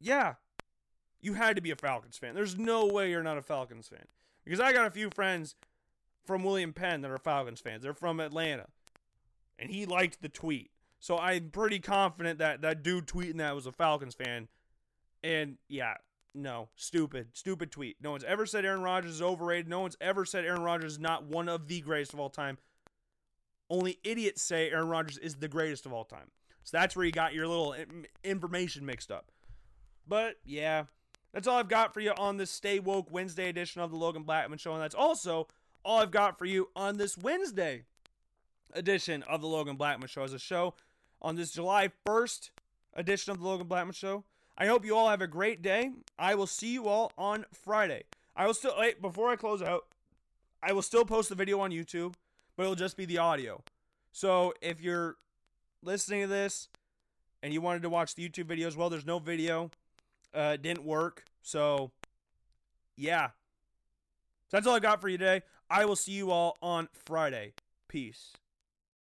Yeah, 0.00 0.34
you 1.20 1.34
had 1.34 1.56
to 1.56 1.62
be 1.62 1.70
a 1.70 1.76
Falcons 1.76 2.16
fan. 2.16 2.34
There's 2.34 2.56
no 2.56 2.86
way 2.86 3.10
you're 3.10 3.22
not 3.22 3.38
a 3.38 3.42
Falcons 3.42 3.88
fan. 3.88 4.06
Because 4.44 4.60
I 4.60 4.72
got 4.72 4.86
a 4.86 4.90
few 4.90 5.10
friends 5.10 5.56
from 6.24 6.44
William 6.44 6.72
Penn 6.72 7.02
that 7.02 7.10
are 7.10 7.18
Falcons 7.18 7.60
fans. 7.60 7.82
They're 7.82 7.92
from 7.92 8.20
Atlanta. 8.20 8.66
And 9.58 9.70
he 9.70 9.86
liked 9.86 10.22
the 10.22 10.28
tweet. 10.28 10.70
So 11.00 11.18
I'm 11.18 11.50
pretty 11.50 11.80
confident 11.80 12.38
that 12.38 12.62
that 12.62 12.82
dude 12.82 13.06
tweeting 13.06 13.38
that 13.38 13.54
was 13.54 13.66
a 13.66 13.72
Falcons 13.72 14.14
fan. 14.14 14.48
And 15.22 15.58
yeah, 15.68 15.94
no, 16.34 16.68
stupid, 16.76 17.28
stupid 17.32 17.70
tweet. 17.70 17.96
No 18.00 18.12
one's 18.12 18.24
ever 18.24 18.46
said 18.46 18.64
Aaron 18.64 18.82
Rodgers 18.82 19.12
is 19.12 19.22
overrated. 19.22 19.68
No 19.68 19.80
one's 19.80 19.96
ever 20.00 20.24
said 20.24 20.44
Aaron 20.44 20.62
Rodgers 20.62 20.92
is 20.92 20.98
not 20.98 21.24
one 21.24 21.48
of 21.48 21.68
the 21.68 21.80
greatest 21.80 22.14
of 22.14 22.20
all 22.20 22.30
time. 22.30 22.58
Only 23.70 23.98
idiots 24.02 24.42
say 24.42 24.70
Aaron 24.70 24.88
Rodgers 24.88 25.18
is 25.18 25.36
the 25.36 25.48
greatest 25.48 25.84
of 25.84 25.92
all 25.92 26.04
time. 26.04 26.30
So 26.62 26.76
that's 26.76 26.96
where 26.96 27.04
you 27.04 27.12
got 27.12 27.34
your 27.34 27.46
little 27.46 27.74
information 28.24 28.86
mixed 28.86 29.10
up. 29.10 29.30
But 30.06 30.36
yeah, 30.44 30.84
that's 31.32 31.46
all 31.46 31.58
I've 31.58 31.68
got 31.68 31.92
for 31.94 32.00
you 32.00 32.12
on 32.18 32.36
this 32.36 32.50
Stay 32.50 32.78
Woke 32.78 33.10
Wednesday 33.10 33.48
edition 33.48 33.80
of 33.80 33.90
the 33.90 33.96
Logan 33.96 34.22
Blackman 34.22 34.58
Show. 34.58 34.72
And 34.72 34.82
that's 34.82 34.94
also 34.94 35.46
all 35.84 35.98
I've 36.00 36.10
got 36.10 36.38
for 36.38 36.46
you 36.46 36.68
on 36.74 36.96
this 36.96 37.16
Wednesday 37.16 37.84
edition 38.74 39.22
of 39.24 39.40
the 39.40 39.46
Logan 39.46 39.76
Blackman 39.76 40.08
Show 40.08 40.22
as 40.22 40.32
a 40.32 40.38
show 40.38 40.74
on 41.20 41.36
this 41.36 41.50
July 41.52 41.90
1st 42.06 42.50
edition 42.94 43.30
of 43.30 43.40
the 43.40 43.46
Logan 43.46 43.66
Blackman 43.66 43.94
Show. 43.94 44.24
I 44.56 44.66
hope 44.66 44.84
you 44.84 44.96
all 44.96 45.08
have 45.08 45.22
a 45.22 45.26
great 45.26 45.62
day. 45.62 45.92
I 46.18 46.34
will 46.34 46.46
see 46.46 46.72
you 46.72 46.88
all 46.88 47.12
on 47.16 47.46
Friday. 47.52 48.04
I 48.34 48.46
will 48.46 48.54
still, 48.54 48.74
wait, 48.78 49.00
before 49.00 49.30
I 49.30 49.36
close 49.36 49.62
out, 49.62 49.86
I 50.62 50.72
will 50.72 50.82
still 50.82 51.04
post 51.04 51.28
the 51.28 51.34
video 51.34 51.60
on 51.60 51.70
YouTube, 51.70 52.14
but 52.56 52.64
it'll 52.64 52.74
just 52.74 52.96
be 52.96 53.04
the 53.04 53.18
audio. 53.18 53.62
So 54.12 54.54
if 54.60 54.80
you're 54.80 55.16
listening 55.82 56.22
to 56.22 56.26
this 56.26 56.68
and 57.42 57.52
you 57.52 57.60
wanted 57.60 57.82
to 57.82 57.88
watch 57.88 58.16
the 58.16 58.28
YouTube 58.28 58.46
video 58.46 58.66
as 58.66 58.76
well, 58.76 58.90
there's 58.90 59.06
no 59.06 59.20
video. 59.20 59.70
Uh, 60.34 60.56
didn't 60.56 60.84
work. 60.84 61.24
So, 61.42 61.90
yeah. 62.96 63.28
So 64.48 64.56
that's 64.56 64.66
all 64.66 64.74
I 64.74 64.80
got 64.80 65.00
for 65.00 65.08
you 65.08 65.18
today. 65.18 65.42
I 65.70 65.84
will 65.84 65.96
see 65.96 66.12
you 66.12 66.30
all 66.30 66.56
on 66.62 66.88
Friday. 66.92 67.54
Peace. 67.88 68.32